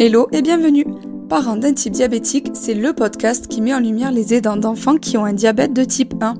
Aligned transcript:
Hello 0.00 0.28
et 0.30 0.42
bienvenue 0.42 0.86
Parents 1.28 1.56
d'un 1.56 1.72
type 1.72 1.92
diabétique, 1.92 2.50
c'est 2.54 2.74
le 2.74 2.92
podcast 2.92 3.48
qui 3.48 3.60
met 3.60 3.74
en 3.74 3.80
lumière 3.80 4.12
les 4.12 4.32
aidants 4.32 4.56
d'enfants 4.56 4.94
qui 4.94 5.16
ont 5.16 5.24
un 5.24 5.32
diabète 5.32 5.72
de 5.72 5.82
type 5.82 6.14
1. 6.20 6.34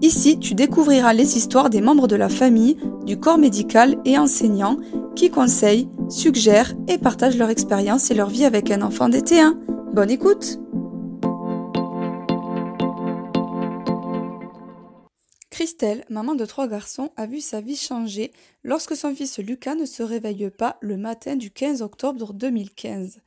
Ici, 0.00 0.38
tu 0.38 0.54
découvriras 0.54 1.12
les 1.12 1.36
histoires 1.36 1.68
des 1.68 1.82
membres 1.82 2.08
de 2.08 2.16
la 2.16 2.30
famille, 2.30 2.78
du 3.04 3.18
corps 3.18 3.36
médical 3.36 3.96
et 4.06 4.16
enseignants 4.16 4.78
qui 5.14 5.28
conseillent, 5.28 5.90
suggèrent 6.08 6.72
et 6.88 6.96
partagent 6.96 7.36
leur 7.36 7.50
expérience 7.50 8.10
et 8.10 8.14
leur 8.14 8.30
vie 8.30 8.46
avec 8.46 8.70
un 8.70 8.80
enfant 8.80 9.10
DT1. 9.10 9.56
Bonne 9.92 10.10
écoute 10.10 10.58
Christelle, 15.56 16.04
maman 16.10 16.34
de 16.34 16.44
trois 16.44 16.68
garçons, 16.68 17.12
a 17.16 17.24
vu 17.24 17.40
sa 17.40 17.62
vie 17.62 17.78
changer 17.78 18.30
lorsque 18.62 18.94
son 18.94 19.14
fils 19.14 19.38
Lucas 19.38 19.74
ne 19.74 19.86
se 19.86 20.02
réveille 20.02 20.50
pas 20.50 20.76
le 20.82 20.98
matin 20.98 21.34
du 21.34 21.50
15 21.50 21.80
octobre 21.80 22.34
2015. 22.34 23.22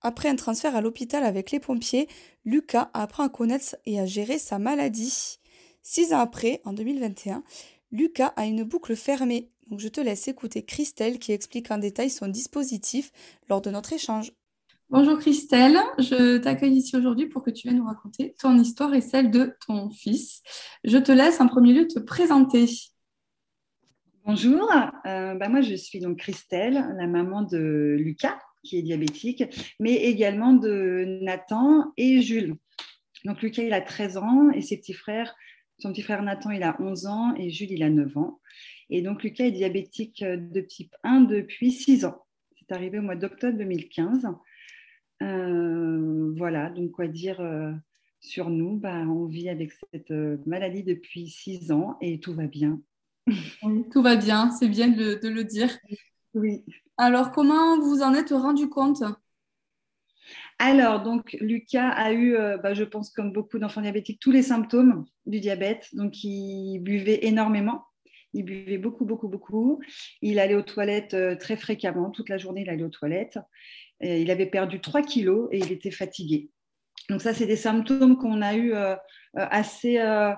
Après 0.00 0.28
un 0.28 0.36
transfert 0.36 0.76
à 0.76 0.80
l'hôpital 0.80 1.24
avec 1.24 1.50
les 1.50 1.58
pompiers, 1.58 2.06
Lucas 2.44 2.88
apprend 2.94 3.24
à 3.24 3.28
connaître 3.28 3.74
et 3.84 3.98
à 3.98 4.06
gérer 4.06 4.38
sa 4.38 4.60
maladie. 4.60 5.40
Six 5.82 6.12
ans 6.12 6.20
après, 6.20 6.60
en 6.64 6.72
2021, 6.72 7.42
Lucas 7.90 8.32
a 8.36 8.46
une 8.46 8.62
boucle 8.62 8.94
fermée. 8.94 9.50
Je 9.76 9.88
te 9.88 10.00
laisse 10.00 10.28
écouter 10.28 10.64
Christelle 10.64 11.18
qui 11.18 11.32
explique 11.32 11.72
en 11.72 11.78
détail 11.78 12.10
son 12.10 12.28
dispositif 12.28 13.10
lors 13.48 13.60
de 13.60 13.70
notre 13.70 13.92
échange. 13.92 14.30
Bonjour 14.92 15.18
Christelle, 15.18 15.78
je 15.96 16.36
t'accueille 16.36 16.74
ici 16.74 16.94
aujourd'hui 16.98 17.24
pour 17.24 17.42
que 17.42 17.48
tu 17.50 17.66
viennes 17.66 17.78
nous 17.78 17.86
raconter 17.86 18.34
ton 18.38 18.58
histoire 18.58 18.92
et 18.92 19.00
celle 19.00 19.30
de 19.30 19.56
ton 19.66 19.88
fils. 19.88 20.42
Je 20.84 20.98
te 20.98 21.10
laisse 21.10 21.40
en 21.40 21.48
premier 21.48 21.72
lieu 21.72 21.86
te 21.86 21.98
présenter. 21.98 22.66
Bonjour, 24.26 24.70
euh, 25.06 25.34
bah 25.34 25.48
moi 25.48 25.62
je 25.62 25.74
suis 25.76 25.98
donc 25.98 26.18
Christelle, 26.18 26.74
la 26.74 27.06
maman 27.06 27.40
de 27.40 27.96
Lucas 27.98 28.38
qui 28.64 28.76
est 28.76 28.82
diabétique, 28.82 29.44
mais 29.80 29.94
également 29.94 30.52
de 30.52 31.20
Nathan 31.22 31.90
et 31.96 32.20
Jules. 32.20 32.56
Donc 33.24 33.40
Lucas 33.40 33.62
il 33.62 33.72
a 33.72 33.80
13 33.80 34.18
ans 34.18 34.50
et 34.50 34.60
ses 34.60 34.76
petits 34.76 34.92
frères, 34.92 35.34
son 35.78 35.90
petit 35.94 36.02
frère 36.02 36.22
Nathan 36.22 36.50
il 36.50 36.62
a 36.62 36.76
11 36.78 37.06
ans 37.06 37.34
et 37.36 37.48
Jules 37.48 37.72
il 37.72 37.82
a 37.82 37.88
9 37.88 38.14
ans. 38.18 38.40
Et 38.90 39.00
donc 39.00 39.22
Lucas 39.22 39.44
est 39.46 39.52
diabétique 39.52 40.22
de 40.22 40.60
type 40.60 40.94
1 41.02 41.22
depuis 41.22 41.72
6 41.72 42.04
ans. 42.04 42.26
C'est 42.58 42.74
arrivé 42.74 42.98
au 42.98 43.02
mois 43.02 43.16
d'octobre 43.16 43.56
2015. 43.56 44.28
Euh, 45.22 46.32
voilà, 46.36 46.70
donc 46.70 46.90
quoi 46.92 47.06
dire 47.06 47.40
euh, 47.40 47.72
sur 48.20 48.50
nous? 48.50 48.76
Bah, 48.76 49.04
On 49.06 49.26
vit 49.26 49.48
avec 49.48 49.72
cette 49.92 50.10
euh, 50.10 50.38
maladie 50.46 50.82
depuis 50.82 51.28
six 51.28 51.70
ans 51.70 51.96
et 52.00 52.18
tout 52.18 52.34
va 52.34 52.46
bien. 52.46 52.80
tout 53.92 54.02
va 54.02 54.16
bien, 54.16 54.50
c'est 54.50 54.68
bien 54.68 54.88
de, 54.88 55.18
le 55.22 55.44
dire. 55.44 55.70
Oui. 56.34 56.64
Alors, 56.96 57.30
comment 57.30 57.78
vous 57.78 58.02
en 58.02 58.14
êtes 58.14 58.30
rendu 58.30 58.68
compte? 58.68 59.02
Alors, 60.58 61.02
donc, 61.02 61.36
Lucas 61.40 61.88
a 61.90 62.12
eu, 62.12 62.36
bah, 62.62 62.74
je 62.74 62.84
pense, 62.84 63.10
comme 63.10 63.32
beaucoup 63.32 63.58
d'enfants 63.58 63.80
diabétiques, 63.80 64.20
tous 64.20 64.30
les 64.30 64.42
symptômes 64.42 65.04
du 65.26 65.40
diabète. 65.40 65.88
Donc, 65.92 66.22
il 66.24 66.80
buvait 66.80 67.20
énormément. 67.26 67.84
Il 68.32 68.44
buvait 68.44 68.78
beaucoup, 68.78 69.04
beaucoup, 69.04 69.28
beaucoup. 69.28 69.80
Il 70.20 70.38
allait 70.38 70.54
aux 70.54 70.62
toilettes 70.62 71.16
très 71.38 71.56
fréquemment. 71.56 72.10
Toute 72.10 72.28
la 72.28 72.38
journée, 72.38 72.62
il 72.62 72.70
allait 72.70 72.84
aux 72.84 72.88
toilettes 72.88 73.38
il 74.02 74.30
avait 74.30 74.46
perdu 74.46 74.80
3 74.80 75.02
kilos 75.02 75.48
et 75.52 75.58
il 75.58 75.72
était 75.72 75.90
fatigué. 75.90 76.50
Donc 77.08 77.20
ça, 77.20 77.34
c'est 77.34 77.46
des 77.46 77.56
symptômes 77.56 78.16
qu'on 78.16 78.42
a 78.42 78.54
eu 78.54 78.72
euh, 78.74 78.94
euh, 78.94 78.96
assez, 79.34 79.98
euh, 79.98 80.32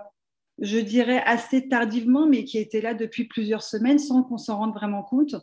je 0.58 0.78
dirais, 0.78 1.22
assez 1.24 1.68
tardivement, 1.68 2.26
mais 2.26 2.44
qui 2.44 2.58
étaient 2.58 2.80
là 2.80 2.94
depuis 2.94 3.24
plusieurs 3.24 3.62
semaines 3.62 3.98
sans 3.98 4.22
qu'on 4.22 4.38
s'en 4.38 4.58
rende 4.58 4.74
vraiment 4.74 5.02
compte. 5.02 5.34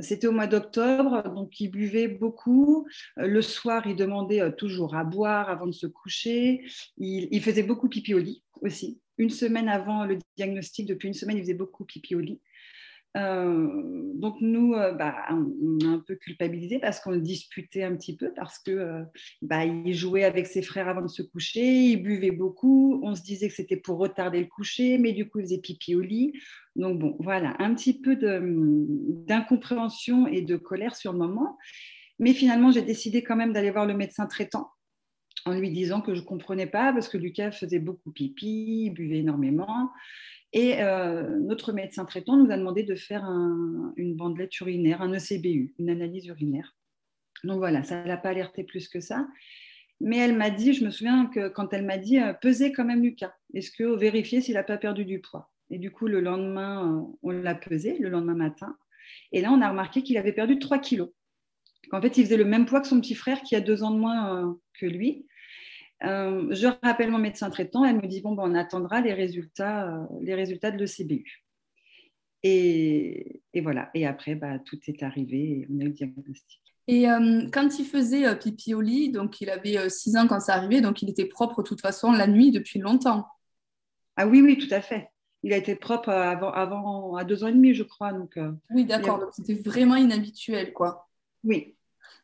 C'était 0.00 0.26
au 0.26 0.32
mois 0.32 0.46
d'octobre, 0.46 1.22
donc 1.34 1.60
il 1.60 1.68
buvait 1.68 2.08
beaucoup. 2.08 2.86
Le 3.16 3.42
soir, 3.42 3.86
il 3.86 3.96
demandait 3.96 4.52
toujours 4.56 4.94
à 4.94 5.04
boire 5.04 5.50
avant 5.50 5.66
de 5.66 5.72
se 5.72 5.86
coucher. 5.86 6.64
Il, 6.96 7.28
il 7.30 7.42
faisait 7.42 7.62
beaucoup 7.62 7.88
pipi 7.88 8.14
au 8.14 8.18
lit 8.18 8.42
aussi. 8.62 9.00
Une 9.18 9.30
semaine 9.30 9.68
avant 9.68 10.04
le 10.04 10.18
diagnostic, 10.36 10.86
depuis 10.86 11.08
une 11.08 11.14
semaine, 11.14 11.36
il 11.36 11.42
faisait 11.42 11.54
beaucoup 11.54 11.84
pipi 11.84 12.14
au 12.14 12.20
lit. 12.20 12.40
Euh, 13.16 14.12
donc 14.14 14.36
nous, 14.40 14.74
euh, 14.74 14.92
bah, 14.92 15.16
on 15.30 15.78
a 15.84 15.88
un 15.88 15.98
peu 15.98 16.14
culpabilisé 16.14 16.78
parce 16.78 17.00
qu'on 17.00 17.10
le 17.10 17.20
disputait 17.20 17.82
un 17.82 17.94
petit 17.94 18.16
peu, 18.16 18.32
parce 18.34 18.58
que 18.58 18.70
euh, 18.70 19.02
bah, 19.42 19.66
il 19.66 19.92
jouait 19.92 20.24
avec 20.24 20.46
ses 20.46 20.62
frères 20.62 20.88
avant 20.88 21.02
de 21.02 21.08
se 21.08 21.20
coucher, 21.22 21.90
il 21.90 22.02
buvait 22.02 22.30
beaucoup, 22.30 23.00
on 23.02 23.14
se 23.14 23.22
disait 23.22 23.48
que 23.48 23.54
c'était 23.54 23.76
pour 23.76 23.98
retarder 23.98 24.40
le 24.40 24.46
coucher, 24.46 24.96
mais 24.96 25.12
du 25.12 25.28
coup 25.28 25.40
il 25.40 25.44
faisait 25.44 25.58
pipi 25.58 25.94
au 25.94 26.00
lit. 26.00 26.32
Donc 26.74 26.98
bon, 26.98 27.16
voilà, 27.20 27.54
un 27.58 27.74
petit 27.74 28.00
peu 28.00 28.16
d'incompréhension 28.16 30.26
et 30.26 30.40
de 30.40 30.56
colère 30.56 30.96
sur 30.96 31.12
le 31.12 31.18
moment. 31.18 31.58
Mais 32.18 32.32
finalement, 32.32 32.70
j'ai 32.70 32.82
décidé 32.82 33.22
quand 33.22 33.36
même 33.36 33.52
d'aller 33.52 33.70
voir 33.70 33.86
le 33.86 33.94
médecin 33.94 34.26
traitant 34.26 34.70
en 35.44 35.54
lui 35.54 35.70
disant 35.70 36.00
que 36.00 36.14
je 36.14 36.20
ne 36.20 36.24
comprenais 36.24 36.66
pas 36.66 36.92
parce 36.92 37.08
que 37.08 37.18
Lucas 37.18 37.52
faisait 37.52 37.78
beaucoup 37.78 38.12
pipi, 38.12 38.84
il 38.86 38.90
buvait 38.90 39.18
énormément. 39.18 39.90
Et 40.52 40.82
euh, 40.82 41.38
notre 41.38 41.72
médecin 41.72 42.04
traitant 42.04 42.36
nous 42.36 42.50
a 42.50 42.56
demandé 42.56 42.82
de 42.82 42.94
faire 42.94 43.24
une 43.96 44.14
bandelette 44.14 44.58
urinaire, 44.60 45.00
un 45.00 45.12
ECBU, 45.12 45.74
une 45.78 45.88
analyse 45.88 46.26
urinaire. 46.26 46.76
Donc 47.44 47.58
voilà, 47.58 47.82
ça 47.82 48.02
ne 48.02 48.08
l'a 48.08 48.16
pas 48.16 48.30
alerté 48.30 48.62
plus 48.62 48.88
que 48.88 49.00
ça. 49.00 49.26
Mais 50.00 50.18
elle 50.18 50.36
m'a 50.36 50.50
dit, 50.50 50.74
je 50.74 50.84
me 50.84 50.90
souviens 50.90 51.26
que 51.26 51.48
quand 51.48 51.72
elle 51.72 51.86
m'a 51.86 51.96
dit, 51.96 52.18
euh, 52.18 52.32
pesez 52.34 52.72
quand 52.72 52.84
même 52.84 53.02
Lucas. 53.02 53.32
Est-ce 53.54 53.70
que 53.70 53.96
vérifier 53.96 54.40
s'il 54.40 54.54
n'a 54.54 54.64
pas 54.64 54.76
perdu 54.76 55.04
du 55.04 55.20
poids? 55.20 55.50
Et 55.70 55.78
du 55.78 55.90
coup, 55.90 56.06
le 56.06 56.20
lendemain, 56.20 56.88
euh, 56.88 57.02
on 57.22 57.30
l'a 57.30 57.54
pesé, 57.54 57.96
le 57.98 58.08
lendemain 58.08 58.34
matin. 58.34 58.76
Et 59.30 59.40
là, 59.40 59.50
on 59.52 59.60
a 59.62 59.70
remarqué 59.70 60.02
qu'il 60.02 60.18
avait 60.18 60.32
perdu 60.32 60.58
3 60.58 60.78
kilos. 60.78 61.10
En 61.92 62.02
fait, 62.02 62.18
il 62.18 62.24
faisait 62.24 62.36
le 62.36 62.44
même 62.44 62.66
poids 62.66 62.80
que 62.80 62.88
son 62.88 63.00
petit 63.00 63.14
frère 63.14 63.42
qui 63.42 63.54
a 63.54 63.60
deux 63.60 63.82
ans 63.82 63.90
de 63.90 63.98
moins 63.98 64.58
que 64.78 64.86
lui. 64.86 65.26
Euh, 66.04 66.48
je 66.52 66.66
rappelle 66.82 67.10
mon 67.10 67.18
médecin 67.18 67.50
traitant, 67.50 67.84
elle 67.84 67.96
me 67.96 68.06
dit 68.06 68.20
bon, 68.20 68.32
ben, 68.32 68.44
on 68.46 68.54
attendra 68.54 69.00
les 69.00 69.12
résultats, 69.12 69.88
euh, 69.88 70.06
les 70.20 70.34
résultats 70.34 70.70
de 70.70 70.78
l'ECBU. 70.78 71.44
Et, 72.42 73.40
et, 73.54 73.60
voilà. 73.60 73.90
Et 73.94 74.06
après, 74.06 74.34
bah, 74.34 74.58
tout 74.58 74.78
est 74.88 75.02
arrivé 75.02 75.38
et 75.38 75.68
on 75.70 75.80
a 75.80 75.84
eu 75.84 75.88
le 75.88 75.92
diagnostic. 75.92 76.60
Et 76.88 77.08
euh, 77.08 77.48
quand 77.52 77.78
il 77.78 77.84
faisait 77.84 78.36
pipi 78.36 78.74
au 78.74 78.80
lit, 78.80 79.10
donc 79.10 79.40
il 79.40 79.48
avait 79.48 79.88
6 79.88 80.16
ans 80.16 80.26
quand 80.26 80.40
ça 80.40 80.54
arrivait, 80.54 80.80
donc 80.80 81.02
il 81.02 81.10
était 81.10 81.26
propre 81.26 81.62
de 81.62 81.68
toute 81.68 81.80
façon 81.80 82.10
la 82.10 82.26
nuit 82.26 82.50
depuis 82.50 82.80
longtemps. 82.80 83.28
Ah 84.16 84.26
oui, 84.26 84.42
oui, 84.42 84.58
tout 84.58 84.74
à 84.74 84.80
fait. 84.80 85.08
Il 85.44 85.52
a 85.52 85.56
été 85.56 85.76
propre 85.76 86.08
avant, 86.08 86.50
avant 86.50 87.14
à 87.14 87.24
deux 87.24 87.44
ans 87.44 87.48
et 87.48 87.52
demi, 87.52 87.74
je 87.74 87.84
crois. 87.84 88.12
Donc, 88.12 88.38
oui, 88.70 88.84
d'accord. 88.84 89.20
Donc 89.20 89.30
c'était 89.32 89.54
vraiment 89.54 89.96
inhabituel, 89.96 90.72
quoi. 90.72 91.08
Oui, 91.44 91.76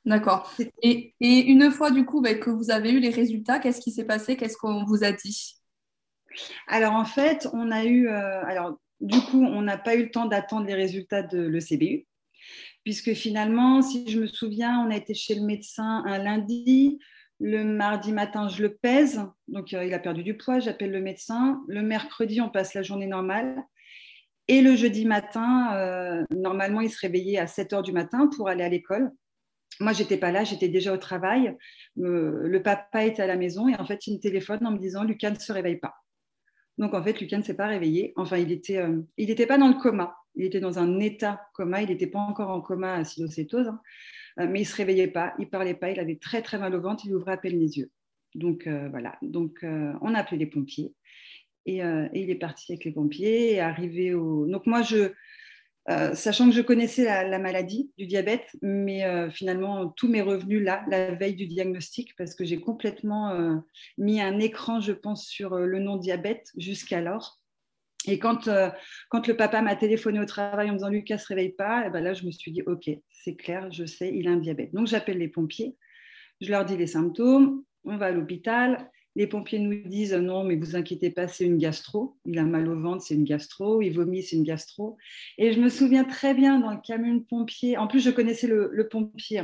D'accord. 0.05 0.51
Et, 0.83 1.15
une 1.21 1.71
fois 1.71 1.91
du 1.91 2.05
coup 2.05 2.21
bah, 2.21 2.35
que 2.35 2.51
vous 2.51 2.71
avez 2.71 2.93
eu 2.93 2.99
les 2.99 3.11
résultats, 3.11 3.59
qu'est-ce 3.59 3.81
qui 3.81 3.91
s'est 3.91 4.07
passé? 4.07 4.37
Qu'est-ce 4.37 4.57
qu'on 4.57 4.85
vous 4.85 5.05
a 5.05 5.13
dit? 5.13 5.55
Alors 6.67 6.95
en 6.95 7.05
fait, 7.05 7.49
on 7.53 7.71
a 7.71 7.85
eu, 7.85 8.09
euh, 8.09 8.45
alors 8.45 8.79
du 9.01 9.21
coup, 9.21 9.45
on 9.45 9.63
n'a 9.63 9.79
pas 9.79 9.97
eu 9.97 10.05
le 10.05 10.11
temps 10.11 10.27
d'attendre 10.27 10.67
les 10.67 10.75
résultats 10.75 11.23
de 11.23 11.41
l'ECBU, 11.41 12.07
puisque 12.85 13.13
finalement, 13.15 13.83
si 13.83 14.09
je 14.11 14.21
me 14.21 14.27
souviens, 14.27 14.81
on 14.87 14.91
a 14.91 14.97
été 14.97 15.15
chez 15.15 15.35
le 15.35 15.43
médecin 15.43 16.03
un 16.07 16.19
lundi. 16.19 16.99
Le 17.41 17.63
mardi 17.63 18.11
matin, 18.11 18.49
je 18.49 18.63
le 18.63 18.75
pèse, 18.75 19.23
donc 19.47 19.73
euh, 19.73 19.85
il 19.85 19.95
a 19.95 20.01
perdu 20.01 20.25
du 20.25 20.37
poids, 20.37 20.59
j'appelle 20.59 20.91
le 20.91 21.01
médecin. 21.01 21.61
Le 21.69 21.83
mercredi, 21.83 22.41
on 22.41 22.49
passe 22.49 22.75
la 22.75 22.83
journée 22.83 23.07
normale. 23.07 23.63
Et 24.49 24.61
le 24.61 24.75
jeudi 24.75 25.05
matin, 25.05 25.73
euh, 25.75 26.25
normalement, 26.31 26.81
il 26.81 26.91
se 26.91 26.99
réveillait 26.99 27.39
à 27.39 27.47
7 27.47 27.75
heures 27.75 27.83
du 27.85 27.93
matin 27.93 28.29
pour 28.35 28.49
aller 28.49 28.65
à 28.65 28.69
l'école 28.69 29.13
moi, 29.81 29.93
j'étais 29.93 30.17
pas 30.17 30.33
là, 30.33 30.45
j'étais 30.45 30.69
déjà 30.69 30.93
au 30.93 30.97
travail. 30.97 31.57
le 31.97 32.59
papa 32.63 33.05
était 33.05 33.23
à 33.23 33.27
la 33.27 33.37
maison 33.37 33.69
et 33.69 33.77
en 33.77 33.85
fait, 33.85 34.07
il 34.07 34.15
me 34.15 34.21
téléphone 34.21 34.67
en 34.67 34.73
me 34.73 34.79
disant 34.79 35.05
Lucas 35.05 35.31
ne 35.31 35.39
se 35.39 35.53
réveille 35.53 35.79
pas. 35.79 35.95
Donc 36.79 36.95
en 36.95 37.03
fait, 37.03 37.21
Lucas 37.21 37.39
ne 37.39 37.43
s'est 37.43 37.57
pas 37.57 37.67
réveillé. 37.67 38.13
Enfin, 38.17 38.39
il 38.39 38.53
était, 38.53 38.79
euh, 38.79 39.03
il 39.17 39.29
n'était 39.29 39.47
pas 39.47 39.59
dans 39.59 39.69
le 39.69 39.75
coma. 39.75 40.17
Il 40.37 40.45
était 40.45 40.61
dans 40.61 40.79
un 40.79 41.01
état 41.01 41.41
coma. 41.53 41.83
Il 41.83 41.89
n'était 41.89 42.07
pas 42.07 42.21
encore 42.21 42.51
en 42.51 42.61
coma 42.61 42.95
acidocétose, 42.95 43.69
hein. 43.69 43.81
euh, 44.41 44.47
mais 44.49 44.61
il 44.61 44.65
se 44.65 44.77
réveillait 44.77 45.09
pas. 45.09 45.35
Il 45.39 45.51
parlait 45.51 45.75
pas. 45.75 45.91
Il 45.91 45.99
avait 45.99 46.17
très 46.17 46.41
très 46.41 46.59
mal 46.59 46.75
au 46.75 46.81
ventre. 46.81 47.05
Il 47.05 47.15
ouvrait 47.15 47.33
à 47.33 47.37
peine 47.37 47.59
les 47.59 47.79
yeux. 47.79 47.91
Donc 48.35 48.67
euh, 48.69 48.89
voilà. 48.91 49.19
Donc 49.23 49.65
on 49.65 50.15
a 50.15 50.21
appelé 50.21 50.39
les 50.39 50.47
pompiers 50.47 50.95
et, 51.67 51.79
et, 51.79 52.09
il 52.15 52.31
est 52.31 52.39
parti 52.39 52.73
avec 52.73 52.85
les 52.85 52.93
pompiers 52.93 53.55
et 53.55 53.61
arrivé 53.61 54.15
au. 54.15 54.47
Donc 54.47 54.67
moi 54.67 54.83
je 54.83 55.13
euh, 55.89 56.15
sachant 56.15 56.49
que 56.49 56.55
je 56.55 56.61
connaissais 56.61 57.05
la, 57.05 57.39
maladie 57.39 57.91
du 57.97 58.07
diabète, 58.07 58.47
mais 58.61 59.05
euh, 59.05 59.31
finalement, 59.31 59.89
tout 59.89 60.09
m'est 60.09 60.23
revenu 60.23 60.63
là, 60.63 60.85
la 60.89 61.15
veille 61.15 61.35
du 61.35 61.47
diagnostic, 61.47 62.15
parce 62.17 62.35
que 62.35 62.45
j'ai 62.45 62.61
complètement 62.61 63.31
euh, 63.31 63.57
mis 63.97 64.21
un 64.21 64.39
écran, 64.39 64.81
je 64.81 64.93
pense, 64.93 65.27
sur 65.27 65.57
le 65.57 65.79
nom 65.79 65.97
diabète 65.97 66.51
jusqu'alors. 66.57 67.41
Et 68.07 68.19
quand, 68.19 68.49
quand 69.09 69.27
le 69.27 69.37
papa 69.37 69.61
m'a 69.61 69.75
téléphoné 69.77 70.21
au 70.21 70.25
travail 70.25 70.71
en 70.71 70.75
me 70.75 70.79
disant 70.79 70.89
Lucas 70.89 71.19
se 71.19 71.27
réveille 71.27 71.53
pas, 71.53 71.83
et 71.83 71.85
eh 71.89 71.91
ben 71.91 72.01
là, 72.03 72.15
je 72.15 72.25
me 72.25 72.31
suis 72.31 72.53
dit 72.53 72.63
Ok, 72.67 72.89
c'est 73.11 73.35
clair, 73.35 73.71
je 73.73 73.85
sais, 73.85 74.11
il 74.15 74.29
a 74.29 74.31
un 74.31 74.37
diabète. 74.37 74.73
Donc, 74.73 74.87
j'appelle 74.87 75.19
les 75.19 75.29
pompiers, 75.29 75.77
je 76.41 76.51
leur 76.51 76.65
dis 76.65 76.77
les 76.77 76.87
symptômes, 76.87 77.65
on 77.85 77.97
va 77.97 78.07
à 78.07 78.11
l'hôpital. 78.11 78.91
Les 79.17 79.27
pompiers 79.27 79.59
nous 79.59 79.83
disent 79.89 80.15
non, 80.15 80.45
mais 80.45 80.57
vous 80.57 80.77
inquiétez 80.77 81.11
pas, 81.11 81.29
c'est 81.29 81.45
une 81.45 81.59
gastro. 81.59 82.17
Il 82.25 82.39
a 82.39 82.45
mal 82.45 82.69
au 82.69 82.81
ventre, 82.81 83.03
c'est 83.03 83.15
une 83.15 83.25
gastro. 83.25 83.83
Il 83.83 83.91
vomit, 83.91 84.23
c'est 84.23 84.37
une 84.37 84.45
gastro. 84.45 84.97
Et 85.39 85.53
je 85.53 85.61
me 85.61 85.69
souviens 85.69 86.05
très 86.05 86.35
bien 86.35 86.61
dans 86.61 86.71
le 86.71 86.81
camion 86.81 87.15
de 87.15 87.25
pompiers. 87.25 87.77
En 87.77 87.87
plus, 87.89 88.01
je 88.01 88.11
connaissais 88.11 88.47
le, 88.47 88.89
pompier. 88.89 89.43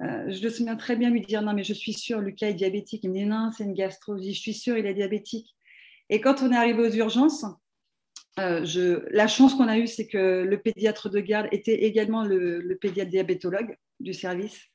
Euh, 0.00 0.30
je 0.30 0.44
me 0.44 0.50
souviens 0.50 0.76
très 0.76 0.96
bien 0.96 1.10
lui 1.10 1.20
dire 1.20 1.42
non, 1.42 1.52
mais 1.52 1.64
je 1.64 1.74
suis 1.74 1.92
sûre, 1.92 2.20
Lucas 2.20 2.48
est 2.48 2.54
diabétique. 2.54 3.02
Il 3.04 3.10
me 3.10 3.14
dit 3.14 3.26
non, 3.26 3.50
c'est 3.56 3.64
une 3.64 3.74
gastro. 3.74 4.16
Je 4.16 4.22
dis 4.22 4.34
je 4.34 4.40
suis 4.40 4.54
sûre, 4.54 4.76
il 4.78 4.86
est 4.86 4.94
diabétique. 4.94 5.56
Et 6.08 6.20
quand 6.20 6.42
on 6.42 6.52
est 6.52 6.56
arrivé 6.56 6.80
aux 6.80 6.92
urgences, 6.92 7.44
euh, 8.38 9.00
la 9.10 9.26
chance 9.28 9.54
qu'on 9.54 9.68
a 9.68 9.78
eue, 9.78 9.86
c'est 9.86 10.06
que 10.06 10.42
le 10.42 10.58
pédiatre 10.58 11.10
de 11.10 11.20
garde 11.20 11.48
était 11.52 11.84
également 11.84 12.24
le, 12.24 12.60
le, 12.60 12.76
pédiatre 12.76 13.10
diabétologue 13.10 13.76
du 14.00 14.14
service. 14.14 14.71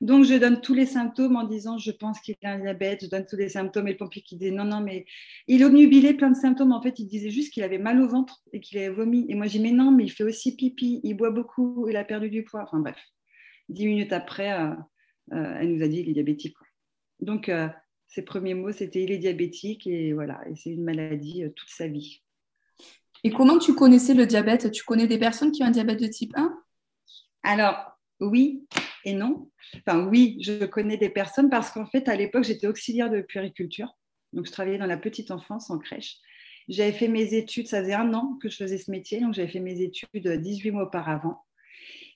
Donc, 0.00 0.24
je 0.24 0.34
donne 0.34 0.60
tous 0.60 0.74
les 0.74 0.86
symptômes 0.86 1.36
en 1.36 1.44
disant 1.44 1.78
je 1.78 1.90
pense 1.90 2.20
qu'il 2.20 2.34
a 2.42 2.50
un 2.50 2.58
diabète, 2.58 3.04
je 3.04 3.10
donne 3.10 3.26
tous 3.26 3.36
les 3.36 3.48
symptômes. 3.48 3.88
Et 3.88 3.92
le 3.92 3.96
pompier 3.96 4.22
qui 4.22 4.36
dit 4.36 4.50
non, 4.50 4.64
non, 4.64 4.80
mais 4.80 5.06
il 5.46 5.64
obnubilait 5.64 6.14
plein 6.14 6.30
de 6.30 6.36
symptômes. 6.36 6.72
En 6.72 6.82
fait, 6.82 6.98
il 6.98 7.06
disait 7.06 7.30
juste 7.30 7.52
qu'il 7.52 7.62
avait 7.62 7.78
mal 7.78 8.00
au 8.00 8.08
ventre 8.08 8.42
et 8.52 8.60
qu'il 8.60 8.78
avait 8.78 8.90
vomi. 8.90 9.26
Et 9.28 9.34
moi, 9.34 9.46
j'ai 9.46 9.58
dit 9.58 9.64
mais 9.64 9.72
non, 9.72 9.90
mais 9.90 10.04
il 10.04 10.10
fait 10.10 10.24
aussi 10.24 10.56
pipi, 10.56 11.00
il 11.04 11.14
boit 11.14 11.30
beaucoup, 11.30 11.86
il 11.88 11.96
a 11.96 12.04
perdu 12.04 12.30
du 12.30 12.44
poids. 12.44 12.62
Enfin, 12.62 12.80
bref. 12.80 12.98
Dix 13.68 13.86
minutes 13.86 14.12
après, 14.12 14.52
euh, 14.52 14.74
euh, 15.32 15.56
elle 15.58 15.74
nous 15.74 15.82
a 15.82 15.88
dit 15.88 16.00
qu'il 16.00 16.10
est 16.10 16.14
diabétique. 16.14 16.56
Donc, 17.20 17.48
euh, 17.48 17.68
ses 18.06 18.22
premiers 18.22 18.54
mots, 18.54 18.72
c'était 18.72 19.02
il 19.02 19.10
est 19.10 19.18
diabétique 19.18 19.86
et 19.86 20.12
voilà, 20.12 20.40
et 20.48 20.54
c'est 20.56 20.70
une 20.70 20.84
maladie 20.84 21.44
toute 21.56 21.70
sa 21.70 21.88
vie. 21.88 22.22
Et 23.24 23.30
comment 23.30 23.58
tu 23.58 23.74
connaissais 23.74 24.12
le 24.12 24.26
diabète? 24.26 24.70
Tu 24.70 24.84
connais 24.84 25.06
des 25.06 25.18
personnes 25.18 25.50
qui 25.50 25.62
ont 25.62 25.66
un 25.66 25.70
diabète 25.70 26.00
de 26.00 26.06
type 26.06 26.36
1 26.36 26.54
Alors, 27.42 27.98
oui 28.20 28.66
et 29.04 29.12
non. 29.12 29.50
Enfin, 29.86 30.06
oui, 30.06 30.38
je 30.40 30.64
connais 30.64 30.96
des 30.96 31.08
personnes 31.08 31.50
parce 31.50 31.70
qu'en 31.70 31.86
fait, 31.86 32.08
à 32.08 32.16
l'époque, 32.16 32.44
j'étais 32.44 32.66
auxiliaire 32.66 33.10
de 33.10 33.20
puériculture. 33.20 33.96
Donc, 34.32 34.46
je 34.46 34.52
travaillais 34.52 34.78
dans 34.78 34.86
la 34.86 34.96
petite 34.96 35.30
enfance 35.30 35.70
en 35.70 35.78
crèche. 35.78 36.16
J'avais 36.68 36.92
fait 36.92 37.08
mes 37.08 37.34
études, 37.34 37.68
ça 37.68 37.82
faisait 37.82 37.94
un 37.94 38.14
an 38.14 38.38
que 38.40 38.48
je 38.48 38.56
faisais 38.56 38.78
ce 38.78 38.90
métier, 38.90 39.20
donc 39.20 39.34
j'avais 39.34 39.48
fait 39.48 39.60
mes 39.60 39.82
études 39.82 40.26
18 40.26 40.70
mois 40.70 40.84
auparavant. 40.84 41.44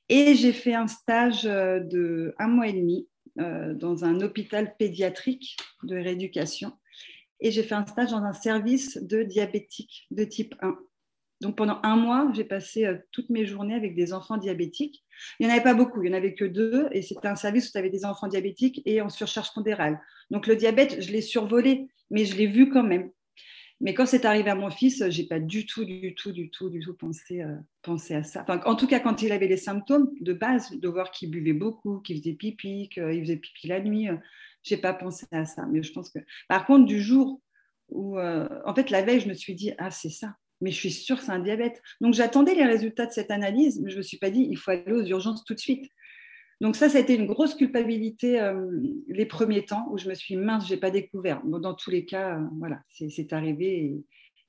Et 0.08 0.34
j'ai 0.34 0.52
fait 0.52 0.74
un 0.74 0.86
stage 0.86 1.44
euh, 1.44 1.80
de 1.80 2.34
un 2.38 2.48
mois 2.48 2.68
et 2.68 2.72
demi 2.72 3.06
euh, 3.40 3.74
dans 3.74 4.04
un 4.04 4.20
hôpital 4.22 4.74
pédiatrique 4.78 5.56
de 5.82 5.96
rééducation. 5.96 6.72
Et 7.40 7.50
j'ai 7.50 7.62
fait 7.62 7.74
un 7.74 7.86
stage 7.86 8.10
dans 8.10 8.22
un 8.22 8.32
service 8.32 8.96
de 8.96 9.22
diabétiques 9.22 10.06
de 10.10 10.24
type 10.24 10.54
1. 10.60 10.76
Donc 11.40 11.56
pendant 11.56 11.78
un 11.84 11.96
mois, 11.96 12.30
j'ai 12.34 12.44
passé 12.44 12.84
euh, 12.84 12.96
toutes 13.12 13.30
mes 13.30 13.46
journées 13.46 13.74
avec 13.74 13.94
des 13.94 14.12
enfants 14.12 14.38
diabétiques. 14.38 15.04
Il 15.38 15.46
n'y 15.46 15.52
en 15.52 15.54
avait 15.54 15.62
pas 15.62 15.74
beaucoup, 15.74 16.02
il 16.02 16.10
n'y 16.10 16.14
en 16.14 16.18
avait 16.18 16.34
que 16.34 16.44
deux, 16.44 16.88
et 16.92 17.02
c'était 17.02 17.28
un 17.28 17.36
service 17.36 17.68
où 17.68 17.72
tu 17.72 17.78
avais 17.78 17.90
des 17.90 18.04
enfants 18.04 18.28
diabétiques 18.28 18.82
et 18.84 19.00
en 19.00 19.08
surcharge 19.08 19.52
pondérale. 19.54 20.00
Donc 20.30 20.46
le 20.46 20.56
diabète, 20.56 21.00
je 21.00 21.12
l'ai 21.12 21.20
survolé, 21.20 21.88
mais 22.10 22.24
je 22.24 22.36
l'ai 22.36 22.46
vu 22.46 22.70
quand 22.70 22.82
même. 22.82 23.10
Mais 23.80 23.94
quand 23.94 24.06
c'est 24.06 24.24
arrivé 24.24 24.50
à 24.50 24.56
mon 24.56 24.70
fils, 24.70 25.08
j'ai 25.08 25.24
pas 25.24 25.38
du 25.38 25.64
tout, 25.64 25.84
du 25.84 26.12
tout, 26.16 26.32
du 26.32 26.50
tout, 26.50 26.68
du 26.68 26.80
tout 26.80 26.94
pensé, 26.94 27.42
euh, 27.42 27.54
à 28.10 28.22
ça. 28.24 28.44
en 28.48 28.74
tout 28.74 28.88
cas, 28.88 28.98
quand 28.98 29.22
il 29.22 29.30
avait 29.30 29.46
les 29.46 29.56
symptômes 29.56 30.10
de 30.20 30.32
base, 30.32 30.72
de 30.72 30.88
voir 30.88 31.12
qu'il 31.12 31.30
buvait 31.30 31.52
beaucoup, 31.52 32.00
qu'il 32.00 32.18
faisait 32.18 32.32
pipi, 32.32 32.88
qu'il 32.88 33.20
faisait 33.20 33.36
pipi 33.36 33.68
la 33.68 33.80
nuit, 33.80 34.06
je 34.06 34.12
euh, 34.12 34.16
j'ai 34.64 34.76
pas 34.78 34.92
pensé 34.92 35.26
à 35.30 35.44
ça. 35.44 35.64
Mais 35.70 35.84
je 35.84 35.92
pense 35.92 36.10
que, 36.10 36.18
par 36.48 36.66
contre, 36.66 36.86
du 36.86 37.00
jour 37.00 37.40
où, 37.90 38.18
en 38.18 38.74
fait, 38.74 38.90
la 38.90 39.00
veille, 39.02 39.20
je 39.20 39.28
me 39.28 39.34
suis 39.34 39.54
dit, 39.54 39.72
ah, 39.78 39.90
c'est 39.90 40.10
ça 40.10 40.34
mais 40.60 40.70
je 40.70 40.76
suis 40.76 40.90
sûre 40.90 41.18
que 41.18 41.24
c'est 41.24 41.32
un 41.32 41.38
diabète. 41.38 41.82
Donc 42.00 42.14
j'attendais 42.14 42.54
les 42.54 42.64
résultats 42.64 43.06
de 43.06 43.12
cette 43.12 43.30
analyse, 43.30 43.80
mais 43.80 43.90
je 43.90 43.96
ne 43.96 43.98
me 43.98 44.02
suis 44.02 44.18
pas 44.18 44.30
dit, 44.30 44.46
il 44.50 44.56
faut 44.56 44.70
aller 44.70 44.92
aux 44.92 45.04
urgences 45.04 45.44
tout 45.44 45.54
de 45.54 45.58
suite. 45.58 45.90
Donc 46.60 46.74
ça, 46.74 46.88
ça 46.88 46.98
a 46.98 47.00
été 47.00 47.14
une 47.14 47.26
grosse 47.26 47.54
culpabilité 47.54 48.40
euh, 48.40 48.66
les 49.06 49.26
premiers 49.26 49.64
temps 49.64 49.86
où 49.90 49.98
je 49.98 50.08
me 50.08 50.14
suis 50.14 50.36
mince, 50.36 50.66
je 50.66 50.74
n'ai 50.74 50.80
pas 50.80 50.90
découvert. 50.90 51.40
Bon, 51.44 51.58
dans 51.58 51.74
tous 51.74 51.90
les 51.90 52.04
cas, 52.04 52.36
euh, 52.36 52.44
voilà, 52.58 52.80
c'est 52.90 53.32
arrivé 53.32 53.84
et, 53.84 54.04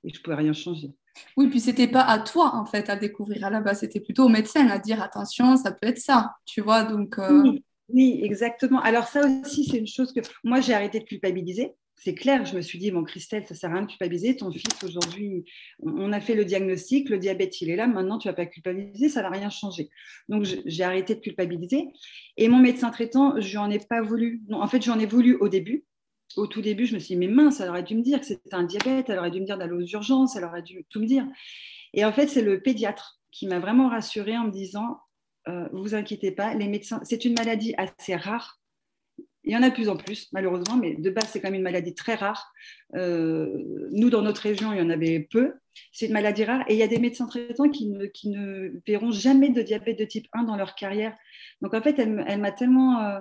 je 0.06 0.18
ne 0.18 0.24
pouvais 0.24 0.38
rien 0.38 0.54
changer. 0.54 0.92
Oui, 1.36 1.50
puis 1.50 1.60
c'était 1.60 1.90
pas 1.90 2.04
à 2.04 2.20
toi 2.20 2.56
en 2.56 2.66
fait 2.66 2.90
à 2.90 2.96
découvrir 2.96 3.44
à 3.44 3.50
la 3.50 3.60
base, 3.60 3.82
c'était 3.82 4.00
plutôt 4.00 4.26
au 4.26 4.30
médecin 4.30 4.66
à 4.68 4.80
dire 4.80 5.02
attention, 5.04 5.58
ça 5.58 5.74
peut 5.74 5.88
être 5.88 6.00
ça, 6.00 6.36
tu 6.46 6.62
vois. 6.62 6.86
Donc 6.86 7.20
euh, 7.20 7.44
oui, 7.44 7.64
oui, 7.90 8.22
exactement. 8.24 8.80
Alors 8.80 9.08
ça 9.08 9.26
aussi, 9.26 9.66
c'est 9.66 9.78
une 9.78 9.88
chose 9.88 10.14
que 10.14 10.22
moi 10.46 10.62
j'ai 10.62 10.74
arrêté 10.74 11.00
de 11.00 11.04
culpabiliser 11.04 11.74
c'est 12.02 12.16
clair, 12.16 12.46
je 12.46 12.56
me 12.56 12.62
suis 12.62 12.80
dit, 12.80 12.92
bon, 12.92 13.04
Christelle, 13.04 13.46
ça 13.46 13.56
sert 13.56 13.70
à 13.70 13.74
rien 13.74 13.82
de 13.84 13.88
culpabiliser. 13.88 14.38
Ton 14.38 14.52
fils, 14.52 14.84
aujourd'hui, 14.84 15.44
on 15.80 16.14
a 16.14 16.22
fait 16.22 16.34
le 16.34 16.46
diagnostic, 16.46 17.10
le 17.10 17.18
diabète, 17.18 17.60
il 17.60 17.70
est 17.70 17.76
là. 17.76 17.88
Maintenant, 17.88 18.18
tu 18.18 18.30
vas 18.30 18.34
pas 18.34 18.46
culpabiliser, 18.46 19.10
ça 19.10 19.22
va 19.22 19.30
rien 19.30 19.50
changer. 19.50 19.90
Donc, 20.30 20.46
j'ai 20.66 20.84
arrêté 20.84 21.16
de 21.16 21.20
culpabiliser. 21.20 21.88
Et 22.38 22.48
mon 22.48 22.60
médecin 22.60 22.90
traitant, 22.90 23.40
je 23.42 23.58
n'en 23.58 23.70
ai 23.70 23.80
pas 23.80 24.02
voulu. 24.02 24.42
Non, 24.48 24.62
en 24.62 24.68
fait, 24.68 24.82
j'en 24.82 24.98
ai 24.98 25.06
voulu 25.06 25.36
au 25.36 25.50
début. 25.50 25.86
Au 26.38 26.48
tout 26.48 26.62
début, 26.62 26.86
je 26.86 26.94
me 26.94 27.00
suis 27.00 27.16
dit, 27.16 27.20
mais 27.20 27.28
mince, 27.28 27.60
elle 27.60 27.70
aurait 27.70 27.84
dû 27.84 27.96
me 27.96 28.02
dire 28.02 28.22
que 28.22 28.26
c'était 28.26 28.54
un 28.54 28.64
diabète, 28.64 29.10
elle 29.10 29.20
aurait 29.20 29.32
dû 29.32 29.42
me 29.42 29.46
dire 29.46 29.58
d'aller 29.58 29.74
aux 29.74 29.86
urgences, 29.86 30.36
elle 30.36 30.46
aurait 30.46 30.62
dû 30.62 30.86
tout 30.90 31.02
me 31.02 31.06
dire. 31.06 31.28
Et 31.94 32.06
en 32.06 32.14
fait, 32.14 32.28
c'est 32.28 32.44
le 32.44 32.62
pédiatre 32.62 33.20
qui 33.32 33.48
m'a 33.48 33.60
vraiment 33.60 33.90
rassurée 33.90 34.38
en 34.38 34.46
me 34.46 34.52
disant, 34.52 35.00
euh, 35.48 35.68
vous 35.74 35.96
inquiétez 35.96 36.32
pas, 36.32 36.54
les 36.54 36.68
médecins, 36.68 37.02
c'est 37.04 37.26
une 37.26 37.34
maladie 37.34 37.74
assez 37.78 38.16
rare 38.16 38.59
il 39.44 39.54
y 39.54 39.58
en 39.58 39.64
a 39.64 39.70
de 39.70 39.74
plus 39.74 39.90
en 39.90 39.98
plus, 39.98 40.28
malheureusement, 40.32 40.78
mais 40.78 40.96
de 40.96 41.10
base, 41.10 41.30
c'est 41.30 41.40
quand 41.40 41.48
même 41.48 41.56
une 41.56 41.64
maladie 41.64 41.96
très 41.96 42.16
rare. 42.16 42.52
Euh, 42.96 43.48
nous, 43.92 44.10
dans 44.10 44.22
notre 44.22 44.42
région, 44.42 44.74
il 44.74 44.80
y 44.80 44.82
en 44.82 44.90
avait 44.90 45.28
peu. 45.32 45.54
C'est 45.92 46.08
une 46.08 46.14
maladie 46.14 46.44
rare 46.44 46.64
et 46.68 46.74
il 46.74 46.80
y 46.80 46.84
a 46.84 46.88
des 46.88 47.00
médecins 47.00 47.26
traitants 47.26 47.70
qui 47.70 47.88
ne, 47.88 48.82
verront 48.86 49.12
jamais 49.12 49.50
de 49.50 49.62
diabète 49.62 49.98
de 49.98 50.06
type 50.06 50.28
1 50.34 50.44
dans 50.44 50.58
leur 50.58 50.76
carrière. 50.76 51.16
Donc, 51.62 51.74
en 51.74 51.82
fait, 51.82 51.98
elle, 52.00 52.24
elle 52.28 52.40
m'a 52.40 52.52
tellement. 52.52 53.02
Euh, 53.02 53.20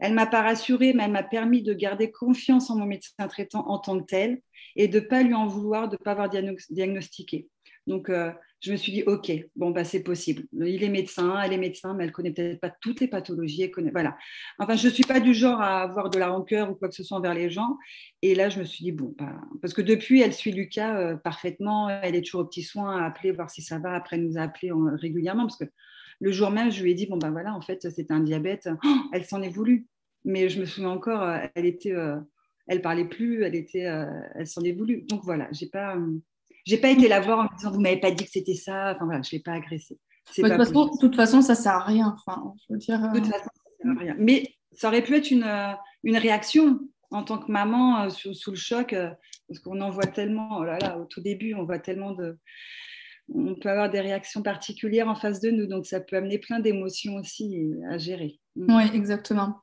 elle 0.00 0.12
m'a 0.12 0.26
pas 0.26 0.42
rassurée, 0.42 0.92
mais 0.92 1.04
elle 1.04 1.12
m'a 1.12 1.22
permis 1.22 1.62
de 1.62 1.72
garder 1.72 2.10
confiance 2.10 2.68
en 2.68 2.76
mon 2.76 2.84
médecin 2.84 3.28
traitant 3.28 3.68
en 3.68 3.78
tant 3.78 4.00
que 4.00 4.04
tel 4.04 4.42
et 4.74 4.88
de 4.88 4.98
ne 4.98 5.04
pas 5.04 5.22
lui 5.22 5.34
en 5.34 5.46
vouloir 5.46 5.88
de 5.88 5.94
ne 5.94 5.98
pas 5.98 6.10
avoir 6.10 6.28
diagnostiqué. 6.28 7.48
Donc, 7.86 8.08
euh, 8.08 8.30
je 8.64 8.72
me 8.72 8.76
suis 8.76 8.92
dit, 8.92 9.02
OK, 9.02 9.30
bon, 9.56 9.72
bah, 9.72 9.84
c'est 9.84 10.02
possible. 10.02 10.44
Il 10.58 10.82
est 10.82 10.88
médecin, 10.88 11.38
elle 11.38 11.52
est 11.52 11.58
médecin, 11.58 11.92
mais 11.92 12.04
elle 12.04 12.12
connaît 12.12 12.30
peut-être 12.30 12.60
pas 12.60 12.70
toutes 12.70 13.00
les 13.00 13.08
pathologies. 13.08 13.70
Connaît, 13.70 13.90
voilà. 13.90 14.16
Enfin, 14.58 14.74
je 14.74 14.88
ne 14.88 14.92
suis 14.92 15.04
pas 15.04 15.20
du 15.20 15.34
genre 15.34 15.60
à 15.60 15.82
avoir 15.82 16.08
de 16.08 16.18
la 16.18 16.28
rancœur 16.28 16.70
ou 16.70 16.74
quoi 16.74 16.88
que 16.88 16.94
ce 16.94 17.04
soit 17.04 17.18
envers 17.18 17.34
les 17.34 17.50
gens. 17.50 17.76
Et 18.22 18.34
là, 18.34 18.48
je 18.48 18.58
me 18.58 18.64
suis 18.64 18.82
dit, 18.82 18.92
bon, 18.92 19.14
bah, 19.18 19.38
parce 19.60 19.74
que 19.74 19.82
depuis, 19.82 20.22
elle 20.22 20.32
suit 20.32 20.52
Lucas 20.52 20.98
euh, 20.98 21.16
parfaitement. 21.16 21.90
Elle 21.90 22.14
est 22.14 22.22
toujours 22.22 22.40
aux 22.40 22.46
petits 22.46 22.62
soins 22.62 23.02
à 23.02 23.04
appeler, 23.04 23.32
voir 23.32 23.50
si 23.50 23.60
ça 23.60 23.78
va. 23.78 23.92
Après, 23.92 24.16
elle 24.16 24.24
nous 24.24 24.38
a 24.38 24.42
appelé 24.42 24.70
régulièrement 24.94 25.42
parce 25.42 25.58
que 25.58 25.66
le 26.20 26.32
jour 26.32 26.50
même, 26.50 26.70
je 26.70 26.82
lui 26.82 26.92
ai 26.92 26.94
dit, 26.94 27.06
bon, 27.06 27.18
ben 27.18 27.32
voilà, 27.32 27.54
en 27.54 27.60
fait, 27.60 27.86
c'est 27.90 28.10
un 28.10 28.20
diabète. 28.20 28.70
Oh, 28.82 28.96
elle 29.12 29.24
s'en 29.24 29.42
est 29.42 29.50
voulu. 29.50 29.86
Mais 30.24 30.48
je 30.48 30.58
me 30.58 30.64
souviens 30.64 30.88
encore, 30.88 31.22
euh, 31.22 31.36
elle 31.54 31.66
était, 31.66 31.92
euh, 31.92 32.16
elle 32.66 32.80
parlait 32.80 33.04
plus, 33.04 33.42
elle 33.42 33.54
était, 33.54 33.86
elle 34.34 34.46
s'en 34.46 34.62
est 34.62 34.72
voulu. 34.72 35.02
Donc 35.02 35.22
voilà, 35.22 35.48
j'ai 35.52 35.66
pas 35.66 35.98
j'ai 36.64 36.78
pas 36.78 36.90
été 36.90 37.08
la 37.08 37.20
voir 37.20 37.40
en 37.40 37.42
me 37.44 37.56
disant 37.56 37.70
vous 37.70 37.80
m'avez 37.80 38.00
pas 38.00 38.10
dit 38.10 38.24
que 38.24 38.30
c'était 38.30 38.54
ça. 38.54 38.92
Enfin 38.94 39.04
voilà, 39.04 39.22
je 39.22 39.32
l'ai 39.32 39.40
pas 39.40 39.52
agressé. 39.52 39.98
de, 40.36 40.42
toute 40.42 40.56
façon, 40.56 40.90
toute 40.98 41.16
façon, 41.16 41.42
ça 41.42 41.54
sert 41.54 41.72
à 41.72 41.84
rien. 41.84 42.16
Enfin, 42.18 42.54
je 42.66 42.72
veux 42.72 42.78
dire, 42.78 43.00
De 43.12 43.18
toute 43.18 43.28
euh, 43.28 43.32
façon, 43.32 43.44
ça 43.44 43.70
sert 43.82 43.92
à 43.92 44.00
rien. 44.00 44.16
Mais 44.18 44.54
ça 44.72 44.88
aurait 44.88 45.02
pu 45.02 45.14
être 45.14 45.30
une, 45.30 45.44
euh, 45.44 45.72
une 46.02 46.16
réaction 46.16 46.80
en 47.10 47.22
tant 47.22 47.38
que 47.38 47.50
maman 47.52 48.02
euh, 48.02 48.08
sous, 48.08 48.34
sous, 48.34 48.50
le 48.50 48.56
choc, 48.56 48.94
parce 49.48 49.60
qu'on 49.60 49.80
en 49.80 49.90
voit 49.90 50.06
tellement. 50.06 50.58
Oh 50.58 50.64
là 50.64 50.78
là, 50.78 50.98
au 50.98 51.04
tout 51.04 51.20
début, 51.20 51.54
on 51.54 51.64
voit 51.64 51.78
tellement 51.78 52.12
de. 52.12 52.38
On 53.34 53.54
peut 53.54 53.70
avoir 53.70 53.88
des 53.88 54.00
réactions 54.00 54.42
particulières 54.42 55.08
en 55.08 55.14
face 55.14 55.40
de 55.40 55.50
nous, 55.50 55.66
donc 55.66 55.86
ça 55.86 55.98
peut 55.98 56.16
amener 56.16 56.38
plein 56.38 56.60
d'émotions 56.60 57.14
aussi 57.14 57.72
à 57.88 57.96
gérer. 57.96 58.38
Mm. 58.56 58.76
Oui, 58.76 58.82
exactement. 58.94 59.60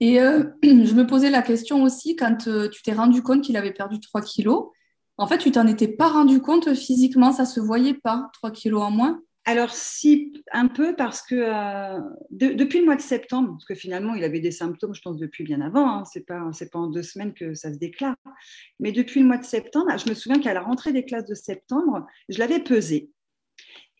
Et 0.00 0.16
je 0.62 0.94
me 0.94 1.06
posais 1.06 1.30
la 1.30 1.42
question 1.42 1.82
aussi 1.82 2.16
quand 2.16 2.36
tu 2.36 2.82
t'es 2.82 2.92
rendu 2.92 3.22
compte 3.22 3.42
qu'il 3.42 3.56
avait 3.56 3.72
perdu 3.72 4.00
3 4.00 4.20
kilos. 4.22 4.70
En 5.16 5.26
fait, 5.26 5.38
tu 5.38 5.52
t'en 5.52 5.66
étais 5.66 5.88
pas 5.88 6.08
rendu 6.08 6.40
compte 6.40 6.74
physiquement, 6.74 7.32
ça 7.32 7.44
se 7.44 7.60
voyait 7.60 7.94
pas, 7.94 8.30
3 8.34 8.50
kilos 8.50 8.82
en 8.82 8.90
moins? 8.90 9.22
Alors 9.46 9.70
si, 9.74 10.32
un 10.52 10.68
peu 10.68 10.96
parce 10.96 11.20
que 11.20 11.34
euh, 11.34 12.00
depuis 12.30 12.78
le 12.78 12.86
mois 12.86 12.96
de 12.96 13.02
septembre, 13.02 13.50
parce 13.50 13.66
que 13.66 13.74
finalement 13.74 14.14
il 14.14 14.24
avait 14.24 14.40
des 14.40 14.50
symptômes, 14.50 14.94
je 14.94 15.02
pense 15.02 15.18
depuis 15.18 15.44
bien 15.44 15.60
avant, 15.60 15.86
hein, 15.86 16.04
c'est 16.06 16.26
pas 16.26 16.50
pas 16.72 16.78
en 16.78 16.86
deux 16.86 17.02
semaines 17.02 17.34
que 17.34 17.52
ça 17.52 17.70
se 17.70 17.78
déclare, 17.78 18.16
mais 18.80 18.90
depuis 18.90 19.20
le 19.20 19.26
mois 19.26 19.36
de 19.36 19.44
septembre, 19.44 19.90
je 19.98 20.08
me 20.08 20.14
souviens 20.14 20.40
qu'à 20.40 20.54
la 20.54 20.62
rentrée 20.62 20.94
des 20.94 21.04
classes 21.04 21.26
de 21.26 21.34
septembre, 21.34 22.06
je 22.30 22.38
l'avais 22.38 22.60
pesé 22.60 23.10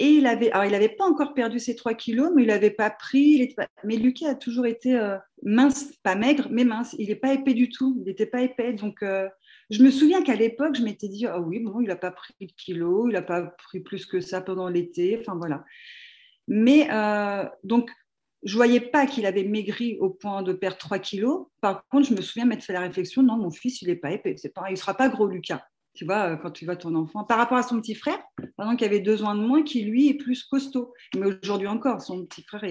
et 0.00 0.08
il 0.08 0.26
avait, 0.26 0.50
alors 0.50 0.64
il 0.64 0.72
n'avait 0.72 0.88
pas 0.88 1.04
encore 1.04 1.34
perdu 1.34 1.60
ses 1.60 1.76
3 1.76 1.94
kilos, 1.94 2.32
mais 2.34 2.42
il 2.42 2.48
n'avait 2.48 2.70
pas 2.70 2.90
pris. 2.90 3.54
Mais 3.84 3.96
Lucas 3.96 4.30
a 4.30 4.34
toujours 4.34 4.66
été 4.66 4.96
euh, 4.96 5.16
mince, 5.44 5.92
pas 6.02 6.16
maigre, 6.16 6.48
mais 6.50 6.64
mince. 6.64 6.96
Il 6.98 7.08
n'est 7.08 7.14
pas 7.14 7.32
épais 7.32 7.54
du 7.54 7.68
tout. 7.68 7.94
Il 8.00 8.04
n'était 8.04 8.26
pas 8.26 8.42
épais. 8.42 8.72
Donc, 8.72 9.02
euh, 9.02 9.28
je 9.70 9.82
me 9.82 9.90
souviens 9.90 10.22
qu'à 10.22 10.34
l'époque, 10.34 10.76
je 10.76 10.82
m'étais 10.82 11.08
dit, 11.08 11.26
ah 11.26 11.40
oui, 11.40 11.60
bon, 11.60 11.80
il 11.80 11.88
n'a 11.88 11.96
pas 11.96 12.10
pris 12.10 12.34
de 12.40 12.52
kilos, 12.52 13.06
il 13.08 13.14
n'a 13.14 13.22
pas 13.22 13.42
pris 13.42 13.80
plus 13.80 14.06
que 14.06 14.20
ça 14.20 14.40
pendant 14.40 14.68
l'été, 14.68 15.18
enfin 15.20 15.36
voilà. 15.36 15.64
Mais 16.48 16.88
euh, 16.90 17.44
donc, 17.62 17.90
je 18.42 18.56
voyais 18.56 18.80
pas 18.80 19.06
qu'il 19.06 19.24
avait 19.24 19.44
maigri 19.44 19.96
au 20.00 20.10
point 20.10 20.42
de 20.42 20.52
perdre 20.52 20.76
3 20.76 20.98
kilos. 20.98 21.46
Par 21.62 21.86
contre, 21.88 22.08
je 22.08 22.14
me 22.14 22.20
souviens 22.20 22.44
m'être 22.44 22.62
fait 22.62 22.74
la 22.74 22.80
réflexion, 22.80 23.22
non, 23.22 23.36
mon 23.36 23.50
fils, 23.50 23.80
il 23.80 23.88
n'est 23.88 23.96
pas 23.96 24.12
épais. 24.12 24.36
C'est 24.36 24.52
pas, 24.52 24.64
il 24.68 24.72
ne 24.72 24.78
sera 24.78 24.94
pas 24.94 25.08
gros, 25.08 25.26
Lucas. 25.26 25.64
Tu 25.94 26.04
vois, 26.04 26.32
euh, 26.32 26.36
quand 26.36 26.50
tu 26.50 26.66
vois 26.66 26.76
ton 26.76 26.94
enfant. 26.94 27.24
Par 27.24 27.38
rapport 27.38 27.56
à 27.56 27.62
son 27.62 27.80
petit 27.80 27.94
frère, 27.94 28.18
pendant 28.56 28.76
qu'il 28.76 28.86
avait 28.86 29.00
deux 29.00 29.22
ans 29.22 29.34
de 29.34 29.40
moins, 29.40 29.62
qui 29.62 29.82
lui 29.82 30.08
est 30.08 30.14
plus 30.14 30.44
costaud. 30.44 30.92
Mais 31.16 31.26
aujourd'hui 31.42 31.68
encore, 31.68 32.02
son 32.02 32.26
petit 32.26 32.42
frère 32.42 32.64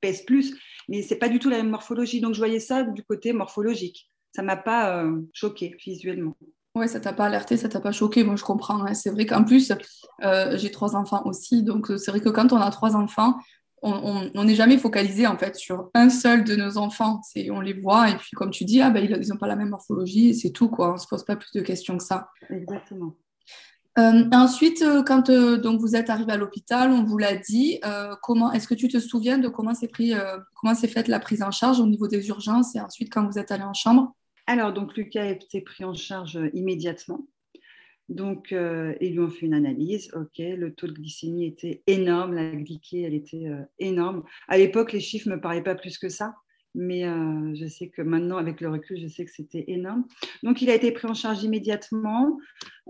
pèse 0.00 0.22
plus. 0.22 0.54
Mais 0.88 1.02
c'est 1.02 1.18
pas 1.18 1.30
du 1.30 1.38
tout 1.38 1.48
la 1.48 1.56
même 1.56 1.70
morphologie. 1.70 2.20
Donc, 2.20 2.34
je 2.34 2.40
voyais 2.40 2.60
ça 2.60 2.82
du 2.82 3.02
côté 3.04 3.32
morphologique 3.32 4.10
ça 4.38 4.44
m'a 4.44 4.56
pas 4.56 5.02
euh, 5.02 5.20
choqué 5.32 5.76
visuellement. 5.84 6.36
Ouais, 6.76 6.86
ça 6.86 7.00
t'a 7.00 7.12
pas 7.12 7.24
alerté, 7.24 7.56
ça 7.56 7.68
t'a 7.68 7.80
pas 7.80 7.90
choqué. 7.90 8.22
Moi, 8.22 8.36
je 8.36 8.44
comprends. 8.44 8.84
Hein. 8.84 8.94
C'est 8.94 9.10
vrai 9.10 9.26
qu'en 9.26 9.42
plus, 9.42 9.72
euh, 10.22 10.56
j'ai 10.56 10.70
trois 10.70 10.94
enfants 10.94 11.22
aussi. 11.24 11.64
Donc, 11.64 11.90
c'est 11.96 12.12
vrai 12.12 12.20
que 12.20 12.28
quand 12.28 12.52
on 12.52 12.58
a 12.58 12.70
trois 12.70 12.94
enfants, 12.94 13.34
on 13.82 14.44
n'est 14.44 14.54
jamais 14.54 14.78
focalisé 14.78 15.26
en 15.26 15.36
fait 15.36 15.56
sur 15.56 15.90
un 15.94 16.08
seul 16.08 16.44
de 16.44 16.54
nos 16.54 16.78
enfants. 16.78 17.20
C'est, 17.24 17.50
on 17.50 17.60
les 17.60 17.72
voit 17.72 18.10
et 18.10 18.16
puis 18.16 18.30
comme 18.36 18.50
tu 18.50 18.64
dis, 18.64 18.80
ah, 18.80 18.90
ben, 18.90 19.04
ils 19.04 19.28
n'ont 19.28 19.38
pas 19.38 19.48
la 19.48 19.56
même 19.56 19.70
morphologie, 19.70 20.36
c'est 20.36 20.50
tout 20.50 20.68
quoi. 20.68 20.90
On 20.90 20.94
ne 20.94 20.98
se 20.98 21.08
pose 21.08 21.24
pas 21.24 21.34
plus 21.34 21.50
de 21.52 21.60
questions 21.60 21.96
que 21.96 22.04
ça. 22.04 22.28
Exactement. 22.50 23.14
Euh, 23.98 24.24
ensuite, 24.32 24.82
euh, 24.82 25.02
quand 25.02 25.28
euh, 25.28 25.56
donc 25.56 25.80
vous 25.80 25.96
êtes 25.96 26.08
arrivé 26.08 26.32
à 26.32 26.36
l'hôpital, 26.36 26.92
on 26.92 27.02
vous 27.02 27.18
l'a 27.18 27.34
dit. 27.34 27.80
comment 28.22 28.52
est-ce 28.52 28.68
que 28.68 28.74
tu 28.74 28.88
te 28.88 29.00
souviens 29.00 29.38
de 29.38 29.48
comment 29.48 29.74
s'est 29.74 29.88
pris, 29.88 30.12
comment 30.54 30.74
s'est 30.74 30.88
faite 30.88 31.08
la 31.08 31.18
prise 31.18 31.42
en 31.42 31.50
charge 31.50 31.80
au 31.80 31.86
niveau 31.86 32.06
des 32.06 32.28
urgences 32.28 32.76
et 32.76 32.80
ensuite 32.80 33.12
quand 33.12 33.26
vous 33.26 33.38
êtes 33.38 33.50
allé 33.50 33.64
en 33.64 33.74
chambre? 33.74 34.14
Alors 34.48 34.72
donc 34.72 34.96
Lucas 34.96 35.22
a 35.22 35.30
été 35.30 35.60
pris 35.60 35.84
en 35.84 35.94
charge 35.94 36.38
immédiatement. 36.52 37.28
Donc 38.08 38.50
ils 38.50 39.12
lui 39.12 39.20
ont 39.20 39.28
fait 39.28 39.46
une 39.46 39.54
analyse. 39.54 40.10
Ok, 40.14 40.38
le 40.38 40.72
taux 40.74 40.86
de 40.86 40.94
glycémie 40.94 41.46
était 41.46 41.82
énorme, 41.86 42.34
la 42.34 42.50
glyquée 42.50 43.02
elle 43.02 43.14
était 43.14 43.44
énorme. 43.78 44.24
À 44.48 44.56
l'époque, 44.56 44.92
les 44.92 45.00
chiffres 45.00 45.28
me 45.28 45.40
parlaient 45.40 45.62
pas 45.62 45.74
plus 45.74 45.98
que 45.98 46.08
ça 46.08 46.34
mais 46.78 47.04
euh, 47.04 47.54
je 47.54 47.66
sais 47.66 47.88
que 47.88 48.02
maintenant, 48.02 48.36
avec 48.36 48.60
le 48.60 48.70
recul, 48.70 48.98
je 48.98 49.08
sais 49.08 49.24
que 49.24 49.30
c'était 49.30 49.64
énorme. 49.68 50.04
Donc, 50.42 50.62
il 50.62 50.70
a 50.70 50.74
été 50.74 50.92
pris 50.92 51.08
en 51.08 51.14
charge 51.14 51.42
immédiatement. 51.42 52.38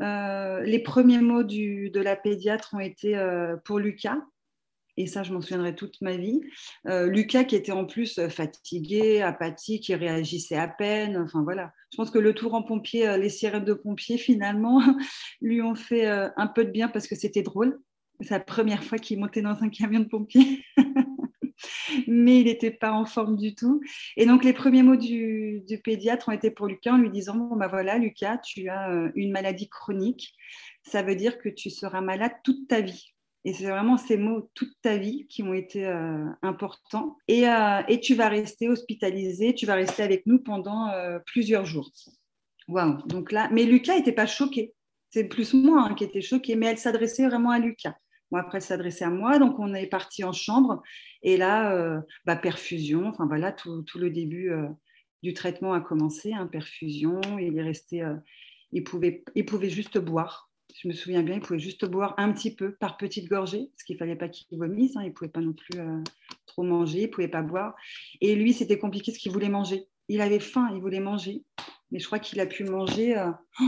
Euh, 0.01 0.61
les 0.63 0.79
premiers 0.81 1.21
mots 1.21 1.43
de 1.43 2.01
la 2.01 2.17
pédiatre 2.17 2.75
ont 2.75 2.81
été 2.81 3.17
euh, 3.17 3.57
pour 3.65 3.79
Lucas, 3.79 4.19
et 4.99 5.07
ça, 5.07 5.23
je 5.23 5.33
m'en 5.33 5.41
souviendrai 5.41 5.75
toute 5.75 6.01
ma 6.01 6.17
vie. 6.17 6.41
Lucas, 6.85 7.45
qui 7.45 7.57
était 7.57 7.73
en 7.73 7.87
plus 7.87 8.21
fatigué, 8.29 9.23
apathique, 9.23 9.89
il 9.89 9.95
réagissait 9.95 10.57
à 10.57 10.69
peine. 10.69 11.17
Enfin, 11.17 11.43
voilà. 11.43 11.73
Je 11.93 11.97
pense 11.97 12.11
que 12.11 12.19
le 12.19 12.35
tour 12.35 12.55
en 12.55 12.63
pompier, 12.63 13.17
les 13.17 13.29
sirènes 13.29 13.65
de 13.65 13.75
pompiers, 13.75 14.19
finalement, 14.19 14.83
lui 15.41 15.63
ont 15.63 15.75
fait 15.75 16.07
un 16.07 16.47
peu 16.47 16.65
de 16.65 16.71
bien 16.71 16.89
parce 16.89 17.07
que 17.07 17.15
c'était 17.15 17.43
drôle. 17.43 17.79
C'est 18.21 18.31
la 18.31 18.41
première 18.41 18.83
fois 18.83 18.99
qu'il 18.99 19.21
montait 19.21 19.43
dans 19.43 19.63
un 19.63 19.69
camion 19.69 20.01
de 20.01 20.09
pompiers. 20.09 20.65
mais 22.07 22.41
il 22.41 22.45
n'était 22.45 22.71
pas 22.71 22.93
en 22.93 23.05
forme 23.05 23.37
du 23.37 23.55
tout. 23.55 23.81
Et 24.17 24.27
donc, 24.27 24.45
les 24.45 24.53
premiers 24.53 24.83
mots 24.83 24.97
du, 24.97 25.65
pédiatre 25.85 26.29
ont 26.29 26.33
été 26.33 26.51
pour 26.51 26.67
Lucas 26.67 26.93
en 26.93 26.99
lui 26.99 27.11
disant 27.11 27.37
Bon, 27.37 27.57
ben 27.57 27.69
voilà, 27.69 27.99
Lucas, 27.99 28.39
tu 28.39 28.69
as 28.69 28.91
euh, 28.91 29.11
une 29.15 29.33
maladie 29.33 29.69
chronique. 29.69 30.35
Ça 30.83 31.03
veut 31.03 31.17
dire 31.17 31.39
que 31.39 31.49
tu 31.49 31.71
seras 31.71 32.01
malade 32.01 32.33
toute 32.45 32.69
ta 32.69 32.81
vie. 32.81 33.15
Et 33.45 33.53
c'est 33.53 33.69
vraiment 33.69 33.97
ces 33.97 34.17
mots 34.17 34.51
toute 34.55 34.73
ta 34.83 34.97
vie 34.97 35.27
qui 35.29 35.43
ont 35.43 35.55
été 35.55 35.87
euh, 35.87 36.27
importants. 36.43 37.17
Et, 37.29 37.49
euh, 37.49 37.83
et, 37.89 38.01
tu 38.01 38.15
vas 38.15 38.29
rester 38.29 38.69
hospitalisé, 38.69 39.55
tu 39.55 39.65
vas 39.65 39.75
rester 39.75 40.03
avec 40.03 40.27
nous 40.27 40.39
pendant 40.39 40.93
plusieurs 41.25 41.65
jours. 41.65 41.91
Waouh 42.67 43.01
Donc 43.07 43.33
là, 43.33 43.49
mais 43.53 43.65
Lucas 43.65 43.97
n'était 43.97 44.13
pas 44.13 44.27
choqué. 44.27 44.75
C'est 45.11 45.25
plus 45.25 45.55
moi 45.55 45.87
hein, 45.89 45.95
qui 45.95 46.05
était 46.05 46.21
choquée, 46.21 46.55
mais 46.57 46.67
elle 46.67 46.79
s'adressait 46.79 47.27
vraiment 47.27 47.51
à 47.51 47.59
Lucas. 47.59 47.95
Bon, 48.31 48.39
après, 48.39 48.61
s'adresser 48.61 49.05
à 49.05 49.11
moi. 49.11 49.39
Donc, 49.39 49.59
on 49.59 49.75
est 49.75 49.87
parti 49.87 50.23
en 50.23 50.33
chambre. 50.33 50.83
Et 51.23 51.37
là, 51.37 51.73
euh, 51.75 52.01
bah, 52.27 52.37
perfusion. 52.37 53.07
Enfin, 53.07 53.27
voilà, 53.27 53.53
tout, 53.53 53.85
le 53.95 54.11
début 54.11 54.51
euh, 54.51 54.69
du 55.23 55.33
traitement 55.33 55.73
a 55.73 55.81
commencé. 55.81 56.35
Hein, 56.35 56.47
perfusion. 56.47 57.21
Il 57.39 57.59
est 57.59 57.63
resté. 57.63 58.03
Euh, 58.03 58.17
il, 58.73 58.85
pouvait, 58.85 59.25
il 59.35 59.47
pouvait 59.47 59.71
juste 59.71 59.99
boire. 59.99 60.48
Je 60.77 60.87
me 60.87 60.93
souviens 60.93 61.23
bien, 61.23 61.37
il 61.37 61.41
pouvait 61.41 61.59
juste 61.59 61.85
boire 61.87 62.15
un 62.19 62.33
petit 62.33 62.55
peu 62.55 62.73
par 62.73 62.97
petite 62.97 63.29
gorgée, 63.29 63.71
parce 63.73 63.83
qu'il 63.85 63.97
ne 63.97 63.99
fallait 63.99 64.17
pas 64.17 64.29
qu'il 64.29 64.59
vomisse. 64.59 64.97
Hein, 64.97 65.03
il 65.03 65.09
ne 65.09 65.13
pouvait 65.13 65.31
pas 65.31 65.41
non 65.41 65.53
plus 65.53 65.81
trop 66.47 66.63
manger. 66.63 67.01
Il 67.01 67.07
ne 67.07 67.13
pouvait 67.13 67.29
pas 67.29 67.43
boire. 67.43 67.75
Et 68.21 68.35
lui, 68.35 68.53
c'était 68.53 68.79
compliqué 68.79 69.11
parce 69.13 69.19
qu'il 69.19 69.33
voulait 69.33 69.49
manger. 69.49 69.87
Il 70.09 70.21
avait 70.21 70.41
faim, 70.41 70.71
il 70.75 70.81
voulait 70.81 71.01
manger. 71.01 71.43
Mais 71.91 71.99
je 71.99 72.07
crois 72.07 72.19
qu'il 72.19 72.39
a 72.41 72.47
pu 72.47 72.65
manger. 72.65 73.17
Oh, 73.61 73.65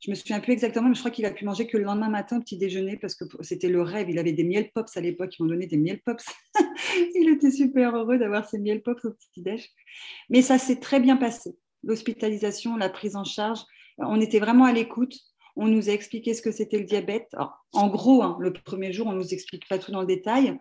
je 0.00 0.10
me 0.10 0.14
souviens 0.14 0.38
plus 0.38 0.52
exactement, 0.52 0.88
mais 0.88 0.94
je 0.94 1.00
crois 1.00 1.10
qu'il 1.10 1.26
a 1.26 1.30
pu 1.32 1.44
manger 1.44 1.66
que 1.66 1.76
le 1.76 1.82
lendemain 1.82 2.08
matin, 2.08 2.40
petit 2.40 2.56
déjeuner, 2.56 2.96
parce 2.96 3.16
que 3.16 3.24
c'était 3.40 3.68
le 3.68 3.82
rêve. 3.82 4.08
Il 4.08 4.18
avait 4.18 4.32
des 4.32 4.44
miel 4.44 4.70
pops 4.72 4.96
à 4.96 5.00
l'époque, 5.00 5.36
ils 5.38 5.42
m'ont 5.42 5.48
donné 5.48 5.66
des 5.66 5.76
miel 5.76 6.00
pops. 6.04 6.24
il 7.14 7.28
était 7.30 7.50
super 7.50 7.96
heureux 7.96 8.16
d'avoir 8.16 8.48
ces 8.48 8.58
miel 8.58 8.82
pops 8.82 9.04
au 9.04 9.10
petit 9.10 9.42
déj. 9.42 9.68
Mais 10.30 10.40
ça 10.40 10.58
s'est 10.58 10.78
très 10.78 11.00
bien 11.00 11.16
passé. 11.16 11.56
L'hospitalisation, 11.82 12.76
la 12.76 12.88
prise 12.88 13.16
en 13.16 13.24
charge, 13.24 13.60
on 13.98 14.20
était 14.20 14.38
vraiment 14.38 14.64
à 14.66 14.72
l'écoute. 14.72 15.14
On 15.58 15.66
nous 15.66 15.90
a 15.90 15.92
expliqué 15.92 16.34
ce 16.34 16.42
que 16.42 16.52
c'était 16.52 16.78
le 16.78 16.84
diabète. 16.84 17.34
en 17.72 17.88
gros, 17.88 18.22
hein, 18.22 18.36
le 18.40 18.52
premier 18.52 18.92
jour, 18.92 19.06
on 19.06 19.12
ne 19.12 19.18
nous 19.18 19.34
explique 19.34 19.68
pas 19.68 19.78
tout 19.78 19.92
dans 19.92 20.00
le 20.00 20.06
détail. 20.06 20.58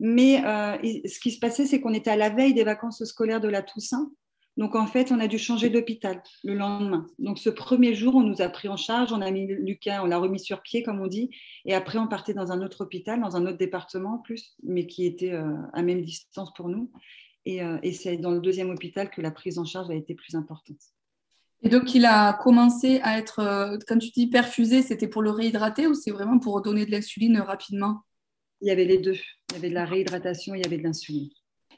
Mais 0.00 0.44
euh, 0.44 0.76
ce 1.06 1.18
qui 1.18 1.32
se 1.32 1.40
passait, 1.40 1.66
c'est 1.66 1.80
qu'on 1.80 1.92
était 1.92 2.10
à 2.10 2.16
la 2.16 2.30
veille 2.30 2.54
des 2.54 2.64
vacances 2.64 3.04
scolaires 3.04 3.40
de 3.40 3.48
la 3.48 3.62
Toussaint. 3.62 4.10
Donc 4.56 4.74
en 4.74 4.86
fait, 4.86 5.12
on 5.12 5.20
a 5.20 5.28
dû 5.28 5.38
changer 5.38 5.70
d'hôpital 5.70 6.20
le 6.42 6.54
lendemain. 6.54 7.06
Donc 7.18 7.38
ce 7.38 7.48
premier 7.48 7.94
jour, 7.94 8.16
on 8.16 8.22
nous 8.22 8.42
a 8.42 8.48
pris 8.48 8.68
en 8.68 8.76
charge, 8.76 9.12
on 9.12 9.20
a 9.20 9.30
mis 9.30 9.46
Lucas, 9.46 10.02
on 10.02 10.06
l'a 10.06 10.18
remis 10.18 10.40
sur 10.40 10.62
pied, 10.62 10.82
comme 10.82 11.00
on 11.00 11.06
dit, 11.06 11.30
et 11.64 11.74
après 11.74 11.98
on 11.98 12.08
partait 12.08 12.34
dans 12.34 12.50
un 12.50 12.60
autre 12.62 12.82
hôpital, 12.82 13.20
dans 13.20 13.36
un 13.36 13.46
autre 13.46 13.56
département 13.58 14.14
en 14.14 14.18
plus, 14.18 14.56
mais 14.64 14.88
qui 14.88 15.06
était 15.06 15.32
euh, 15.32 15.54
à 15.74 15.82
même 15.82 16.02
distance 16.02 16.52
pour 16.54 16.68
nous. 16.68 16.90
Euh, 17.46 17.78
et, 17.82 17.92
c'est 17.92 18.18
dans 18.18 18.32
le 18.32 18.40
deuxième 18.40 18.70
hôpital 18.70 19.10
que 19.10 19.22
la 19.22 19.30
prise 19.30 19.58
en 19.58 19.64
charge 19.64 19.90
a 19.90 19.94
été 19.94 20.14
plus 20.14 20.34
importante. 20.34 20.76
Et 21.62 21.68
donc 21.68 21.94
il 21.94 22.04
a 22.04 22.34
commencé 22.34 23.00
à 23.02 23.18
être, 23.18 23.40
euh, 23.40 23.78
quand 23.86 23.98
tu 23.98 24.10
dis 24.10 24.28
perfusé, 24.28 24.82
c'était 24.82 25.08
pour 25.08 25.22
le 25.22 25.30
réhydrater 25.30 25.86
ou 25.86 25.94
c'est 25.94 26.12
vraiment 26.12 26.38
pour 26.38 26.62
donner 26.62 26.86
de 26.86 26.90
l'insuline 26.92 27.38
rapidement? 27.38 28.02
Il 28.60 28.68
y 28.68 28.70
avait 28.70 28.84
les 28.84 28.98
deux. 28.98 29.18
Il 29.50 29.54
y 29.54 29.56
avait 29.56 29.70
de 29.70 29.74
la 29.74 29.84
réhydratation, 29.84 30.54
il 30.54 30.62
y 30.62 30.66
avait 30.66 30.78
de 30.78 30.82
l'insuline. 30.82 31.30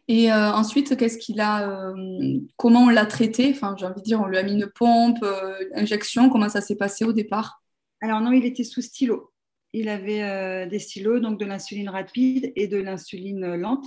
Et 0.08 0.32
euh, 0.32 0.52
ensuite, 0.52 0.96
qu'est-ce 0.96 1.18
qu'il 1.18 1.40
a, 1.40 1.70
euh, 1.70 2.40
comment 2.56 2.80
on 2.80 2.88
l'a 2.88 3.06
traité? 3.06 3.50
Enfin, 3.52 3.76
j'ai 3.78 3.86
envie 3.86 4.00
de 4.00 4.04
dire, 4.04 4.20
on 4.20 4.26
lui 4.26 4.38
a 4.38 4.42
mis 4.42 4.54
une 4.54 4.66
pompe, 4.66 5.22
euh, 5.22 5.54
injection. 5.74 6.30
Comment 6.30 6.48
ça 6.48 6.60
s'est 6.60 6.76
passé 6.76 7.04
au 7.04 7.12
départ? 7.12 7.62
Alors 8.00 8.20
non, 8.20 8.32
il 8.32 8.44
était 8.44 8.64
sous 8.64 8.82
stylo. 8.82 9.32
Il 9.72 9.88
avait 9.88 10.66
des 10.66 10.80
stylos, 10.80 11.20
donc 11.20 11.38
de 11.38 11.44
l'insuline 11.44 11.88
rapide 11.88 12.52
et 12.56 12.66
de 12.66 12.78
l'insuline 12.78 13.54
lente. 13.54 13.86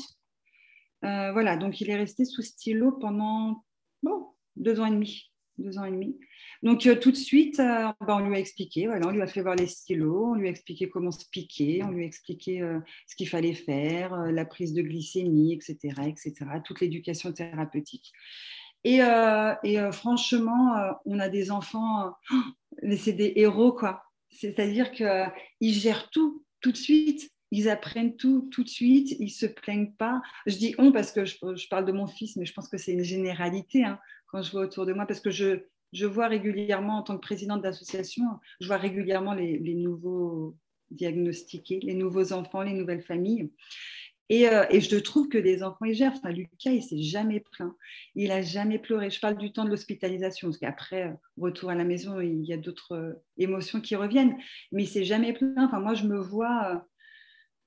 voilà, 1.01 1.57
donc 1.57 1.81
il 1.81 1.89
est 1.89 1.97
resté 1.97 2.23
sous 2.23 2.41
stylo 2.41 2.93
pendant 2.93 3.65
bon, 4.01 4.27
deux 4.55 4.79
ans 4.79 4.85
et 4.85 4.91
demi. 4.91 5.32
Deux 5.57 5.77
ans 5.77 5.85
et 5.85 5.91
demi. 5.91 6.17
Donc 6.63 6.87
tout 6.99 7.11
de 7.11 7.15
suite, 7.15 7.57
bah, 7.57 7.95
on 8.07 8.27
lui 8.27 8.35
a 8.35 8.39
expliqué, 8.39 8.87
voilà, 8.87 9.07
on 9.07 9.11
lui 9.11 9.21
a 9.21 9.27
fait 9.27 9.41
voir 9.41 9.55
les 9.55 9.67
stylos, 9.67 10.31
on 10.31 10.35
lui 10.35 10.47
a 10.47 10.49
expliqué 10.49 10.89
comment 10.89 11.11
se 11.11 11.25
piquer, 11.29 11.83
on 11.83 11.91
lui 11.91 12.03
a 12.03 12.07
expliqué 12.07 12.59
ce 13.05 13.15
qu'il 13.15 13.29
fallait 13.29 13.53
faire, 13.53 14.15
la 14.15 14.45
prise 14.45 14.73
de 14.73 14.81
glycémie, 14.81 15.53
etc., 15.53 15.77
etc., 16.07 16.33
toute 16.65 16.81
l'éducation 16.81 17.31
thérapeutique. 17.33 18.11
Et, 18.83 18.99
franchement, 19.91 20.75
on 21.05 21.19
a 21.19 21.29
des 21.29 21.51
enfants, 21.51 22.13
mais 22.81 22.97
c'est 22.97 23.13
des 23.13 23.33
héros, 23.35 23.73
quoi. 23.73 24.03
C'est-à-dire 24.29 24.91
qu'ils 24.91 25.73
gèrent 25.73 26.09
tout, 26.09 26.43
tout 26.61 26.71
de 26.71 26.77
suite. 26.77 27.29
Ils 27.55 27.69
apprennent 27.69 28.15
tout 28.15 28.49
tout 28.51 28.63
de 28.63 28.69
suite, 28.69 29.15
ils 29.19 29.29
se 29.29 29.45
plaignent 29.45 29.93
pas. 29.93 30.23
Je 30.47 30.55
dis 30.55 30.73
on 30.79 30.91
parce 30.91 31.11
que 31.11 31.23
je, 31.23 31.67
parle 31.69 31.85
de 31.85 31.91
mon 31.91 32.07
fils, 32.07 32.35
mais 32.35 32.45
je 32.45 32.53
pense 32.53 32.67
que 32.67 32.79
c'est 32.79 32.93
une 32.93 33.03
généralité 33.03 33.83
hein, 33.83 33.99
quand 34.33 34.41
je 34.41 34.51
vois 34.51 34.61
autour 34.61 34.87
de 34.87 34.93
moi, 34.93 35.05
parce 35.05 35.19
que 35.19 35.29
je, 35.29 35.59
je 35.93 36.07
vois 36.07 36.27
régulièrement, 36.27 36.97
en 36.97 37.03
tant 37.03 37.15
que 37.15 37.21
présidente 37.21 37.61
d'association, 37.61 38.23
je 38.59 38.65
vois 38.65 38.77
régulièrement 38.77 39.35
les, 39.35 39.75
nouveaux 39.75 40.57
diagnostiqués, 40.89 41.79
les 41.83 41.93
nouveaux 41.93 42.33
enfants, 42.33 42.63
les 42.63 42.73
nouvelles 42.73 43.03
familles. 43.03 43.51
Et, 44.29 44.49
euh, 44.49 44.65
je 44.71 44.97
trouve 44.97 45.29
que 45.29 45.37
des 45.37 45.61
enfants, 45.61 45.85
ils 45.85 45.93
gèrent. 45.93 46.13
Enfin, 46.15 46.31
Lucas, 46.31 46.71
il 46.71 46.81
s'est 46.81 47.03
jamais 47.03 47.41
plaint. 47.41 47.73
Il 48.15 48.31
a 48.31 48.41
jamais 48.41 48.79
pleuré. 48.79 49.11
Je 49.11 49.19
parle 49.19 49.37
du 49.37 49.53
temps 49.53 49.65
de 49.65 49.69
l'hospitalisation, 49.69 50.47
parce 50.47 50.57
qu'après, 50.57 51.09
euh, 51.09 51.13
retour 51.37 51.69
à 51.69 51.75
la 51.75 51.83
maison, 51.83 52.19
il 52.19 52.43
y 52.43 52.53
a 52.53 52.57
d'autres 52.57 52.95
euh, 52.95 53.13
émotions 53.37 53.81
qui 53.81 53.95
reviennent. 53.95 54.35
Mais 54.71 54.83
il 54.83 54.87
s'est 54.87 55.05
jamais 55.05 55.33
plaint. 55.33 55.59
Enfin, 55.59 55.79
moi, 55.79 55.93
je 55.93 56.07
me 56.07 56.19
vois, 56.19 56.87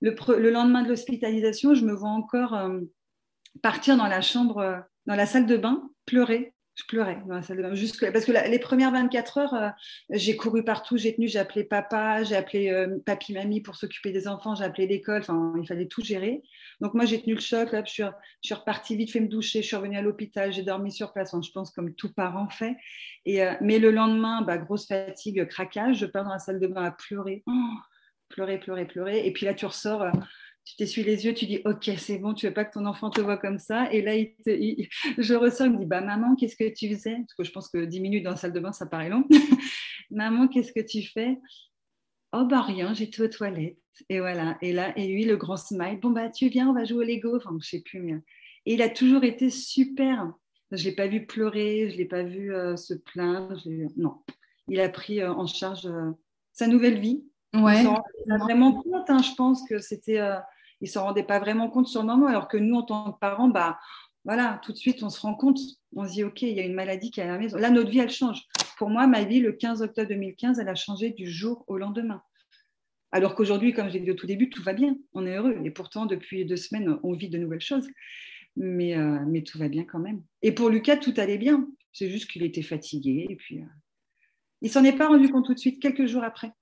le, 0.01 0.17
le, 0.37 0.51
lendemain 0.51 0.83
de 0.83 0.89
l'hospitalisation, 0.89 1.75
je 1.75 1.85
me 1.85 1.93
vois 1.93 2.09
encore 2.09 2.59
partir 3.63 3.97
dans 3.97 4.09
la 4.09 4.21
chambre, 4.21 4.85
dans 5.07 5.15
la 5.15 5.27
salle 5.27 5.47
de 5.47 5.57
bain, 5.57 5.89
pleurer 6.07 6.56
je 6.77 6.85
pleurais 6.85 7.19
dans 7.27 7.35
la 7.35 7.43
salle 7.43 7.57
de 7.57 7.63
bain. 7.63 8.13
parce 8.13 8.25
que 8.27 8.33
les 8.33 8.59
premières 8.59 8.93
24 8.93 9.39
heures, 9.39 9.55
euh, 9.55 9.69
j'ai 10.11 10.37
couru 10.37 10.63
partout, 10.63 10.99
j'ai 10.99 11.15
tenu, 11.15 11.35
appelé 11.37 11.65
papa, 11.65 12.23
j'ai 12.23 12.37
appelé 12.37 12.69
euh, 12.69 12.99
papy, 13.05 13.33
mamie 13.33 13.63
pour 13.63 13.77
s'occuper 13.77 14.13
des 14.13 14.29
enfants, 14.29 14.55
j'ai 14.55 14.65
appelé 14.65 14.87
l'école, 14.87 15.23
il 15.59 15.67
fallait 15.67 15.87
tout 15.87 16.03
gérer. 16.03 16.43
Donc 16.83 16.93
moi, 16.93 17.07
j'ai 17.07 17.21
tenu 17.21 17.35
le 17.35 17.41
choc, 17.41 17.71
je, 17.73 17.91
suis, 18.43 18.55
repartie 18.55 18.95
vite, 18.95 19.11
fait 19.11 19.21
me 19.21 19.29
doucher, 19.29 19.63
je 19.63 19.67
suis 19.67 19.77
revenue 19.77 19.97
à 19.97 20.03
l'hôpital, 20.03 20.53
j'ai 20.53 20.63
dormi 20.63 20.93
sur 20.93 21.15
place, 21.15 21.35
je 21.43 21.51
pense 21.51 21.71
comme 21.71 21.95
tout 21.95 22.13
parent 22.13 22.51
fait. 22.51 22.77
Et, 23.25 23.43
euh, 23.43 23.55
mais 23.63 23.79
le 23.79 23.91
lendemain, 23.91 24.43
bah, 24.43 24.59
grosse 24.59 24.87
fatigue, 24.87 25.47
craquage, 25.47 25.97
je 25.97 26.07
pars 26.07 26.25
dans 26.25 26.33
la 26.33 26.39
salle 26.39 26.61
de 26.61 26.67
bain 26.67 26.85
à 26.85 26.91
pleurer, 26.91 27.43
oh, 27.47 27.75
pleurer, 28.29 28.59
pleurer, 28.59 28.85
pleurer. 28.85 29.27
Et 29.27 29.33
puis 29.33 29.47
là, 29.47 29.55
tu 29.55 29.65
ressors 29.65 30.05
tu 30.67 30.75
t'essuies 30.75 31.05
les 31.05 31.25
yeux, 31.25 31.33
tu 31.33 31.47
dis 31.47 31.61
ok 31.65 31.93
c'est 31.97 32.19
bon, 32.19 32.35
tu 32.35 32.47
veux 32.47 32.53
pas 32.53 32.65
que 32.65 32.75
ton 32.75 32.87
enfant 32.87 33.09
te 33.09 33.21
voit 33.21 33.37
comme 33.37 33.61
ça. 33.61 33.91
Et 33.93 34.03
là, 34.03 34.13
je 35.19 35.35
ressors, 35.35 35.69
il 35.69 35.73
me 35.73 35.79
dit 35.79 35.87
bah 35.87 36.01
maman, 36.01 36.35
qu'est-ce 36.35 36.57
que 36.57 36.69
tu 36.69 36.89
faisais 36.89 37.15
Parce 37.15 37.35
que 37.35 37.45
je 37.45 37.53
pense 37.53 37.69
que 37.69 37.85
10 37.85 38.01
minutes 38.01 38.25
dans 38.25 38.31
la 38.31 38.37
salle 38.37 38.53
de 38.53 38.59
bain, 38.59 38.73
ça 38.73 38.85
paraît 38.85 39.09
long. 39.09 39.25
maman, 40.11 40.49
qu'est-ce 40.49 40.73
que 40.73 40.81
tu 40.81 41.03
fais? 41.03 41.39
Oh 42.33 42.45
bah 42.45 42.63
rien, 42.63 42.93
j'étais 42.95 43.23
aux 43.23 43.29
toilettes. 43.29 43.79
Et 44.09 44.19
voilà. 44.19 44.59
Et 44.61 44.73
là, 44.73 44.93
et 44.99 45.07
lui, 45.07 45.25
le 45.25 45.37
grand 45.37 45.57
smile. 45.57 46.01
Bon 46.01 46.11
bah 46.11 46.31
tu 46.31 46.49
viens, 46.49 46.69
on 46.69 46.75
va 46.75 46.85
jouer 46.85 47.05
au 47.05 47.09
Lego. 47.09 47.37
Enfin, 47.37 47.57
je 47.63 47.69
sais 47.69 47.83
plus. 47.83 48.01
Mais... 48.01 48.15
Et 48.67 48.75
il 48.75 48.83
a 48.83 48.89
toujours 48.89 49.23
été 49.23 49.51
super. 49.51 50.33
Je 50.73 50.83
l'ai 50.85 50.97
pas 50.97 51.07
vu 51.07 51.27
pleurer, 51.27 51.91
je 51.91 51.97
l'ai 51.97 52.07
pas 52.07 52.25
vu 52.25 52.53
euh, 52.53 52.75
se 52.75 52.93
plaindre. 52.93 53.57
Non, 53.97 54.17
il 54.67 54.81
a 54.81 54.89
pris 54.89 55.21
euh, 55.21 55.33
en 55.33 55.47
charge 55.47 55.87
euh, 55.87 56.11
sa 56.53 56.67
nouvelle 56.67 56.99
vie. 56.99 57.25
Ouais. 57.55 57.85
Il 57.85 58.33
a 58.33 58.39
vraiment 58.39 58.83
compte. 58.83 59.09
Hein, 59.09 59.23
je 59.23 59.33
pense 59.37 59.67
que 59.69 59.79
c'était 59.79 60.19
ne 60.83 60.87
s'en 60.87 61.05
rendaient 61.05 61.23
pas 61.23 61.39
vraiment 61.39 61.71
compte 61.71 61.89
sur 61.89 62.03
le 62.03 62.07
moment, 62.07 62.27
alors 62.27 62.49
que 62.49 62.57
nous, 62.57 62.77
en 62.77 62.83
tant 62.83 63.13
que 63.13 63.19
parents, 63.19 63.49
bah, 63.49 63.79
voilà, 64.25 64.61
tout 64.65 64.73
de 64.73 64.77
suite, 64.77 65.03
on 65.03 65.09
se 65.09 65.21
rend 65.21 65.35
compte, 65.35 65.59
on 65.95 66.07
se 66.07 66.13
dit, 66.13 66.25
OK, 66.25 66.43
il 66.43 66.57
y 66.57 66.61
a 66.61 66.65
une 66.65 66.75
maladie 66.75 67.11
qui 67.11 67.21
est 67.21 67.23
à 67.23 67.29
la 67.29 67.39
maison. 67.39 67.57
Là, 67.59 67.71
notre 67.71 67.91
vie, 67.91 68.01
elle 68.01 68.11
change. 68.11 68.43
Pour 68.77 68.91
moi, 68.91 69.07
ma 69.07 69.25
vie, 69.25 69.41
le 69.41 69.53
15 69.53 69.83
octobre 69.83 70.09
2015, 70.09 70.59
elle 70.59 70.69
a 70.69 70.75
changé 70.75 71.11
du 71.11 71.31
jour 71.31 71.65
au 71.69 71.79
lendemain. 71.79 72.23
Alors 73.13 73.35
qu'aujourd'hui, 73.35 73.73
comme 73.73 73.89
j'ai 73.89 74.01
dit 74.01 74.11
au 74.11 74.15
tout 74.15 74.27
début, 74.27 74.51
tout 74.51 74.63
va 74.63 74.73
bien, 74.73 74.97
on 75.15 75.27
est 75.27 75.37
heureux. 75.37 75.57
Et 75.65 75.71
pourtant, 75.71 76.07
depuis 76.07 76.45
deux 76.45 76.57
semaines, 76.57 76.99
on 77.03 77.13
vit 77.13 77.29
de 77.29 77.39
nouvelles 77.39 77.61
choses. 77.61 77.87
Mais, 78.57 78.97
euh, 78.97 79.41
tout 79.43 79.59
va 79.59 79.69
bien 79.69 79.85
quand 79.85 79.99
même. 79.99 80.23
Et 80.43 80.53
pour 80.53 80.71
Lucas, 80.71 80.97
tout 80.97 81.15
allait 81.17 81.39
bien. 81.39 81.69
C'est 81.93 82.11
juste 82.11 82.31
qu'il 82.31 82.43
était 82.43 82.63
fatigué. 82.63 83.27
Et 83.31 83.37
puis, 83.37 83.61
euh, 83.61 83.67
il 84.61 84.71
s'en 84.71 84.85
est 84.85 84.97
pas 84.97 85.09
rendu 85.09 85.31
compte 85.31 85.47
tout 85.47 85.55
de 85.55 85.59
suite, 85.59 85.81
quelques 85.81 86.07
jours 86.07 86.25
après. 86.25 86.53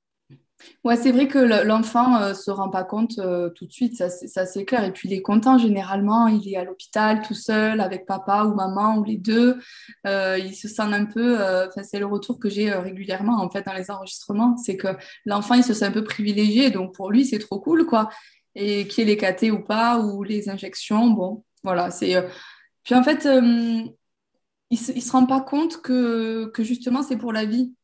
Ouais, 0.84 0.96
c'est 0.96 1.12
vrai 1.12 1.28
que 1.28 1.38
l'enfant 1.38 2.20
ne 2.20 2.25
euh, 2.26 2.34
se 2.34 2.50
rend 2.50 2.68
pas 2.68 2.84
compte 2.84 3.18
euh, 3.18 3.50
tout 3.50 3.66
de 3.66 3.73
suite, 3.73 3.96
ça 3.96 4.08
c'est 4.46 4.64
clair. 4.64 4.84
Et 4.84 4.92
puis 4.92 5.08
il 5.08 5.14
est 5.14 5.23
content 5.23 5.58
généralement, 5.58 6.26
il 6.28 6.46
est 6.49 6.56
à 6.56 6.64
l'hôpital 6.64 7.23
tout 7.23 7.34
seul 7.34 7.80
avec 7.80 8.06
papa 8.06 8.44
ou 8.44 8.54
maman 8.54 8.99
ou 8.99 9.04
les 9.04 9.16
deux. 9.16 9.58
Euh, 10.06 10.38
il 10.38 10.54
se 10.54 10.68
sent 10.68 10.82
un 10.82 11.06
peu, 11.06 11.38
c'est 11.82 11.99
le 11.99 12.06
retour 12.06 12.38
que 12.38 12.49
j'ai 12.49 12.73
régulièrement 12.73 13.42
en 13.42 13.50
fait 13.50 13.64
dans 13.66 13.73
les 13.75 13.90
enregistrements, 13.90 14.56
c'est 14.56 14.76
que 14.76 14.88
l'enfant 15.25 15.54
il 15.54 15.64
se 15.64 15.75
sent 15.75 15.87
un 15.87 15.90
peu 15.90 16.04
privilégié, 16.04 16.70
donc 16.70 16.94
pour 16.94 17.11
lui 17.11 17.25
c'est 17.25 17.38
trop 17.38 17.61
cool 17.61 17.87
quoi. 17.87 18.08
Et 18.54 18.87
qu'il 18.87 19.06
les 19.08 19.16
cathés 19.16 19.50
ou 19.50 19.61
pas, 19.64 19.99
ou 19.99 20.23
les 20.23 20.49
injections, 20.49 21.08
bon, 21.11 21.44
voilà. 21.64 21.90
c'est 21.90 22.14
Puis 22.84 22.94
en 22.94 23.02
fait, 23.02 23.25
il 23.25 23.92
ne 24.70 24.76
se, 24.76 25.00
se 25.00 25.12
rend 25.12 25.26
pas 25.26 25.40
compte 25.40 25.82
que, 25.82 26.46
que 26.54 26.62
justement 26.62 27.02
c'est 27.02 27.16
pour 27.16 27.32
la 27.32 27.44
vie. 27.44 27.75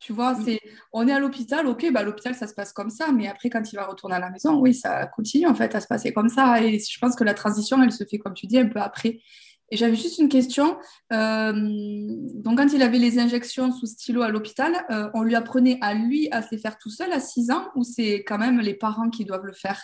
Tu 0.00 0.12
vois, 0.12 0.36
c'est 0.44 0.60
on 0.92 1.08
est 1.08 1.12
à 1.12 1.18
l'hôpital, 1.18 1.66
ok, 1.66 1.90
bah, 1.92 2.04
l'hôpital 2.04 2.34
ça 2.34 2.46
se 2.46 2.54
passe 2.54 2.72
comme 2.72 2.90
ça, 2.90 3.10
mais 3.10 3.26
après 3.26 3.50
quand 3.50 3.72
il 3.72 3.76
va 3.76 3.86
retourner 3.86 4.14
à 4.14 4.20
la 4.20 4.30
maison, 4.30 4.58
oui, 4.60 4.72
ça 4.72 5.06
continue 5.06 5.46
en 5.46 5.54
fait 5.54 5.74
à 5.74 5.80
se 5.80 5.88
passer 5.88 6.12
comme 6.12 6.28
ça. 6.28 6.62
Et 6.62 6.78
je 6.78 6.98
pense 7.00 7.16
que 7.16 7.24
la 7.24 7.34
transition, 7.34 7.82
elle 7.82 7.92
se 7.92 8.04
fait 8.04 8.18
comme 8.18 8.34
tu 8.34 8.46
dis 8.46 8.58
un 8.58 8.68
peu 8.68 8.80
après. 8.80 9.20
Et 9.70 9.76
j'avais 9.76 9.96
juste 9.96 10.18
une 10.18 10.28
question. 10.28 10.78
Euh, 11.12 11.52
donc 11.52 12.58
quand 12.58 12.72
il 12.72 12.82
avait 12.82 12.98
les 12.98 13.18
injections 13.18 13.72
sous 13.72 13.86
stylo 13.86 14.22
à 14.22 14.30
l'hôpital, 14.30 14.72
euh, 14.90 15.10
on 15.14 15.22
lui 15.22 15.34
apprenait 15.34 15.78
à 15.82 15.94
lui 15.94 16.28
à 16.30 16.42
se 16.42 16.48
les 16.52 16.58
faire 16.58 16.78
tout 16.78 16.90
seul 16.90 17.12
à 17.12 17.20
6 17.20 17.50
ans 17.50 17.68
ou 17.74 17.84
c'est 17.84 18.24
quand 18.24 18.38
même 18.38 18.60
les 18.60 18.74
parents 18.74 19.10
qui 19.10 19.24
doivent 19.24 19.44
le 19.44 19.52
faire? 19.52 19.82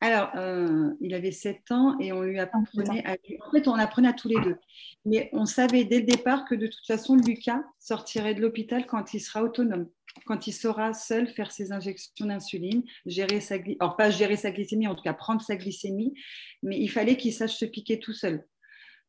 Alors, 0.00 0.30
euh, 0.36 0.90
il 1.00 1.12
avait 1.12 1.32
7 1.32 1.72
ans 1.72 1.98
et 1.98 2.12
on 2.12 2.22
lui 2.22 2.38
apprenait 2.38 3.04
à 3.04 3.16
En 3.46 3.50
fait, 3.50 3.66
on 3.66 3.74
apprenait 3.74 4.08
à 4.08 4.12
tous 4.12 4.28
les 4.28 4.40
deux. 4.42 4.56
Mais 5.04 5.28
on 5.32 5.44
savait 5.44 5.84
dès 5.84 6.00
le 6.00 6.06
départ 6.06 6.44
que 6.44 6.54
de 6.54 6.68
toute 6.68 6.86
façon, 6.86 7.16
Lucas 7.16 7.62
sortirait 7.80 8.34
de 8.34 8.40
l'hôpital 8.40 8.86
quand 8.86 9.12
il 9.12 9.20
sera 9.20 9.42
autonome, 9.42 9.88
quand 10.24 10.46
il 10.46 10.52
saura 10.52 10.94
seul 10.94 11.26
faire 11.26 11.50
ses 11.50 11.72
injections 11.72 12.26
d'insuline, 12.26 12.84
gérer 13.06 13.40
sa 13.40 13.58
glycémie, 13.58 13.76
alors 13.80 13.96
pas 13.96 14.10
gérer 14.10 14.36
sa 14.36 14.52
glycémie, 14.52 14.86
en 14.86 14.94
tout 14.94 15.02
cas 15.02 15.14
prendre 15.14 15.42
sa 15.42 15.56
glycémie, 15.56 16.14
mais 16.62 16.78
il 16.78 16.88
fallait 16.88 17.16
qu'il 17.16 17.32
sache 17.32 17.56
se 17.56 17.64
piquer 17.64 17.98
tout 17.98 18.12
seul. 18.12 18.46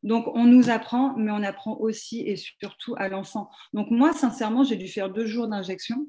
Donc, 0.02 0.28
on 0.34 0.46
nous 0.46 0.70
apprend, 0.72 1.14
mais 1.18 1.32
on 1.32 1.44
apprend 1.44 1.78
aussi 1.78 2.22
et 2.22 2.36
surtout 2.36 2.96
à 2.98 3.10
l'enfant. 3.10 3.50
Donc, 3.74 3.92
moi, 3.92 4.14
sincèrement, 4.14 4.64
j'ai 4.64 4.78
dû 4.78 4.88
faire 4.88 5.10
deux 5.10 5.28
jours 5.28 5.48
d'injection 5.48 6.08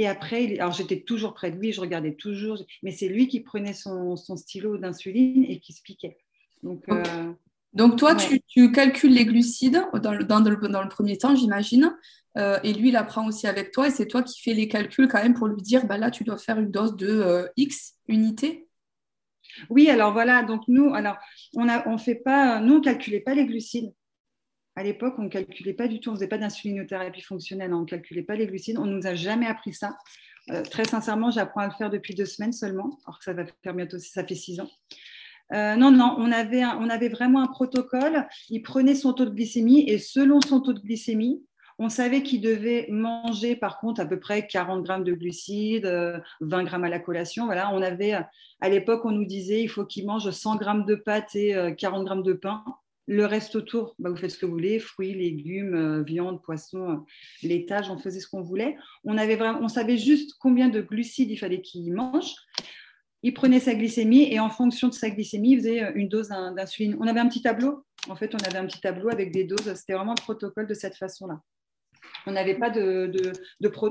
et 0.00 0.08
après, 0.08 0.58
alors 0.58 0.72
j'étais 0.72 1.00
toujours 1.00 1.34
près 1.34 1.50
de 1.50 1.58
lui, 1.58 1.74
je 1.74 1.80
regardais 1.82 2.14
toujours, 2.14 2.64
mais 2.82 2.90
c'est 2.90 3.06
lui 3.06 3.28
qui 3.28 3.40
prenait 3.40 3.74
son, 3.74 4.16
stylo 4.16 4.78
d'insuline 4.78 5.44
et 5.44 5.60
qui 5.60 5.74
se 5.74 5.82
piquait. 5.82 6.16
Donc, 6.62 6.86
Donc 7.74 7.92
euh, 7.92 7.96
toi, 7.96 8.14
tu, 8.14 8.72
calcules 8.72 9.12
les 9.12 9.26
glucides 9.26 9.84
dans 10.02 10.12
le, 10.12 10.24
dans 10.24 10.40
le, 10.40 10.88
premier 10.88 11.18
temps, 11.18 11.36
j'imagine. 11.36 11.94
Euh, 12.38 12.58
et 12.64 12.72
lui, 12.72 12.88
il 12.88 12.96
apprend 12.96 13.28
aussi 13.28 13.46
avec 13.46 13.72
toi. 13.72 13.88
Et 13.88 13.90
c'est 13.90 14.06
toi 14.06 14.22
qui 14.22 14.40
fais 14.40 14.54
les 14.54 14.68
calculs 14.68 15.06
quand 15.06 15.22
même 15.22 15.34
pour 15.34 15.48
lui 15.48 15.60
dire, 15.60 15.84
bah 15.84 15.98
là, 15.98 16.10
tu 16.10 16.24
dois 16.24 16.38
faire 16.38 16.58
une 16.58 16.70
dose 16.70 16.96
de 16.96 17.06
euh, 17.06 17.46
X 17.58 17.96
unités. 18.08 18.68
Oui, 19.68 19.90
alors 19.90 20.14
voilà. 20.14 20.44
Donc 20.44 20.62
nous, 20.66 20.94
alors 20.94 21.18
on 21.56 21.68
a, 21.68 21.86
on 21.86 21.98
fait 21.98 22.14
pas, 22.14 22.58
nous 22.60 22.76
on 22.76 22.80
calculait 22.80 23.20
pas 23.20 23.34
les 23.34 23.44
glucides 23.44 23.92
à 24.76 24.82
l'époque, 24.82 25.14
on 25.18 25.22
ne 25.22 25.28
calculait 25.28 25.74
pas 25.74 25.88
du 25.88 26.00
tout, 26.00 26.10
on 26.10 26.12
ne 26.12 26.16
faisait 26.16 26.28
pas 26.28 26.38
d'insulinothérapie 26.38 27.22
fonctionnelle, 27.22 27.74
on 27.74 27.80
ne 27.80 27.86
calculait 27.86 28.22
pas 28.22 28.36
les 28.36 28.46
glucides, 28.46 28.78
on 28.78 28.86
ne 28.86 28.96
nous 28.96 29.06
a 29.06 29.14
jamais 29.14 29.46
appris 29.46 29.74
ça. 29.74 29.96
Euh, 30.50 30.62
très 30.62 30.84
sincèrement, 30.84 31.30
j'apprends 31.30 31.60
à 31.60 31.66
le 31.66 31.72
faire 31.72 31.90
depuis 31.90 32.14
deux 32.14 32.26
semaines 32.26 32.52
seulement, 32.52 32.98
alors 33.06 33.18
que 33.18 33.24
ça 33.24 33.32
va 33.32 33.44
faire 33.62 33.74
bientôt, 33.74 33.98
ça 33.98 34.24
fait 34.24 34.34
six 34.34 34.60
ans. 34.60 34.70
Euh, 35.52 35.74
non, 35.74 35.90
non, 35.90 36.14
on 36.18 36.30
avait, 36.30 36.64
on 36.64 36.88
avait 36.88 37.08
vraiment 37.08 37.42
un 37.42 37.48
protocole. 37.48 38.26
Il 38.50 38.62
prenait 38.62 38.94
son 38.94 39.12
taux 39.12 39.24
de 39.24 39.30
glycémie 39.30 39.84
et 39.88 39.98
selon 39.98 40.40
son 40.40 40.60
taux 40.60 40.72
de 40.72 40.80
glycémie, 40.80 41.44
on 41.78 41.88
savait 41.88 42.22
qu'il 42.22 42.40
devait 42.40 42.86
manger 42.90 43.56
par 43.56 43.80
contre 43.80 44.00
à 44.00 44.06
peu 44.06 44.20
près 44.20 44.46
40 44.46 44.84
grammes 44.84 45.02
de 45.02 45.12
glucides, 45.12 45.86
20 45.86 46.60
euh, 46.60 46.62
grammes 46.62 46.84
à 46.84 46.88
la 46.88 47.00
collation. 47.00 47.46
Voilà, 47.46 47.74
on 47.74 47.82
avait 47.82 48.12
à 48.60 48.68
l'époque, 48.68 49.04
on 49.04 49.10
nous 49.10 49.24
disait 49.24 49.62
il 49.62 49.68
faut 49.68 49.84
qu'il 49.84 50.06
mange 50.06 50.30
100 50.30 50.56
grammes 50.56 50.84
de 50.84 50.94
pâtes 50.94 51.34
et 51.34 51.74
40 51.76 52.04
grammes 52.04 52.22
de 52.22 52.34
pain. 52.34 52.62
Le 53.10 53.26
reste 53.26 53.56
autour, 53.56 53.96
bah, 53.98 54.08
vous 54.08 54.14
faites 54.14 54.30
ce 54.30 54.38
que 54.38 54.46
vous 54.46 54.52
voulez, 54.52 54.78
fruits, 54.78 55.14
légumes, 55.14 55.74
euh, 55.74 56.02
viande, 56.04 56.40
poisson, 56.44 56.90
euh, 56.90 56.96
laitage, 57.42 57.90
on 57.90 57.98
faisait 57.98 58.20
ce 58.20 58.28
qu'on 58.28 58.40
voulait. 58.40 58.76
On, 59.02 59.18
avait 59.18 59.34
vraiment, 59.34 59.58
on 59.60 59.66
savait 59.66 59.98
juste 59.98 60.34
combien 60.38 60.68
de 60.68 60.80
glucides 60.80 61.28
il 61.28 61.36
fallait 61.36 61.60
qu'il 61.60 61.92
mange. 61.92 62.32
Il 63.24 63.34
prenait 63.34 63.58
sa 63.58 63.74
glycémie 63.74 64.32
et 64.32 64.38
en 64.38 64.48
fonction 64.48 64.86
de 64.86 64.94
sa 64.94 65.10
glycémie, 65.10 65.54
il 65.54 65.58
faisait 65.58 65.82
euh, 65.82 65.92
une 65.96 66.08
dose 66.08 66.28
d'insuline. 66.28 66.96
On 67.00 67.08
avait 67.08 67.18
un 67.18 67.26
petit 67.26 67.42
tableau. 67.42 67.84
En 68.08 68.14
fait, 68.14 68.32
on 68.32 68.46
avait 68.46 68.58
un 68.58 68.66
petit 68.66 68.80
tableau 68.80 69.10
avec 69.10 69.32
des 69.32 69.42
doses. 69.42 69.74
C'était 69.74 69.94
vraiment 69.94 70.14
le 70.16 70.22
protocole 70.22 70.68
de 70.68 70.74
cette 70.74 70.94
façon-là. 70.94 71.40
On 72.26 72.30
n'avait 72.30 72.60
pas 72.60 72.70
de, 72.70 73.10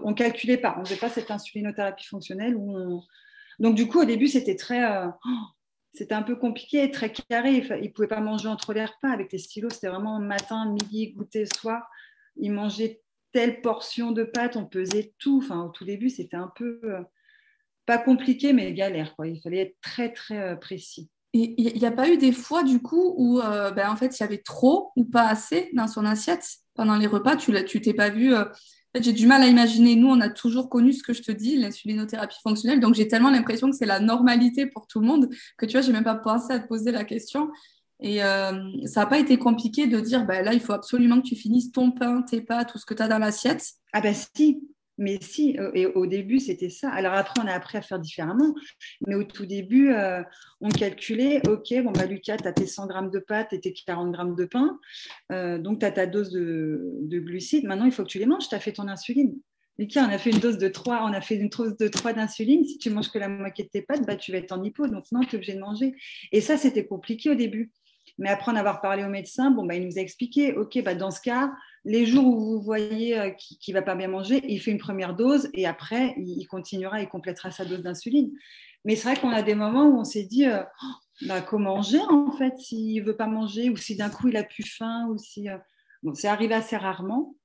on 0.02 0.14
calculait 0.14 0.56
pas. 0.56 0.78
On 0.80 0.86
faisait 0.86 0.96
pas 0.96 1.10
cette 1.10 1.30
insulinothérapie 1.30 2.06
fonctionnelle 2.06 2.56
Donc 3.60 3.76
du 3.76 3.86
coup, 3.86 4.00
au 4.00 4.06
début, 4.06 4.28
c'était 4.28 4.56
très, 4.56 4.82
c'était 5.94 6.14
un 6.14 6.24
peu 6.24 6.36
compliqué, 6.36 6.90
très 6.92 7.12
carré. 7.12 7.64
Il 7.82 7.84
ne 7.84 7.88
pouvait 7.90 8.08
pas 8.08 8.22
manger 8.22 8.48
entre 8.48 8.74
les 8.74 8.86
repas 8.86 9.10
avec 9.10 9.32
les 9.32 9.40
stylos. 9.40 9.70
C'était 9.72 9.90
vraiment 9.90 10.20
matin, 10.20 10.72
midi, 10.72 11.14
goûter, 11.14 11.46
soir. 11.46 11.90
Il 12.36 12.52
mangeait 12.52 13.02
telle 13.32 13.62
portion 13.62 14.12
de 14.12 14.24
pâtes, 14.24 14.56
on 14.56 14.66
pesait 14.66 15.14
tout. 15.20 15.42
Enfin, 15.44 15.64
au 15.64 15.70
tout 15.70 15.86
début, 15.86 16.10
c'était 16.10 16.38
un 16.38 16.52
peu 16.56 16.80
euh, 16.84 17.02
pas 17.86 17.98
compliqué, 17.98 18.54
mais 18.54 18.74
galère. 18.74 19.16
Quoi. 19.16 19.28
Il 19.28 19.42
fallait 19.42 19.62
être 19.62 19.78
très, 19.82 20.14
très 20.14 20.38
euh, 20.38 20.56
précis. 20.56 21.10
Il 21.34 21.56
n'y 21.56 21.86
a 21.86 21.92
pas 21.92 22.10
eu 22.10 22.18
des 22.18 22.32
fois, 22.32 22.64
du 22.64 22.82
coup, 22.82 23.14
où 23.18 23.40
euh, 23.40 23.70
ben, 23.72 23.92
en 23.92 23.96
fait, 23.96 24.18
il 24.18 24.24
y 24.24 24.26
avait 24.26 24.40
trop 24.40 24.92
ou 24.96 25.06
pas 25.06 25.28
assez 25.28 25.70
dans 25.74 25.88
son 25.88 26.06
assiette 26.06 26.44
pendant 26.74 26.96
les 26.96 27.06
repas? 27.06 27.36
Tu 27.36 27.82
t'es 27.82 27.94
pas 27.94 28.10
vu 28.10 28.34
j'ai 28.96 29.14
du 29.14 29.28
mal 29.28 29.42
à 29.42 29.48
imaginer. 29.48 29.96
Nous, 29.96 30.08
on 30.08 30.20
a 30.22 30.30
toujours 30.30 30.70
connu 30.70 30.94
ce 30.94 31.04
que 31.04 31.14
je 31.14 31.22
te 31.22 31.32
dis, 31.32 31.58
l'insulinothérapie 31.58 32.40
fonctionnelle. 32.42 32.80
Donc, 32.80 32.96
j'ai 32.96 33.08
tellement 33.08 33.30
l'impression 33.30 33.70
que 33.70 33.76
c'est 33.76 33.86
la 33.86 34.00
normalité 34.00 34.66
pour 34.66 34.88
tout 34.88 35.00
le 35.00 35.08
monde 35.08 35.30
que 35.58 35.66
tu 35.66 35.74
vois, 35.74 35.82
j'ai 35.82 35.92
même 35.92 36.04
pas 36.04 36.16
pensé 36.16 36.54
à 36.54 36.60
te 36.60 36.68
poser 36.68 36.92
la 36.92 37.04
question. 37.04 37.50
Et 38.02 38.24
euh, 38.24 38.54
ça 38.86 39.02
n'a 39.02 39.06
pas 39.06 39.20
été 39.20 39.38
compliqué 39.38 39.88
de 39.88 40.00
dire, 40.00 40.26
bah, 40.26 40.42
là, 40.42 40.54
il 40.54 40.62
faut 40.62 40.74
absolument 40.74 41.22
que 41.22 41.28
tu 41.28 41.36
finisses 41.36 41.72
ton 41.72 41.92
pain, 41.92 42.22
tes 42.22 42.42
pâtes, 42.42 42.72
tout 42.72 42.78
ce 42.78 42.86
que 42.86 42.94
tu 42.94 43.04
as 43.04 43.08
dans 43.08 43.20
l'assiette. 43.20 43.64
Ah 43.92 44.02
ben 44.02 44.14
si, 44.14 44.62
mais 45.00 45.18
si, 45.22 45.58
euh, 45.58 45.72
et 45.74 45.86
au 45.86 46.06
début, 46.06 46.40
c'était 46.40 46.70
ça. 46.70 46.92
Alors 46.92 47.14
après, 47.14 47.42
on 47.42 47.48
a 47.48 47.54
appris 47.54 47.78
à 47.78 47.82
faire 47.82 48.00
différemment. 48.00 48.54
Mais 49.08 49.16
au 49.16 49.24
tout 49.24 49.46
début, 49.46 49.94
euh, 49.94 50.22
on 50.60 50.70
calculait, 50.70 51.42
OK, 51.48 51.74
bon, 51.82 51.92
bah, 51.92 52.06
Lucas, 52.06 52.38
tu 52.38 52.48
as 52.48 52.52
tes 52.52 52.68
100 52.68 52.88
grammes 52.88 53.10
de 53.10 53.20
pâtes 53.20 53.54
et 53.54 53.62
tes 53.62 53.74
40 53.74 54.12
grammes 54.12 54.36
de 54.36 54.46
pain. 54.46 54.78
Euh, 55.32 55.58
donc, 55.58 55.80
tu 55.80 55.86
as 55.86 55.92
ta 55.92 56.06
dose 56.06 56.32
de, 56.32 57.20
glucides. 57.20 57.64
Maintenant, 57.64 57.86
il 57.86 57.94
faut 57.94 58.04
que 58.04 58.10
tu 58.10 58.20
les 58.20 58.26
manges. 58.26 58.50
Tu 58.50 58.56
as 58.56 58.60
fait 58.60 58.74
ton 58.74 58.90
insuline. 58.90 59.40
Lucas, 59.78 60.06
on 60.06 60.12
a 60.12 60.18
fait 60.18 60.32
une 60.32 60.40
dose 60.40 60.58
de 60.58 60.68
3, 60.68 61.06
on 61.10 61.14
a 61.14 61.22
fait 61.22 61.38
une 61.38 61.48
dose 61.48 61.78
de 61.78 61.88
3 61.88 62.12
d'insuline. 62.12 62.66
Si 62.66 62.78
tu 62.78 62.90
manges 62.90 63.10
que 63.10 63.20
la 63.20 63.30
moitié 63.30 63.64
de 63.64 63.70
tes 63.70 63.82
pâtes, 63.82 64.06
bah, 64.06 64.18
tu 64.18 64.34
vas 64.34 64.40
être 64.40 64.52
en 64.52 64.62
hypo. 64.62 64.86
Donc, 64.88 65.06
non, 65.14 65.22
tu 65.22 65.32
es 65.32 65.36
obligé 65.36 65.54
de 65.54 65.62
manger. 65.62 65.96
Et 66.34 66.42
ça, 66.42 66.58
c'était 66.58 66.86
compliqué 66.86 67.30
au 67.30 67.36
début. 67.36 67.72
Mais 68.20 68.30
après 68.30 68.52
en 68.52 68.56
avoir 68.56 68.82
parlé 68.82 69.04
au 69.06 69.10
médecin, 69.10 69.50
bon, 69.50 69.66
bah, 69.66 69.76
il 69.76 69.86
nous 69.86 69.98
a 69.98 70.02
expliqué, 70.02 70.54
OK, 70.54 70.78
bah, 70.84 70.94
dans 70.94 71.10
ce 71.10 71.22
cas, 71.22 71.54
les 71.86 72.06
jours 72.06 72.26
où 72.26 72.38
vous 72.38 72.62
voyez 72.62 73.18
euh, 73.18 73.30
qu'il 73.32 73.74
ne 73.74 73.80
va 73.80 73.82
pas 73.82 73.96
bien 73.96 74.10
manger, 74.10 74.44
il 74.48 74.60
fait 74.60 74.72
une 74.72 74.78
première 74.78 75.16
dose 75.16 75.50
et 75.54 75.66
après, 75.66 76.14
il, 76.18 76.46
continuera, 76.48 77.02
il 77.02 77.08
complétera 77.08 77.50
sa 77.50 77.64
dose 77.64 77.82
d'insuline. 77.82 78.32
Mais 78.84 78.98
c'est 78.98 79.10
vrai 79.10 79.20
qu'on 79.20 79.32
a 79.32 79.42
des 79.42 79.56
moments 79.56 79.88
où 79.88 80.00
on 80.00 80.04
s'est 80.04 80.26
dit, 80.26 80.46
euh, 80.46 80.62
oh, 80.84 81.26
bah, 81.28 81.42
comment 81.42 81.78
manger 81.78 82.02
en 82.10 82.32
fait 82.34 82.58
s'il 82.58 83.02
ne 83.02 83.08
veut 83.08 83.16
pas 83.16 83.28
manger 83.28 83.70
ou 83.70 83.78
si 83.78 83.96
d'un 83.96 84.10
coup 84.10 84.28
il 84.28 84.38
a 84.38 84.44
plus 84.44 84.70
faim 84.70 85.08
ou 85.10 85.18
si... 85.18 85.50
Euh, 85.50 85.58
bon, 86.04 86.14
c'est 86.14 86.28
arrivé 86.28 86.54
assez 86.54 86.76
rarement. 86.76 87.36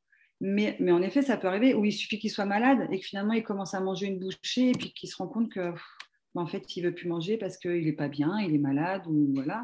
Mais, 0.40 0.76
mais, 0.80 0.90
en 0.90 1.02
effet, 1.02 1.22
ça 1.22 1.37
peut 1.37 1.46
arriver 1.46 1.74
où 1.74 1.84
il 1.84 1.92
suffit 1.92 2.18
qu'il 2.18 2.30
soit 2.30 2.44
malade 2.44 2.88
et 2.90 2.98
que 2.98 3.06
finalement 3.06 3.32
il 3.32 3.44
commence 3.44 3.74
à 3.74 3.80
manger 3.80 4.06
une 4.06 4.18
bouchée 4.18 4.70
et 4.70 4.72
puis 4.72 4.92
qu'il 4.92 5.08
se 5.08 5.16
rend 5.16 5.28
compte 5.28 5.50
que 5.50 5.70
bah, 6.34 6.42
en 6.42 6.46
fait 6.46 6.76
il 6.76 6.82
veut 6.82 6.94
plus 6.94 7.08
manger 7.08 7.38
parce 7.38 7.56
qu'il 7.56 7.84
n'est 7.84 7.92
pas 7.92 8.08
bien, 8.08 8.40
il 8.40 8.52
est 8.54 8.58
malade 8.58 9.06
ou 9.06 9.30
voilà. 9.32 9.62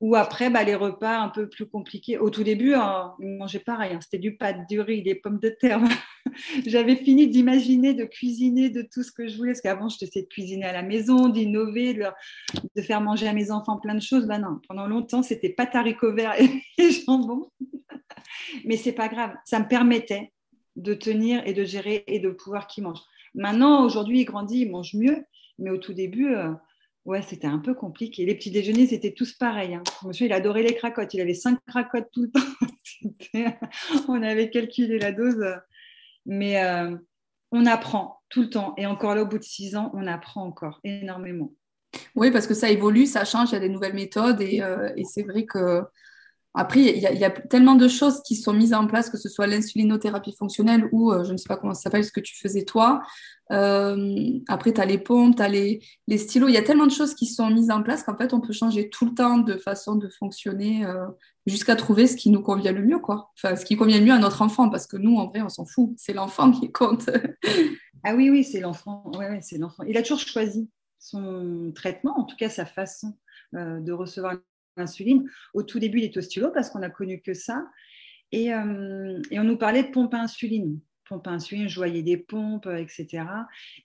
Ou 0.00 0.16
après, 0.16 0.48
bah, 0.48 0.64
les 0.64 0.74
repas 0.74 1.18
un 1.18 1.28
peu 1.28 1.46
plus 1.46 1.66
compliqués. 1.66 2.16
Au 2.16 2.30
tout 2.30 2.42
début, 2.42 2.72
hein, 2.72 3.12
ils 3.20 3.32
ne 3.32 3.36
mangeaient 3.36 3.58
pas 3.58 3.76
rien. 3.76 4.00
C'était 4.00 4.18
du 4.18 4.34
pâte, 4.34 4.66
du 4.66 4.80
riz, 4.80 5.02
des 5.02 5.14
pommes 5.14 5.38
de 5.38 5.50
terre. 5.50 5.82
J'avais 6.66 6.96
fini 6.96 7.28
d'imaginer, 7.28 7.92
de 7.92 8.06
cuisiner 8.06 8.70
de 8.70 8.80
tout 8.80 9.02
ce 9.02 9.12
que 9.12 9.28
je 9.28 9.36
voulais. 9.36 9.52
Parce 9.52 9.60
qu'avant, 9.60 9.90
je 9.90 10.02
essayais 10.02 10.24
de 10.24 10.30
cuisiner 10.30 10.64
à 10.64 10.72
la 10.72 10.82
maison, 10.82 11.28
d'innover, 11.28 11.92
de, 11.92 12.82
faire 12.82 13.02
manger 13.02 13.28
à 13.28 13.34
mes 13.34 13.50
enfants 13.50 13.76
plein 13.76 13.94
de 13.94 14.00
choses. 14.00 14.26
Bah 14.26 14.38
non, 14.38 14.58
pendant 14.66 14.86
longtemps, 14.86 15.22
c'était 15.22 15.50
pâte 15.50 15.74
haricots 15.74 16.14
verts 16.14 16.34
et, 16.40 16.90
jambon. 17.06 17.50
Mais 18.64 18.78
c'est 18.78 18.92
pas 18.92 19.08
grave. 19.08 19.34
Ça 19.44 19.60
me 19.60 19.68
permettait 19.68 20.32
de 20.76 20.94
tenir 20.94 21.46
et 21.46 21.52
de 21.52 21.64
gérer 21.64 22.04
et 22.06 22.20
de 22.20 22.30
pouvoir 22.30 22.68
qu'ils 22.68 22.84
mangent. 22.84 23.02
Maintenant, 23.34 23.84
aujourd'hui, 23.84 24.20
il 24.20 24.24
grandit, 24.24 24.62
il 24.62 24.70
mange 24.70 24.94
mieux. 24.94 25.24
Mais 25.58 25.68
au 25.68 25.76
tout 25.76 25.92
début, 25.92 26.34
euh, 26.34 26.52
Ouais, 27.06 27.22
c'était 27.22 27.46
un 27.46 27.58
peu 27.58 27.74
compliqué. 27.74 28.26
Les 28.26 28.34
petits 28.34 28.50
déjeuners, 28.50 28.86
c'était 28.86 29.12
tous 29.12 29.32
pareils. 29.32 29.74
Hein. 29.74 29.82
Monsieur, 30.04 30.26
il 30.26 30.32
adorait 30.32 30.62
les 30.62 30.74
cracottes. 30.74 31.14
Il 31.14 31.20
avait 31.20 31.34
cinq 31.34 31.58
cracottes 31.66 32.10
tout 32.12 32.22
le 32.22 32.30
temps. 32.30 34.04
on 34.08 34.22
avait 34.22 34.50
calculé 34.50 34.98
la 34.98 35.12
dose. 35.12 35.42
Mais 36.26 36.62
euh, 36.62 36.94
on 37.52 37.64
apprend 37.66 38.20
tout 38.28 38.42
le 38.42 38.50
temps. 38.50 38.74
Et 38.76 38.86
encore 38.86 39.14
là, 39.14 39.22
au 39.22 39.26
bout 39.26 39.38
de 39.38 39.44
six 39.44 39.76
ans, 39.76 39.90
on 39.94 40.06
apprend 40.06 40.44
encore 40.44 40.80
énormément. 40.84 41.52
Oui, 42.14 42.30
parce 42.30 42.46
que 42.46 42.54
ça 42.54 42.70
évolue, 42.70 43.06
ça 43.06 43.24
change, 43.24 43.50
il 43.50 43.54
y 43.54 43.56
a 43.56 43.60
des 43.60 43.68
nouvelles 43.68 43.94
méthodes. 43.94 44.40
Et, 44.42 44.62
euh, 44.62 44.92
et 44.96 45.04
c'est 45.04 45.22
vrai 45.22 45.44
que 45.44 45.82
après, 46.54 46.80
il 46.80 46.98
y, 46.98 47.24
a 47.24 47.30
tellement 47.30 47.76
de 47.76 47.86
choses 47.86 48.22
qui 48.22 48.34
sont 48.34 48.52
mises 48.52 48.74
en 48.74 48.88
place, 48.88 49.08
que 49.08 49.16
ce 49.16 49.28
soit 49.28 49.46
l'insulinothérapie 49.46 50.34
fonctionnelle 50.36 50.88
ou 50.90 51.12
euh, 51.12 51.22
je 51.22 51.30
ne 51.30 51.36
sais 51.36 51.46
pas 51.46 51.56
comment 51.56 51.74
ça 51.74 51.82
s'appelle, 51.82 52.04
ce 52.04 52.10
que 52.10 52.18
tu 52.18 52.36
faisais 52.36 52.64
toi. 52.64 53.02
Euh, 53.52 54.40
après, 54.48 54.72
tu 54.72 54.80
as 54.80 54.84
les 54.84 54.98
pompes, 54.98 55.36
tu 55.36 55.42
as 55.42 55.48
les, 55.48 55.80
stylos. 56.16 56.48
Il 56.48 56.54
y 56.54 56.56
a 56.56 56.62
tellement 56.62 56.86
de 56.86 56.92
choses 56.92 57.14
qui 57.14 57.26
sont 57.26 57.50
mises 57.50 57.70
en 57.70 57.84
place 57.84 58.02
qu'en 58.02 58.16
fait, 58.16 58.34
on 58.34 58.40
peut 58.40 58.52
changer 58.52 58.90
tout 58.90 59.04
le 59.04 59.14
temps 59.14 59.38
de 59.38 59.56
façon 59.58 59.94
de 59.94 60.08
fonctionner 60.08 60.84
euh, 60.84 61.06
jusqu'à 61.46 61.76
trouver 61.76 62.08
ce 62.08 62.16
qui 62.16 62.30
nous 62.30 62.42
convient 62.42 62.72
le 62.72 62.82
mieux, 62.82 62.98
quoi. 62.98 63.30
Enfin, 63.36 63.54
ce 63.54 63.64
qui 63.64 63.76
convient 63.76 64.00
le 64.00 64.06
mieux 64.06 64.12
à 64.12 64.18
notre 64.18 64.42
enfant, 64.42 64.70
parce 64.70 64.88
que 64.88 64.96
nous, 64.96 65.18
en 65.18 65.28
vrai, 65.28 65.42
on 65.42 65.48
s'en 65.48 65.64
fout. 65.64 65.92
C'est 65.98 66.14
l'enfant 66.14 66.50
qui 66.50 66.72
compte. 66.72 67.08
ah 68.04 68.16
oui, 68.16 68.28
oui, 68.28 68.42
c'est 68.42 68.60
l'enfant. 68.60 69.04
Ouais, 69.16 69.38
c'est 69.40 69.58
l'enfant. 69.58 69.84
Il 69.84 69.96
a 69.96 70.02
toujours 70.02 70.18
choisi 70.18 70.68
son 70.98 71.70
traitement, 71.76 72.18
en 72.18 72.24
tout 72.24 72.36
cas 72.36 72.50
sa 72.50 72.66
façon 72.66 73.16
de 73.52 73.90
recevoir 73.92 74.34
insuline. 74.80 75.28
Au 75.54 75.62
tout 75.62 75.78
début, 75.78 76.10
au 76.16 76.20
stylo 76.20 76.50
parce 76.50 76.70
qu'on 76.70 76.80
n'a 76.80 76.90
connu 76.90 77.20
que 77.20 77.34
ça. 77.34 77.64
Euh, 78.34 79.22
et, 79.30 79.40
on 79.40 79.44
nous 79.44 79.56
parlait 79.56 79.82
de 79.82 79.90
pompe 79.90 80.14
à 80.14 80.20
insuline. 80.20 80.80
Pompe 81.08 81.26
à 81.26 81.30
insuline, 81.30 81.68
je 81.68 81.76
voyais 81.76 82.02
des 82.02 82.16
pompes, 82.16 82.66
euh, 82.66 82.76
etc. 82.76 83.24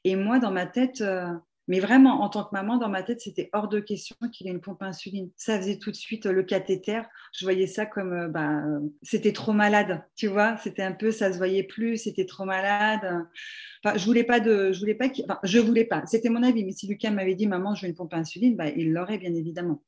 Et 0.03 0.15
moi, 0.15 0.39
dans 0.39 0.51
ma 0.51 0.67
tête, 0.67 1.01
euh, 1.01 1.27
mais 1.67 1.79
vraiment, 1.79 2.21
en 2.21 2.29
tant 2.29 2.43
que 2.43 2.53
maman, 2.53 2.77
dans 2.77 2.89
ma 2.89 3.01
tête, 3.01 3.21
c'était 3.21 3.49
hors 3.51 3.67
de 3.67 3.79
question 3.79 4.15
qu'il 4.31 4.47
ait 4.47 4.51
une 4.51 4.61
pompe 4.61 4.83
à 4.83 4.87
insuline. 4.87 5.31
Ça 5.35 5.57
faisait 5.57 5.79
tout 5.79 5.89
de 5.89 5.95
suite 5.95 6.27
le 6.27 6.43
cathéter. 6.43 7.01
Je 7.33 7.43
voyais 7.43 7.65
ça 7.65 7.87
comme, 7.87 8.27
bah, 8.31 8.61
c'était 9.01 9.33
trop 9.33 9.51
malade, 9.51 10.03
tu 10.15 10.27
vois. 10.27 10.57
C'était 10.57 10.83
un 10.83 10.91
peu, 10.91 11.09
ça 11.09 11.33
se 11.33 11.39
voyait 11.39 11.63
plus, 11.63 11.97
c'était 11.97 12.27
trop 12.27 12.45
malade. 12.45 13.25
Enfin, 13.83 13.97
je 13.97 14.05
voulais 14.05 14.23
pas 14.23 14.39
de, 14.39 14.71
je 14.71 14.79
voulais 14.79 14.93
pas, 14.93 15.07
enfin, 15.23 15.39
je 15.41 15.57
voulais 15.57 15.85
pas. 15.85 16.05
C'était 16.05 16.29
mon 16.29 16.43
avis. 16.43 16.63
Mais 16.63 16.71
si 16.71 16.85
Lucas 16.87 17.09
m'avait 17.09 17.33
dit, 17.33 17.47
maman, 17.47 17.73
je 17.73 17.81
veux 17.81 17.87
une 17.87 17.95
pompe 17.95 18.13
à 18.13 18.17
insuline, 18.17 18.55
bah, 18.55 18.69
il 18.69 18.93
l'aurait 18.93 19.17
bien 19.17 19.33
évidemment. 19.33 19.81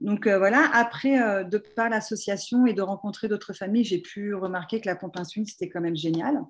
Donc 0.00 0.26
euh, 0.26 0.38
voilà, 0.38 0.70
après, 0.74 1.20
euh, 1.20 1.42
de 1.42 1.58
par 1.58 1.88
l'association 1.88 2.66
et 2.66 2.72
de 2.72 2.82
rencontrer 2.82 3.26
d'autres 3.26 3.52
familles, 3.52 3.84
j'ai 3.84 3.98
pu 3.98 4.34
remarquer 4.34 4.80
que 4.80 4.86
la 4.86 4.94
pompe 4.94 5.16
insuline, 5.16 5.46
c'était 5.46 5.68
quand 5.68 5.80
même 5.80 5.96
génial. 5.96 6.40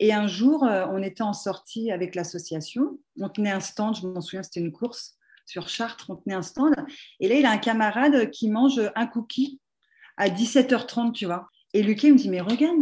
Et 0.00 0.12
un 0.12 0.26
jour, 0.26 0.64
euh, 0.64 0.84
on 0.90 1.02
était 1.02 1.22
en 1.22 1.32
sortie 1.32 1.90
avec 1.90 2.14
l'association. 2.14 2.98
On 3.18 3.28
tenait 3.28 3.50
un 3.50 3.60
stand, 3.60 3.96
je 3.96 4.06
m'en 4.06 4.20
souviens, 4.20 4.42
c'était 4.42 4.60
une 4.60 4.72
course 4.72 5.16
sur 5.46 5.68
Chartres, 5.68 6.10
on 6.10 6.16
tenait 6.16 6.34
un 6.34 6.42
stand. 6.42 6.74
Et 7.20 7.28
là, 7.28 7.36
il 7.36 7.46
a 7.46 7.50
un 7.50 7.58
camarade 7.58 8.30
qui 8.30 8.50
mange 8.50 8.80
un 8.94 9.06
cookie 9.06 9.60
à 10.16 10.28
17h30, 10.28 11.12
tu 11.12 11.26
vois. 11.26 11.48
Et 11.72 11.82
Lucas, 11.82 12.08
il 12.08 12.14
me 12.14 12.18
dit, 12.18 12.28
mais 12.28 12.40
regarde, 12.40 12.76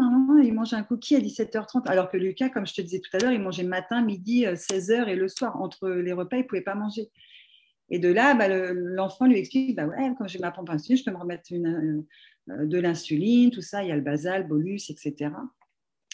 il 0.44 0.52
mange 0.52 0.74
un 0.74 0.82
cookie 0.82 1.16
à 1.16 1.20
17h30. 1.20 1.88
Alors 1.88 2.10
que 2.10 2.16
Lucas, 2.16 2.50
comme 2.50 2.66
je 2.66 2.74
te 2.74 2.82
disais 2.82 3.00
tout 3.00 3.16
à 3.16 3.18
l'heure, 3.18 3.32
il 3.32 3.40
mangeait 3.40 3.64
matin, 3.64 4.02
midi, 4.02 4.44
16h 4.44 5.08
et 5.08 5.16
le 5.16 5.28
soir. 5.28 5.60
Entre 5.60 5.88
les 5.88 6.12
repas, 6.12 6.36
il 6.36 6.42
ne 6.42 6.46
pouvait 6.46 6.60
pas 6.60 6.74
manger. 6.74 7.08
Et 7.92 7.98
de 7.98 8.08
là, 8.08 8.34
bah, 8.34 8.48
l'enfant 8.48 9.26
lui 9.26 9.38
explique 9.38 9.76
bah 9.76 9.86
quand 10.18 10.26
j'ai 10.26 10.38
ma 10.38 10.50
pompe 10.50 10.70
insuline, 10.70 10.96
je 10.96 11.04
peux 11.04 11.10
me 11.10 11.18
remettre 11.18 11.44
une, 11.50 12.04
euh, 12.48 12.66
de 12.66 12.78
l'insuline, 12.78 13.50
tout 13.50 13.60
ça, 13.60 13.84
il 13.84 13.90
y 13.90 13.92
a 13.92 13.96
le 13.96 14.00
basal, 14.00 14.48
bolus, 14.48 14.88
etc. 14.88 15.30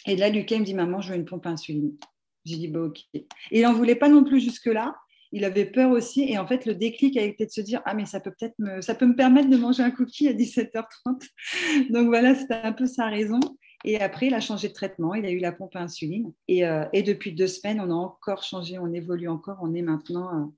Et 0.05 0.17
là, 0.17 0.29
Lucas 0.29 0.59
me 0.59 0.65
dit 0.65 0.73
Maman, 0.73 0.99
je 0.99 1.13
veux 1.13 1.15
une 1.15 1.25
pompe 1.25 1.45
insuline. 1.45 1.95
J'ai 2.43 2.57
dit 2.57 2.67
bah, 2.67 2.81
Ok. 2.81 2.99
Et 3.13 3.25
il 3.51 3.61
n'en 3.61 3.73
voulait 3.73 3.95
pas 3.95 4.09
non 4.09 4.25
plus 4.25 4.41
jusque-là. 4.41 4.93
Il 5.31 5.45
avait 5.45 5.65
peur 5.65 5.91
aussi. 5.91 6.23
Et 6.23 6.37
en 6.37 6.45
fait, 6.45 6.65
le 6.65 6.75
déclic 6.75 7.15
a 7.15 7.23
été 7.23 7.45
de 7.45 7.51
se 7.51 7.61
dire 7.61 7.81
Ah, 7.85 7.93
mais 7.93 8.05
ça 8.05 8.19
peut 8.19 8.33
peut-être 8.37 8.59
me, 8.59 8.81
ça 8.81 8.93
peut 8.93 9.05
me 9.05 9.15
permettre 9.15 9.49
de 9.49 9.55
manger 9.55 9.81
un 9.81 9.91
cookie 9.91 10.27
à 10.27 10.33
17h30. 10.33 11.29
Donc 11.91 12.07
voilà, 12.07 12.35
c'était 12.35 12.55
un 12.55 12.73
peu 12.73 12.87
sa 12.87 13.05
raison. 13.05 13.39
Et 13.85 14.01
après, 14.01 14.27
il 14.27 14.33
a 14.33 14.41
changé 14.41 14.67
de 14.67 14.73
traitement. 14.73 15.15
Il 15.15 15.25
a 15.25 15.31
eu 15.31 15.39
la 15.39 15.53
pompe 15.53 15.77
insuline. 15.77 16.33
Et, 16.49 16.67
euh, 16.67 16.83
et 16.91 17.03
depuis 17.03 17.31
deux 17.31 17.47
semaines, 17.47 17.79
on 17.79 17.89
a 17.89 17.93
encore 17.93 18.43
changé, 18.43 18.77
on 18.77 18.91
évolue 18.91 19.29
encore. 19.29 19.59
On 19.61 19.73
est 19.73 19.81
maintenant. 19.81 20.51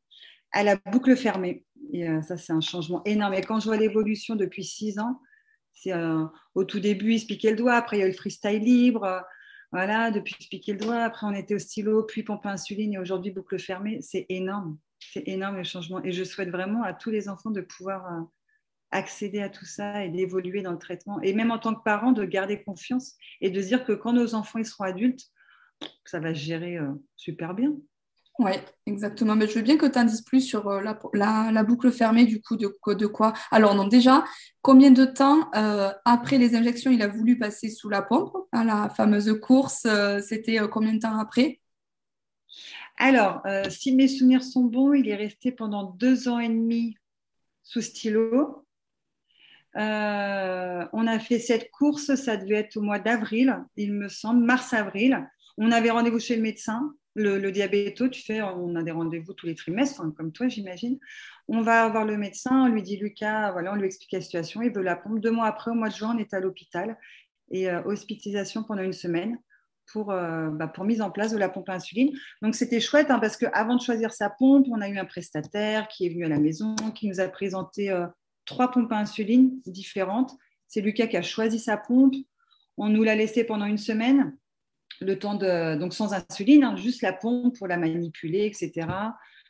Euh, 0.55 0.59
à 0.59 0.63
la 0.63 0.75
boucle 0.75 1.15
fermée. 1.15 1.65
Et 1.93 2.07
euh, 2.07 2.21
ça, 2.21 2.37
c'est 2.37 2.53
un 2.53 2.61
changement 2.61 3.01
énorme. 3.05 3.33
Et 3.33 3.41
quand 3.41 3.59
je 3.59 3.65
vois 3.65 3.77
l'évolution 3.77 4.35
depuis 4.35 4.63
six 4.63 4.99
ans, 4.99 5.19
c'est 5.73 5.93
euh, 5.93 6.25
au 6.55 6.63
tout 6.63 6.79
début, 6.79 7.13
il 7.13 7.19
se 7.19 7.25
piquait 7.25 7.51
le 7.51 7.57
doigt, 7.57 7.73
après 7.73 7.97
il 7.97 7.99
y 8.01 8.03
a 8.03 8.05
eu 8.05 8.11
le 8.11 8.15
freestyle 8.15 8.61
libre. 8.61 9.03
Euh, 9.03 9.19
voilà, 9.71 10.11
depuis 10.11 10.35
se 10.39 10.49
piquer 10.49 10.73
le 10.73 10.79
doigt, 10.79 11.03
après 11.03 11.25
on 11.25 11.33
était 11.33 11.55
au 11.55 11.59
stylo, 11.59 12.03
puis 12.03 12.23
pompe 12.23 12.45
insuline 12.45 12.93
et 12.93 12.97
aujourd'hui 12.97 13.31
boucle 13.31 13.57
fermée. 13.57 13.99
C'est 14.01 14.25
énorme. 14.29 14.77
C'est 14.99 15.27
énorme 15.27 15.57
le 15.57 15.63
changement. 15.63 16.03
Et 16.03 16.11
je 16.11 16.23
souhaite 16.23 16.49
vraiment 16.49 16.83
à 16.83 16.93
tous 16.93 17.09
les 17.09 17.29
enfants 17.29 17.51
de 17.51 17.61
pouvoir 17.61 18.27
accéder 18.91 19.41
à 19.41 19.49
tout 19.49 19.65
ça 19.65 20.03
et 20.03 20.09
d'évoluer 20.09 20.61
dans 20.61 20.73
le 20.73 20.77
traitement. 20.77 21.21
Et 21.21 21.33
même 21.33 21.51
en 21.51 21.57
tant 21.57 21.73
que 21.73 21.83
parent, 21.83 22.11
de 22.11 22.25
garder 22.25 22.61
confiance 22.61 23.15
et 23.39 23.49
de 23.49 23.61
dire 23.61 23.85
que 23.85 23.93
quand 23.93 24.11
nos 24.11 24.35
enfants 24.35 24.59
ils 24.59 24.65
seront 24.65 24.83
adultes, 24.83 25.31
ça 26.05 26.19
va 26.19 26.35
se 26.35 26.39
gérer 26.39 26.77
super 27.15 27.53
bien. 27.53 27.73
Oui, 28.39 28.53
exactement. 28.85 29.35
Mais 29.35 29.47
je 29.47 29.55
veux 29.55 29.61
bien 29.61 29.77
que 29.77 29.85
tu 29.85 29.99
en 29.99 30.03
dises 30.03 30.21
plus 30.23 30.41
sur 30.41 30.67
euh, 30.67 30.81
la, 31.13 31.63
boucle 31.63 31.91
fermée, 31.91 32.25
du 32.25 32.41
coup, 32.41 32.55
de, 32.55 33.05
quoi. 33.05 33.33
Alors, 33.51 33.75
non, 33.75 33.87
déjà, 33.87 34.23
combien 34.61 34.91
de 34.91 35.05
temps 35.05 35.49
euh, 35.55 35.91
après 36.05 36.37
les 36.37 36.55
injections 36.55 36.91
il 36.91 37.01
a 37.01 37.07
voulu 37.07 37.37
passer 37.37 37.69
sous 37.69 37.89
la 37.89 38.01
pompe 38.01 38.35
à 38.51 38.63
la 38.63 38.89
fameuse 38.89 39.39
course 39.41 39.85
euh, 39.85 40.21
C'était 40.21 40.57
combien 40.71 40.93
de 40.93 40.99
temps 40.99 41.19
après? 41.19 41.59
Alors, 42.97 43.41
si 43.69 43.95
mes 43.95 44.07
souvenirs 44.07 44.43
sont 44.43 44.65
bons, 44.65 44.93
il 44.93 45.09
est 45.09 45.15
resté 45.15 45.51
pendant 45.51 45.83
deux 45.83 46.27
ans 46.27 46.37
et 46.39 46.49
demi 46.49 46.97
sous 47.63 47.81
stylo. 47.81 48.65
on 49.75 49.79
a 51.07 51.19
fait 51.19 51.39
cette 51.39 51.71
course, 51.71 52.13
ça 52.15 52.37
devait 52.37 52.57
être 52.57 52.77
au 52.77 52.81
mois 52.81 52.99
d'avril, 52.99 53.63
il 53.75 53.93
me 53.93 54.07
semble, 54.07 54.43
mars-avril. 54.43 55.27
On 55.57 55.71
avait 55.71 55.89
rendez-vous 55.89 56.19
chez 56.19 56.35
le 56.35 56.43
médecin 56.43 56.93
le, 57.15 57.37
le 57.37 57.51
diabéto, 57.51 58.07
tu 58.07 58.21
fais, 58.21 58.41
on 58.41 58.75
a 58.75 58.83
des 58.83 58.91
rendez-vous 58.91 59.33
tous 59.33 59.45
les 59.45 59.55
trimestres, 59.55 60.01
hein, 60.01 60.13
comme 60.15 60.31
toi, 60.31 60.47
j'imagine. 60.47 60.97
On 61.47 61.61
va 61.61 61.89
voir 61.89 62.05
le 62.05 62.17
médecin, 62.17 62.63
on 62.63 62.67
lui 62.67 62.81
dit 62.81 62.97
Lucas, 62.97 63.51
voilà, 63.51 63.73
on 63.73 63.75
lui 63.75 63.85
explique 63.85 64.13
la 64.13 64.21
situation, 64.21 64.61
il 64.61 64.71
veut 64.71 64.81
la 64.81 64.95
pompe. 64.95 65.19
Deux 65.19 65.31
mois 65.31 65.47
après, 65.47 65.71
au 65.71 65.73
mois 65.73 65.89
de 65.89 65.95
juin, 65.95 66.15
on 66.15 66.17
est 66.17 66.33
à 66.33 66.39
l'hôpital 66.39 66.97
et 67.49 67.69
euh, 67.69 67.83
hospitalisation 67.83 68.63
pendant 68.63 68.81
une 68.81 68.93
semaine 68.93 69.37
pour, 69.91 70.11
euh, 70.11 70.49
bah, 70.49 70.67
pour 70.67 70.85
mise 70.85 71.01
en 71.01 71.11
place 71.11 71.33
de 71.33 71.37
la 71.37 71.49
pompe 71.49 71.69
à 71.69 71.73
insuline. 71.73 72.11
Donc 72.41 72.55
c'était 72.55 72.79
chouette 72.79 73.11
hein, 73.11 73.19
parce 73.19 73.37
qu'avant 73.37 73.75
de 73.75 73.81
choisir 73.81 74.13
sa 74.13 74.29
pompe, 74.29 74.67
on 74.71 74.79
a 74.81 74.87
eu 74.87 74.97
un 74.97 75.05
prestataire 75.05 75.87
qui 75.89 76.05
est 76.05 76.09
venu 76.09 76.25
à 76.25 76.29
la 76.29 76.39
maison, 76.39 76.75
qui 76.95 77.07
nous 77.07 77.19
a 77.19 77.27
présenté 77.27 77.89
euh, 77.89 78.07
trois 78.45 78.71
pompes 78.71 78.91
à 78.91 78.97
insuline 78.97 79.59
différentes. 79.65 80.31
C'est 80.67 80.81
Lucas 80.81 81.07
qui 81.07 81.17
a 81.17 81.21
choisi 81.21 81.59
sa 81.59 81.77
pompe. 81.77 82.15
On 82.77 82.87
nous 82.87 83.03
l'a 83.03 83.15
laissé 83.15 83.43
pendant 83.43 83.65
une 83.65 83.77
semaine 83.77 84.37
le 84.99 85.17
temps 85.17 85.35
de. 85.35 85.77
Donc 85.77 85.93
sans 85.93 86.13
insuline, 86.13 86.63
hein, 86.63 86.75
juste 86.75 87.01
la 87.01 87.13
pompe 87.13 87.57
pour 87.57 87.67
la 87.67 87.77
manipuler, 87.77 88.45
etc. 88.45 88.87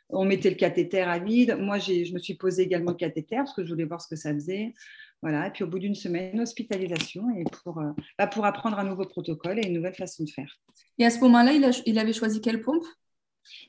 On 0.08 0.24
mettait 0.24 0.50
le 0.50 0.56
cathéter 0.56 1.00
à 1.00 1.18
vide. 1.18 1.56
Moi, 1.58 1.78
je 1.78 2.12
me 2.12 2.18
suis 2.18 2.34
posé 2.34 2.62
également 2.62 2.90
le 2.90 2.96
cathéter 2.96 3.36
parce 3.36 3.54
que 3.54 3.64
je 3.64 3.70
voulais 3.70 3.84
voir 3.84 4.00
ce 4.00 4.08
que 4.08 4.16
ça 4.16 4.32
faisait. 4.34 4.74
Voilà. 5.22 5.46
Et 5.46 5.50
puis 5.50 5.64
au 5.64 5.68
bout 5.68 5.78
d'une 5.78 5.94
semaine, 5.94 6.40
hospitalisation 6.40 7.30
et 7.36 7.44
pour, 7.62 7.78
euh, 7.78 7.92
bah, 8.18 8.26
pour 8.26 8.44
apprendre 8.44 8.78
un 8.78 8.84
nouveau 8.84 9.06
protocole 9.06 9.58
et 9.58 9.66
une 9.66 9.74
nouvelle 9.74 9.94
façon 9.94 10.24
de 10.24 10.30
faire. 10.30 10.58
Et 10.98 11.06
à 11.06 11.10
ce 11.10 11.20
moment-là, 11.20 11.52
il, 11.52 11.70
il 11.86 11.98
avait 11.98 12.12
choisi 12.12 12.40
quelle 12.40 12.60
pompe? 12.60 12.84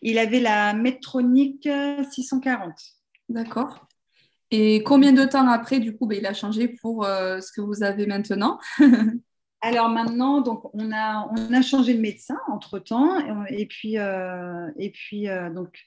Il 0.01 0.17
avait 0.17 0.39
la 0.39 0.73
Medtronic 0.73 1.67
640. 2.11 2.73
D'accord. 3.29 3.87
Et 4.51 4.83
combien 4.83 5.13
de 5.13 5.25
temps 5.25 5.47
après, 5.47 5.79
du 5.79 5.95
coup, 5.95 6.05
bah, 6.05 6.15
il 6.15 6.25
a 6.25 6.33
changé 6.33 6.67
pour 6.67 7.05
euh, 7.05 7.39
ce 7.39 7.51
que 7.51 7.61
vous 7.61 7.83
avez 7.83 8.05
maintenant? 8.05 8.59
Alors 9.65 9.87
maintenant, 9.87 10.43
on 10.73 10.91
a, 10.91 11.61
changé 11.61 11.93
de 11.93 12.01
médecin 12.01 12.37
entre 12.49 12.79
temps, 12.79 13.17
et, 13.47 13.65
puis, 13.65 13.97
euh, 13.97 14.67
euh, 14.77 15.49
donc 15.51 15.79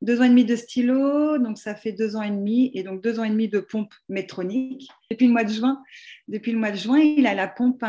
deux 0.00 0.22
ans 0.22 0.24
et 0.24 0.30
demi 0.30 0.46
de 0.46 0.56
stylo, 0.56 1.36
donc 1.36 1.58
ça 1.58 1.74
fait 1.74 1.92
deux 1.92 2.16
ans 2.16 2.22
et 2.22 2.30
demi, 2.30 2.70
et 2.72 2.82
donc 2.82 3.02
deux 3.02 3.20
ans 3.20 3.24
et 3.24 3.28
demi 3.28 3.48
de 3.48 3.60
pompe 3.60 3.92
métronique. 4.08 4.88
Depuis 5.10 5.26
le 5.26 5.32
mois 5.32 5.44
de 5.44 5.52
juin, 5.52 5.82
depuis 6.26 6.52
le 6.52 6.58
mois 6.58 6.70
de 6.70 6.78
juin, 6.78 6.96
il 7.00 7.26
a 7.26 7.34
la 7.34 7.48
pompe, 7.48 7.82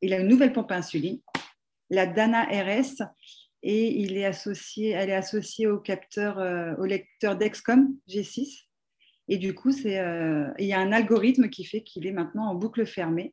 il 0.00 0.14
a 0.14 0.18
une 0.18 0.28
nouvelle 0.28 0.54
pompe 0.54 0.72
à 0.72 0.76
insuline, 0.76 1.20
la 1.90 2.06
Dana 2.06 2.44
RS, 2.44 3.02
et 3.62 4.00
il 4.00 4.16
est 4.16 4.24
associé, 4.24 4.92
elle 4.92 5.10
est 5.10 5.14
associée 5.14 5.66
au 5.66 5.76
capteur, 5.76 6.38
euh, 6.38 6.74
au 6.78 6.86
lecteur 6.86 7.36
Dexcom 7.36 7.94
G6. 8.08 8.64
Et 9.28 9.36
du 9.36 9.54
coup, 9.54 9.72
il 9.84 9.92
y 9.92 10.72
a 10.72 10.78
un 10.78 10.90
algorithme 10.90 11.50
qui 11.50 11.64
fait 11.66 11.82
qu'il 11.82 12.06
est 12.06 12.12
maintenant 12.12 12.46
en 12.46 12.54
boucle 12.54 12.86
fermée. 12.86 13.32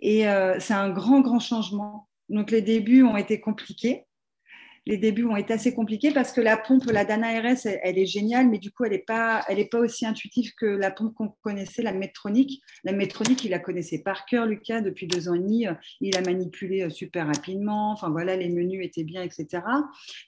Et 0.00 0.28
euh, 0.28 0.58
c'est 0.58 0.74
un 0.74 0.90
grand, 0.90 1.20
grand 1.20 1.40
changement. 1.40 2.08
Donc 2.28 2.50
les 2.50 2.62
débuts 2.62 3.02
ont 3.02 3.16
été 3.16 3.40
compliqués. 3.40 4.06
les 4.86 4.96
débuts 4.96 5.26
ont 5.26 5.36
été 5.36 5.52
assez 5.52 5.74
compliqués 5.74 6.10
parce 6.10 6.32
que 6.32 6.40
la 6.40 6.56
pompe, 6.56 6.84
la 6.86 7.04
Dana 7.04 7.38
RS, 7.40 7.66
elle, 7.82 7.98
est 7.98 8.06
géniale, 8.06 8.48
mais 8.48 8.58
du 8.58 8.72
coup, 8.72 8.84
elle 8.84 8.92
n'est 8.92 8.98
pas, 8.98 9.44
elle 9.48 9.68
pas 9.68 9.78
aussi 9.78 10.06
intuitive 10.06 10.52
que 10.56 10.64
la 10.64 10.90
pompe 10.90 11.14
qu'on 11.14 11.28
connaissait, 11.42 11.82
la 11.82 11.92
Medtronic. 11.92 12.62
La 12.82 12.92
Medtronic, 12.92 13.44
il 13.44 13.50
la 13.50 13.58
connaissait 13.58 14.02
par 14.02 14.24
cœur, 14.24 14.46
Lucas, 14.46 14.80
depuis 14.80 15.06
deux 15.06 15.28
ans 15.28 15.34
et 15.34 15.38
demi. 15.38 15.66
Il 16.00 16.16
a 16.16 16.22
manipulé 16.22 16.82
euh, 16.82 16.90
super 16.90 17.26
rapidement. 17.26 17.92
Enfin, 17.92 18.08
voilà, 18.08 18.36
les 18.36 18.48
menus 18.48 18.84
étaient 18.84 19.04
bien, 19.04 19.22
etc. 19.22 19.62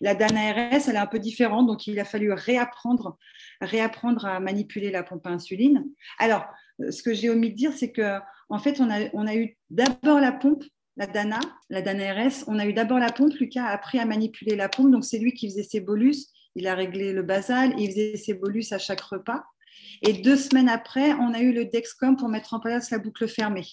La 0.01 0.15
Dana 0.15 0.53
RS, 0.53 0.89
elle 0.89 0.97
est 0.97 0.99
un 0.99 1.07
peu 1.07 1.19
différente, 1.19 1.67
donc 1.67 1.87
il 1.87 1.99
a 1.99 2.05
fallu 2.05 2.33
réapprendre, 2.33 3.17
réapprendre 3.61 4.27
à 4.27 4.39
manipuler 4.39 4.91
la 4.91 5.03
pompe 5.03 5.27
à 5.27 5.31
insuline. 5.31 5.87
Alors, 6.19 6.45
euh, 6.81 6.91
ce 6.91 7.03
que 7.03 7.15
j'ai 7.15 7.31
omis 7.31 7.51
de 7.51 7.57
dire, 7.57 7.73
c'est 7.73 7.93
que 7.93 8.19
en 8.53 8.59
fait, 8.59 8.81
on 8.81 8.91
a, 8.91 9.35
eu 9.35 9.57
d'abord 9.71 10.21
la 10.21 10.31
pompe 10.31 10.63
la 10.99 11.07
Dana, 11.07 11.41
la 11.71 11.81
Dana 11.81 12.13
RS. 12.13 12.45
On 12.49 12.59
a 12.59 12.67
eu 12.67 12.75
d'abord 12.75 12.99
la 12.99 13.11
pompe. 13.11 13.33
Lucas 13.41 13.65
a 13.65 13.71
appris 13.71 13.99
à 13.99 14.05
manipuler 14.05 14.57
la 14.57 14.69
pompe. 14.69 14.91
Donc, 14.91 15.07
c'est 15.07 15.19
lui 15.19 15.33
qui 15.33 15.49
faisait 15.49 15.63
ses 15.63 15.81
bolus. 15.81 16.27
Il 16.55 16.67
a 16.67 16.75
réglé 16.75 17.15
le 17.15 17.23
basal. 17.23 17.73
Il 17.79 17.91
faisait 17.91 18.17
ses 18.17 18.35
bolus 18.35 18.71
à 18.73 18.79
chaque 18.79 19.01
repas. 19.01 19.43
Et 20.03 20.13
deux 20.13 20.37
semaines 20.37 20.69
après, 20.69 21.15
on 21.15 21.33
a 21.33 21.41
eu 21.41 21.53
le 21.55 21.65
Dexcom 21.65 22.15
pour 22.15 22.29
mettre 22.29 22.53
en 22.53 22.61
place 22.61 22.91
la 22.91 22.99
boucle 22.99 23.27
fermée. 23.27 23.65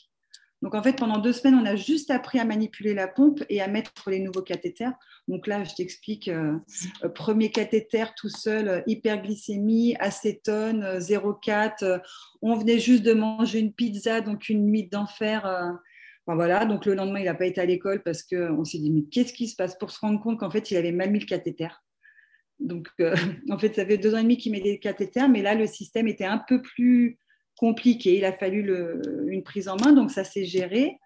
Donc, 0.62 0.76
en 0.76 0.84
fait, 0.84 0.98
pendant 0.98 1.20
deux 1.20 1.32
semaines, 1.32 1.56
on 1.56 1.66
a 1.66 1.76
juste 1.76 2.12
appris 2.12 2.38
à 2.38 2.46
manipuler 2.46 2.94
la 2.94 3.08
pompe 3.08 3.44
et 3.50 3.62
à 3.62 3.68
mettre 3.68 4.10
les 4.10 4.20
nouveaux 4.20 4.42
cathéters. 4.42 4.94
Donc 5.30 5.48
là, 5.48 5.64
je 5.64 5.74
t'explique, 5.74 6.28
euh, 6.28 6.58
euh, 7.04 7.10
premier 7.10 7.50
cathéter 7.52 8.06
tout 8.18 8.30
seul, 8.30 8.68
euh, 8.68 8.82
hyperglycémie, 8.86 9.96
acétone, 10.00 11.00
0,4. 11.00 12.02
on 12.42 12.56
venait 12.56 12.80
juste 12.80 13.04
de 13.04 13.14
manger 13.14 13.60
une 13.60 13.74
pizza, 13.74 14.22
donc 14.22 14.50
une 14.50 14.66
nuit 14.66 14.88
d'enfer 14.90 15.78
voilà, 16.36 16.66
donc 16.66 16.86
le 16.86 16.94
lendemain, 16.94 17.18
il 17.22 17.26
n'a 17.26 17.34
pas 17.34 17.48
été 17.48 17.60
à 17.60 17.66
l'école 17.66 18.04
parce 18.04 18.22
qu'on 18.22 18.64
s'est 18.64 18.78
dit, 18.78 18.92
mais 18.92 19.02
qu'est-ce 19.10 19.34
qui 19.34 19.48
se 19.48 19.56
passe 19.56 19.76
pour 19.80 19.90
se 19.90 20.00
rendre 20.00 20.22
compte 20.22 20.40
qu'en 20.40 20.52
fait, 20.52 20.70
il 20.70 20.78
avait 20.78 20.92
mal 20.92 21.10
mis 21.10 21.18
le 21.18 21.26
cathéter? 21.26 21.70
Donc, 22.60 22.88
en 23.50 23.58
fait, 23.58 23.74
ça 23.74 23.84
fait 23.84 23.98
deux 23.98 24.14
ans 24.14 24.20
et 24.20 24.22
demi 24.22 24.38
qu'il 24.38 24.52
met 24.52 24.62
des 24.62 24.78
cathéters, 24.78 25.28
mais 25.28 25.42
là, 25.42 25.56
le 25.56 25.66
système 25.66 26.08
était 26.08 26.26
un 26.26 26.38
peu 26.38 26.62
plus 26.62 27.18
compliqué. 27.60 28.18
Il 28.18 28.24
a 28.24 28.32
fallu 28.32 28.74
une 29.28 29.44
prise 29.44 29.68
en 29.68 29.76
main, 29.76 29.92
donc 29.92 30.12
ça 30.12 30.24
s'est 30.24 30.46
géré. 30.46 30.98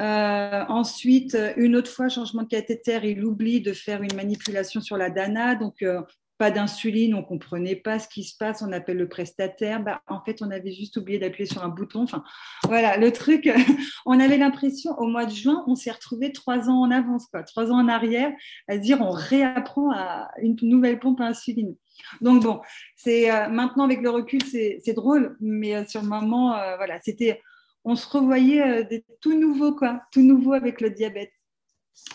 Euh, 0.00 0.64
ensuite, 0.68 1.36
une 1.56 1.76
autre 1.76 1.90
fois, 1.90 2.08
changement 2.08 2.42
de 2.42 2.48
cathéter, 2.48 2.98
il 3.04 3.24
oublie 3.24 3.60
de 3.60 3.72
faire 3.72 4.02
une 4.02 4.14
manipulation 4.14 4.80
sur 4.80 4.96
la 4.96 5.08
DANA. 5.08 5.54
Donc, 5.54 5.82
euh, 5.82 6.02
d'insuline, 6.50 7.14
on 7.14 7.22
comprenait 7.22 7.76
pas 7.76 7.98
ce 7.98 8.08
qui 8.08 8.24
se 8.24 8.36
passe, 8.36 8.62
on 8.62 8.72
appelle 8.72 8.96
le 8.96 9.08
prestataire. 9.08 9.82
Bah, 9.82 10.02
en 10.08 10.20
fait, 10.22 10.42
on 10.42 10.50
avait 10.50 10.72
juste 10.72 10.96
oublié 10.96 11.18
d'appuyer 11.18 11.46
sur 11.46 11.62
un 11.62 11.68
bouton. 11.68 12.02
Enfin, 12.02 12.24
voilà, 12.64 12.96
le 12.96 13.12
truc, 13.12 13.48
on 14.06 14.18
avait 14.18 14.38
l'impression, 14.38 14.92
au 14.98 15.06
mois 15.06 15.26
de 15.26 15.34
juin, 15.34 15.64
on 15.66 15.74
s'est 15.74 15.90
retrouvé 15.90 16.32
trois 16.32 16.68
ans 16.68 16.82
en 16.82 16.90
avance, 16.90 17.26
quoi, 17.26 17.42
trois 17.42 17.70
ans 17.70 17.78
en 17.78 17.88
arrière, 17.88 18.32
à 18.68 18.74
se 18.74 18.80
dire 18.80 19.00
on 19.00 19.10
réapprend 19.10 19.90
à 19.92 20.30
une 20.42 20.56
nouvelle 20.62 20.98
pompe 20.98 21.20
à 21.20 21.26
insuline. 21.26 21.76
Donc 22.20 22.42
bon, 22.42 22.60
c'est 22.96 23.30
euh, 23.30 23.48
maintenant 23.48 23.84
avec 23.84 24.00
le 24.00 24.10
recul, 24.10 24.42
c'est 24.44 24.92
drôle, 24.94 25.36
mais 25.40 25.74
euh, 25.74 25.84
sur 25.86 26.02
le 26.02 26.08
moment, 26.08 26.56
euh, 26.56 26.76
voilà, 26.76 26.98
c'était, 27.02 27.40
on 27.84 27.96
se 27.96 28.08
revoyait 28.08 28.88
tout 29.20 29.38
nouveau, 29.38 29.74
quoi, 29.74 30.02
tout 30.12 30.22
nouveau 30.22 30.52
avec 30.52 30.80
le 30.80 30.90
diabète. 30.90 31.32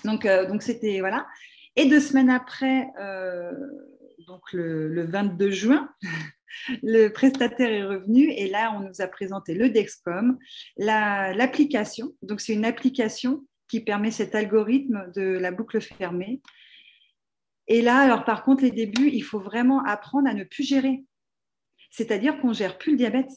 Donc, 0.05 0.25
donc 0.25 0.63
c'était 0.63 0.99
voilà. 0.99 1.27
Et 1.75 1.85
deux 1.87 1.99
semaines 1.99 2.29
après, 2.29 2.87
donc 4.25 4.51
le, 4.53 5.05
22 5.05 5.51
juin, 5.51 5.89
le 6.83 7.09
prestataire 7.09 7.71
est 7.71 7.83
revenu 7.83 8.31
et 8.31 8.49
là, 8.49 8.73
on 8.75 8.87
nous 8.87 9.01
a 9.01 9.07
présenté 9.07 9.53
le 9.53 9.69
Dexcom, 9.69 10.37
l'application. 10.77 12.13
donc, 12.21 12.41
c'est 12.41 12.53
une 12.53 12.65
application 12.65 13.45
qui 13.67 13.81
permet 13.81 14.11
cet 14.11 14.33
algorithme 14.33 15.11
de 15.13 15.21
la 15.21 15.51
boucle 15.51 15.81
fermée. 15.81 16.41
Et 17.67 17.81
là, 17.81 17.97
alors 17.97 18.23
par 18.23 18.43
contre, 18.43 18.63
les 18.63 18.71
débuts, 18.71 19.09
il 19.11 19.23
faut 19.23 19.39
vraiment 19.39 19.83
apprendre 19.83 20.29
à 20.29 20.33
ne 20.33 20.45
plus 20.45 20.63
gérer. 20.63 21.03
C'est-à-dire 21.91 22.39
qu'on 22.39 22.53
gère 22.53 22.77
plus 22.77 22.91
le 22.91 22.97
diabète. 22.97 23.29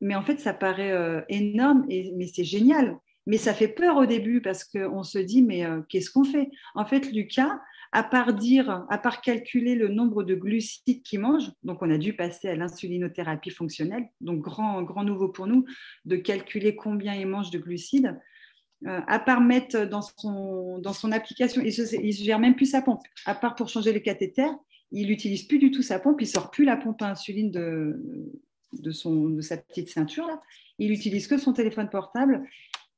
Mais 0.00 0.14
en 0.14 0.22
fait, 0.22 0.38
ça 0.38 0.54
paraît 0.54 0.92
euh, 0.92 1.22
énorme, 1.28 1.84
et, 1.88 2.12
mais 2.16 2.28
c'est 2.28 2.44
génial. 2.44 2.96
Mais 3.26 3.36
ça 3.36 3.52
fait 3.52 3.68
peur 3.68 3.96
au 3.96 4.06
début 4.06 4.40
parce 4.40 4.64
qu'on 4.64 5.02
se 5.02 5.18
dit, 5.18 5.42
mais 5.42 5.64
euh, 5.64 5.82
qu'est-ce 5.88 6.10
qu'on 6.10 6.24
fait? 6.24 6.50
En 6.74 6.86
fait, 6.86 7.12
Lucas, 7.12 7.60
à 7.92 8.02
part 8.02 8.34
dire, 8.34 8.84
à 8.90 8.98
part 8.98 9.20
calculer 9.20 9.74
le 9.74 9.88
nombre 9.88 10.22
de 10.22 10.34
glucides 10.34 11.02
qu'il 11.02 11.20
mange, 11.20 11.50
donc 11.62 11.82
on 11.82 11.90
a 11.90 11.98
dû 11.98 12.14
passer 12.14 12.48
à 12.48 12.54
l'insulinothérapie 12.54 13.50
fonctionnelle, 13.50 14.08
donc 14.20 14.40
grand, 14.40 15.04
nouveau 15.04 15.28
pour 15.28 15.46
nous, 15.46 15.64
de 16.04 16.16
calculer 16.16 16.76
combien 16.76 17.14
il 17.14 17.26
mange 17.26 17.50
de 17.50 17.58
glucides. 17.58 18.18
Euh, 18.86 19.00
à 19.08 19.18
part 19.18 19.40
mettre 19.40 19.86
dans 19.86 20.02
son, 20.02 21.12
application, 21.12 21.62
il 21.62 22.06
ne 22.06 22.12
gère 22.12 22.38
même 22.38 22.54
plus 22.54 22.66
sa 22.66 22.82
pompe. 22.82 23.02
À 23.26 23.34
part 23.34 23.54
pour 23.54 23.68
changer 23.68 23.92
les 23.92 24.02
cathéters, 24.02 24.54
il 24.92 25.08
n'utilise 25.08 25.44
plus 25.44 25.58
du 25.58 25.70
tout 25.70 25.82
sa 25.82 25.98
pompe, 25.98 26.20
il 26.20 26.26
sort 26.26 26.50
plus 26.50 26.64
la 26.64 26.76
pompe 26.76 27.02
à 27.02 27.10
insuline 27.10 27.50
de, 27.50 28.00
de, 28.72 28.90
sa 29.40 29.56
petite 29.56 29.88
ceinture. 29.88 30.26
Là. 30.26 30.40
Il 30.78 30.92
utilise 30.92 31.26
que 31.26 31.38
son 31.38 31.52
téléphone 31.52 31.88
portable. 31.88 32.44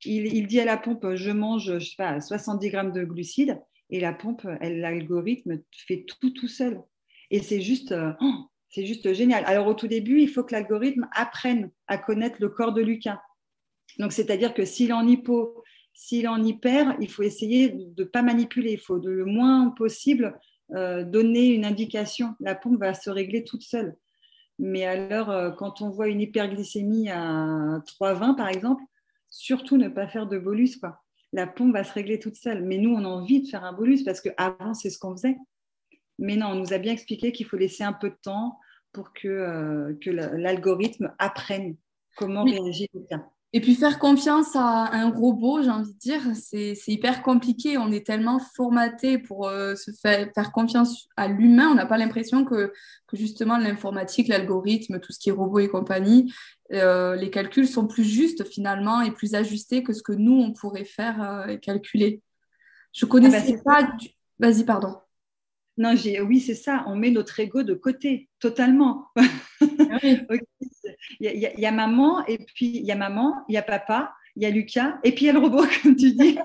Il, 0.05 0.47
dit 0.47 0.61
à 0.61 0.65
la 0.65 0.79
pompe, 0.79 1.15
je 1.15 1.31
mange, 1.31 1.79
je 1.79 1.85
sais 1.85 1.97
pas, 1.97 2.21
70 2.21 2.71
grammes 2.71 2.93
de 2.93 3.05
glucides 3.05 3.61
et 3.91 4.01
la 4.01 4.13
pompe, 4.13 4.43
l'algorithme 4.61 5.61
fait 5.87 6.05
tout 6.07 6.31
tout 6.31 6.49
seul. 6.49 6.81
Et 7.31 7.43
c'est 7.43 7.61
juste, 7.61 7.93
euh, 7.93 8.13
oh, 8.21 8.35
c'est 8.69 8.87
juste 8.87 9.13
génial. 9.13 9.45
Alors 9.47 9.67
au 9.67 9.75
tout 9.75 9.89
début, 9.89 10.21
il 10.21 10.29
faut 10.29 10.45
que 10.45 10.53
l'algorithme 10.53 11.09
apprenne 11.15 11.71
à 11.87 11.99
connaître 11.99 12.37
le 12.41 12.49
corps 12.49 12.73
de 12.73 12.83
Lucas. 12.83 13.21
Donc 13.99 14.13
c'est-à-dire 14.13 14.55
que 14.55 14.65
s'il 14.65 14.91
est 14.91 14.95
en 14.95 15.07
hypo, 15.07 15.63
s'il 15.93 16.25
est 16.25 16.29
en 16.29 16.43
hyper, 16.43 16.97
il 17.01 17.11
faut 17.11 17.23
essayer 17.23 17.71
de 17.71 18.03
ne 18.03 18.05
pas 18.05 18.23
manipuler. 18.23 18.73
Il 18.73 18.81
faut 18.81 18.99
le 18.99 19.25
moins 19.25 19.71
possible 19.71 20.39
euh, 20.73 21.05
donner 21.05 21.49
une 21.49 21.65
indication. 21.65 22.35
La 22.41 22.55
pompe 22.55 22.79
va 22.79 22.95
se 22.95 23.11
régler 23.11 23.45
toute 23.45 23.63
seule. 23.63 23.97
Mais 24.59 24.85
alors, 24.85 25.31
euh, 25.31 25.51
quand 25.51 25.81
on 25.81 25.91
voit 25.91 26.09
une 26.09 26.21
hyperglycémie 26.21 27.11
à 27.11 27.83
3,20 27.87 28.37
par 28.37 28.49
exemple, 28.49 28.83
surtout 29.31 29.77
ne 29.77 29.89
pas 29.89 30.07
faire 30.07 30.27
de 30.27 30.39
bolus. 30.39 30.77
Quoi 30.77 31.03
la 31.33 31.47
pompe 31.47 31.73
va 31.73 31.85
se 31.85 31.93
régler 31.93 32.19
toute 32.19 32.37
seule. 32.37 32.65
Mais 32.65 32.79
nous, 32.79 32.91
on 32.91 33.05
a 33.05 33.09
envie 33.09 33.43
de 33.43 33.49
faire 33.49 33.65
un 33.65 33.73
bolus 33.73 34.03
parce 34.05 34.21
qu'avant, 34.21 34.75
c'est 34.75 34.91
ce 34.91 34.99
qu'on 34.99 35.13
faisait. 35.13 35.37
Mais 36.19 36.37
non, 36.37 36.49
on 36.49 36.55
nous 36.57 36.73
a 36.73 36.79
bien 36.79 36.93
expliqué 36.93 37.33
qu'il 37.33 37.47
faut 37.47 37.57
laisser 37.57 37.83
un 37.83 37.93
peu 37.93 38.11
de 38.11 38.19
temps 38.23 38.59
pour 38.93 39.13
que, 39.13 39.29
euh, 39.29 39.95
que 40.01 40.11
l'algorithme 40.11 41.15
apprenne 41.19 41.77
comment 42.17 42.45
réagir. 42.45 42.89
Et 43.53 43.61
puis 43.61 43.75
faire 43.75 43.99
confiance 43.99 44.55
à 44.55 44.95
un 44.95 45.11
robot, 45.11 45.63
j'ai 45.63 45.71
envie 45.71 45.93
de 45.93 45.99
dire, 45.99 46.21
c'est 46.35 46.77
hyper 46.87 47.23
compliqué. 47.23 47.79
On 47.79 47.91
est 47.91 48.07
tellement 48.07 48.39
formaté 48.39 49.19
pour 49.19 49.49
euh, 49.49 49.75
se 49.75 49.91
faire, 49.91 50.31
faire, 50.33 50.53
confiance 50.53 51.09
à 51.17 51.27
l'humain. 51.27 51.69
On 51.69 51.75
n'a 51.75 51.87
pas 51.87 51.99
l'impression 51.99 52.45
que, 52.45 52.73
que, 53.09 53.17
justement 53.17 53.59
l'informatique, 53.59 54.29
l'algorithme, 54.29 55.01
tout 55.01 55.13
ce 55.13 55.19
qui 55.19 55.31
est 55.31 55.33
robot 55.33 55.59
et 55.59 55.69
compagnie, 55.69 56.33
euh, 56.73 57.17
les 57.17 57.31
calculs 57.31 57.67
sont 57.67 57.89
plus 57.89 58.05
justes 58.05 58.45
finalement 58.45 59.01
et 59.01 59.11
plus 59.11 59.35
ajustés 59.35 59.83
que 59.83 59.93
ce 59.93 60.05
que 60.05 60.13
nous, 60.13 60.41
on 60.41 60.53
pourrait 60.53 60.85
faire 60.85 61.21
euh, 61.21 61.47
et 61.49 61.59
calculer. 61.59 62.23
Je 62.93 63.05
connaissais 63.05 63.57
ah 63.59 63.63
bah, 63.65 63.83
pas... 63.83 63.97
Du... 63.97 64.11
Vas-y, 64.39 64.65
pardon. 64.65 64.97
Non, 65.77 65.95
oui, 66.25 66.41
c'est 66.41 66.55
ça. 66.55 66.85
On 66.87 66.95
met 66.95 67.11
notre 67.11 67.41
ego 67.41 67.65
de 67.65 67.75
côté, 67.75 68.29
totalement. 68.39 69.09
Ah 69.17 69.99
il, 71.21 71.53
y 71.57 71.67
a, 71.67 71.73
maman, 71.73 72.25
et 72.27 72.39
puis 72.39 72.77
il 72.77 72.85
y 72.85 72.93
a 72.93 72.97
maman, 72.97 73.35
il 73.49 73.55
y 73.55 73.59
a 73.59 73.63
papa, 73.63 74.13
il 74.37 74.43
y 74.43 74.47
a 74.47 74.51
Lucas, 74.51 74.99
et 75.03 75.13
puis 75.13 75.25
il 75.25 75.27
y 75.27 75.31
a 75.31 75.33
le 75.33 75.41
robot, 75.41 75.65
comme 75.83 75.97
tu 75.97 76.13
dis. 76.13 76.39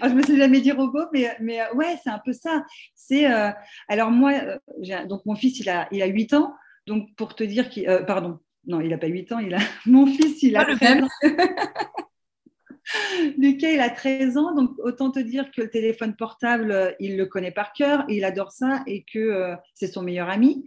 alors, 0.00 0.10
je 0.10 0.14
me 0.14 0.22
suis 0.22 0.36
jamais 0.36 0.60
dit 0.60 0.72
robot, 0.72 1.06
mais, 1.12 1.36
mais 1.40 1.60
euh, 1.60 1.74
ouais, 1.74 1.96
c'est 2.02 2.10
un 2.10 2.20
peu 2.24 2.32
ça. 2.32 2.64
C'est 2.94 3.30
euh, 3.30 3.50
alors 3.88 4.10
moi, 4.10 4.32
euh, 4.32 5.06
donc 5.06 5.24
mon 5.26 5.34
fils, 5.34 5.58
il 5.60 5.68
a, 5.68 5.88
il 5.92 6.02
a 6.02 6.06
8 6.06 6.34
ans, 6.34 6.54
donc 6.86 7.14
pour 7.16 7.34
te 7.34 7.44
dire 7.44 7.68
qu'il, 7.68 7.86
pardon, 8.06 8.38
non, 8.66 8.80
il 8.80 8.90
n'a 8.90 8.98
pas 8.98 9.06
8 9.06 9.32
ans, 9.32 9.38
il 9.38 9.54
a, 9.54 9.58
mon 9.86 10.06
fils, 10.06 10.42
il 10.42 10.56
a 10.56 10.64
le 10.64 10.76
même. 10.80 11.06
Lucas, 13.38 13.70
il 13.70 13.80
a 13.80 13.90
13 13.90 14.36
ans, 14.36 14.54
donc 14.54 14.70
autant 14.78 15.10
te 15.10 15.18
dire 15.18 15.50
que 15.50 15.62
le 15.62 15.70
téléphone 15.70 16.14
portable, 16.14 16.94
il 17.00 17.16
le 17.16 17.26
connaît 17.26 17.50
par 17.50 17.72
cœur, 17.72 18.04
il 18.08 18.24
adore 18.24 18.52
ça 18.52 18.84
et 18.86 19.04
que 19.12 19.56
c'est 19.74 19.88
son 19.88 20.02
meilleur 20.02 20.30
ami. 20.30 20.64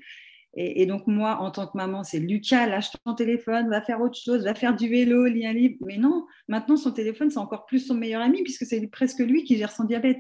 Et, 0.62 0.86
donc, 0.86 1.08
moi, 1.08 1.38
en 1.38 1.52
tant 1.52 1.68
que 1.68 1.78
maman, 1.78 2.04
c'est 2.04 2.20
Lucas, 2.20 2.68
lâche 2.68 2.92
ton 3.06 3.14
téléphone, 3.14 3.70
va 3.70 3.82
faire 3.82 4.02
autre 4.02 4.20
chose, 4.20 4.44
va 4.44 4.54
faire 4.54 4.76
du 4.76 4.90
vélo, 4.90 5.26
lis 5.26 5.48
un 5.48 5.54
livre. 5.54 5.78
Mais 5.86 5.96
non, 5.96 6.26
maintenant, 6.50 6.76
son 6.76 6.92
téléphone, 6.92 7.32
c'est 7.32 7.40
encore 7.40 7.66
plus 7.66 7.80
son 7.80 7.96
meilleur 7.96 8.22
ami 8.22 8.44
puisque 8.44 8.66
c'est 8.66 8.86
presque 8.88 9.20
lui 9.20 9.46
qui 9.46 9.56
gère 9.56 9.72
son 9.72 9.86
diabète. 9.86 10.20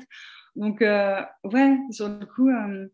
Donc, 0.55 0.81
euh, 0.81 1.21
ouais, 1.43 1.77
sur 1.91 2.07
le 2.07 2.25
coup, 2.25 2.47
euh, 2.47 2.87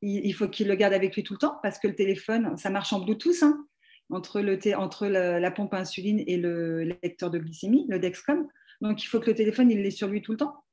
il, 0.00 0.32
faut 0.32 0.48
qu'il 0.48 0.66
le 0.66 0.76
garde 0.76 0.94
avec 0.94 1.14
lui 1.14 1.22
tout 1.22 1.34
le 1.34 1.38
temps 1.38 1.58
parce 1.62 1.78
que 1.78 1.88
le 1.88 1.94
téléphone, 1.94 2.56
ça 2.56 2.70
marche 2.70 2.94
en 2.94 3.00
Bluetooth. 3.00 3.42
Hein, 3.42 3.66
entre, 4.08 4.40
le 4.40 4.58
entre 4.78 5.08
la, 5.08 5.50
pompe 5.50 5.74
insuline 5.74 6.24
et 6.26 6.38
le 6.38 6.84
lecteur 7.02 7.30
de 7.30 7.38
glycémie, 7.38 7.84
le 7.90 7.98
Dexcom. 7.98 8.48
Donc, 8.80 9.04
il 9.04 9.08
faut 9.08 9.20
que 9.20 9.26
le 9.26 9.34
téléphone, 9.36 9.70
il 9.70 9.82
l'ait 9.82 9.90
sur 9.90 10.08
lui 10.08 10.22
tout 10.22 10.32
le 10.32 10.38
temps. 10.38 10.64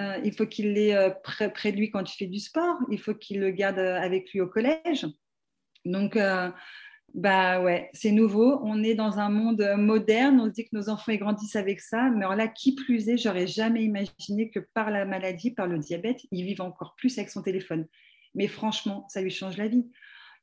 Euh, 0.00 0.18
il 0.24 0.32
faut 0.34 0.46
qu'il 0.46 0.72
l'ait 0.72 1.12
près, 1.22 1.70
de 1.70 1.76
lui 1.76 1.90
quand 1.92 2.12
il 2.12 2.16
fait 2.16 2.26
du 2.26 2.40
sport. 2.40 2.76
Il 2.90 2.98
faut 2.98 3.14
qu'il 3.14 3.38
le 3.38 3.52
garde 3.52 3.78
avec 3.78 4.32
lui 4.32 4.40
au 4.40 4.48
collège. 4.48 5.06
Donc, 5.88 6.18
Bah 7.14 7.62
ouais, 7.62 7.88
c'est 7.94 8.12
nouveau. 8.12 8.60
On 8.62 8.82
est 8.82 8.94
dans 8.94 9.18
un 9.18 9.30
monde 9.30 9.66
moderne. 9.78 10.40
On 10.40 10.46
se 10.46 10.50
dit 10.50 10.64
que 10.64 10.76
nos 10.76 10.88
enfants 10.90 11.14
grandissent 11.14 11.56
avec 11.56 11.80
ça. 11.80 12.10
Mais 12.10 12.24
alors 12.24 12.36
là, 12.36 12.48
qui 12.48 12.74
plus 12.74 13.08
est, 13.08 13.16
j'aurais 13.16 13.46
jamais 13.46 13.82
imaginé 13.82 14.50
que 14.50 14.60
par 14.74 14.90
la 14.90 15.04
maladie, 15.06 15.50
par 15.52 15.66
le 15.66 15.78
diabète, 15.78 16.20
ils 16.30 16.44
vivent 16.44 16.60
encore 16.60 16.94
plus 16.96 17.16
avec 17.18 17.30
son 17.30 17.42
téléphone. 17.42 17.86
Mais 18.34 18.46
franchement, 18.46 19.06
ça 19.08 19.22
lui 19.22 19.30
change 19.30 19.56
la 19.56 19.68
vie. 19.68 19.90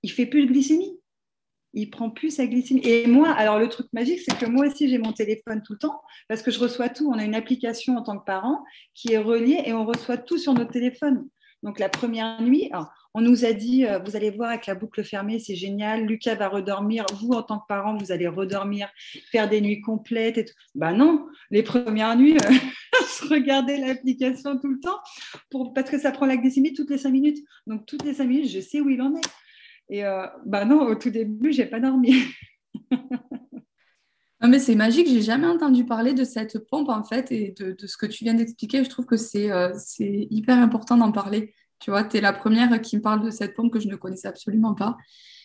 Il 0.01 0.11
fait 0.11 0.25
plus 0.25 0.45
de 0.45 0.51
glycémie. 0.51 0.99
Il 1.73 1.89
prend 1.91 2.09
plus 2.09 2.31
sa 2.31 2.47
glycémie. 2.47 2.81
Et 2.83 3.05
moi, 3.05 3.29
alors 3.31 3.59
le 3.59 3.69
truc 3.69 3.87
magique, 3.93 4.21
c'est 4.21 4.37
que 4.37 4.45
moi 4.45 4.65
aussi, 4.65 4.89
j'ai 4.89 4.97
mon 4.97 5.13
téléphone 5.13 5.61
tout 5.61 5.73
le 5.73 5.79
temps 5.79 6.01
parce 6.27 6.41
que 6.41 6.49
je 6.49 6.59
reçois 6.59 6.89
tout. 6.89 7.09
On 7.13 7.19
a 7.19 7.23
une 7.23 7.35
application 7.35 7.95
en 7.97 8.01
tant 8.01 8.17
que 8.17 8.25
parent 8.25 8.63
qui 8.95 9.13
est 9.13 9.19
reliée 9.19 9.61
et 9.65 9.73
on 9.73 9.85
reçoit 9.85 10.17
tout 10.17 10.37
sur 10.37 10.53
notre 10.53 10.71
téléphone. 10.71 11.27
Donc 11.65 11.79
la 11.79 11.89
première 11.89 12.39
nuit, 12.43 12.69
on 13.15 13.21
nous 13.21 13.43
a 13.43 13.51
dit, 13.51 13.87
euh, 13.87 13.97
vous 13.97 14.15
allez 14.15 14.29
voir 14.29 14.51
avec 14.51 14.67
la 14.67 14.75
boucle 14.75 15.03
fermée, 15.03 15.39
c'est 15.39 15.55
génial. 15.55 16.05
Lucas 16.05 16.35
va 16.35 16.47
redormir. 16.47 17.07
Vous, 17.19 17.31
en 17.31 17.41
tant 17.41 17.57
que 17.57 17.65
parent, 17.67 17.97
vous 17.97 18.11
allez 18.11 18.27
redormir, 18.27 18.87
faire 19.31 19.49
des 19.49 19.61
nuits 19.61 19.81
complètes. 19.81 20.37
Et 20.37 20.45
tout. 20.45 20.53
Bah 20.75 20.93
non, 20.93 21.25
les 21.49 21.63
premières 21.63 22.15
nuits, 22.15 22.37
euh, 22.37 22.51
je 22.91 23.27
regardais 23.29 23.77
l'application 23.77 24.59
tout 24.59 24.67
le 24.67 24.79
temps 24.79 24.99
parce 25.73 25.89
que 25.89 25.97
ça 25.97 26.11
prend 26.11 26.27
la 26.27 26.37
glycémie 26.37 26.73
toutes 26.73 26.91
les 26.91 26.99
cinq 26.99 27.09
minutes. 27.09 27.43
Donc 27.65 27.87
toutes 27.87 28.05
les 28.05 28.13
cinq 28.13 28.27
minutes, 28.27 28.51
je 28.51 28.59
sais 28.59 28.79
où 28.79 28.89
il 28.89 29.01
en 29.01 29.15
est. 29.15 29.27
Et 29.89 30.05
euh, 30.05 30.27
bah 30.45 30.65
non, 30.65 30.81
au 30.81 30.93
tout 30.93 31.09
début, 31.09 31.51
j'ai 31.51 31.65
pas 31.65 31.79
dormi. 31.79 32.13
Non, 34.41 34.49
mais 34.49 34.59
c'est 34.59 34.75
magique, 34.75 35.07
j'ai 35.07 35.21
jamais 35.21 35.47
entendu 35.47 35.85
parler 35.85 36.13
de 36.13 36.25
cette 36.25 36.59
pompe 36.67 36.89
en 36.89 37.03
fait 37.03 37.31
et 37.31 37.55
de, 37.57 37.75
ce 37.87 37.95
que 37.95 38.05
tu 38.05 38.25
viens 38.25 38.33
d'expliquer. 38.33 38.83
Je 38.83 38.89
trouve 38.89 39.05
que 39.05 39.15
c'est 39.17 39.49
euh, 39.51 39.71
hyper 39.99 40.57
important 40.57 40.97
d'en 40.97 41.11
parler. 41.11 41.53
Tu 41.79 41.89
vois, 41.89 42.03
tu 42.03 42.17
es 42.17 42.21
la 42.21 42.33
première 42.33 42.81
qui 42.81 42.97
me 42.97 43.01
parle 43.01 43.23
de 43.23 43.29
cette 43.31 43.55
pompe 43.55 43.71
que 43.71 43.79
je 43.79 43.87
ne 43.87 43.95
connaissais 43.95 44.27
absolument 44.27 44.73
pas. 44.73 44.97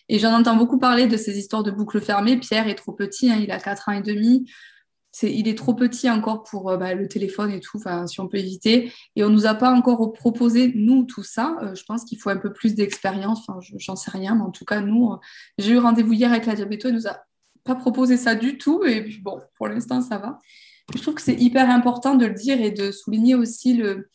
Et 0.09 0.19
j'en 0.19 0.33
entends 0.33 0.57
beaucoup 0.57 0.79
parler 0.79 1.07
de 1.07 1.17
ces 1.17 1.39
histoires 1.39 1.63
de 1.63 1.71
boucles 1.71 2.01
fermées. 2.01 2.37
Pierre 2.39 2.67
est 2.67 2.75
trop 2.75 2.93
petit, 2.93 3.31
hein, 3.31 3.39
il 3.41 3.53
a 3.53 3.61
4 3.61 3.89
ans 3.89 3.93
et 3.93 4.03
demi. 4.03 4.51
Il 5.23 5.49
est 5.49 5.59
trop 5.59 5.75
petit 5.75 6.09
encore 6.11 6.43
pour 6.45 6.71
euh, 6.71 6.77
bah, 6.77 6.95
le 6.95 7.07
téléphone 7.09 7.53
et 7.53 7.61
tout, 7.61 7.81
si 8.07 8.21
on 8.21 8.29
peut 8.29 8.39
éviter. 8.39 8.93
Et 9.17 9.25
on 9.25 9.29
ne 9.29 9.35
nous 9.35 9.47
a 9.47 9.55
pas 9.55 9.73
encore 9.73 10.13
proposé, 10.13 10.73
nous, 10.75 11.05
tout 11.05 11.23
ça. 11.23 11.57
Euh, 11.63 11.75
je 11.75 11.85
pense 11.85 12.05
qu'il 12.05 12.19
faut 12.19 12.31
un 12.31 12.37
peu 12.37 12.53
plus 12.53 12.75
d'expérience. 12.75 13.49
Enfin, 13.49 13.61
j'en 13.77 13.97
sais 13.97 14.11
rien, 14.11 14.35
mais 14.35 14.43
en 14.43 14.51
tout 14.51 14.65
cas, 14.65 14.81
nous, 14.81 15.17
j'ai 15.59 15.73
eu 15.73 15.79
rendez-vous 15.79 16.13
hier 16.13 16.31
avec 16.31 16.47
la 16.47 16.55
diabéto. 16.55 16.89
Elle 16.89 16.95
nous 16.95 17.07
a 17.07 17.25
pas 17.65 17.75
proposé 17.75 18.17
ça 18.17 18.35
du 18.35 18.59
tout. 18.59 18.85
Et 18.85 19.03
puis 19.03 19.19
bon, 19.19 19.41
pour 19.57 19.69
l'instant, 19.69 20.01
ça 20.01 20.19
va. 20.19 20.39
Je 20.95 21.01
trouve 21.01 21.15
que 21.15 21.23
c'est 21.23 21.35
hyper 21.35 21.71
important 21.71 22.15
de 22.17 22.27
le 22.27 22.35
dire 22.35 22.61
et 22.61 22.71
de 22.71 22.91
souligner 22.91 23.35
aussi 23.35 23.75
le, 23.75 24.09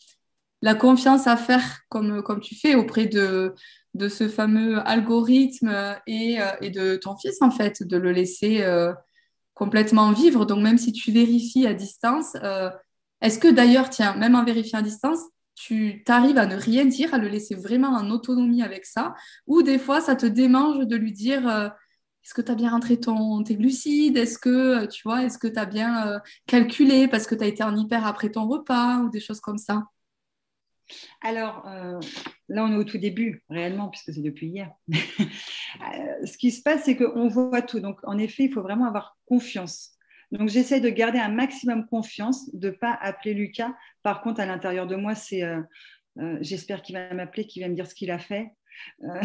la 0.62 0.75
confiance 0.75 1.27
à 1.27 1.38
faire 1.38 1.81
comme, 1.89 2.21
comme 2.23 2.41
tu 2.41 2.55
fais 2.55 2.75
auprès 2.75 3.05
de, 3.05 3.53
de 3.93 4.10
ce 4.10 4.27
fameux 4.27 4.79
algorithme 4.79 5.95
et, 6.08 6.41
euh, 6.41 6.51
et, 6.62 6.69
de 6.69 6.95
ton 6.95 7.15
fils, 7.15 7.41
en 7.41 7.51
fait, 7.51 7.84
de 7.84 7.97
le 7.97 8.12
laisser 8.12 8.62
euh, 8.63 8.93
complètement 9.53 10.12
vivre. 10.12 10.45
Donc, 10.45 10.62
même 10.62 10.77
si 10.77 10.91
tu 10.91 11.12
vérifies 11.12 11.65
à 11.65 11.73
distance, 11.73 12.36
euh, 12.43 12.69
est-ce 13.21 13.39
que 13.39 13.47
d'ailleurs, 13.47 13.89
tiens, 13.89 14.15
même 14.15 14.36
en 14.36 14.43
vérifiant 14.43 14.79
à 14.79 14.81
distance, 14.81 15.19
tu 15.55 16.03
t'arrives 16.03 16.38
à 16.38 16.45
ne 16.45 16.58
rien 16.58 16.84
dire, 16.84 17.13
à 17.13 17.17
le 17.17 17.29
laisser 17.29 17.55
vraiment 17.55 17.89
en 17.89 18.10
autonomie 18.10 18.62
avec 18.62 18.86
ça, 18.86 19.15
ou 19.47 19.62
des 19.62 19.79
fois, 19.79 20.01
ça 20.01 20.15
te 20.17 20.25
démange 20.25 20.86
de 20.86 20.95
lui 20.97 21.13
dire 21.13 21.71
est-ce 22.25 22.33
que 22.33 22.41
tu 22.41 22.51
as 22.51 22.55
bien 22.55 22.71
rentré 22.71 22.99
ton, 22.99 23.43
tes 23.43 23.55
glucides? 23.55 24.17
Est-ce 24.17 24.39
que 24.39 24.49
euh, 24.83 24.88
tu 24.88 25.03
vois, 25.03 25.23
est-ce 25.23 25.38
que 25.38 25.47
tu 25.47 25.59
as 25.59 25.67
bien 25.67 26.07
euh, 26.07 26.19
calculé 26.47 27.07
parce 27.07 27.27
que 27.27 27.35
tu 27.35 27.43
as 27.43 27.47
été 27.47 27.61
en 27.61 27.75
hyper 27.77 28.07
après 28.07 28.31
ton 28.31 28.47
repas 28.47 28.97
ou 29.01 29.11
des 29.11 29.19
choses 29.19 29.39
comme 29.39 29.59
ça? 29.59 29.83
Alors, 31.21 31.67
euh, 31.67 31.99
là, 32.49 32.65
on 32.65 32.73
est 32.73 32.77
au 32.77 32.83
tout 32.83 32.97
début, 32.97 33.43
réellement, 33.47 33.89
puisque 33.89 34.11
c'est 34.11 34.23
depuis 34.23 34.47
hier. 34.47 34.71
ce 34.89 36.38
qui 36.38 36.49
se 36.49 36.63
passe, 36.63 36.85
c'est 36.85 36.95
qu'on 36.95 37.27
voit 37.27 37.61
tout. 37.61 37.79
Donc, 37.79 37.99
en 38.03 38.17
effet, 38.17 38.45
il 38.45 38.51
faut 38.51 38.63
vraiment 38.63 38.88
avoir 38.88 39.19
confiance. 39.27 39.91
Donc, 40.31 40.49
j'essaie 40.49 40.79
de 40.79 40.89
garder 40.89 41.19
un 41.19 41.29
maximum 41.29 41.85
confiance, 41.85 42.51
de 42.55 42.69
ne 42.69 42.73
pas 42.73 42.97
appeler 43.01 43.35
Lucas. 43.35 43.75
Par 44.01 44.21
contre, 44.21 44.41
à 44.41 44.47
l'intérieur 44.47 44.88
de 44.88 44.95
moi, 44.95 45.13
c'est 45.13 45.43
j'espère 46.41 46.81
qu'il 46.81 46.95
va 46.95 47.13
m'appeler, 47.13 47.45
qu'il 47.45 47.61
va 47.61 47.69
me 47.69 47.75
dire 47.75 47.85
ce 47.85 47.93
qu'il 47.93 48.09
a 48.09 48.17
fait. 48.17 48.51
Euh, 49.03 49.21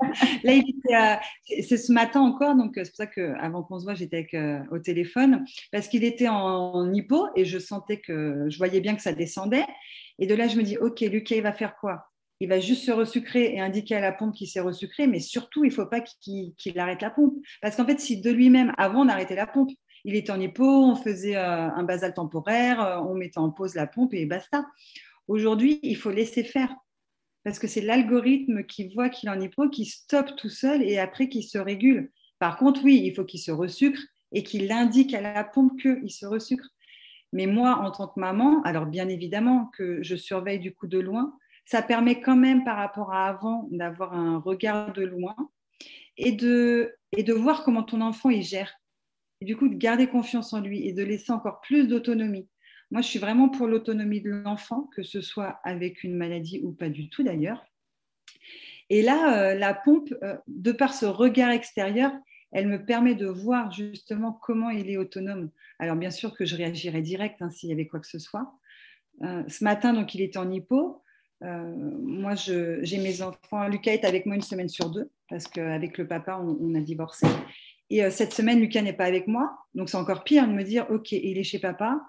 là, 0.44 1.20
c'est 1.62 1.76
ce 1.76 1.92
matin 1.92 2.20
encore, 2.20 2.54
donc 2.54 2.72
c'est 2.74 2.88
pour 2.88 2.96
ça 2.96 3.06
qu'avant 3.06 3.62
qu'on 3.62 3.78
se 3.78 3.84
voit, 3.84 3.94
j'étais 3.94 4.26
euh, 4.34 4.60
au 4.70 4.78
téléphone, 4.78 5.44
parce 5.70 5.88
qu'il 5.88 6.04
était 6.04 6.28
en, 6.28 6.92
hypo 6.92 7.28
et 7.36 7.44
je 7.44 7.58
sentais 7.58 7.98
que 7.98 8.46
je 8.48 8.58
voyais 8.58 8.80
bien 8.80 8.94
que 8.94 9.02
ça 9.02 9.12
descendait. 9.12 9.64
Et 10.18 10.26
de 10.26 10.34
là, 10.34 10.48
je 10.48 10.56
me 10.56 10.62
dis, 10.62 10.76
OK, 10.78 11.00
Lucas, 11.00 11.36
il 11.36 11.42
va 11.42 11.52
faire 11.52 11.76
quoi? 11.76 12.06
Il 12.40 12.48
va 12.48 12.58
juste 12.58 12.84
se 12.84 12.90
resucrer 12.90 13.54
et 13.54 13.60
indiquer 13.60 13.96
à 13.96 14.00
la 14.00 14.12
pompe 14.12 14.34
qu'il 14.34 14.48
s'est 14.48 14.60
resucré, 14.60 15.06
mais 15.06 15.20
surtout, 15.20 15.64
il 15.64 15.68
ne 15.68 15.74
faut 15.74 15.86
pas 15.86 16.00
qu'il 16.00 16.78
arrête 16.78 17.00
la 17.00 17.10
pompe. 17.10 17.34
Parce 17.60 17.76
qu'en 17.76 17.86
fait, 17.86 18.00
si 18.00 18.20
de 18.20 18.30
lui-même, 18.30 18.72
avant, 18.78 19.06
on 19.06 19.08
arrêtait 19.08 19.36
la 19.36 19.46
pompe, 19.46 19.70
il 20.04 20.16
était 20.16 20.32
en 20.32 20.40
hypo, 20.40 20.64
on 20.64 20.96
faisait 20.96 21.36
euh, 21.36 21.70
un 21.70 21.84
basal 21.84 22.14
temporaire, 22.14 23.00
on 23.08 23.14
mettait 23.14 23.38
en 23.38 23.50
pause 23.50 23.76
la 23.76 23.86
pompe 23.86 24.14
et 24.14 24.26
basta. 24.26 24.66
Aujourd'hui, 25.28 25.78
il 25.82 25.96
faut 25.96 26.10
laisser 26.10 26.42
faire 26.42 26.74
parce 27.44 27.58
que 27.58 27.66
c'est 27.66 27.80
l'algorithme 27.80 28.64
qui 28.64 28.88
voit 28.94 29.08
qu'il 29.08 29.28
en 29.28 29.40
est 29.40 29.46
hypo, 29.46 29.68
qui 29.68 29.84
stoppe 29.84 30.36
tout 30.36 30.48
seul 30.48 30.82
et 30.82 30.98
après 30.98 31.28
qui 31.28 31.42
se 31.42 31.58
régule. 31.58 32.10
Par 32.38 32.56
contre, 32.56 32.82
oui, 32.84 33.00
il 33.04 33.14
faut 33.14 33.24
qu'il 33.24 33.40
se 33.40 33.50
resucre 33.50 34.00
et 34.32 34.42
qu'il 34.42 34.70
indique 34.72 35.14
à 35.14 35.20
la 35.20 35.44
pompe 35.44 35.80
qu'il 35.80 36.10
se 36.10 36.26
resucre. 36.26 36.68
Mais 37.32 37.46
moi, 37.46 37.76
en 37.76 37.90
tant 37.90 38.08
que 38.08 38.20
maman, 38.20 38.62
alors 38.62 38.86
bien 38.86 39.08
évidemment 39.08 39.70
que 39.76 40.02
je 40.02 40.16
surveille 40.16 40.58
du 40.58 40.74
coup 40.74 40.86
de 40.86 40.98
loin, 40.98 41.36
ça 41.64 41.82
permet 41.82 42.20
quand 42.20 42.36
même 42.36 42.64
par 42.64 42.76
rapport 42.76 43.12
à 43.12 43.28
avant 43.28 43.68
d'avoir 43.70 44.14
un 44.14 44.38
regard 44.38 44.92
de 44.92 45.02
loin 45.02 45.36
et 46.16 46.32
de, 46.32 46.94
et 47.16 47.22
de 47.22 47.32
voir 47.32 47.64
comment 47.64 47.82
ton 47.82 48.00
enfant 48.00 48.30
il 48.30 48.42
gère. 48.42 48.74
Et 49.40 49.44
du 49.44 49.56
coup, 49.56 49.68
de 49.68 49.74
garder 49.74 50.06
confiance 50.06 50.52
en 50.52 50.60
lui 50.60 50.86
et 50.86 50.92
de 50.92 51.02
laisser 51.02 51.32
encore 51.32 51.60
plus 51.60 51.88
d'autonomie. 51.88 52.48
Moi, 52.92 53.00
je 53.00 53.06
suis 53.06 53.18
vraiment 53.18 53.48
pour 53.48 53.68
l'autonomie 53.68 54.20
de 54.20 54.28
l'enfant, 54.28 54.82
que 54.94 55.02
ce 55.02 55.22
soit 55.22 55.60
avec 55.64 56.04
une 56.04 56.14
maladie 56.14 56.60
ou 56.62 56.72
pas 56.72 56.90
du 56.90 57.08
tout 57.08 57.22
d'ailleurs. 57.22 57.64
Et 58.90 59.00
là, 59.00 59.38
euh, 59.38 59.54
la 59.54 59.72
pompe, 59.72 60.12
euh, 60.22 60.36
de 60.46 60.72
par 60.72 60.92
ce 60.92 61.06
regard 61.06 61.52
extérieur, 61.52 62.12
elle 62.52 62.68
me 62.68 62.84
permet 62.84 63.14
de 63.14 63.26
voir 63.26 63.72
justement 63.72 64.30
comment 64.30 64.68
il 64.68 64.90
est 64.90 64.98
autonome. 64.98 65.50
Alors 65.78 65.96
bien 65.96 66.10
sûr 66.10 66.36
que 66.36 66.44
je 66.44 66.54
réagirais 66.54 67.00
direct 67.00 67.40
hein, 67.40 67.48
s'il 67.48 67.70
y 67.70 67.72
avait 67.72 67.86
quoi 67.86 67.98
que 67.98 68.06
ce 68.06 68.18
soit. 68.18 68.52
Euh, 69.22 69.42
ce 69.48 69.64
matin, 69.64 69.94
donc, 69.94 70.14
il 70.14 70.20
était 70.20 70.38
en 70.38 70.50
hypo. 70.50 71.02
moi, 71.40 72.34
j'ai 72.34 72.98
mes 72.98 73.22
enfants. 73.22 73.68
Lucas 73.68 73.92
est 73.92 74.04
avec 74.04 74.26
moi 74.26 74.34
une 74.34 74.42
semaine 74.42 74.68
sur 74.68 74.90
deux 74.90 75.10
parce 75.30 75.48
qu'avec 75.48 75.96
le 75.96 76.06
papa, 76.06 76.38
on, 76.38 76.58
on, 76.60 76.74
a 76.74 76.80
divorcé. 76.80 77.26
Et 77.88 78.10
cette 78.10 78.34
semaine, 78.34 78.60
Lucas 78.60 78.82
n'est 78.82 78.92
pas 78.92 79.06
avec 79.06 79.28
moi. 79.28 79.50
Donc, 79.74 79.88
c'est 79.88 79.96
encore 79.96 80.24
pire 80.24 80.46
de 80.46 80.52
me 80.52 80.62
dire, 80.62 80.86
OK, 80.90 81.12
il 81.12 81.38
est 81.38 81.42
chez 81.42 81.58
papa 81.58 82.02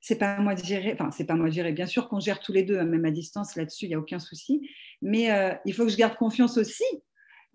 c'est 0.00 0.16
pas 0.16 0.38
moi 0.38 0.54
de 0.54 0.64
gérer, 0.64 0.92
enfin, 0.92 1.10
c'est 1.10 1.24
pas 1.24 1.34
moi 1.34 1.48
de 1.48 1.52
gérer. 1.52 1.72
Bien 1.72 1.86
sûr 1.86 2.08
qu'on 2.08 2.20
gère 2.20 2.40
tous 2.40 2.52
les 2.52 2.62
deux, 2.62 2.78
hein, 2.78 2.84
même 2.84 3.04
à 3.04 3.10
distance 3.10 3.56
là-dessus, 3.56 3.86
il 3.86 3.88
n'y 3.88 3.94
a 3.94 3.98
aucun 3.98 4.18
souci. 4.18 4.68
Mais 5.02 5.30
euh, 5.32 5.54
il 5.64 5.74
faut 5.74 5.84
que 5.84 5.90
je 5.90 5.96
garde 5.96 6.16
confiance 6.16 6.56
aussi 6.56 6.84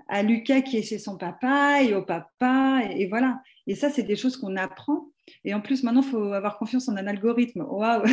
à 0.08 0.24
Lucas 0.24 0.62
qui 0.62 0.78
est 0.78 0.84
chez 0.84 1.00
son 1.00 1.18
papa 1.18 1.82
et 1.82 1.94
au 1.94 2.04
papa. 2.04 2.82
Et, 2.92 3.08
voilà. 3.08 3.42
Et 3.68 3.76
ça, 3.76 3.90
c'est 3.90 4.04
des 4.04 4.16
choses 4.16 4.38
qu'on 4.38 4.56
apprend. 4.56 5.10
Et 5.46 5.54
en 5.54 5.62
plus, 5.62 5.84
maintenant, 5.84 6.02
il 6.02 6.10
faut 6.10 6.34
avoir 6.34 6.58
confiance 6.58 6.90
en 6.90 6.98
un 6.98 7.08
algorithme. 7.08 7.62
Waouh! 7.62 8.04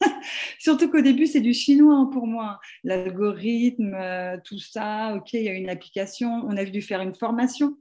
Surtout 0.58 0.90
qu'au 0.90 1.00
début, 1.00 1.26
c'est 1.26 1.40
du 1.40 1.52
chinois 1.52 1.96
hein, 1.96 2.10
pour 2.12 2.26
moi. 2.26 2.60
L'algorithme, 2.84 3.94
euh, 3.94 4.36
tout 4.44 4.58
ça, 4.58 5.14
OK, 5.16 5.32
il 5.32 5.42
y 5.42 5.48
a 5.48 5.52
une 5.52 5.68
application. 5.68 6.44
On 6.46 6.56
a 6.56 6.64
dû 6.64 6.80
faire 6.80 7.00
une 7.00 7.14
formation. 7.14 7.76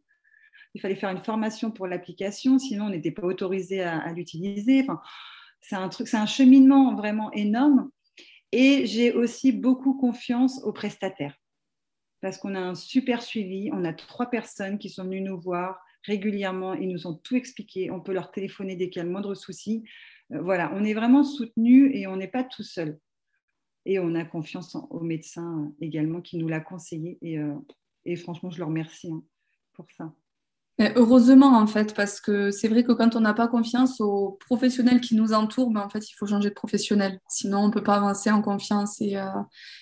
Il 0.73 0.81
fallait 0.81 0.95
faire 0.95 1.11
une 1.11 1.23
formation 1.23 1.69
pour 1.69 1.85
l'application, 1.85 2.57
sinon 2.57 2.85
on 2.85 2.89
n'était 2.89 3.11
pas 3.11 3.27
autorisé 3.27 3.83
à, 3.83 3.99
à 3.99 4.11
l'utiliser. 4.11 4.81
Enfin, 4.81 4.99
c'est 5.63 6.15
un 6.15 6.25
cheminement 6.25 6.95
vraiment 6.95 7.31
énorme. 7.31 7.89
Et 8.51 8.85
j'ai 8.85 9.13
aussi 9.13 9.51
beaucoup 9.51 9.97
confiance 9.97 10.61
aux 10.63 10.73
prestataires 10.73 11.35
parce 12.23 12.37
qu'on 12.37 12.55
a 12.55 12.59
un 12.59 12.73
super 12.73 13.21
suivi. 13.21 13.69
On 13.73 13.83
a 13.83 13.91
trois 13.91 14.29
personnes 14.29 14.79
qui 14.79 14.89
sont 14.89 15.03
venues 15.03 15.19
nous 15.19 15.39
voir 15.39 15.77
régulièrement. 16.03 16.73
Ils 16.73 16.87
nous 16.87 17.05
ont 17.05 17.15
tout 17.15 17.35
expliqué. 17.35 17.91
On 17.91 17.99
peut 17.99 18.13
leur 18.13 18.31
téléphoner 18.31 18.77
dès 18.77 18.89
qu'il 18.89 18.99
y 18.99 19.01
a 19.01 19.03
le 19.03 19.11
moindre 19.11 19.35
souci. 19.35 19.83
Euh, 20.31 20.41
voilà, 20.41 20.71
on 20.73 20.85
est 20.85 20.93
vraiment 20.93 21.25
soutenu 21.25 21.93
et 21.93 22.07
on 22.07 22.15
n'est 22.15 22.29
pas 22.29 22.45
tout 22.45 22.63
seul. 22.63 22.97
Et 23.85 23.99
on 23.99 24.15
a 24.15 24.23
confiance 24.23 24.77
aux 24.89 25.01
médecins 25.01 25.73
également 25.81 26.21
qui 26.21 26.37
nous 26.37 26.47
l'a 26.47 26.61
conseillé. 26.61 27.17
Et, 27.21 27.37
euh, 27.39 28.15
franchement, 28.15 28.49
je 28.49 28.59
leur 28.59 28.69
remercie 28.69 29.11
hein, 29.11 29.21
pour 29.73 29.91
ça 29.91 30.13
heureusement, 30.79 31.57
en 31.57 31.67
fait, 31.67 31.93
parce 31.95 32.19
que 32.19 32.49
c'est 32.51 32.67
vrai 32.67 32.83
que 32.83 32.91
quand 32.93 33.15
on 33.15 33.19
n'a 33.21 33.33
pas 33.33 33.47
confiance 33.47 34.01
aux 34.01 34.37
professionnels 34.39 35.01
qui 35.01 35.15
nous 35.15 35.33
entourent, 35.33 35.69
ben, 35.71 35.81
en 35.81 35.89
fait, 35.89 36.09
il 36.09 36.13
faut 36.13 36.25
changer 36.25 36.49
de 36.49 36.53
professionnel. 36.55 37.19
Sinon, 37.29 37.59
on 37.59 37.67
ne 37.67 37.71
peut 37.71 37.83
pas 37.83 37.95
avancer 37.95 38.31
en 38.31 38.41
confiance. 38.41 38.99
Et, 39.01 39.17
euh, 39.17 39.25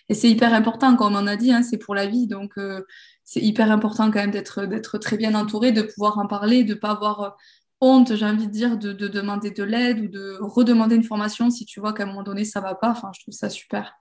et 0.10 0.14
c'est 0.14 0.30
hyper 0.30 0.54
important, 0.54 0.96
comme 0.98 1.16
on 1.16 1.28
a 1.28 1.36
dit, 1.38 1.52
hein, 1.54 1.64
c'est 1.64 1.78
pour 1.78 1.96
la 1.96 2.08
vie. 2.08 2.28
Donc, 2.28 2.58
euh, 2.58 2.84
c'est 3.24 3.42
hyper 3.42 3.72
important 3.72 4.12
quand 4.12 4.20
même 4.20 4.32
d'être, 4.32 4.98
très 4.98 5.18
bien 5.18 5.34
entouré, 5.36 5.72
de 5.72 5.82
pouvoir 5.84 6.18
en 6.20 6.28
parler, 6.28 6.64
de 6.66 6.74
ne 6.74 6.80
pas 6.80 6.92
avoir 6.92 7.38
honte, 7.80 8.16
j'ai 8.16 8.26
envie 8.26 8.48
de 8.48 8.52
dire, 8.52 8.78
de, 8.78 8.92
de 8.94 9.08
demander 9.08 9.52
de 9.52 9.64
l'aide 9.64 10.02
ou 10.02 10.08
de 10.10 10.38
redemander 10.42 10.96
une 10.96 11.04
formation 11.04 11.50
si 11.50 11.66
tu 11.66 11.80
vois 11.80 11.94
qu'à 11.94 12.04
un 12.04 12.08
moment 12.08 12.24
donné, 12.24 12.46
ça 12.46 12.60
ne 12.60 12.66
va 12.66 12.76
pas. 12.76 12.92
Enfin, 12.92 13.12
je 13.16 13.22
trouve 13.22 13.34
ça 13.34 13.50
super. 13.50 14.01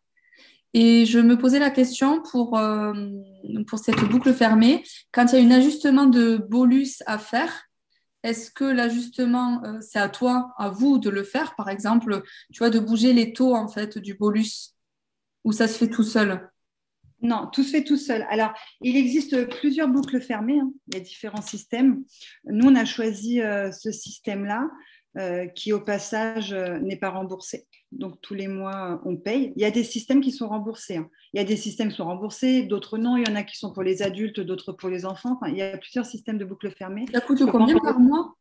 Et 0.73 1.05
je 1.05 1.19
me 1.19 1.37
posais 1.37 1.59
la 1.59 1.71
question 1.71 2.23
pour, 2.23 2.57
euh, 2.57 2.93
pour 3.67 3.79
cette 3.79 4.01
boucle 4.05 4.33
fermée, 4.33 4.85
quand 5.13 5.33
il 5.33 5.41
y 5.41 5.43
a 5.43 5.47
un 5.47 5.59
ajustement 5.59 6.07
de 6.07 6.37
bolus 6.37 7.03
à 7.07 7.19
faire, 7.19 7.65
est-ce 8.23 8.51
que 8.51 8.65
l'ajustement, 8.65 9.63
euh, 9.65 9.79
c'est 9.81 9.99
à 9.99 10.09
toi, 10.09 10.53
à 10.59 10.69
vous 10.69 10.99
de 10.99 11.11
le 11.11 11.25
faire, 11.25 11.55
par 11.57 11.69
exemple, 11.71 12.23
tu 12.53 12.59
vois, 12.59 12.71
de 12.71 12.79
bouger 12.79 13.13
les 13.13 13.33
taux 13.33 13.55
en 13.55 13.67
fait 13.67 13.99
du 13.99 14.15
bolus, 14.15 14.75
ou 15.45 15.53
ça 15.53 15.67
se 15.67 15.79
fait 15.79 15.89
tout 15.89 16.05
seul? 16.05 16.49
Non, 17.23 17.49
tout 17.53 17.63
se 17.63 17.71
fait 17.71 17.85
tout 17.85 17.97
seul. 17.99 18.27
Alors, 18.31 18.53
il 18.81 18.97
existe 18.97 19.49
plusieurs 19.59 19.89
boucles 19.89 20.21
fermées. 20.21 20.61
Hein. 20.61 20.73
Il 20.89 20.95
y 20.95 20.97
a 20.97 21.01
différents 21.01 21.43
systèmes. 21.43 22.03
Nous, 22.45 22.67
on 22.67 22.75
a 22.75 22.87
choisi 22.87 23.43
euh, 23.43 23.71
ce 23.73 23.93
système-là 23.93 24.71
euh, 25.17 25.47
qui, 25.47 25.73
au 25.73 25.81
passage, 25.81 26.53
euh, 26.53 26.79
n'est 26.79 26.97
pas 26.97 27.11
remboursé. 27.11 27.67
Donc, 27.93 28.21
tous 28.21 28.35
les 28.35 28.49
mois, 28.49 29.01
on 29.05 29.17
paye. 29.17 29.53
Il 29.57 29.63
y 29.63 29.65
a 29.65 29.71
des 29.71 29.85
systèmes 29.85 30.21
qui 30.21 30.31
sont 30.31 30.49
remboursés. 30.49 30.99
Hein. 30.99 31.11
Il 31.33 31.39
y 31.39 31.41
a 31.41 31.45
des 31.45 31.57
systèmes 31.57 31.89
qui 31.89 31.97
sont 31.97 32.05
remboursés, 32.05 32.63
d'autres 32.63 32.99
non. 32.99 33.17
Il 33.17 33.29
y 33.29 33.31
en 33.31 33.37
a 33.37 33.43
qui 33.43 33.57
sont 33.57 33.73
pour 33.73 33.83
les 33.83 34.03
adultes, 34.03 34.41
d'autres 34.41 34.73
pour 34.73 34.89
les 34.89 35.05
enfants. 35.05 35.39
il 35.47 35.57
y 35.57 35.63
a 35.63 35.77
plusieurs 35.77 36.07
systèmes 36.07 36.39
de 36.39 36.45
boucles 36.45 36.71
fermées. 36.71 37.07
Ça 37.13 37.21
coûte 37.21 37.45
combien 37.51 37.79
par 37.79 37.99
mois? 37.99 38.37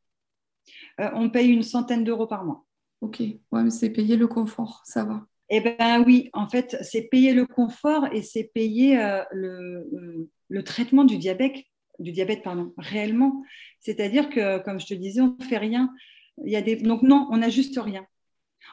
On 1.00 1.30
paye 1.30 1.50
une 1.50 1.64
centaine 1.64 2.04
d'euros 2.04 2.28
par 2.28 2.46
mois. 2.46 2.66
Ok, 3.02 3.20
ouais, 3.20 3.64
mais 3.64 3.70
c'est 3.70 3.90
payer 3.90 4.18
le 4.18 4.28
confort, 4.28 4.82
ça 4.86 5.06
va. 5.06 5.26
Eh 5.50 5.62
bien 5.62 6.04
oui, 6.04 6.30
en 6.34 6.48
fait, 6.48 6.78
c'est 6.82 7.04
payer 7.04 7.34
le 7.34 7.46
confort 7.46 8.08
et 8.12 8.22
c'est 8.22 8.52
payer 8.54 9.00
euh, 9.00 9.24
euh, 9.34 10.30
le, 10.50 10.64
traitement 10.64 11.06
du 11.06 11.18
diabète, 11.18 11.56
du 11.98 12.12
diabète 12.12 12.44
pardon, 12.44 12.74
réellement. 12.78 13.44
C'est-à-dire 13.80 14.30
que, 14.30 14.60
comme 14.60 14.80
je 14.80 14.86
te 14.86 14.94
disais, 14.94 15.22
on 15.22 15.36
ne 15.40 15.44
fait 15.44 15.58
rien. 15.58 15.92
Donc 16.84 17.04
non, 17.04 17.28
on 17.32 17.38
n'ajuste 17.38 17.80
rien. 17.80 18.06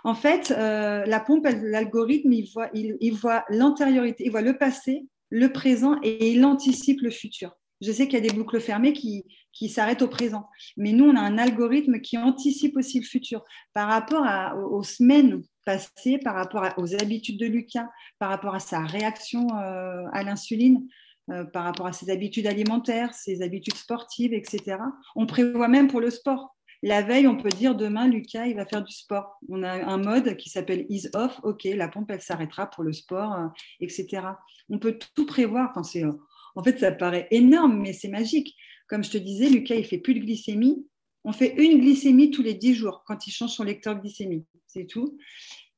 En 0.04 0.14
fait, 0.14 0.52
euh, 0.56 1.04
la 1.06 1.20
pompe, 1.20 1.46
l'algorithme, 1.62 2.32
il 2.32 3.12
voit, 3.12 3.44
l'antériorité, 3.48 4.24
il 4.24 4.30
voit 4.30 4.42
le 4.42 4.58
passé, 4.58 5.06
le 5.30 5.52
présent 5.52 5.96
et 6.02 6.32
il 6.32 6.44
anticipe 6.44 7.00
le 7.00 7.10
futur. 7.10 7.56
Je 7.82 7.92
sais 7.92 8.06
qu'il 8.06 8.14
y 8.14 8.26
a 8.26 8.28
des 8.28 8.34
boucles 8.34 8.60
fermées 8.60 8.94
qui, 8.94 9.24
qui 9.52 9.68
s'arrêtent 9.68 10.02
au 10.02 10.08
présent. 10.08 10.48
Mais 10.76 10.92
nous, 10.92 11.04
on 11.04 11.16
a 11.16 11.20
un 11.20 11.38
algorithme 11.38 12.00
qui 12.00 12.16
anticipe 12.16 12.76
aussi 12.76 13.00
le 13.00 13.06
futur 13.06 13.44
par 13.74 13.88
rapport 13.88 14.24
aux, 14.70 14.82
semaines 14.82 15.42
passées, 15.64 16.18
par 16.18 16.34
rapport 16.34 16.72
aux 16.78 16.94
habitudes 16.94 17.38
de 17.38 17.46
Lucas, 17.46 17.88
par 18.18 18.30
rapport 18.30 18.54
à 18.54 18.60
sa 18.60 18.80
réaction 18.80 19.46
euh, 19.58 20.04
à 20.12 20.22
l'insuline, 20.22 20.86
euh, 21.30 21.44
par 21.44 21.64
rapport 21.64 21.86
à 21.86 21.92
ses 21.92 22.10
habitudes 22.10 22.46
alimentaires, 22.46 23.12
ses 23.12 23.42
habitudes 23.42 23.76
sportives, 23.76 24.32
etc. 24.32 24.78
On 25.14 25.26
prévoit 25.26 25.68
même 25.68 25.88
pour 25.88 26.00
le 26.00 26.10
sport. 26.10 26.55
La 26.86 27.02
veille, 27.02 27.26
on 27.26 27.36
peut 27.36 27.48
dire 27.48 27.74
demain, 27.74 28.06
Lucas, 28.06 28.46
il 28.46 28.54
va 28.54 28.64
faire 28.64 28.84
du 28.84 28.94
sport. 28.94 29.40
On 29.48 29.64
a 29.64 29.72
un 29.72 29.96
mode 29.98 30.36
qui 30.36 30.48
s'appelle 30.48 30.86
ease 30.88 31.10
off. 31.14 31.40
OK, 31.42 31.64
la 31.64 31.88
pompe, 31.88 32.12
elle 32.12 32.20
s'arrêtera 32.20 32.70
pour 32.70 32.84
le 32.84 32.92
sport, 32.92 33.32
euh, 33.32 33.48
etc. 33.80 34.22
On 34.68 34.78
peut 34.78 34.96
tout 35.16 35.26
prévoir. 35.26 35.72
Enfin, 35.74 36.16
en 36.54 36.62
fait, 36.62 36.78
ça 36.78 36.92
paraît 36.92 37.26
énorme, 37.32 37.80
mais 37.80 37.92
c'est 37.92 38.06
magique. 38.06 38.54
Comme 38.86 39.02
je 39.02 39.10
te 39.10 39.18
disais, 39.18 39.48
Lucas, 39.48 39.74
il 39.74 39.84
fait 39.84 39.98
plus 39.98 40.14
de 40.14 40.20
glycémie. 40.20 40.86
On 41.24 41.32
fait 41.32 41.56
une 41.56 41.80
glycémie 41.80 42.30
tous 42.30 42.42
les 42.42 42.54
10 42.54 42.76
jours 42.76 43.02
quand 43.04 43.26
il 43.26 43.32
change 43.32 43.50
son 43.50 43.64
lecteur 43.64 44.00
glycémie. 44.00 44.44
C'est 44.68 44.86
tout. 44.86 45.18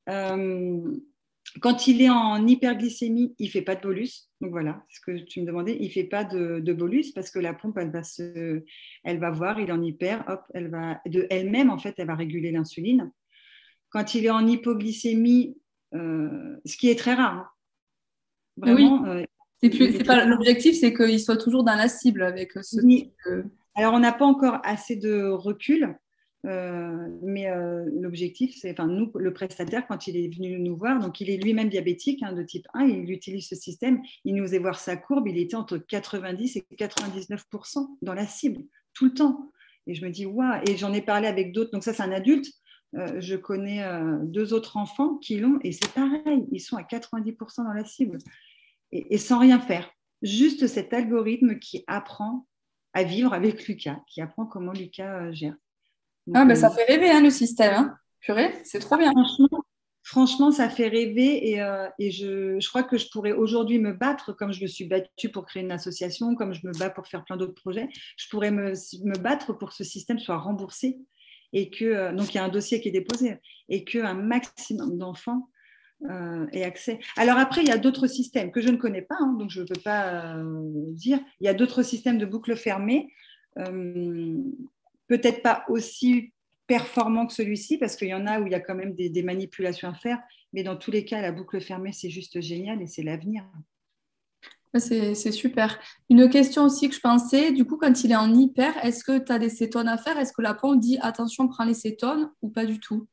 Euh, 0.09 0.95
quand 1.59 1.87
il 1.87 2.03
est 2.03 2.09
en 2.11 2.45
hyperglycémie, 2.45 3.33
il 3.39 3.47
ne 3.47 3.51
fait 3.51 3.63
pas 3.63 3.73
de 3.73 3.81
bolus. 3.81 4.28
Donc 4.41 4.51
voilà, 4.51 4.81
ce 4.87 5.01
que 5.01 5.17
tu 5.25 5.41
me 5.41 5.45
demandais, 5.45 5.75
il 5.79 5.87
ne 5.87 5.91
fait 5.91 6.05
pas 6.05 6.23
de, 6.23 6.73
bolus 6.73 7.11
parce 7.13 7.29
que 7.29 7.39
la 7.39 7.53
pompe, 7.53 7.77
elle 7.77 7.91
va, 7.91 8.03
se, 8.03 8.63
elle 9.03 9.19
va 9.19 9.31
voir, 9.31 9.59
il 9.59 9.69
est 9.69 9.73
en 9.73 9.81
hyper, 9.81 10.23
hop, 10.29 10.41
elle 10.53 10.69
va, 10.69 11.01
de 11.05 11.27
elle-même, 11.29 11.69
en 11.69 11.77
fait, 11.77 11.95
elle 11.97 12.07
va 12.07 12.15
réguler 12.15 12.51
l'insuline. 12.51 13.11
Quand 13.89 14.15
il 14.15 14.25
est 14.25 14.29
en 14.29 14.47
hypoglycémie, 14.47 15.57
euh, 15.93 16.57
ce 16.63 16.77
qui 16.77 16.89
est 16.89 16.97
très 16.97 17.15
rare, 17.15 17.37
hein. 17.37 17.49
vraiment, 18.55 19.05
euh, 19.07 19.23
c'est 19.61 20.05
pas 20.05 20.23
l'objectif, 20.23 20.79
c'est 20.79 20.93
qu'il 20.93 21.19
soit 21.19 21.37
toujours 21.37 21.65
dans 21.65 21.75
la 21.75 21.89
cible 21.89 22.23
avec 22.23 22.53
ce 22.53 22.79
type 22.79 23.11
Alors, 23.75 23.93
on 23.93 23.99
n'a 23.99 24.13
pas 24.13 24.25
encore 24.25 24.59
assez 24.63 24.95
de 24.95 25.23
recul, 25.23 25.97
mais 26.43 27.49
euh, 27.49 27.85
l'objectif, 27.99 28.55
c'est, 28.59 28.71
enfin, 28.71 28.87
nous, 28.87 29.11
le 29.15 29.33
prestataire, 29.33 29.87
quand 29.87 30.07
il 30.07 30.17
est 30.17 30.33
venu 30.33 30.57
nous 30.59 30.77
voir, 30.77 30.99
donc 30.99 31.19
il 31.21 31.29
est 31.29 31.37
lui-même 31.37 31.69
diabétique 31.69 32.23
hein, 32.23 32.33
de 32.33 32.43
type 32.43 32.65
1, 32.73 32.85
il 32.85 33.11
utilise 33.11 33.47
ce 33.47 33.55
système, 33.55 34.01
il 34.23 34.35
nous 34.35 34.43
faisait 34.43 34.59
voir 34.59 34.79
sa 34.79 34.95
courbe, 34.95 35.27
il 35.27 35.37
était 35.37 35.55
entre 35.55 35.77
90 35.77 36.57
et 36.57 36.65
99% 36.77 37.87
dans 38.01 38.13
la 38.13 38.25
cible, 38.25 38.63
tout 38.93 39.05
le 39.05 39.13
temps. 39.13 39.51
Et 39.87 39.93
je 39.93 40.05
me 40.05 40.11
dis, 40.11 40.25
waouh, 40.25 40.61
et 40.67 40.77
j'en 40.77 40.93
ai 40.93 41.01
parlé 41.01 41.27
avec 41.27 41.51
d'autres, 41.51 41.71
donc 41.71 41.83
ça, 41.83 41.93
c'est 41.93 42.03
un 42.03 42.11
adulte. 42.11 42.47
Euh, 42.95 43.21
je 43.21 43.35
connais 43.35 43.83
deux 44.23 44.53
autres 44.53 44.77
enfants 44.77 45.17
qui 45.17 45.37
l'ont 45.37 45.59
et 45.63 45.71
c'est 45.71 45.93
pareil, 45.93 46.47
ils 46.51 46.59
sont 46.59 46.75
à 46.75 46.81
90% 46.81 47.63
dans 47.63 47.73
la 47.73 47.85
cible 47.85 48.17
et, 48.91 49.17
sans 49.17 49.39
rien 49.39 49.59
faire. 49.59 49.89
Juste 50.21 50.67
cet 50.67 50.93
algorithme 50.93 51.59
qui 51.59 51.83
apprend 51.87 52.47
à 52.93 53.03
vivre 53.03 53.33
avec 53.33 53.67
Lucas, 53.67 54.01
qui 54.07 54.21
apprend 54.21 54.45
comment 54.45 54.73
Lucas 54.73 55.21
euh, 55.21 55.31
gère. 55.31 55.55
Ah, 56.33 56.45
ben, 56.45 56.55
ça 56.55 56.69
fait 56.69 56.83
rêver 56.83 57.09
hein, 57.09 57.21
le 57.21 57.29
système. 57.29 57.73
Hein. 57.73 57.95
Purée, 58.21 58.53
c'est 58.63 58.79
trop 58.79 58.97
bien. 58.97 59.13
Franchement, 60.03 60.51
ça 60.51 60.69
fait 60.69 60.87
rêver 60.87 61.49
et, 61.49 61.61
euh, 61.61 61.87
et 61.99 62.09
je, 62.09 62.59
je, 62.59 62.67
crois 62.67 62.83
que 62.83 62.97
je 62.97 63.07
pourrais 63.11 63.31
aujourd'hui 63.31 63.77
me 63.77 63.93
battre 63.93 64.33
comme 64.33 64.51
je 64.51 64.61
me 64.61 64.67
suis 64.67 64.85
battue 64.85 65.29
pour 65.29 65.45
créer 65.45 65.61
une 65.61 65.71
association, 65.71 66.33
comme 66.35 66.53
je 66.53 66.65
me 66.65 66.77
bats 66.77 66.89
pour 66.89 67.05
faire 67.07 67.23
plein 67.23 67.37
d'autres 67.37 67.53
projets. 67.53 67.87
Je 68.17 68.27
pourrais 68.29 68.51
me, 68.51 68.71
me, 68.71 69.17
battre 69.19 69.53
pour 69.53 69.69
que 69.69 69.75
ce 69.75 69.83
système 69.83 70.17
soit 70.17 70.37
remboursé 70.37 70.97
et 71.53 71.69
que, 71.69 71.85
euh, 71.85 72.11
donc 72.11 72.33
il 72.33 72.37
y 72.37 72.39
a 72.39 72.43
un 72.43 72.49
dossier 72.49 72.81
qui 72.81 72.89
est 72.89 72.91
déposé 72.91 73.37
et 73.69 73.83
qu'un 73.83 74.15
maximum 74.15 74.97
d'enfants 74.97 75.47
euh, 76.05 76.47
et 76.53 76.63
accès. 76.63 76.99
Alors 77.17 77.37
après, 77.37 77.61
il 77.61 77.67
y 77.67 77.71
a 77.71 77.77
d'autres 77.77 78.07
systèmes 78.07 78.51
que 78.51 78.61
je 78.61 78.69
ne 78.69 78.77
connais 78.77 79.01
pas, 79.01 79.17
hein, 79.19 79.35
donc 79.37 79.49
je 79.49 79.61
ne 79.61 79.65
peux 79.65 79.81
pas 79.81 80.37
euh, 80.37 80.43
dire. 80.93 81.19
Il 81.41 81.45
y 81.45 81.49
a 81.49 81.53
d'autres 81.53 81.83
systèmes 81.83 82.17
de 82.17 82.25
boucles 82.25 82.55
fermées, 82.55 83.11
euh, 83.57 84.37
peut-être 85.09 85.41
pas 85.41 85.65
aussi 85.67 86.31
performants 86.67 87.27
que 87.27 87.33
celui-ci, 87.33 87.77
parce 87.77 87.97
qu'il 87.97 88.07
y 88.07 88.13
en 88.13 88.25
a 88.25 88.39
où 88.39 88.45
il 88.45 88.51
y 88.51 88.55
a 88.55 88.61
quand 88.61 88.75
même 88.75 88.95
des, 88.95 89.23
manipulations 89.23 89.89
à 89.89 89.93
faire, 89.93 90.19
mais 90.53 90.63
dans 90.63 90.77
tous 90.77 90.91
les 90.91 91.03
cas, 91.03 91.19
la 91.19 91.33
boucle 91.33 91.59
fermée, 91.59 91.91
c'est 91.91 92.09
juste 92.09 92.39
génial 92.39 92.81
et 92.81 92.87
c'est 92.87 93.03
l'avenir. 93.03 93.43
C'est 94.77 95.15
super. 95.31 95.79
Une 96.11 96.29
question 96.29 96.63
aussi 96.63 96.87
que 96.87 96.95
je 96.95 97.01
pensais, 97.01 97.51
du 97.51 97.65
coup, 97.65 97.75
quand 97.75 98.03
il 98.03 98.11
est 98.11 98.15
en 98.15 98.33
hyper, 98.33 98.77
est-ce 98.85 99.03
que 99.03 99.17
tu 99.17 99.31
as 99.31 99.39
des 99.39 99.49
cétones 99.49 99.87
à 99.87 99.97
faire? 99.97 100.17
Est-ce 100.17 100.31
que 100.31 100.43
la 100.43 100.53
pompe 100.53 100.79
dit 100.79 100.99
attention, 101.01 101.47
prends 101.47 101.65
les 101.65 101.73
cétones 101.73 102.31
ou 102.43 102.49
pas 102.49 102.65
du 102.65 102.79
tout? 102.79 103.07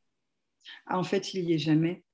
Ah, 0.87 0.99
En 0.99 1.03
fait, 1.03 1.33
il 1.33 1.47
n'y 1.47 1.55
est 1.55 1.59
jamais 1.59 2.05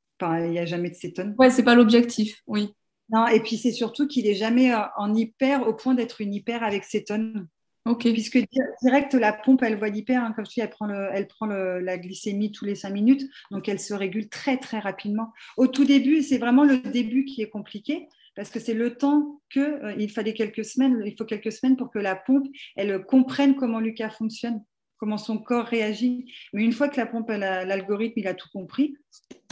il 0.40 0.50
n'y 0.50 0.58
a 0.58 0.66
jamais 0.66 0.90
de 0.90 0.94
cétone. 0.94 1.34
Ouais, 1.38 1.50
c'est 1.50 1.62
pas 1.62 1.74
l'objectif, 1.74 2.42
oui. 2.46 2.74
Non, 3.10 3.26
et 3.26 3.40
puis 3.40 3.56
c'est 3.56 3.72
surtout 3.72 4.06
qu'il 4.06 4.24
n'est 4.24 4.34
jamais 4.34 4.72
euh, 4.72 4.80
en 4.96 5.14
hyper 5.14 5.66
au 5.66 5.74
point 5.74 5.94
d'être 5.94 6.20
une 6.20 6.32
hyper 6.32 6.62
avec 6.62 6.84
cétone. 6.84 7.48
Ok. 7.84 8.02
Puisque 8.12 8.38
direct, 8.82 9.14
la 9.14 9.32
pompe, 9.32 9.62
elle 9.62 9.76
voit 9.76 9.88
l'hyper, 9.88 10.22
hein, 10.22 10.32
comme 10.34 10.44
je 10.46 10.52
dis, 10.52 10.60
elle 10.60 10.70
prend, 10.70 10.86
le, 10.86 11.08
elle 11.12 11.26
prend 11.26 11.46
la 11.46 11.98
glycémie 11.98 12.52
tous 12.52 12.64
les 12.64 12.74
cinq 12.74 12.90
minutes, 12.90 13.28
donc 13.50 13.68
elle 13.68 13.80
se 13.80 13.94
régule 13.94 14.28
très, 14.28 14.56
très 14.56 14.78
rapidement. 14.78 15.32
Au 15.56 15.66
tout 15.66 15.84
début, 15.84 16.22
c'est 16.22 16.38
vraiment 16.38 16.64
le 16.64 16.78
début 16.78 17.24
qui 17.24 17.42
est 17.42 17.48
compliqué, 17.48 18.08
parce 18.36 18.50
que 18.50 18.60
c'est 18.60 18.74
le 18.74 18.96
temps 18.96 19.40
qu'il 19.52 19.62
euh, 19.62 19.94
il 19.98 20.10
fallait 20.10 20.32
quelques 20.32 20.64
semaines, 20.64 21.02
il 21.04 21.14
faut 21.16 21.24
quelques 21.24 21.52
semaines 21.52 21.76
pour 21.76 21.90
que 21.90 21.98
la 21.98 22.14
pompe, 22.16 22.46
elle 22.76 23.04
comprenne 23.04 23.56
comment 23.56 23.80
Lucas 23.80 24.10
fonctionne 24.10 24.62
comment 25.02 25.18
son 25.18 25.38
corps 25.38 25.66
réagit. 25.66 26.32
Mais 26.52 26.62
une 26.62 26.70
fois 26.70 26.88
que 26.88 26.96
la 26.96 27.06
pompe, 27.06 27.28
l'algorithme, 27.28 28.20
il 28.20 28.28
a 28.28 28.34
tout 28.34 28.48
compris, 28.52 28.96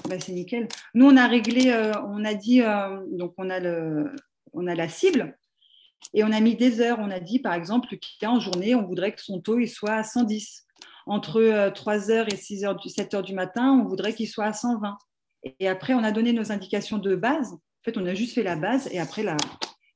bah, 0.08 0.14
c'est 0.20 0.30
nickel. 0.30 0.68
Nous, 0.94 1.04
on 1.04 1.16
a 1.16 1.26
réglé, 1.26 1.72
euh, 1.72 1.92
on 2.04 2.24
a 2.24 2.34
dit, 2.34 2.62
euh, 2.62 3.00
donc 3.10 3.34
on 3.36 3.50
a, 3.50 3.58
le, 3.58 4.14
on 4.52 4.68
a 4.68 4.76
la 4.76 4.88
cible 4.88 5.36
et 6.14 6.24
on 6.24 6.32
a 6.32 6.40
mis 6.40 6.56
des 6.56 6.80
heures. 6.80 6.98
On 7.00 7.10
a 7.10 7.20
dit, 7.20 7.38
par 7.38 7.54
exemple, 7.54 7.88
qu'en 8.20 8.40
journée, 8.40 8.74
on 8.74 8.86
voudrait 8.86 9.14
que 9.14 9.22
son 9.22 9.40
taux 9.40 9.58
il 9.58 9.68
soit 9.68 9.94
à 9.94 10.04
110. 10.04 10.66
Entre 11.06 11.40
3h 11.40 12.10
euh, 12.10 12.24
et 12.26 12.36
6h, 12.36 12.76
7h 12.86 13.22
du 13.22 13.34
matin, 13.34 13.72
on 13.72 13.88
voudrait 13.88 14.14
qu'il 14.14 14.28
soit 14.28 14.46
à 14.46 14.52
120. 14.52 14.96
Et 15.58 15.68
après, 15.68 15.94
on 15.94 16.04
a 16.04 16.12
donné 16.12 16.32
nos 16.32 16.52
indications 16.52 16.98
de 16.98 17.14
base. 17.16 17.52
En 17.52 17.82
fait, 17.84 17.96
on 17.96 18.06
a 18.06 18.14
juste 18.14 18.34
fait 18.34 18.42
la 18.42 18.56
base 18.56 18.88
et 18.92 19.00
après, 19.00 19.22
là, 19.22 19.36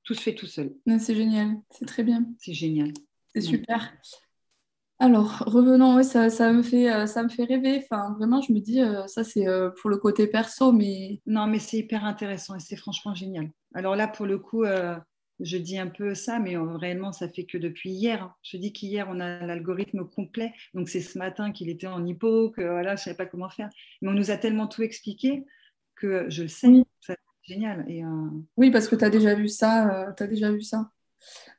tout 0.04 0.14
se 0.14 0.22
fait 0.22 0.34
tout 0.34 0.46
seul. 0.46 0.72
C'est 0.98 1.14
génial, 1.14 1.56
c'est 1.70 1.86
très 1.86 2.02
bien. 2.02 2.24
C'est 2.38 2.54
génial. 2.54 2.92
C'est 3.34 3.42
super. 3.42 3.92
Alors, 4.98 5.44
revenons, 5.46 5.96
oui, 5.96 6.04
ça, 6.04 6.52
me 6.52 6.62
fait, 6.62 6.90
euh, 6.90 7.06
ça 7.06 7.22
me 7.22 7.28
fait 7.28 7.44
rêver. 7.44 7.82
Enfin, 7.82 8.14
vraiment, 8.16 8.40
je 8.40 8.52
me 8.52 8.60
dis, 8.60 8.80
euh, 8.80 9.06
ça, 9.06 9.22
c'est 9.22 9.44
pour 9.80 9.90
le 9.90 9.98
côté 9.98 10.26
perso, 10.26 10.72
mais... 10.72 11.20
Non, 11.26 11.46
mais 11.46 11.58
c'est 11.58 11.78
hyper 11.78 12.04
intéressant 12.04 12.54
et 12.54 12.60
c'est 12.60 12.76
franchement 12.76 13.14
génial. 13.14 13.50
Alors 13.74 13.96
là, 13.96 14.08
pour 14.08 14.24
le 14.24 14.38
coup, 14.38 14.64
je 15.40 15.56
dis 15.56 15.78
un 15.78 15.88
peu 15.88 16.14
ça, 16.14 16.38
mais 16.38 16.56
réellement, 16.56 17.12
ça 17.12 17.28
fait 17.28 17.44
que 17.44 17.58
depuis 17.58 17.90
hier. 17.90 18.22
Hein. 18.22 18.34
Je 18.42 18.56
dis 18.56 18.72
qu'hier, 18.72 19.06
on 19.10 19.20
a 19.20 19.44
l'algorithme 19.46 20.04
complet. 20.04 20.52
Donc, 20.74 20.88
c'est 20.88 21.00
ce 21.00 21.18
matin 21.18 21.52
qu'il 21.52 21.68
était 21.68 21.86
en 21.86 22.04
hypo, 22.04 22.50
que 22.50 22.62
voilà, 22.62 22.96
je 22.96 23.02
ne 23.02 23.04
savais 23.04 23.16
pas 23.16 23.26
comment 23.26 23.48
faire. 23.48 23.68
Mais 24.00 24.08
on 24.08 24.14
nous 24.14 24.30
a 24.30 24.36
tellement 24.36 24.66
tout 24.66 24.82
expliqué 24.82 25.44
que 25.96 26.26
je 26.28 26.42
le 26.42 26.48
sais. 26.48 26.68
C'est 27.00 27.16
génial. 27.42 27.84
Et, 27.88 28.02
Oui, 28.56 28.70
parce 28.70 28.88
que 28.88 28.96
tu 28.96 29.04
as 29.04 29.10
déjà 29.10 29.34
vu 29.34 29.48
ça. 29.48 30.12
tu 30.16 30.22
as 30.22 30.26
déjà 30.26 30.50
vu 30.50 30.62
ça. 30.62 30.90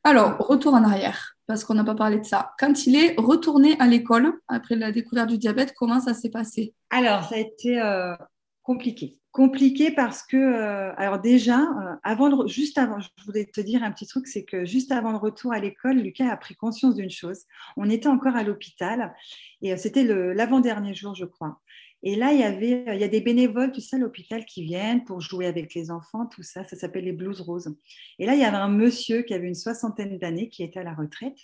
Alors, 0.04 0.38
retour 0.38 0.74
en 0.74 0.84
arrière, 0.84 1.36
parce 1.48 1.64
qu'on 1.64 1.74
n'a 1.74 1.84
pas 1.84 1.96
parlé 1.96 2.20
de 2.20 2.26
ça. 2.26 2.54
Quand 2.60 2.86
il 2.86 2.96
est 2.96 3.16
retourné 3.18 3.76
à 3.80 3.88
l'école, 3.88 4.34
après 4.48 4.76
la 4.76 4.92
découverte 4.92 5.30
du 5.30 5.38
diabète, 5.38 5.74
comment 5.76 6.00
ça 6.00 6.14
s'est 6.14 6.30
passé? 6.30 6.74
Alors, 6.90 7.24
ça 7.24 7.36
a 7.36 7.40
été 7.40 7.82
euh, 7.82 8.16
compliqué. 8.62 9.20
Compliqué 9.36 9.92
parce 9.92 10.24
que, 10.24 10.38
euh, 10.38 10.94
alors 10.96 11.20
déjà, 11.20 11.60
euh, 11.60 12.48
juste 12.48 12.78
avant, 12.78 13.02
je 13.02 13.10
voulais 13.26 13.44
te 13.44 13.60
dire 13.60 13.84
un 13.84 13.92
petit 13.92 14.08
truc, 14.08 14.28
c'est 14.28 14.46
que 14.46 14.64
juste 14.64 14.94
avant 14.94 15.12
le 15.12 15.18
retour 15.18 15.52
à 15.52 15.60
l'école, 15.60 15.98
Lucas 15.98 16.32
a 16.32 16.38
pris 16.38 16.56
conscience 16.56 16.96
d'une 16.96 17.10
chose. 17.10 17.44
On 17.76 17.90
était 17.90 18.08
encore 18.08 18.38
à 18.38 18.44
l'hôpital 18.44 19.14
et 19.62 19.74
euh, 19.74 19.76
c'était 19.76 20.06
l'avant-dernier 20.06 20.94
jour, 20.94 21.16
je 21.16 21.26
crois. 21.26 21.60
Et 22.02 22.16
là, 22.16 22.32
il 22.32 22.40
y 22.40 22.44
avait, 22.44 22.86
il 22.88 23.02
y 23.02 23.04
a 23.04 23.10
des 23.10 23.20
bénévoles, 23.20 23.74
tu 23.74 23.82
sais, 23.82 23.98
à 23.98 24.00
l'hôpital 24.00 24.46
qui 24.46 24.64
viennent 24.64 25.04
pour 25.04 25.20
jouer 25.20 25.48
avec 25.48 25.74
les 25.74 25.92
enfants, 25.92 26.28
tout 26.28 26.44
ça. 26.44 26.64
Ça 26.64 26.78
s'appelle 26.78 27.04
les 27.04 27.12
Blues 27.12 27.42
Roses. 27.42 27.76
Et 28.20 28.26
là, 28.26 28.36
il 28.36 28.40
y 28.40 28.46
avait 28.46 28.56
un 28.56 28.70
monsieur 28.70 29.24
qui 29.24 29.34
avait 29.34 29.50
une 29.50 29.54
soixantaine 29.54 30.18
d'années, 30.18 30.48
qui 30.48 30.64
était 30.64 30.80
à 30.80 30.84
la 30.84 30.94
retraite. 30.94 31.40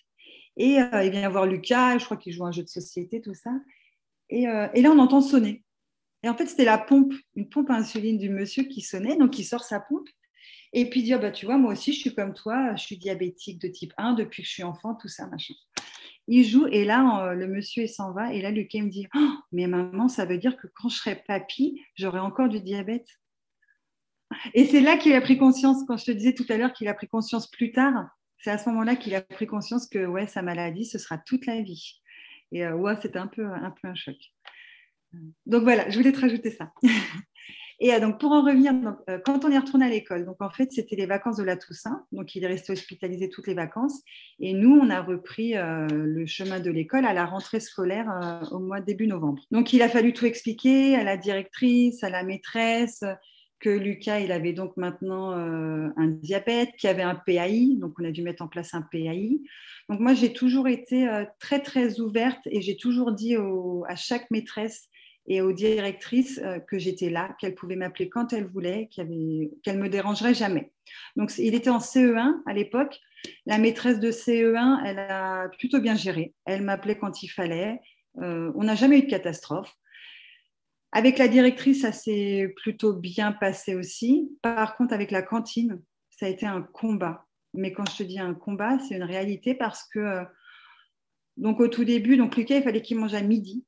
Et 0.56 0.78
il 0.78 1.12
vient 1.12 1.28
voir 1.28 1.46
Lucas, 1.46 1.98
je 1.98 2.06
crois 2.06 2.16
qu'il 2.16 2.32
joue 2.32 2.46
un 2.46 2.54
jeu 2.54 2.64
de 2.64 2.70
société, 2.70 3.20
tout 3.20 3.34
ça. 3.34 3.52
Et, 4.30 4.44
et 4.44 4.82
là, 4.82 4.92
on 4.92 5.00
entend 5.00 5.20
sonner. 5.20 5.66
Et 6.24 6.30
en 6.30 6.36
fait, 6.36 6.46
c'était 6.46 6.66
la 6.66 6.78
pompe, 6.78 7.14
une 7.36 7.50
pompe 7.50 7.70
à 7.70 7.76
insuline 7.76 8.18
du 8.18 8.30
monsieur 8.30 8.64
qui 8.64 8.82
sonnait. 8.82 9.18
Donc, 9.18 9.40
il 9.40 9.44
sort 9.44 9.64
sa 9.64 9.80
pompe. 9.80 10.08
Et 10.74 10.90
puis, 10.90 11.04
dit, 11.04 11.14
oh, 11.16 11.20
bah, 11.20 11.32
tu 11.32 11.46
vois, 11.46 11.58
moi 11.58 11.74
aussi, 11.74 11.94
je 11.94 12.00
suis 12.00 12.16
comme 12.16 12.34
toi, 12.34 12.76
je 12.76 12.84
suis 12.84 12.98
diabétique 12.98 13.60
de 13.60 13.68
type 13.68 13.94
1 13.98 14.14
depuis 14.14 14.44
que 14.44 14.48
je 14.48 14.54
suis 14.54 14.64
enfant, 14.64 14.96
tout 14.96 15.08
ça, 15.08 15.28
machin. 15.28 15.54
Il 16.28 16.46
joue, 16.46 16.68
et 16.68 16.86
là, 16.86 17.34
le 17.34 17.48
monsieur, 17.48 17.88
s'en 17.88 18.14
va. 18.14 18.34
Et 18.34 18.42
là, 18.42 18.52
Lucas 18.52 18.80
me 18.80 18.90
dit, 18.90 19.08
oh, 19.16 19.34
mais 19.52 19.68
maman, 19.68 20.08
ça 20.08 20.26
veut 20.26 20.38
dire 20.38 20.56
que 20.56 20.68
quand 20.76 20.88
je 20.88 20.98
serai 20.98 21.16
papy, 21.28 21.82
j'aurai 21.96 22.20
encore 22.20 22.48
du 22.48 22.62
diabète. 22.62 23.08
Et 24.54 24.66
c'est 24.66 24.82
là 24.82 24.98
qu'il 24.98 25.14
a 25.14 25.22
pris 25.22 25.38
conscience, 25.38 25.84
quand 25.88 25.98
je 25.98 26.06
te 26.06 26.12
disais 26.12 26.34
tout 26.34 26.46
à 26.50 26.58
l'heure 26.58 26.72
qu'il 26.74 26.88
a 26.88 26.94
pris 26.94 27.08
conscience 27.08 27.50
plus 27.50 27.72
tard, 27.72 28.08
c'est 28.38 28.52
à 28.52 28.58
ce 28.58 28.70
moment-là 28.70 28.96
qu'il 28.96 29.14
a 29.14 29.22
pris 29.22 29.46
conscience 29.46 29.88
que 29.88 30.06
ouais, 30.06 30.28
sa 30.28 30.42
maladie, 30.42 30.86
ce 30.86 30.98
sera 30.98 31.18
toute 31.18 31.46
la 31.46 31.62
vie. 31.62 32.02
Et 32.52 32.66
euh, 32.66 32.76
ouais, 32.76 32.96
c'était 33.02 33.20
un 33.20 33.28
peu, 33.28 33.46
un 33.46 33.72
peu 33.72 33.88
un 33.88 33.96
choc. 33.96 34.18
Donc 35.46 35.64
voilà, 35.64 35.90
je 35.90 35.98
voulais 35.98 36.12
te 36.12 36.20
rajouter 36.20 36.52
ça. 36.52 36.72
Et 37.82 37.92
euh, 37.94 38.00
donc 38.00 38.20
pour 38.20 38.32
en 38.32 38.44
revenir, 38.44 38.74
euh, 39.10 39.18
quand 39.26 39.44
on 39.44 39.52
est 39.52 39.58
retourné 39.58 39.86
à 39.86 39.90
l'école, 39.90 40.24
donc 40.24 40.40
en 40.40 40.52
fait 40.52 40.72
c'était 40.72 40.96
les 40.96 41.08
vacances 41.08 41.38
de 41.38 41.44
la 41.44 41.58
Toussaint, 41.58 42.06
donc 42.12 42.36
il 42.36 42.44
est 42.44 42.48
resté 42.48 42.72
hospitalisé 42.72 43.28
toutes 43.28 43.48
les 43.48 43.56
vacances, 43.56 44.04
et 44.40 44.54
nous 44.54 44.80
on 44.80 44.90
a 44.92 45.02
repris 45.02 45.58
euh, 45.58 45.88
le 45.90 46.26
chemin 46.28 46.60
de 46.60 46.70
l'école 46.70 47.06
à 47.06 47.14
la 47.14 47.26
rentrée 47.26 47.60
scolaire 47.60 48.08
au 48.52 48.60
mois 48.60 48.82
début 48.82 49.08
novembre. 49.08 49.44
Donc 49.50 49.74
il 49.74 49.82
a 49.82 49.90
fallu 49.90 50.14
tout 50.14 50.26
expliquer 50.26 50.96
à 50.96 51.04
la 51.04 51.18
directrice, 51.18 52.04
à 52.04 52.12
la 52.12 52.24
maîtresse, 52.24 53.04
que 53.60 53.70
Lucas, 53.70 54.20
il 54.20 54.32
avait 54.32 54.54
donc 54.54 54.76
maintenant 54.76 55.34
un 55.34 56.08
diabète, 56.08 56.72
qu'il 56.80 56.90
avait 56.90 57.04
un 57.04 57.14
PAI, 57.14 57.78
donc 57.78 57.94
on 58.00 58.06
a 58.06 58.10
dû 58.10 58.24
mettre 58.24 58.42
en 58.42 58.48
place 58.48 58.74
un 58.74 58.82
PAI. 58.82 59.40
Donc 59.88 60.00
moi, 60.00 60.16
j'ai 60.16 60.34
toujours 60.34 60.68
été 60.68 61.08
très, 61.40 61.62
très 61.62 62.00
ouverte 62.00 62.42
et 62.48 62.62
j'ai 62.62 62.76
toujours 62.76 63.12
dit 63.12 63.36
à 63.36 63.96
chaque 63.96 64.32
maîtresse 64.32 64.90
et 65.28 65.42
aux 65.42 65.54
directrices 65.54 66.40
euh, 66.44 66.60
que 66.60 66.80
j'étais 66.80 67.10
là, 67.10 67.36
qu'elles 67.40 67.56
pouvaient 67.56 67.76
m'appeler 67.76 68.10
quand 68.10 68.34
elles 68.34 68.48
voulaient, 68.48 68.90
qu'elles 68.92 69.10
ne 69.10 69.74
me 69.74 69.90
dérangeraient 69.90 70.34
jamais. 70.34 70.72
Donc, 71.16 71.32
il 71.38 71.56
était 71.56 71.70
en 71.70 71.80
CE1 71.80 72.42
à 72.46 72.54
l'époque. 72.54 73.00
La 73.46 73.58
maîtresse 73.58 74.00
de 74.00 74.12
CE1, 74.12 74.82
elle 74.86 75.00
a 75.00 75.50
plutôt 75.58 75.80
bien 75.80 75.96
géré. 75.96 76.34
Elle 76.46 76.64
m'appelait 76.64 76.98
quand 76.98 77.24
il 77.24 77.28
fallait. 77.28 77.80
Euh, 78.22 78.52
on 78.56 78.64
n'a 78.64 78.76
jamais 78.76 79.00
eu 79.00 79.04
de 79.04 79.10
catastrophe. 79.10 79.74
Avec 80.92 81.18
la 81.18 81.28
directrice, 81.28 81.82
ça 81.82 81.92
s'est 81.92 82.54
plutôt 82.58 82.94
bien 82.94 83.32
passé 83.32 83.76
aussi. 83.76 84.30
Par 84.42 84.76
contre, 84.76 84.94
avec 84.94 85.12
la 85.12 85.22
cantine, 85.22 85.82
ça 86.10 86.26
a 86.26 86.30
été 86.30 86.46
un 86.46 86.62
combat. 86.62 87.26
Mais 87.54 87.72
quand 87.72 87.90
je 87.90 87.98
te 87.98 88.04
dis 88.04 88.20
un 88.20 88.34
combat, 88.34 88.80
c'est 88.80 88.96
une 88.96 89.04
réalité 89.04 89.54
parce 89.54 89.88
que, 89.88 90.00
euh, 90.00 90.24
donc 91.38 91.60
au 91.60 91.68
tout 91.68 91.86
début, 91.86 92.18
donc 92.18 92.36
Lucas, 92.36 92.58
il 92.58 92.64
fallait 92.64 92.82
qu'il 92.82 92.98
mange 92.98 93.14
à 93.14 93.22
midi 93.22 93.66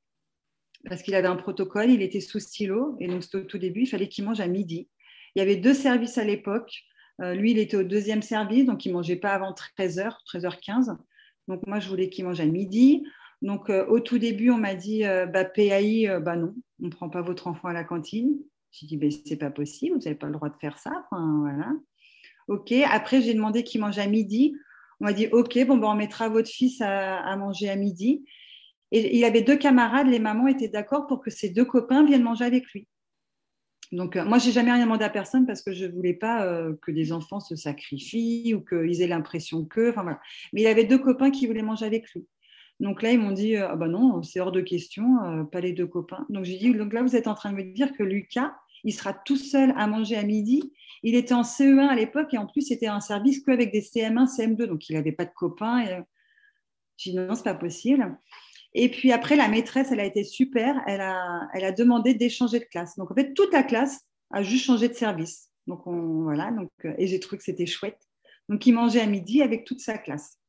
parce 0.89 1.01
qu'il 1.01 1.15
avait 1.15 1.27
un 1.27 1.35
protocole, 1.35 1.89
il 1.89 2.01
était 2.01 2.19
sous 2.19 2.39
stylo, 2.39 2.97
et 2.99 3.07
donc 3.07 3.23
c'était 3.23 3.37
au 3.37 3.43
tout 3.43 3.57
début, 3.57 3.81
il 3.81 3.87
fallait 3.87 4.09
qu'il 4.09 4.25
mange 4.25 4.41
à 4.41 4.47
midi. 4.47 4.89
Il 5.35 5.39
y 5.39 5.41
avait 5.41 5.55
deux 5.55 5.73
services 5.73 6.17
à 6.17 6.23
l'époque. 6.23 6.83
Euh, 7.21 7.33
lui, 7.33 7.51
il 7.51 7.59
était 7.59 7.77
au 7.77 7.83
deuxième 7.83 8.21
service, 8.21 8.65
donc 8.65 8.85
il 8.85 8.89
ne 8.89 8.95
mangeait 8.95 9.15
pas 9.15 9.31
avant 9.31 9.53
13h, 9.53 10.11
13h15. 10.31 10.97
Donc 11.47 11.65
moi, 11.67 11.79
je 11.79 11.89
voulais 11.89 12.09
qu'il 12.09 12.25
mange 12.25 12.39
à 12.39 12.45
midi. 12.45 13.05
Donc 13.41 13.69
euh, 13.69 13.85
au 13.87 13.99
tout 13.99 14.17
début, 14.17 14.51
on 14.51 14.57
m'a 14.57 14.75
dit, 14.75 15.05
euh, 15.05 15.25
bah, 15.25 15.45
PAI, 15.45 16.07
bah 16.21 16.35
non, 16.35 16.53
on 16.81 16.85
ne 16.85 16.91
prend 16.91 17.09
pas 17.09 17.21
votre 17.21 17.47
enfant 17.47 17.69
à 17.69 17.73
la 17.73 17.83
cantine. 17.83 18.37
J'ai 18.71 18.87
dit, 18.87 18.97
ben, 18.97 19.11
c'est 19.25 19.37
pas 19.37 19.51
possible, 19.51 19.95
vous 19.95 20.03
n'avez 20.03 20.15
pas 20.15 20.27
le 20.27 20.33
droit 20.33 20.49
de 20.49 20.57
faire 20.59 20.77
ça. 20.79 21.05
voilà. 21.11 21.71
OK. 22.47 22.73
Après, 22.91 23.21
j'ai 23.21 23.33
demandé 23.33 23.63
qu'il 23.63 23.81
mange 23.81 23.99
à 23.99 24.07
midi. 24.07 24.55
On 24.99 25.05
m'a 25.05 25.13
dit, 25.13 25.27
OK, 25.31 25.57
bon, 25.65 25.77
ben, 25.77 25.87
on 25.87 25.95
mettra 25.95 26.29
votre 26.29 26.49
fils 26.49 26.81
à 26.81 27.35
manger 27.37 27.69
à 27.69 27.75
midi. 27.75 28.25
Et 28.93 29.17
il 29.17 29.25
avait 29.25 29.41
deux 29.41 29.57
camarades, 29.57 30.07
les 30.07 30.19
mamans 30.19 30.45
étaient 30.45 30.67
d'accord 30.67 31.07
pour 31.07 31.19
que 31.19 31.31
ses 31.31 31.49
deux 31.49 31.65
copains 31.65 32.05
viennent 32.05 32.21
manger 32.21 32.45
avec 32.45 32.71
lui. 32.73 32.87
Donc, 33.91 34.15
euh, 34.15 34.23
moi, 34.23 34.37
j'ai 34.37 34.51
jamais 34.51 34.71
rien 34.71 34.85
demandé 34.85 35.03
à 35.03 35.09
personne 35.09 35.47
parce 35.47 35.63
que 35.63 35.73
je 35.73 35.85
ne 35.85 35.91
voulais 35.91 36.13
pas 36.13 36.45
euh, 36.45 36.75
que 36.79 36.91
des 36.91 37.11
enfants 37.11 37.39
se 37.39 37.55
sacrifient 37.55 38.53
ou 38.53 38.61
qu'ils 38.61 39.01
aient 39.01 39.07
l'impression 39.07 39.65
que. 39.65 39.93
Mais 40.53 40.61
il 40.61 40.67
avait 40.67 40.83
deux 40.83 40.99
copains 40.99 41.31
qui 41.31 41.47
voulaient 41.47 41.63
manger 41.63 41.87
avec 41.87 42.07
lui. 42.13 42.27
Donc 42.79 43.01
là, 43.01 43.11
ils 43.11 43.19
m'ont 43.19 43.31
dit 43.31 43.55
euh, 43.55 43.67
ah 43.67 43.75
ben 43.75 43.87
non, 43.87 44.21
c'est 44.21 44.39
hors 44.39 44.51
de 44.51 44.61
question, 44.61 45.47
pas 45.51 45.59
les 45.59 45.73
deux 45.73 45.87
copains. 45.87 46.27
Donc 46.29 46.43
j'ai 46.43 46.57
dit 46.57 46.71
donc 46.71 46.93
là, 46.93 47.01
vous 47.01 47.15
êtes 47.15 47.27
en 47.27 47.33
train 47.33 47.51
de 47.51 47.57
me 47.57 47.63
dire 47.63 47.93
que 47.93 48.03
Lucas, 48.03 48.53
il 48.83 48.93
sera 48.93 49.13
tout 49.13 49.37
seul 49.37 49.73
à 49.75 49.87
manger 49.87 50.17
à 50.17 50.23
midi. 50.23 50.71
Il 51.01 51.15
était 51.15 51.33
en 51.33 51.41
CE1 51.41 51.87
à 51.87 51.95
l'époque 51.95 52.31
et 52.33 52.37
en 52.37 52.45
plus, 52.45 52.61
c'était 52.61 52.87
un 52.87 52.99
service 52.99 53.43
qu'avec 53.43 53.71
des 53.71 53.81
CM1, 53.81 54.27
CM2. 54.27 54.65
Donc 54.65 54.87
il 54.87 54.95
n'avait 54.95 55.11
pas 55.11 55.25
de 55.25 55.33
copains. 55.35 55.81
Et... 55.81 55.99
J'ai 56.97 57.11
dit 57.11 57.17
non, 57.17 57.33
c'est 57.33 57.43
pas 57.43 57.55
possible. 57.55 58.17
Et 58.75 58.89
puis 58.89 59.11
après, 59.11 59.35
la 59.35 59.47
maîtresse, 59.47 59.91
elle 59.91 59.99
a 59.99 60.05
été 60.05 60.23
super. 60.23 60.81
Elle 60.87 61.01
a, 61.01 61.71
demandé 61.71 62.13
d'échanger 62.13 62.59
de 62.59 62.65
classe. 62.65 62.95
Donc 62.97 63.11
en 63.11 63.15
fait, 63.15 63.33
toute 63.33 63.53
la 63.53 63.63
classe 63.63 64.01
a 64.31 64.41
juste 64.41 64.65
changé 64.65 64.87
de 64.89 64.93
service. 64.93 65.49
Donc 65.67 65.85
on, 65.85 66.23
voilà. 66.23 66.51
Euh, 66.85 66.93
et 66.97 67.07
j'ai 67.07 67.19
trouvé 67.19 67.37
que 67.37 67.43
c'était 67.43 67.65
chouette. 67.65 67.99
Donc 68.49 68.65
il 68.65 68.73
mangeait 68.73 69.01
à 69.01 69.05
midi 69.05 69.41
avec 69.41 69.65
toute 69.65 69.79
sa 69.79 69.97
classe. 69.97 70.39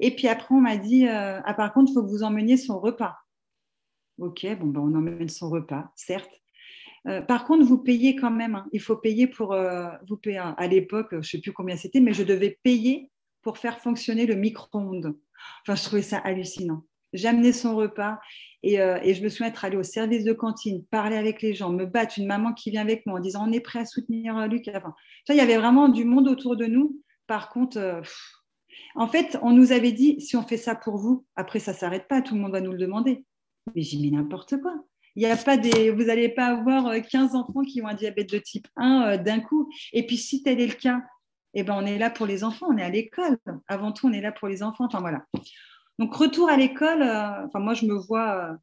Et 0.00 0.14
puis 0.14 0.28
après, 0.28 0.54
on 0.54 0.60
m'a 0.60 0.76
dit 0.76 1.06
euh, 1.06 1.40
ah 1.44 1.54
par 1.54 1.72
contre, 1.72 1.92
il 1.92 1.94
faut 1.94 2.02
que 2.02 2.10
vous 2.10 2.24
emmeniez 2.24 2.56
son 2.56 2.80
repas. 2.80 3.16
Ok, 4.18 4.46
bon 4.58 4.66
ben 4.66 4.80
on 4.80 4.94
emmène 4.94 5.28
son 5.28 5.48
repas, 5.48 5.90
certes. 5.96 6.30
Euh, 7.08 7.22
par 7.22 7.44
contre, 7.44 7.64
vous 7.64 7.78
payez 7.78 8.14
quand 8.16 8.30
même. 8.30 8.56
Hein. 8.56 8.66
Il 8.72 8.80
faut 8.80 8.96
payer 8.96 9.26
pour 9.26 9.56
vous 10.08 10.16
payer. 10.16 10.38
À 10.38 10.66
l'époque, 10.66 11.08
je 11.12 11.16
ne 11.16 11.22
sais 11.22 11.40
plus 11.40 11.52
combien 11.52 11.76
c'était, 11.76 12.00
mais 12.00 12.12
je 12.12 12.24
devais 12.24 12.58
payer 12.62 13.10
pour 13.40 13.58
faire 13.58 13.78
fonctionner 13.78 14.26
le 14.26 14.34
micro-ondes. 14.34 15.16
Enfin, 15.62 15.74
je 15.74 15.82
trouvais 15.84 16.02
ça 16.02 16.18
hallucinant. 16.18 16.84
J'amenais 17.12 17.52
son 17.52 17.76
repas 17.76 18.18
euh, 18.64 18.98
et, 19.02 19.14
je 19.14 19.22
me 19.22 19.28
souviens 19.28 19.48
être 19.48 19.64
allée 19.64 19.76
au 19.76 19.82
service 19.82 20.24
de 20.24 20.32
cantine, 20.32 20.84
parler 20.84 21.16
avec 21.16 21.42
les 21.42 21.54
gens, 21.54 21.70
me 21.70 21.84
battre, 21.84 22.18
une 22.18 22.26
maman 22.26 22.52
qui 22.52 22.70
vient 22.70 22.82
avec 22.82 23.04
moi 23.06 23.18
en 23.18 23.22
disant 23.22 23.46
on 23.48 23.52
est 23.52 23.60
prêt 23.60 23.80
à 23.80 23.84
soutenir 23.84 24.38
euh, 24.38 24.46
Luc. 24.46 24.68
Enfin, 24.68 24.94
il 25.28 25.36
y 25.36 25.40
avait 25.40 25.56
vraiment 25.56 25.88
du 25.88 26.04
monde 26.04 26.28
autour 26.28 26.56
de 26.56 26.66
nous. 26.66 27.00
Par 27.26 27.48
contre, 27.48 27.78
euh, 27.78 28.00
en 28.94 29.08
fait, 29.08 29.38
on 29.42 29.50
nous 29.50 29.72
avait 29.72 29.92
dit 29.92 30.20
si 30.20 30.36
on 30.36 30.42
fait 30.42 30.56
ça 30.56 30.74
pour 30.76 30.96
vous, 30.96 31.26
après 31.34 31.58
ça 31.58 31.72
ne 31.72 31.76
s'arrête 31.76 32.06
pas, 32.08 32.22
tout 32.22 32.34
le 32.34 32.40
monde 32.40 32.52
va 32.52 32.60
nous 32.60 32.72
le 32.72 32.78
demander. 32.78 33.24
Mais 33.74 33.82
j'ai 33.82 33.98
mis 33.98 34.12
n'importe 34.12 34.60
quoi. 34.60 34.74
Il 35.14 35.22
y 35.22 35.26
a 35.26 35.36
pas 35.36 35.56
des, 35.56 35.90
vous 35.90 36.04
n'allez 36.04 36.28
pas 36.30 36.46
avoir 36.46 36.90
15 36.94 37.34
enfants 37.34 37.62
qui 37.62 37.82
ont 37.82 37.86
un 37.86 37.94
diabète 37.94 38.30
de 38.30 38.38
type 38.38 38.66
1 38.76 39.18
d'un 39.18 39.40
coup. 39.40 39.68
Et 39.92 40.06
puis 40.06 40.16
si 40.16 40.42
tel 40.42 40.58
est 40.58 40.66
le 40.66 40.74
cas, 40.74 41.02
eh 41.54 41.64
ben, 41.64 41.74
on 41.76 41.84
est 41.84 41.98
là 41.98 42.08
pour 42.08 42.26
les 42.26 42.44
enfants, 42.44 42.68
on 42.70 42.78
est 42.78 42.82
à 42.82 42.88
l'école. 42.88 43.36
Avant 43.68 43.92
tout, 43.92 44.06
on 44.06 44.12
est 44.12 44.22
là 44.22 44.32
pour 44.32 44.48
les 44.48 44.62
enfants. 44.62 44.86
Enfin 44.86 45.00
voilà. 45.00 45.26
Donc, 45.98 46.14
retour 46.14 46.48
à 46.48 46.56
l'école, 46.56 47.02
euh, 47.02 47.46
enfin, 47.46 47.58
moi, 47.58 47.74
je 47.74 47.86
me 47.86 47.94
vois 47.94 48.52
euh, 48.52 48.56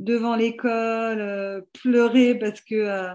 devant 0.00 0.36
l'école 0.36 1.20
euh, 1.20 1.60
pleurer 1.72 2.34
parce 2.38 2.60
que. 2.60 3.08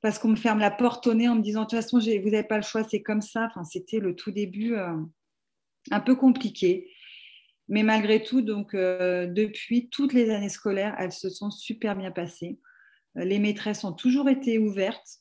parce 0.00 0.18
qu'on 0.18 0.28
me 0.28 0.36
ferme 0.36 0.58
la 0.58 0.70
porte 0.70 1.06
au 1.06 1.14
nez 1.14 1.28
en 1.28 1.36
me 1.36 1.42
disant 1.42 1.62
de 1.62 1.66
toute 1.66 1.80
façon, 1.80 1.98
vous 1.98 2.30
n'avez 2.30 2.42
pas 2.42 2.56
le 2.56 2.62
choix, 2.62 2.84
c'est 2.84 3.02
comme 3.02 3.22
ça. 3.22 3.46
Enfin, 3.50 3.64
c'était 3.64 3.98
le 3.98 4.14
tout 4.14 4.30
début 4.30 4.76
un 5.90 6.00
peu 6.00 6.14
compliqué. 6.14 6.90
Mais 7.68 7.82
malgré 7.82 8.22
tout, 8.22 8.40
donc, 8.40 8.74
depuis 8.74 9.90
toutes 9.90 10.12
les 10.12 10.30
années 10.30 10.48
scolaires, 10.48 10.94
elles 10.98 11.12
se 11.12 11.28
sont 11.28 11.50
super 11.50 11.96
bien 11.96 12.10
passées. 12.10 12.58
Les 13.14 13.38
maîtresses 13.38 13.84
ont 13.84 13.92
toujours 13.92 14.28
été 14.28 14.58
ouvertes. 14.58 15.20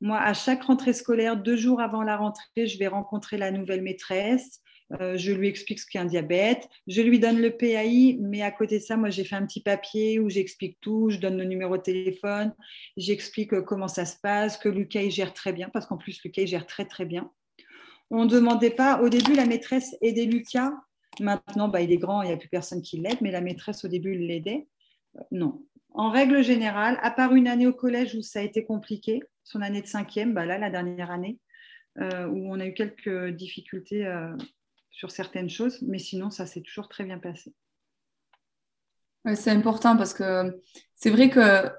Moi, 0.00 0.18
à 0.18 0.32
chaque 0.32 0.62
rentrée 0.62 0.94
scolaire, 0.94 1.36
deux 1.36 1.56
jours 1.56 1.80
avant 1.80 2.02
la 2.02 2.16
rentrée, 2.16 2.66
je 2.66 2.78
vais 2.78 2.86
rencontrer 2.86 3.36
la 3.36 3.50
nouvelle 3.50 3.82
maîtresse. 3.82 4.62
Euh, 4.98 5.16
je 5.16 5.32
lui 5.32 5.46
explique 5.48 5.78
ce 5.78 5.86
qu'est 5.86 6.00
un 6.00 6.04
diabète, 6.04 6.68
je 6.88 7.00
lui 7.00 7.20
donne 7.20 7.40
le 7.40 7.50
PAI, 7.50 8.18
mais 8.20 8.42
à 8.42 8.50
côté 8.50 8.78
de 8.78 8.82
ça, 8.82 8.96
moi 8.96 9.10
j'ai 9.10 9.24
fait 9.24 9.36
un 9.36 9.46
petit 9.46 9.62
papier 9.62 10.18
où 10.18 10.28
j'explique 10.28 10.78
tout, 10.80 11.10
je 11.10 11.18
donne 11.18 11.36
le 11.36 11.44
numéro 11.44 11.76
de 11.76 11.82
téléphone, 11.82 12.52
j'explique 12.96 13.52
euh, 13.52 13.62
comment 13.62 13.86
ça 13.86 14.04
se 14.04 14.18
passe, 14.20 14.58
que 14.58 14.68
Lucas 14.68 15.02
il 15.02 15.12
gère 15.12 15.32
très 15.32 15.52
bien, 15.52 15.68
parce 15.68 15.86
qu'en 15.86 15.96
plus 15.96 16.20
Lucas 16.24 16.42
il 16.42 16.48
gère 16.48 16.66
très 16.66 16.86
très 16.86 17.04
bien. 17.04 17.30
On 18.10 18.24
ne 18.24 18.30
demandait 18.30 18.70
pas, 18.70 19.00
au 19.00 19.08
début 19.08 19.34
la 19.34 19.46
maîtresse 19.46 19.96
aidait 20.02 20.24
Lucas, 20.24 20.72
maintenant 21.20 21.68
bah, 21.68 21.80
il 21.82 21.92
est 21.92 21.98
grand, 21.98 22.22
il 22.22 22.26
n'y 22.26 22.34
a 22.34 22.36
plus 22.36 22.48
personne 22.48 22.82
qui 22.82 22.98
l'aide, 22.98 23.18
mais 23.20 23.30
la 23.30 23.40
maîtresse 23.40 23.84
au 23.84 23.88
début 23.88 24.14
l'aidait. 24.14 24.66
Euh, 25.16 25.22
non. 25.30 25.62
En 25.92 26.10
règle 26.10 26.42
générale, 26.42 26.98
à 27.02 27.12
part 27.12 27.34
une 27.34 27.46
année 27.46 27.66
au 27.66 27.72
collège 27.72 28.14
où 28.16 28.22
ça 28.22 28.40
a 28.40 28.42
été 28.42 28.64
compliqué, 28.64 29.22
son 29.44 29.60
année 29.60 29.82
de 29.82 29.88
cinquième, 29.88 30.34
bah 30.34 30.46
là 30.46 30.56
la 30.56 30.70
dernière 30.70 31.10
année, 31.10 31.38
où 31.98 32.54
on 32.54 32.60
a 32.60 32.66
eu 32.66 32.74
quelques 32.74 33.30
difficultés 33.30 34.06
sur 34.90 35.10
certaines 35.10 35.48
choses, 35.48 35.78
mais 35.82 35.98
sinon, 35.98 36.30
ça 36.30 36.46
s'est 36.46 36.60
toujours 36.60 36.88
très 36.88 37.04
bien 37.04 37.18
passé. 37.18 37.52
c'est 39.34 39.50
important 39.50 39.96
parce 39.96 40.14
que 40.14 40.60
c'est 40.94 41.10
vrai 41.10 41.30
que 41.30 41.70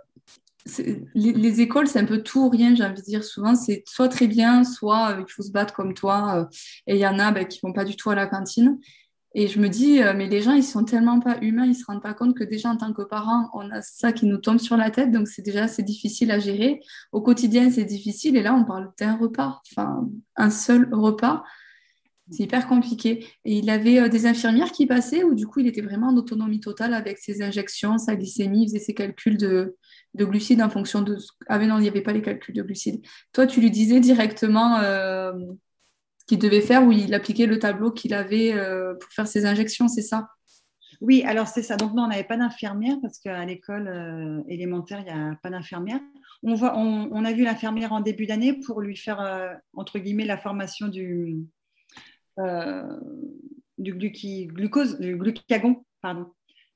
les, 1.16 1.62
écoles, 1.62 1.88
c'est 1.88 2.00
un 2.00 2.06
peu 2.06 2.22
tout 2.22 2.46
ou 2.46 2.50
rien, 2.50 2.76
j'ai 2.76 2.84
envie 2.84 3.02
de 3.02 3.06
dire. 3.06 3.24
Souvent, 3.24 3.56
c'est 3.56 3.84
soit 3.88 4.10
très 4.10 4.28
bien, 4.28 4.64
soit 4.64 5.18
il 5.20 5.32
faut 5.32 5.42
se 5.42 5.52
battre 5.52 5.74
comme 5.74 5.94
toi. 5.94 6.50
et 6.88 6.96
il 6.96 7.00
y 7.00 7.08
en 7.08 7.20
a 7.20 7.32
ben, 7.32 7.46
qui 7.46 7.60
vont 7.64 7.74
pas 7.74 7.86
du 7.86 7.96
tout 7.96 8.10
à 8.10 8.16
la 8.16 8.28
cantine. 8.28 8.80
Et 9.34 9.48
je 9.48 9.60
me 9.60 9.70
dis, 9.70 10.02
mais 10.16 10.28
les 10.28 10.42
gens, 10.42 10.52
ils 10.52 10.64
sont 10.64 10.84
tellement 10.84 11.22
pas 11.22 11.38
humains, 11.42 11.66
ils 11.66 11.76
se 11.76 11.86
rendent 11.86 12.02
pas 12.02 12.14
compte 12.14 12.36
que 12.36 12.44
déjà 12.44 12.70
en 12.70 12.76
tant 12.76 12.92
que 12.92 13.02
parents, 13.02 13.50
on 13.54 13.72
a 13.72 13.82
ça 13.82 14.12
qui 14.12 14.26
nous 14.26 14.38
tombe 14.38 14.60
sur 14.60 14.76
la 14.76 14.92
tête, 14.92 15.10
donc 15.12 15.30
c'est 15.30 15.42
déjà 15.42 15.64
assez 15.64 15.84
difficile 15.84 16.32
à 16.32 16.40
gérer. 16.40 16.82
Au 17.14 17.22
quotidien, 17.22 17.72
c'est 17.72 17.86
difficile, 17.86 18.36
et 18.36 18.44
là, 18.44 18.54
on 18.54 18.66
parle 18.66 18.92
d'un 19.00 19.16
repas, 19.16 19.62
enfin, 19.72 20.10
un 20.36 20.50
seul 20.50 20.90
repas. 20.92 21.44
C'est 22.32 22.44
hyper 22.44 22.66
compliqué. 22.68 23.28
Et 23.44 23.58
il 23.58 23.70
avait 23.70 24.00
euh, 24.00 24.08
des 24.08 24.26
infirmières 24.26 24.72
qui 24.72 24.88
passaient 24.88 25.24
où 25.24 25.36
du 25.36 25.46
coup 25.46 25.60
il 25.60 25.68
était 25.68 25.82
vraiment 25.82 26.08
en 26.08 26.16
autonomie 26.16 26.62
totale 26.62 26.94
avec 26.94 27.18
ses 27.18 27.42
injections, 27.42 27.98
sa 27.98 28.16
glycémie, 28.16 28.64
il 28.64 28.68
faisait 28.68 28.80
ses 28.80 28.94
calculs 28.94 29.38
de, 29.38 29.76
glucides 30.16 30.62
en 30.62 30.70
fonction 30.70 31.02
de... 31.02 31.18
Ah 31.48 31.60
mais 31.60 31.68
non, 31.68 31.78
il 31.78 31.82
n'y 31.82 31.90
avait 31.90 32.02
pas 32.02 32.14
les 32.14 32.22
calculs 32.22 32.56
de 32.56 32.64
glucides. 32.64 33.06
Toi, 33.34 33.48
tu 33.48 33.60
lui 33.60 33.70
disais 33.70 34.00
directement 34.00 34.78
euh, 34.78 35.34
ce 36.20 36.26
qu'il 36.26 36.40
devait 36.40 36.62
faire 36.62 36.84
ou 36.86 36.94
il 36.94 37.14
appliquait 37.14 37.48
le 37.48 37.60
tableau 37.60 37.92
qu'il 37.92 38.14
avait 38.14 38.54
euh, 38.54 38.94
pour 38.96 39.12
faire 39.12 39.28
ses 39.28 39.46
injections, 39.46 39.90
c'est 39.90 40.02
ça? 40.02 40.30
Oui, 41.02 41.24
alors 41.26 41.48
c'est 41.48 41.64
ça. 41.64 41.76
Donc 41.76 41.94
non, 41.94 42.04
on 42.04 42.08
n'avait 42.08 42.24
pas 42.24 42.38
d'infirmière 42.38 42.96
parce 43.02 43.20
qu'à 43.20 43.44
l'école 43.44 44.44
élémentaire, 44.48 45.00
il 45.00 45.06
n'y 45.06 45.20
a 45.20 45.36
pas 45.42 45.50
d'infirmière. 45.50 46.00
On, 46.44 46.54
on, 46.54 47.26
a 47.26 47.34
vu 47.34 47.44
l'infirmière 47.44 47.92
en 47.92 48.02
début 48.02 48.28
d'année 48.28 48.54
pour 48.54 48.82
lui 48.82 48.96
faire, 48.96 49.60
entre 49.74 49.98
guillemets, 49.98 50.26
la 50.26 50.38
formation 50.38 50.90
du 50.90 51.48
euh, 52.40 53.00
du 53.78 53.94
glucose, 53.94 55.00
du 55.00 55.16
glucagon, 55.16 55.86
pardon. 56.02 56.28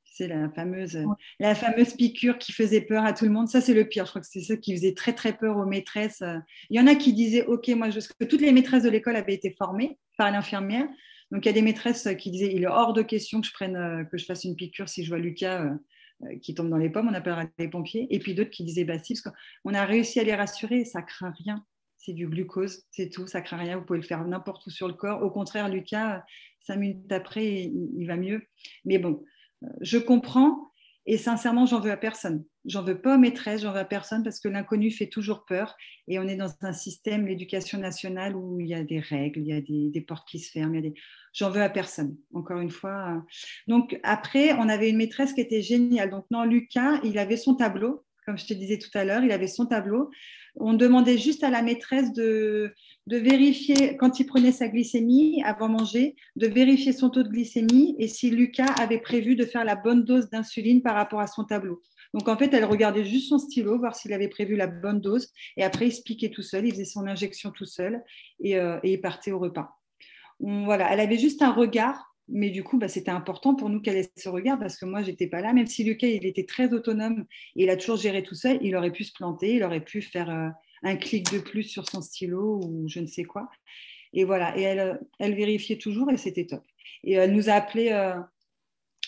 C'est 0.04 0.28
la 0.30 0.50
fameuse, 0.50 0.98
la 1.42 1.56
fameuse 1.56 1.94
piqûre 1.94 2.38
qui 2.38 2.54
faisait 2.54 2.80
peur 2.80 3.04
à 3.04 3.12
tout 3.12 3.26
le 3.26 3.32
monde. 3.32 3.50
Ça, 3.50 3.60
c'est 3.60 3.74
le 3.74 3.86
pire. 3.86 4.06
Je 4.06 4.12
crois 4.12 4.22
que 4.22 4.28
c'est 4.28 4.42
ça 4.42 4.56
qui 4.56 4.74
faisait 4.74 4.94
très, 4.94 5.12
très 5.12 5.34
peur 5.34 5.58
aux 5.58 5.66
maîtresses. 5.66 6.24
Il 6.70 6.78
y 6.78 6.80
en 6.80 6.88
a 6.88 6.96
qui 6.96 7.12
disaient, 7.12 7.46
OK, 7.48 7.68
moi, 7.70 7.90
je... 7.90 8.00
que 8.00 8.24
toutes 8.24 8.40
les 8.40 8.54
maîtresses 8.54 8.84
de 8.84 8.90
l'école 8.90 9.18
avaient 9.18 9.34
été 9.34 9.54
formées 9.58 9.98
par 10.18 10.32
l'infirmière. 10.32 10.88
Donc, 11.32 11.46
il 11.46 11.50
y 11.50 11.52
a 11.52 11.54
des 11.54 11.62
maîtresses 11.62 12.08
qui 12.18 12.32
disaient, 12.32 12.54
il 12.54 12.64
est 12.64 12.68
hors 12.68 12.94
de 12.94 13.02
question 13.02 13.42
que 13.42 13.48
je 13.48 13.52
prenne, 13.52 13.76
euh, 13.76 14.04
que 14.06 14.18
je 14.18 14.24
fasse 14.24 14.46
une 14.46 14.56
piqûre 14.56 14.88
si 14.88 15.04
je 15.04 15.10
vois 15.10 15.20
Lucas 15.20 15.66
euh, 16.24 16.38
qui 16.42 16.54
tombe 16.54 16.70
dans 16.70 16.78
les 16.78 16.90
pommes, 16.90 17.10
on 17.10 17.14
appellera 17.14 17.44
les 17.58 17.68
pompiers. 17.68 18.08
Et 18.10 18.20
puis 18.20 18.36
d'autres 18.36 18.52
qui 18.52 18.64
disaient, 18.64 18.86
bah 18.86 19.00
si, 19.00 19.16
parce 19.16 19.36
qu'on 19.36 19.74
a 19.74 19.84
réussi 19.84 20.20
à 20.20 20.24
les 20.24 20.36
rassurer, 20.36 20.86
ça 20.86 21.02
craint 21.02 21.34
rien 21.44 21.66
c'est 22.06 22.14
du 22.14 22.28
glucose, 22.28 22.84
c'est 22.92 23.10
tout, 23.10 23.26
ça 23.26 23.42
craint 23.42 23.58
rien, 23.58 23.78
vous 23.78 23.86
pouvez 23.86 24.00
le 24.00 24.06
faire 24.06 24.26
n'importe 24.26 24.66
où 24.68 24.70
sur 24.70 24.88
le 24.88 24.94
corps. 24.94 25.24
Au 25.24 25.32
contraire, 25.32 25.70
Lucas, 25.70 26.24
cinq 26.60 26.78
minutes 26.78 27.12
après, 27.12 27.64
il, 27.64 28.06
va 28.06 28.16
mieux. 28.16 28.44
Mais 28.86 29.00
bon, 29.00 29.24
euh, 29.64 29.68
je 29.82 29.98
comprends 29.98 30.72
et 31.08 31.18
sincèrement, 31.18 31.66
j'en 31.66 31.80
veux 31.80 31.92
à 31.92 31.98
personne. 31.98 32.44
J'en 32.66 32.84
veux 32.84 33.00
pas 33.00 33.16
aux 33.16 33.20
maîtresses, 33.20 33.62
j'en 33.62 33.72
veux 33.72 33.80
à 33.80 33.86
personne 33.86 34.24
parce 34.24 34.40
que 34.40 34.48
l'inconnu 34.48 34.90
fait 34.90 35.08
toujours 35.08 35.46
peur 35.46 35.76
et 36.08 36.18
on 36.18 36.28
est 36.28 36.36
dans 36.36 36.52
un 36.62 36.74
système, 36.74 37.28
l'éducation 37.28 37.78
nationale, 37.78 38.36
où 38.36 38.60
il 38.60 38.68
y 38.68 38.74
a 38.74 38.84
des 38.84 39.00
règles, 39.00 39.42
il 39.42 39.48
y 39.48 39.54
a 39.54 39.62
des, 39.62 40.02
portes 40.02 40.28
qui 40.28 40.40
se 40.40 40.52
ferment. 40.52 40.82
Des... 40.82 40.94
J'en 41.34 41.52
veux 41.52 41.62
à 41.62 41.70
personne, 41.70 42.18
encore 42.34 42.60
une 42.60 42.72
fois. 42.72 43.24
Donc 43.68 44.00
après, 44.04 44.54
on 44.54 44.68
avait 44.68 44.90
une 44.90 44.98
maîtresse 44.98 45.34
qui 45.34 45.42
était 45.42 45.62
géniale. 45.62 46.10
Donc 46.10 46.26
non, 46.32 46.44
Lucas, 46.44 47.00
il 47.04 47.20
avait 47.20 47.38
son 47.38 47.56
tableau 47.56 48.05
comme 48.26 48.38
je 48.38 48.46
te 48.46 48.54
disais 48.54 48.78
tout 48.78 48.90
à 48.96 49.06
l'heure, 49.06 49.24
il 49.24 49.32
avait 49.32 49.48
son 49.48 49.66
tableau. 49.66 50.10
On 50.58 50.74
demandait 50.74 51.18
juste 51.18 51.44
à 51.44 51.50
la 51.50 51.62
maîtresse 51.62 52.14
de, 52.14 52.74
vérifier, 53.08 53.98
quand 53.98 54.20
il 54.20 54.26
prenait 54.26 54.52
sa 54.52 54.68
glycémie 54.68 55.44
avant 55.44 55.68
manger, 55.68 56.16
de 56.36 56.48
vérifier 56.48 56.94
son 56.94 57.10
taux 57.10 57.24
de 57.24 57.30
glycémie 57.30 57.96
et 58.00 58.08
si 58.08 58.32
Lucas 58.32 58.74
avait 58.80 59.00
prévu 59.00 59.36
de 59.36 59.46
faire 59.46 59.66
la 59.66 59.76
bonne 59.76 60.06
dose 60.06 60.30
d'insuline 60.30 60.82
par 60.82 60.96
rapport 60.96 61.20
à 61.20 61.28
son 61.28 61.44
tableau. 61.44 61.82
Donc 62.14 62.30
en 62.30 62.38
fait, 62.38 62.54
elle 62.54 62.66
regardait 62.66 63.04
juste 63.04 63.30
son 63.30 63.38
stylo, 63.38 63.78
voir 63.78 63.96
s'il 63.96 64.14
avait 64.14 64.30
prévu 64.30 64.56
la 64.56 64.68
bonne 64.68 65.02
dose. 65.02 65.28
Et 65.58 65.64
après, 65.64 65.88
il 65.88 65.92
se 65.92 66.02
piquait 66.02 66.30
tout 66.30 66.42
seul, 66.42 66.66
il 66.66 66.72
faisait 66.72 66.86
son 66.86 67.06
injection 67.06 67.52
tout 67.52 67.66
seul 67.66 68.02
et, 68.40 68.58
euh, 68.58 68.80
il 68.84 69.02
partait 69.02 69.34
au 69.34 69.40
repas. 69.40 69.78
voilà, 70.40 70.92
elle 70.92 71.02
avait 71.02 71.18
juste 71.18 71.42
un 71.42 71.52
regard 71.52 72.15
mais 72.28 72.50
du 72.50 72.64
coup, 72.64 72.78
bah, 72.78 72.88
c'était 72.88 73.12
important 73.12 73.56
pour 73.56 73.70
nous 73.70 73.82
qu'elle 73.82 73.98
ait 73.98 74.12
ce 74.18 74.30
regard 74.30 74.58
parce 74.58 74.78
que 74.78 74.86
moi, 74.86 75.04
je 75.04 75.12
n'étais 75.12 75.28
pas 75.28 75.42
là. 75.42 75.54
Même 75.54 75.68
si 75.68 75.84
Lucas, 75.84 76.08
il 76.08 76.26
était 76.26 76.46
très 76.46 76.74
autonome 76.74 77.26
et 77.56 77.64
il 77.64 77.70
a 77.70 77.78
toujours 77.78 77.98
géré 77.98 78.24
tout 78.24 78.36
seul, 78.36 78.58
il 78.62 78.76
aurait 78.76 78.92
pu 78.92 79.04
se 79.04 79.14
planter, 79.14 79.56
il 79.56 79.64
aurait 79.64 79.84
pu 79.84 80.02
faire 80.02 80.30
euh, 80.30 80.50
un 80.84 80.96
clic 80.96 81.32
de 81.32 81.40
plus 81.40 81.64
sur 81.64 81.88
son 81.88 82.02
stylo 82.02 82.62
ou 82.64 82.88
je 82.88 83.00
ne 83.00 83.06
sais 83.06 83.24
quoi. 83.24 83.50
Et 84.14 84.24
voilà, 84.24 84.58
et 84.58 84.62
elle, 84.62 85.00
elle 85.20 85.36
vérifiait 85.36 85.78
toujours 85.78 86.10
et 86.12 86.18
c'était 86.18 86.46
top. 86.46 86.64
Et 87.04 87.14
elle 87.14 87.34
nous 87.34 87.50
a 87.50 87.54
appelé, 87.54 87.92
euh, 87.92 88.16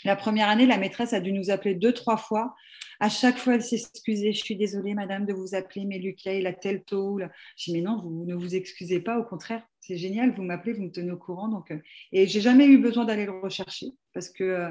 la 0.03 0.15
première 0.15 0.49
année, 0.49 0.65
la 0.65 0.77
maîtresse 0.77 1.13
a 1.13 1.19
dû 1.19 1.31
nous 1.31 1.49
appeler 1.49 1.73
deux, 1.73 1.93
trois 1.93 2.17
fois. 2.17 2.53
À 2.99 3.09
chaque 3.09 3.37
fois, 3.37 3.55
elle 3.55 3.63
s'excusait. 3.63 4.33
Je 4.33 4.43
suis 4.43 4.55
désolée, 4.55 4.93
madame, 4.93 5.25
de 5.25 5.33
vous 5.33 5.55
appeler, 5.55 5.85
mais 5.85 5.99
Lucas, 5.99 6.33
il 6.33 6.47
a 6.47 6.53
tel 6.53 6.83
taux. 6.83 7.19
Je 7.55 7.63
dis, 7.65 7.73
mais 7.73 7.81
non, 7.81 8.01
vous 8.01 8.25
ne 8.25 8.35
vous 8.35 8.55
excusez 8.55 8.99
pas, 8.99 9.17
au 9.19 9.23
contraire 9.23 9.63
c'est 9.87 9.97
génial, 9.97 10.31
vous 10.31 10.43
m'appelez, 10.43 10.73
vous 10.73 10.83
me 10.83 10.91
tenez 10.91 11.11
au 11.11 11.17
courant. 11.17 11.47
Donc, 11.47 11.71
euh, 11.71 11.79
et 12.11 12.27
j'ai 12.27 12.41
jamais 12.41 12.65
eu 12.65 12.77
besoin 12.77 13.05
d'aller 13.05 13.25
le 13.25 13.31
rechercher 13.31 13.87
parce 14.13 14.29
que 14.29 14.43
euh, 14.43 14.69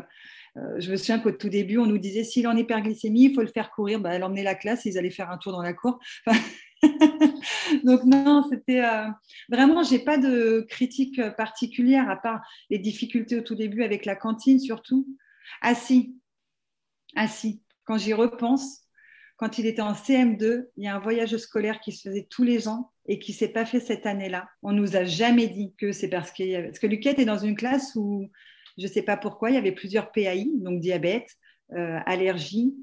euh, 0.59 0.79
je 0.79 0.91
me 0.91 0.97
souviens 0.97 1.19
qu'au 1.19 1.33
tout 1.33 1.49
début, 1.49 1.79
on 1.79 1.87
nous 1.87 1.99
disait 1.99 2.23
s'il 2.23 2.45
est 2.45 2.49
en 2.49 2.57
hyperglycémie, 2.57 3.25
il 3.25 3.35
faut 3.35 3.41
le 3.41 3.47
faire 3.47 3.71
courir. 3.71 4.01
Bah, 4.01 4.13
elle 4.13 4.25
emmenait 4.25 4.43
la 4.43 4.55
classe, 4.55 4.85
ils 4.85 4.99
allaient 4.99 5.11
faire 5.11 5.31
un 5.31 5.39
tour 5.39 5.53
dans 5.53 5.63
la 5.63 5.73
cour. 5.73 5.99
donc 7.85 8.05
non, 8.05 8.47
c'était 8.51 8.83
vraiment, 9.49 9.83
j'ai 9.83 9.99
pas 9.99 10.19
de 10.19 10.67
critique 10.69 11.21
particulière 11.37 12.11
à 12.11 12.17
part 12.17 12.43
les 12.69 12.79
difficultés 12.79 13.39
au 13.39 13.43
tout 13.43 13.55
début 13.55 13.83
avec 13.83 14.05
la 14.05 14.17
cantine 14.17 14.61
surtout. 14.61 15.07
Ah 15.63 15.75
si, 15.75 16.15
ah 17.15 17.29
quand 17.87 17.97
j'y 17.97 18.13
repense, 18.13 18.83
quand 19.37 19.59
il 19.59 19.67
était 19.67 19.83
en 19.83 19.93
CM2, 19.93 20.67
il 20.77 20.85
y 20.85 20.89
a 20.89 20.97
un 20.97 20.99
voyage 20.99 21.37
scolaire 21.37 21.81
qui 21.81 21.93
se 21.93 22.09
faisait 22.09 22.27
tous 22.29 22.43
les 22.43 22.69
ans 22.69 22.93
et 23.07 23.19
qui 23.19 23.33
s'est 23.33 23.49
pas 23.49 23.67
fait 23.67 23.81
cette 23.81 24.07
année-là. 24.07 24.49
On 24.63 24.73
nous 24.73 24.97
a 24.97 25.05
jamais 25.05 25.47
dit 25.47 25.75
que 25.79 25.93
c'est 25.93 26.09
parce 26.09 26.31
qu'il 26.31 26.49
y 26.49 26.57
avait... 26.57 26.69
Parce 26.69 26.79
que 26.79 26.87
Lucas 26.87 27.13
était 27.13 27.25
dans 27.25 27.39
une 27.39 27.57
classe 27.57 27.95
où, 27.95 28.31
je 28.79 28.83
ne 28.83 28.89
sais 28.89 29.03
pas 29.03 29.17
pourquoi, 29.17 29.51
il 29.51 29.55
y 29.55 29.59
avait 29.59 29.73
plusieurs 29.73 30.11
PAI, 30.11 30.49
donc 30.55 30.81
diabète, 30.81 31.29
euh, 31.73 31.99
allergie 32.07 32.75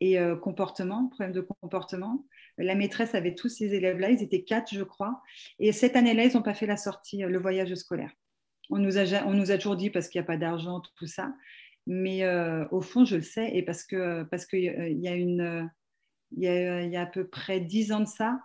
et 0.00 0.18
euh, 0.18 0.34
comportement, 0.36 1.08
problème 1.08 1.32
de 1.32 1.40
comportement. 1.40 2.26
La 2.58 2.74
maîtresse 2.74 3.14
avait 3.14 3.34
tous 3.34 3.48
ces 3.48 3.72
élèves-là, 3.74 4.10
ils 4.10 4.22
étaient 4.22 4.42
quatre, 4.42 4.74
je 4.74 4.82
crois. 4.82 5.22
Et 5.60 5.70
cette 5.70 5.94
année-là, 5.96 6.24
ils 6.24 6.34
n'ont 6.34 6.42
pas 6.42 6.54
fait 6.54 6.66
la 6.66 6.76
sortie, 6.76 7.22
euh, 7.22 7.28
le 7.28 7.38
voyage 7.38 7.72
scolaire. 7.74 8.10
On 8.70 8.78
nous 8.78 8.98
a, 8.98 9.24
on 9.26 9.34
nous 9.34 9.52
a 9.52 9.56
toujours 9.56 9.76
dit 9.76 9.90
parce 9.90 10.08
qu'il 10.08 10.20
n'y 10.20 10.24
a 10.24 10.26
pas 10.26 10.36
d'argent, 10.36 10.82
tout 10.96 11.06
ça. 11.06 11.32
Mais 11.86 12.26
au 12.70 12.80
fond, 12.80 13.04
je 13.04 13.16
le 13.16 13.22
sais, 13.22 13.50
et 13.54 13.62
parce 13.62 13.84
qu'il 13.84 14.26
parce 14.30 14.46
que, 14.46 14.56
y 14.56 15.08
a 15.08 15.14
une 15.14 15.68
il 16.36 16.44
y 16.44 16.96
a, 16.96 17.02
à 17.02 17.06
peu 17.06 17.26
près 17.26 17.60
dix 17.60 17.92
ans 17.92 18.00
de 18.00 18.06
ça, 18.06 18.40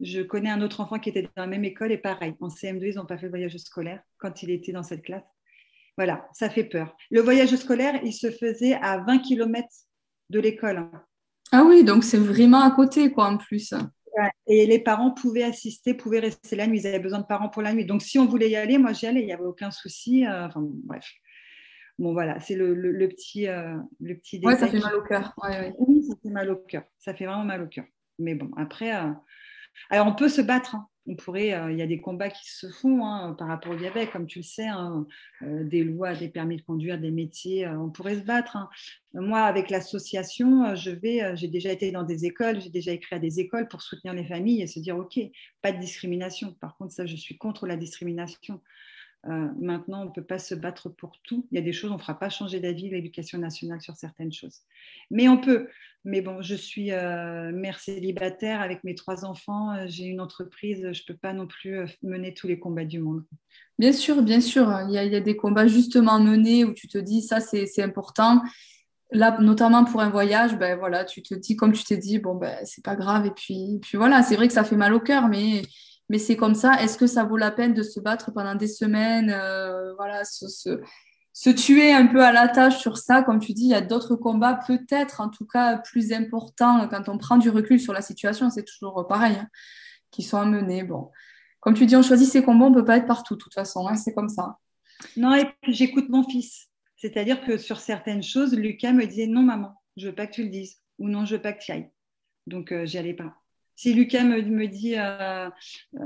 je 0.00 0.20
connais 0.20 0.50
un 0.50 0.62
autre 0.62 0.80
enfant 0.80 0.98
qui 0.98 1.10
était 1.10 1.22
dans 1.22 1.30
la 1.36 1.46
même 1.46 1.64
école 1.64 1.92
et 1.92 1.98
pareil, 1.98 2.34
en 2.40 2.48
CM2, 2.48 2.90
ils 2.90 2.94
n'ont 2.96 3.06
pas 3.06 3.18
fait 3.18 3.26
le 3.26 3.30
voyage 3.30 3.56
scolaire 3.58 4.02
quand 4.18 4.42
il 4.42 4.50
était 4.50 4.72
dans 4.72 4.82
cette 4.82 5.02
classe. 5.02 5.24
Voilà, 5.96 6.26
ça 6.32 6.50
fait 6.50 6.64
peur. 6.64 6.96
Le 7.10 7.20
voyage 7.20 7.54
scolaire, 7.54 8.00
il 8.02 8.12
se 8.12 8.30
faisait 8.30 8.74
à 8.74 8.98
20 8.98 9.18
km 9.18 9.68
de 10.30 10.40
l'école. 10.40 10.90
Ah 11.52 11.64
oui, 11.64 11.84
donc 11.84 12.02
c'est 12.02 12.18
vraiment 12.18 12.62
à 12.62 12.70
côté, 12.70 13.12
quoi, 13.12 13.26
en 13.28 13.36
plus. 13.36 13.74
Et 14.46 14.66
les 14.66 14.78
parents 14.78 15.12
pouvaient 15.12 15.42
assister, 15.42 15.94
pouvaient 15.94 16.20
rester 16.20 16.56
la 16.56 16.66
nuit. 16.66 16.80
Ils 16.80 16.86
avaient 16.86 16.98
besoin 16.98 17.20
de 17.20 17.26
parents 17.26 17.48
pour 17.48 17.62
la 17.62 17.72
nuit. 17.72 17.86
Donc, 17.86 18.02
si 18.02 18.18
on 18.18 18.26
voulait 18.26 18.50
y 18.50 18.56
aller, 18.56 18.78
moi, 18.78 18.92
j'y 18.92 19.06
allais. 19.06 19.20
Il 19.20 19.26
n'y 19.26 19.32
avait 19.32 19.44
aucun 19.44 19.70
souci. 19.70 20.26
Euh, 20.26 20.46
enfin, 20.46 20.60
bref. 20.62 21.06
Bon, 22.02 22.14
voilà, 22.14 22.40
c'est 22.40 22.56
le, 22.56 22.74
petit, 23.06 23.46
euh, 23.46 23.76
le 24.00 24.16
petit 24.16 24.40
détail. 24.40 24.58
ça 24.58 24.66
fait 24.66 24.80
mal 24.80 24.96
au 24.96 25.02
cœur. 25.02 25.36
Oui, 25.78 26.02
ça 26.02 26.16
fait 26.20 26.30
mal 26.30 26.50
au 26.50 26.56
cœur. 26.56 26.82
Ça 26.98 27.14
fait 27.14 27.26
vraiment 27.26 27.44
mal 27.44 27.62
au 27.62 27.68
cœur. 27.68 27.84
Mais 28.18 28.34
bon, 28.34 28.50
après, 28.56 28.92
euh, 28.92 29.12
alors 29.88 30.08
on 30.08 30.14
peut 30.16 30.28
se 30.28 30.40
battre. 30.40 30.74
Hein. 30.74 30.88
On 31.06 31.14
pourrait, 31.14 31.54
euh, 31.54 31.70
il 31.70 31.78
y 31.78 31.82
a 31.82 31.86
des 31.86 32.00
combats 32.00 32.30
qui 32.30 32.50
se 32.50 32.68
font 32.68 33.06
hein, 33.06 33.34
par 33.34 33.46
rapport 33.46 33.70
au 33.70 33.76
diabète, 33.76 34.10
comme 34.10 34.26
tu 34.26 34.40
le 34.40 34.44
sais, 34.44 34.66
hein, 34.66 35.06
des 35.42 35.84
lois, 35.84 36.12
des 36.14 36.28
permis 36.28 36.56
de 36.56 36.62
conduire, 36.62 36.98
des 36.98 37.12
métiers, 37.12 37.68
on 37.68 37.90
pourrait 37.90 38.16
se 38.16 38.24
battre. 38.24 38.56
Moi, 39.14 39.40
avec 39.40 39.70
l'association, 39.70 40.74
je 40.74 40.90
vais, 40.90 41.36
j'ai 41.36 41.48
déjà 41.48 41.70
été 41.70 41.92
dans 41.92 42.02
des 42.02 42.24
écoles, 42.24 42.60
j'ai 42.60 42.70
déjà 42.70 42.90
écrit 42.90 43.14
à 43.14 43.20
des 43.20 43.38
écoles 43.38 43.68
pour 43.68 43.82
soutenir 43.82 44.12
les 44.14 44.24
familles 44.24 44.62
et 44.62 44.66
se 44.66 44.80
dire, 44.80 44.96
ok, 44.96 45.20
pas 45.60 45.70
de 45.70 45.78
discrimination. 45.78 46.52
Par 46.60 46.76
contre, 46.76 46.92
ça, 46.92 47.06
je 47.06 47.14
suis 47.14 47.36
contre 47.36 47.68
la 47.68 47.76
discrimination. 47.76 48.60
Euh, 49.28 49.48
maintenant, 49.60 50.02
on 50.02 50.06
ne 50.06 50.10
peut 50.10 50.24
pas 50.24 50.38
se 50.38 50.54
battre 50.54 50.88
pour 50.88 51.12
tout. 51.22 51.46
Il 51.52 51.54
y 51.54 51.58
a 51.58 51.62
des 51.62 51.72
choses, 51.72 51.90
on 51.90 51.96
ne 51.96 52.00
fera 52.00 52.18
pas 52.18 52.28
changer 52.28 52.58
d'avis 52.58 52.90
l'éducation 52.90 53.38
nationale 53.38 53.80
sur 53.80 53.94
certaines 53.94 54.32
choses. 54.32 54.62
Mais 55.10 55.28
on 55.28 55.38
peut. 55.38 55.68
Mais 56.04 56.20
bon, 56.20 56.42
je 56.42 56.56
suis 56.56 56.90
euh, 56.90 57.52
mère 57.52 57.78
célibataire 57.78 58.60
avec 58.60 58.82
mes 58.82 58.96
trois 58.96 59.24
enfants. 59.24 59.72
Euh, 59.72 59.84
j'ai 59.86 60.06
une 60.06 60.20
entreprise. 60.20 60.80
Je 60.80 61.02
ne 61.02 61.06
peux 61.06 61.16
pas 61.16 61.32
non 61.32 61.46
plus 61.46 61.86
mener 62.02 62.34
tous 62.34 62.48
les 62.48 62.58
combats 62.58 62.84
du 62.84 62.98
monde. 62.98 63.22
Bien 63.78 63.92
sûr, 63.92 64.22
bien 64.22 64.40
sûr. 64.40 64.68
Il 64.88 64.92
y 64.92 64.98
a, 64.98 65.20
des 65.20 65.36
combats 65.36 65.68
justement 65.68 66.18
menés 66.18 66.64
où 66.64 66.72
tu 66.72 66.88
te 66.88 66.98
dis, 66.98 67.22
ça, 67.22 67.38
c'est 67.38 67.82
important. 67.82 68.42
Là, 69.12 69.36
notamment 69.40 69.84
pour 69.84 70.00
un 70.00 70.08
voyage, 70.08 70.56
ben 70.58 70.76
voilà, 70.78 71.04
tu 71.04 71.22
te 71.22 71.34
dis, 71.34 71.54
comme 71.54 71.72
tu 71.72 71.84
t'es 71.84 71.98
dit, 71.98 72.18
bon, 72.18 72.34
ben, 72.34 72.56
c'est 72.64 72.82
pas 72.82 72.96
grave. 72.96 73.26
Et 73.26 73.30
puis, 73.30 73.78
puis 73.82 73.98
voilà, 73.98 74.22
c'est 74.22 74.36
vrai 74.36 74.48
que 74.48 74.54
ça 74.54 74.64
fait 74.64 74.76
mal 74.76 74.94
au 74.94 75.00
cœur, 75.00 75.28
mais 75.28 75.62
mais 76.08 76.18
c'est 76.18 76.36
comme 76.36 76.54
ça. 76.54 76.74
Est-ce 76.82 76.98
que 76.98 77.06
ça 77.06 77.24
vaut 77.24 77.36
la 77.36 77.50
peine 77.50 77.74
de 77.74 77.82
se 77.82 78.00
battre 78.00 78.32
pendant 78.32 78.54
des 78.54 78.68
semaines 78.68 79.30
euh, 79.30 79.94
Voilà, 79.94 80.22
se 80.24 81.50
tuer 81.50 81.92
un 81.92 82.06
peu 82.06 82.22
à 82.22 82.32
la 82.32 82.48
tâche 82.48 82.78
sur 82.78 82.98
ça? 82.98 83.22
Comme 83.22 83.38
tu 83.40 83.52
dis, 83.52 83.64
il 83.64 83.70
y 83.70 83.74
a 83.74 83.80
d'autres 83.80 84.16
combats, 84.16 84.60
peut-être 84.66 85.20
en 85.20 85.28
tout 85.28 85.46
cas 85.46 85.78
plus 85.78 86.12
importants 86.12 86.88
quand 86.88 87.08
on 87.08 87.18
prend 87.18 87.38
du 87.38 87.50
recul 87.50 87.80
sur 87.80 87.92
la 87.92 88.02
situation. 88.02 88.50
C'est 88.50 88.64
toujours 88.64 89.06
pareil, 89.08 89.36
hein, 89.36 89.48
qui 90.10 90.22
sont 90.22 90.38
à 90.38 90.44
mener. 90.44 90.84
Bon, 90.84 91.10
comme 91.60 91.74
tu 91.74 91.86
dis, 91.86 91.96
on 91.96 92.02
choisit 92.02 92.28
ses 92.28 92.42
combats, 92.42 92.66
on 92.66 92.70
ne 92.70 92.74
peut 92.74 92.84
pas 92.84 92.96
être 92.96 93.06
partout, 93.06 93.34
de 93.36 93.40
toute 93.40 93.54
façon. 93.54 93.86
Hein, 93.86 93.94
c'est 93.94 94.12
comme 94.12 94.28
ça. 94.28 94.58
Non, 95.16 95.34
et 95.34 95.46
puis 95.62 95.72
j'écoute 95.72 96.08
mon 96.08 96.24
fils. 96.28 96.68
C'est-à-dire 96.96 97.44
que 97.44 97.56
sur 97.56 97.80
certaines 97.80 98.22
choses, 98.22 98.54
Lucas 98.54 98.92
me 98.92 99.06
disait 99.06 99.26
non, 99.26 99.42
maman, 99.42 99.80
je 99.96 100.08
veux 100.08 100.14
pas 100.14 100.26
que 100.26 100.34
tu 100.34 100.42
le 100.42 100.48
dises, 100.48 100.80
ou 100.98 101.08
non, 101.08 101.24
je 101.24 101.36
veux 101.36 101.42
pas 101.42 101.52
que 101.52 101.62
tu 101.62 101.72
y 101.72 101.74
ailles. 101.74 101.90
Donc, 102.46 102.72
euh, 102.72 102.84
j'y 102.84 102.98
allais 102.98 103.14
pas. 103.14 103.41
Si 103.82 103.94
Lucas 103.94 104.22
me, 104.22 104.66
dit, 104.68 104.94
euh, 104.96 105.50
euh, 105.96 106.00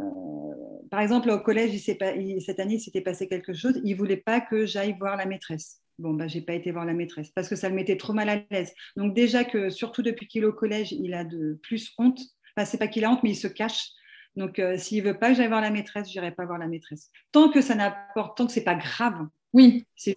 par 0.90 1.00
exemple, 1.00 1.28
au 1.28 1.38
collège, 1.40 1.78
cette 1.78 2.00
année, 2.00 2.40
il 2.74 2.80
s'était 2.80 3.02
passé 3.02 3.28
quelque 3.28 3.52
chose, 3.52 3.78
il 3.84 3.92
voulait 3.92 4.16
pas 4.16 4.40
que 4.40 4.64
j'aille 4.64 4.96
voir 4.98 5.14
la 5.14 5.26
maîtresse. 5.26 5.82
Bon, 5.98 6.14
bah, 6.14 6.26
j'ai 6.26 6.40
pas 6.40 6.54
été 6.54 6.72
voir 6.72 6.86
la 6.86 6.94
maîtresse 6.94 7.28
parce 7.32 7.50
que 7.50 7.54
ça 7.54 7.68
le 7.68 7.74
mettait 7.74 7.98
trop 7.98 8.14
mal 8.14 8.30
à 8.30 8.42
l'aise. 8.50 8.72
Donc, 8.96 9.12
déjà 9.12 9.44
que, 9.44 9.68
surtout 9.68 10.00
depuis 10.00 10.26
qu'il 10.26 10.44
est 10.44 10.46
au 10.46 10.54
collège, 10.54 10.92
il 10.92 11.12
a 11.12 11.24
de 11.24 11.60
plus 11.62 11.92
honte. 11.98 12.18
Enfin, 12.56 12.64
c'est 12.64 12.78
pas 12.78 12.88
qu'il 12.88 13.04
a 13.04 13.10
honte, 13.10 13.22
mais 13.22 13.32
il 13.32 13.36
se 13.36 13.46
cache. 13.46 13.90
Donc, 14.36 14.58
s'il 14.78 15.04
veut 15.04 15.18
pas 15.18 15.28
que 15.28 15.36
j'aille 15.36 15.48
voir 15.48 15.60
la 15.60 15.70
maîtresse, 15.70 16.10
j'irai 16.10 16.30
pas 16.30 16.46
voir 16.46 16.56
la 16.56 16.68
maîtresse. 16.68 17.10
Tant 17.30 17.50
que 17.50 17.60
ça 17.60 17.74
n'apporte, 17.74 18.38
tant 18.38 18.46
que 18.46 18.52
c'est 18.52 18.64
pas 18.64 18.76
grave, 18.76 19.26
oui. 19.52 19.86
C'est 19.94 20.16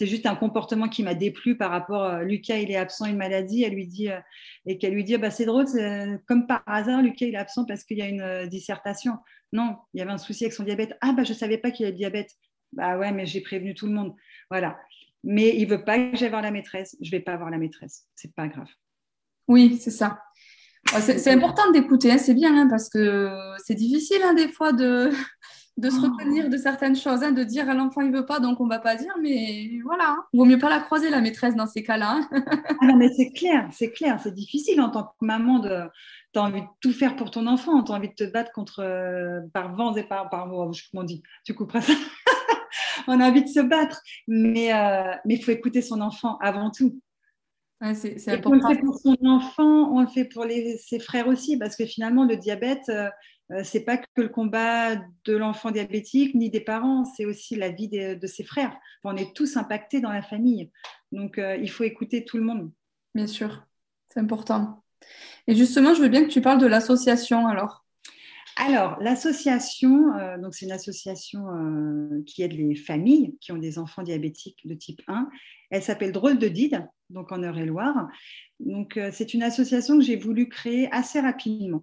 juste, 0.00 0.26
un 0.26 0.36
comportement 0.36 0.88
qui 0.88 1.02
m'a 1.02 1.14
déplu 1.14 1.56
par 1.56 1.70
rapport 1.70 2.04
à 2.04 2.18
euh, 2.20 2.24
Lucas, 2.24 2.58
il 2.58 2.70
est 2.70 2.76
absent, 2.76 3.06
une 3.06 3.16
maladie, 3.16 3.64
elle 3.64 3.74
lui 3.74 3.86
dit, 3.86 4.10
euh, 4.10 4.20
et 4.66 4.78
qu'elle 4.78 4.94
lui 4.94 5.04
dit, 5.04 5.16
bah, 5.18 5.30
c'est 5.30 5.44
drôle, 5.44 5.66
comme 6.26 6.46
par 6.46 6.62
hasard, 6.66 7.02
Lucas, 7.02 7.26
il 7.26 7.34
est 7.34 7.38
absent 7.38 7.64
parce 7.64 7.84
qu'il 7.84 7.98
y 7.98 8.02
a 8.02 8.06
une 8.06 8.20
euh, 8.20 8.46
dissertation. 8.46 9.18
Non, 9.52 9.76
il 9.92 9.98
y 9.98 10.02
avait 10.02 10.12
un 10.12 10.18
souci 10.18 10.44
avec 10.44 10.52
son 10.52 10.62
diabète. 10.62 10.96
Ah, 11.00 11.12
bah, 11.12 11.24
je 11.24 11.32
ne 11.32 11.38
savais 11.38 11.58
pas 11.58 11.70
qu'il 11.70 11.84
avait 11.86 11.92
le 11.92 11.98
diabète. 11.98 12.30
Bah 12.72 12.96
ouais, 12.96 13.10
mais 13.10 13.26
j'ai 13.26 13.40
prévenu 13.40 13.74
tout 13.74 13.86
le 13.86 13.92
monde. 13.92 14.14
Voilà. 14.48 14.78
Mais 15.24 15.56
il 15.56 15.64
ne 15.64 15.70
veut 15.70 15.84
pas 15.84 15.98
que 15.98 16.16
j'aille 16.16 16.30
voir 16.30 16.42
la 16.42 16.52
maîtresse. 16.52 16.96
Je 17.00 17.08
ne 17.08 17.10
vais 17.10 17.20
pas 17.20 17.36
voir 17.36 17.50
la 17.50 17.58
maîtresse. 17.58 18.06
C'est 18.14 18.32
pas 18.34 18.46
grave. 18.46 18.68
Oui, 19.48 19.78
c'est 19.80 19.90
ça. 19.90 20.20
C'est 20.86 21.32
important 21.32 21.70
d'écouter, 21.72 22.12
hein, 22.12 22.18
c'est 22.18 22.34
bien, 22.34 22.56
hein, 22.56 22.68
parce 22.70 22.88
que 22.88 23.28
c'est 23.64 23.74
difficile 23.74 24.22
des 24.36 24.48
fois 24.48 24.72
de, 24.72 25.10
de 25.76 25.88
se 25.88 25.96
oh. 25.98 26.10
retenir 26.10 26.48
de 26.48 26.56
certaines 26.56 26.96
choses, 26.96 27.22
hein, 27.22 27.32
de 27.32 27.42
dire 27.42 27.68
à 27.68 27.74
l'enfant 27.74 28.02
il 28.02 28.12
veut 28.12 28.26
pas, 28.26 28.40
donc 28.40 28.60
on 28.60 28.66
va 28.66 28.78
pas 28.78 28.96
dire, 28.96 29.14
mais 29.20 29.70
voilà, 29.84 30.16
vaut 30.32 30.44
mieux 30.44 30.58
pas 30.58 30.68
la 30.68 30.80
croiser 30.80 31.10
la 31.10 31.20
maîtresse 31.20 31.54
dans 31.54 31.66
ces 31.66 31.82
cas-là. 31.82 32.20
ah 32.32 32.86
non, 32.86 32.96
mais 32.96 33.10
c'est 33.16 33.30
clair, 33.30 33.68
c'est 33.72 33.90
clair, 33.90 34.20
c'est 34.22 34.34
difficile 34.34 34.80
en 34.80 34.90
tant 34.90 35.04
que 35.04 35.24
maman 35.24 35.58
de, 35.58 35.84
tu 36.32 36.38
as 36.38 36.42
envie 36.42 36.60
de 36.60 36.66
tout 36.80 36.92
faire 36.92 37.16
pour 37.16 37.30
ton 37.30 37.46
enfant, 37.46 37.82
tu 37.82 37.92
as 37.92 37.94
envie 37.94 38.08
de 38.08 38.14
te 38.14 38.24
battre 38.24 38.52
contre 38.52 38.80
euh, 38.80 39.40
par 39.52 39.74
vents 39.74 39.94
et 39.94 40.04
par, 40.04 40.28
par 40.28 40.44
comment 40.44 40.70
on 40.94 41.04
dit, 41.04 41.22
tu 41.44 41.54
couperas 41.54 41.80
ça. 41.82 41.92
on 43.06 43.20
a 43.20 43.28
envie 43.28 43.42
de 43.42 43.48
se 43.48 43.60
battre, 43.60 44.00
mais 44.28 44.74
euh, 44.74 45.14
mais 45.24 45.34
il 45.34 45.44
faut 45.44 45.52
écouter 45.52 45.82
son 45.82 46.00
enfant 46.00 46.36
avant 46.38 46.70
tout. 46.70 47.00
C'est. 47.94 48.46
On 48.46 48.52
le 48.52 48.60
fait 48.60 48.80
pour 48.80 48.98
son 48.98 49.16
enfant, 49.24 49.90
on 49.92 50.00
le 50.02 50.06
fait 50.06 50.26
pour 50.26 50.44
les, 50.44 50.76
ses 50.78 51.00
frères 51.00 51.28
aussi, 51.28 51.56
parce 51.56 51.76
que 51.76 51.86
finalement, 51.86 52.24
le 52.24 52.36
diabète, 52.36 52.88
euh, 52.90 53.08
euh, 53.52 53.62
c'est 53.64 53.80
pas 53.80 53.96
que 53.96 54.04
le 54.16 54.28
combat 54.28 54.96
de 54.96 55.36
l'enfant 55.36 55.70
diabétique 55.70 56.34
ni 56.34 56.50
des 56.50 56.60
parents, 56.60 57.04
c'est 57.04 57.24
aussi 57.24 57.56
la 57.56 57.70
vie 57.70 57.88
de, 57.88 58.26
ses 58.26 58.44
frères. 58.44 58.76
On 59.02 59.16
est 59.16 59.34
tous 59.34 59.56
impactés 59.56 60.00
dans 60.00 60.12
la 60.12 60.22
famille. 60.22 60.70
Donc, 61.12 61.38
euh, 61.38 61.56
il 61.56 61.70
faut 61.70 61.84
écouter 61.84 62.24
tout 62.24 62.36
le 62.36 62.44
monde. 62.44 62.70
Bien 63.14 63.26
sûr, 63.26 63.66
c'est 64.12 64.20
important. 64.20 64.84
Et 65.46 65.54
justement, 65.54 65.94
je 65.94 66.02
veux 66.02 66.08
bien 66.08 66.22
que 66.22 66.30
tu 66.30 66.42
parles 66.42 66.60
de 66.60 66.66
l'association 66.66 67.48
alors. 67.48 67.84
Alors, 68.62 68.98
l'association, 69.00 70.14
euh, 70.14 70.36
c'est 70.52 70.66
une 70.66 70.72
association 70.72 71.44
qui 72.26 72.42
aide 72.42 72.52
les 72.52 72.74
familles 72.74 73.36
qui 73.40 73.52
ont 73.52 73.58
des 73.58 73.78
enfants 73.78 74.02
diabétiques 74.02 74.60
de 74.66 74.74
type 74.74 75.00
1. 75.08 75.28
Elle 75.70 75.82
s'appelle 75.82 76.12
Drôle 76.12 76.38
de 76.38 76.48
Dide, 76.48 76.86
donc 77.08 77.32
en 77.32 77.42
Eure-et-Loire. 77.42 78.08
Donc, 78.60 78.98
c'est 79.12 79.34
une 79.34 79.42
association 79.42 79.96
que 79.96 80.04
j'ai 80.04 80.16
voulu 80.16 80.48
créer 80.48 80.88
assez 80.92 81.20
rapidement. 81.20 81.82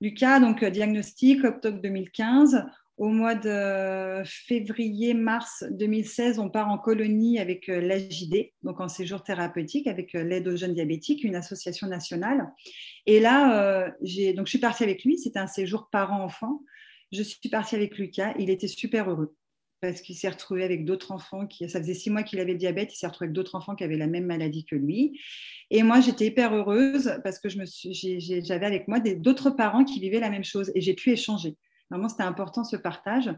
Lucas, 0.00 0.40
donc 0.40 0.62
euh, 0.62 0.70
diagnostic 0.70 1.44
octobre 1.44 1.80
2015. 1.80 2.64
Au 2.96 3.08
mois 3.08 3.34
de 3.34 4.22
février-mars 4.24 5.64
2016, 5.70 6.38
on 6.38 6.48
part 6.48 6.68
en 6.68 6.78
colonie 6.78 7.38
avec 7.38 7.68
euh, 7.68 7.80
l'AJD, 7.80 8.52
donc 8.62 8.80
en 8.80 8.88
séjour 8.88 9.22
thérapeutique 9.22 9.86
avec 9.86 10.14
euh, 10.14 10.24
l'aide 10.24 10.48
aux 10.48 10.56
jeunes 10.56 10.72
diabétiques, 10.72 11.22
une 11.22 11.36
association 11.36 11.88
nationale. 11.88 12.50
Et 13.04 13.20
là, 13.20 13.90
donc 14.34 14.46
je 14.46 14.50
suis 14.50 14.58
partie 14.58 14.82
avec 14.82 15.04
lui. 15.04 15.18
C'était 15.18 15.38
un 15.38 15.46
séjour 15.46 15.88
parent-enfant. 15.90 16.62
Je 17.12 17.22
suis 17.22 17.48
partie 17.50 17.76
avec 17.76 17.98
Lucas. 17.98 18.34
Il 18.38 18.50
était 18.50 18.66
super 18.66 19.10
heureux 19.10 19.36
parce 19.80 20.00
qu'il 20.00 20.16
s'est 20.16 20.28
retrouvé 20.28 20.64
avec 20.64 20.84
d'autres 20.84 21.12
enfants 21.12 21.46
qui, 21.46 21.68
ça 21.68 21.80
faisait 21.80 21.94
six 21.94 22.10
mois 22.10 22.22
qu'il 22.22 22.40
avait 22.40 22.52
le 22.52 22.58
diabète, 22.58 22.92
il 22.92 22.96
s'est 22.96 23.06
retrouvé 23.06 23.26
avec 23.26 23.34
d'autres 23.34 23.54
enfants 23.54 23.74
qui 23.74 23.84
avaient 23.84 23.96
la 23.96 24.06
même 24.06 24.26
maladie 24.26 24.64
que 24.64 24.74
lui. 24.74 25.20
Et 25.70 25.82
moi, 25.82 26.00
j'étais 26.00 26.26
hyper 26.26 26.54
heureuse 26.54 27.18
parce 27.22 27.38
que 27.38 27.48
j'avais 27.48 28.66
avec 28.66 28.88
moi 28.88 29.00
d'autres 29.00 29.50
parents 29.50 29.84
qui 29.84 30.00
vivaient 30.00 30.20
la 30.20 30.30
même 30.30 30.44
chose 30.44 30.72
et 30.74 30.80
j'ai 30.80 30.94
pu 30.94 31.10
échanger. 31.10 31.56
Vraiment, 31.90 32.08
c'était 32.08 32.22
important 32.22 32.64
ce 32.64 32.76
partage. 32.76 33.30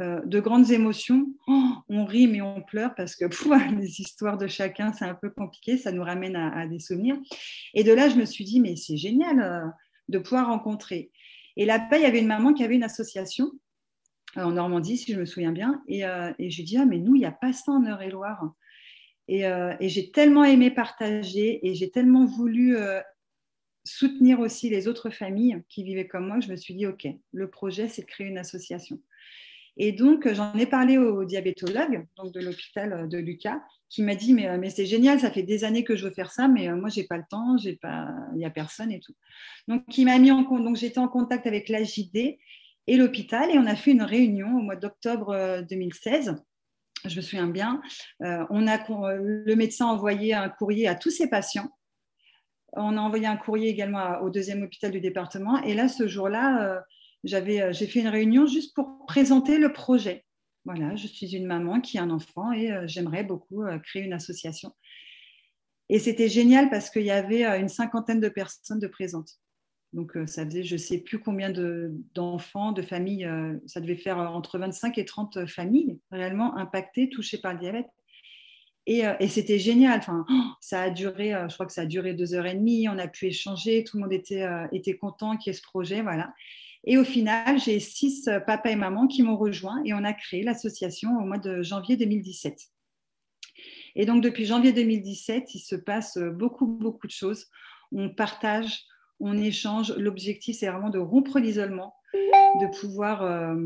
Euh, 0.00 0.20
de 0.24 0.38
grandes 0.38 0.70
émotions, 0.70 1.26
oh, 1.48 1.72
on 1.88 2.04
rit 2.04 2.28
mais 2.28 2.42
on 2.42 2.62
pleure 2.62 2.94
parce 2.94 3.16
que 3.16 3.24
les 3.76 4.00
histoires 4.00 4.38
de 4.38 4.46
chacun, 4.46 4.92
c'est 4.92 5.06
un 5.06 5.14
peu 5.14 5.30
compliqué, 5.30 5.78
ça 5.78 5.92
nous 5.92 6.02
ramène 6.02 6.36
à, 6.36 6.66
des 6.66 6.78
souvenirs. 6.78 7.16
Et 7.74 7.84
de 7.84 7.92
là, 7.92 8.08
je 8.08 8.16
me 8.16 8.24
suis 8.24 8.44
dit, 8.44 8.60
mais 8.60 8.76
c'est 8.76 8.96
génial 8.96 9.40
euh, 9.40 9.66
de 10.08 10.18
pouvoir 10.18 10.48
rencontrer. 10.48 11.10
Et 11.56 11.64
là-bas, 11.64 11.96
il 11.96 12.02
y 12.02 12.06
avait 12.06 12.20
une 12.20 12.28
maman 12.28 12.52
qui 12.52 12.62
avait 12.62 12.76
une 12.76 12.84
association 12.84 13.50
euh, 14.36 14.42
en 14.42 14.52
Normandie, 14.52 14.98
si 14.98 15.12
je 15.12 15.18
me 15.18 15.24
souviens 15.24 15.52
bien. 15.52 15.82
Et, 15.88 16.02
et 16.38 16.50
j'ai 16.50 16.62
dit, 16.62 16.76
ah, 16.76 16.84
mais 16.84 16.98
nous, 16.98 17.16
il 17.16 17.20
n'y 17.20 17.26
a 17.26 17.32
pas 17.32 17.52
ça 17.52 17.72
en 17.72 17.84
Eure-et-Loire. 17.84 18.52
Et, 19.26 19.42
et 19.42 19.88
j'ai 19.90 20.10
tellement 20.10 20.44
aimé 20.44 20.70
partager 20.70 21.66
et 21.66 21.74
j'ai 21.74 21.90
tellement 21.90 22.24
voulu 22.24 22.78
soutenir 23.88 24.40
aussi 24.40 24.68
les 24.70 24.88
autres 24.88 25.10
familles 25.10 25.62
qui 25.68 25.82
vivaient 25.82 26.06
comme 26.06 26.26
moi, 26.26 26.40
je 26.40 26.50
me 26.50 26.56
suis 26.56 26.74
dit, 26.74 26.86
OK, 26.86 27.06
le 27.32 27.50
projet, 27.50 27.88
c'est 27.88 28.02
de 28.02 28.06
créer 28.06 28.26
une 28.26 28.38
association. 28.38 29.00
Et 29.76 29.92
donc, 29.92 30.32
j'en 30.32 30.54
ai 30.54 30.66
parlé 30.66 30.98
au 30.98 31.24
diabétologue 31.24 32.04
donc 32.16 32.32
de 32.32 32.40
l'hôpital 32.40 33.08
de 33.08 33.18
Lucas, 33.18 33.60
qui 33.88 34.02
m'a 34.02 34.16
dit, 34.16 34.34
mais, 34.34 34.58
mais 34.58 34.70
c'est 34.70 34.86
génial, 34.86 35.20
ça 35.20 35.30
fait 35.30 35.44
des 35.44 35.62
années 35.62 35.84
que 35.84 35.94
je 35.94 36.06
veux 36.06 36.12
faire 36.12 36.32
ça, 36.32 36.48
mais 36.48 36.68
moi, 36.74 36.88
je 36.88 37.00
n'ai 37.00 37.06
pas 37.06 37.16
le 37.16 37.24
temps, 37.30 37.56
il 37.56 37.78
n'y 38.36 38.44
a 38.44 38.50
personne 38.50 38.90
et 38.90 38.98
tout. 38.98 39.14
Donc, 39.68 39.84
m'a 39.98 40.18
donc 40.18 40.76
j'étais 40.76 40.98
en 40.98 41.08
contact 41.08 41.46
avec 41.46 41.68
l'AJD 41.68 42.38
et 42.88 42.96
l'hôpital. 42.96 43.50
Et 43.50 43.58
on 43.58 43.66
a 43.66 43.76
fait 43.76 43.92
une 43.92 44.02
réunion 44.02 44.48
au 44.56 44.62
mois 44.62 44.74
d'octobre 44.74 45.62
2016. 45.70 46.28
Euh, 46.28 46.32
Je 47.08 47.16
me 47.16 47.20
souviens 47.20 47.46
bien. 47.46 47.80
Euh, 48.22 48.44
on 48.50 48.66
a, 48.66 48.78
le 49.18 49.54
médecin 49.54 49.86
a 49.86 49.92
envoyé 49.92 50.34
un 50.34 50.48
courrier 50.48 50.88
à 50.88 50.96
tous 50.96 51.10
ses 51.10 51.28
patients. 51.28 51.70
On 52.74 52.96
a 52.96 53.00
envoyé 53.00 53.26
un 53.26 53.36
courrier 53.36 53.68
également 53.68 54.20
au 54.20 54.30
deuxième 54.30 54.62
hôpital 54.62 54.90
du 54.90 55.00
département. 55.00 55.62
Et 55.62 55.74
là, 55.74 55.88
ce 55.88 56.06
jour-là, 56.06 56.62
euh, 56.62 56.80
j'avais, 57.24 57.72
j'ai 57.72 57.86
fait 57.86 58.00
une 58.00 58.08
réunion 58.08 58.46
juste 58.46 58.74
pour 58.74 59.06
présenter 59.06 59.58
le 59.58 59.72
projet. 59.72 60.24
Voilà, 60.64 60.94
je 60.96 61.06
suis 61.06 61.34
une 61.34 61.46
maman 61.46 61.80
qui 61.80 61.98
a 61.98 62.02
un 62.02 62.10
enfant 62.10 62.52
et 62.52 62.70
j'aimerais 62.86 63.24
beaucoup 63.24 63.64
créer 63.82 64.02
une 64.02 64.12
association. 64.12 64.74
Et 65.88 65.98
c'était 65.98 66.28
génial 66.28 66.68
parce 66.68 66.90
qu'il 66.90 67.04
y 67.04 67.10
avait 67.10 67.58
une 67.58 67.68
cinquantaine 67.68 68.20
de 68.20 68.28
personnes 68.28 68.78
de 68.78 68.86
présentes. 68.86 69.38
Donc, 69.92 70.16
euh, 70.16 70.26
ça 70.26 70.44
faisait 70.44 70.64
je 70.64 70.74
ne 70.74 70.78
sais 70.78 70.98
plus 70.98 71.18
combien 71.18 71.50
d'enfants, 72.14 72.72
de, 72.72 72.82
familles, 72.82 73.24
euh, 73.24 73.56
ça 73.66 73.80
devait 73.80 73.96
faire 73.96 74.20
euh, 74.20 74.26
entre 74.26 74.58
25 74.58 74.98
et 74.98 75.04
30 75.04 75.46
familles 75.46 75.98
réellement 76.10 76.56
impactées, 76.56 77.08
touchées 77.08 77.38
par 77.38 77.54
le 77.54 77.60
diabète. 77.60 77.88
Et, 78.90 79.28
c'était 79.28 79.58
génial. 79.58 79.98
Enfin, 79.98 80.24
ça 80.60 80.82
a 80.82 80.90
duré, 80.90 81.34
je 81.48 81.54
crois 81.54 81.66
que 81.66 81.72
ça 81.72 81.82
a 81.82 81.86
duré 81.86 82.14
deux 82.14 82.34
heures 82.34 82.46
et 82.46 82.54
demie. 82.54 82.88
On 82.88 82.98
a 82.98 83.06
pu 83.06 83.26
échanger, 83.26 83.84
tout 83.84 83.98
le 83.98 84.02
monde 84.02 84.12
était, 84.12 84.46
était 84.72 84.96
content 84.96 85.36
qu'il 85.36 85.52
y 85.52 85.54
ait 85.54 85.58
ce 85.58 85.62
projet. 85.62 86.02
Voilà. 86.02 86.32
Et 86.84 86.96
au 86.96 87.04
final, 87.04 87.58
j'ai 87.58 87.80
six 87.80 88.30
papas 88.46 88.70
et 88.70 88.76
mamans 88.76 89.06
qui 89.06 89.22
m'ont 89.22 89.36
rejoint 89.36 89.82
et 89.84 89.92
on 89.92 90.04
a 90.04 90.12
créé 90.12 90.42
l'association 90.42 91.10
au 91.18 91.26
mois 91.26 91.38
de 91.38 91.62
janvier 91.62 91.96
2017. 91.96 92.58
Et 93.96 94.06
donc, 94.06 94.22
depuis 94.22 94.46
janvier 94.46 94.72
2017, 94.72 95.54
il 95.54 95.58
se 95.58 95.74
passe 95.74 96.18
beaucoup, 96.18 96.66
beaucoup 96.66 97.06
de 97.06 97.12
choses. 97.12 97.46
On 97.92 98.08
partage, 98.08 98.84
on 99.20 99.36
échange. 99.36 99.92
L'objectif, 99.96 100.56
c'est 100.56 100.68
vraiment 100.68 100.90
de 100.90 100.98
rompre 100.98 101.38
l'isolement, 101.38 101.94
de 102.14 102.78
pouvoir 102.80 103.22
euh, 103.22 103.56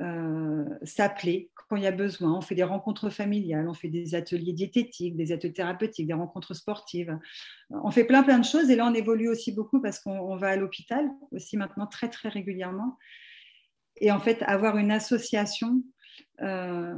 euh, 0.00 0.64
s'appeler 0.84 1.50
quand 1.68 1.76
il 1.76 1.82
y 1.82 1.86
a 1.86 1.92
besoin. 1.92 2.36
On 2.36 2.40
fait 2.40 2.54
des 2.54 2.64
rencontres 2.64 3.10
familiales, 3.10 3.68
on 3.68 3.74
fait 3.74 3.88
des 3.88 4.14
ateliers 4.14 4.52
diététiques, 4.52 5.16
des 5.16 5.32
ateliers 5.32 5.52
thérapeutiques, 5.52 6.06
des 6.06 6.14
rencontres 6.14 6.54
sportives. 6.54 7.18
On 7.70 7.90
fait 7.90 8.04
plein, 8.04 8.22
plein 8.22 8.38
de 8.38 8.44
choses. 8.44 8.70
Et 8.70 8.76
là, 8.76 8.86
on 8.86 8.94
évolue 8.94 9.28
aussi 9.28 9.52
beaucoup 9.52 9.80
parce 9.80 10.00
qu'on 10.00 10.36
va 10.36 10.48
à 10.48 10.56
l'hôpital 10.56 11.08
aussi 11.30 11.56
maintenant 11.56 11.86
très, 11.86 12.08
très 12.08 12.28
régulièrement. 12.28 12.96
Et 14.00 14.10
en 14.10 14.20
fait, 14.20 14.42
avoir 14.42 14.78
une 14.78 14.90
association, 14.90 15.82
euh, 16.40 16.94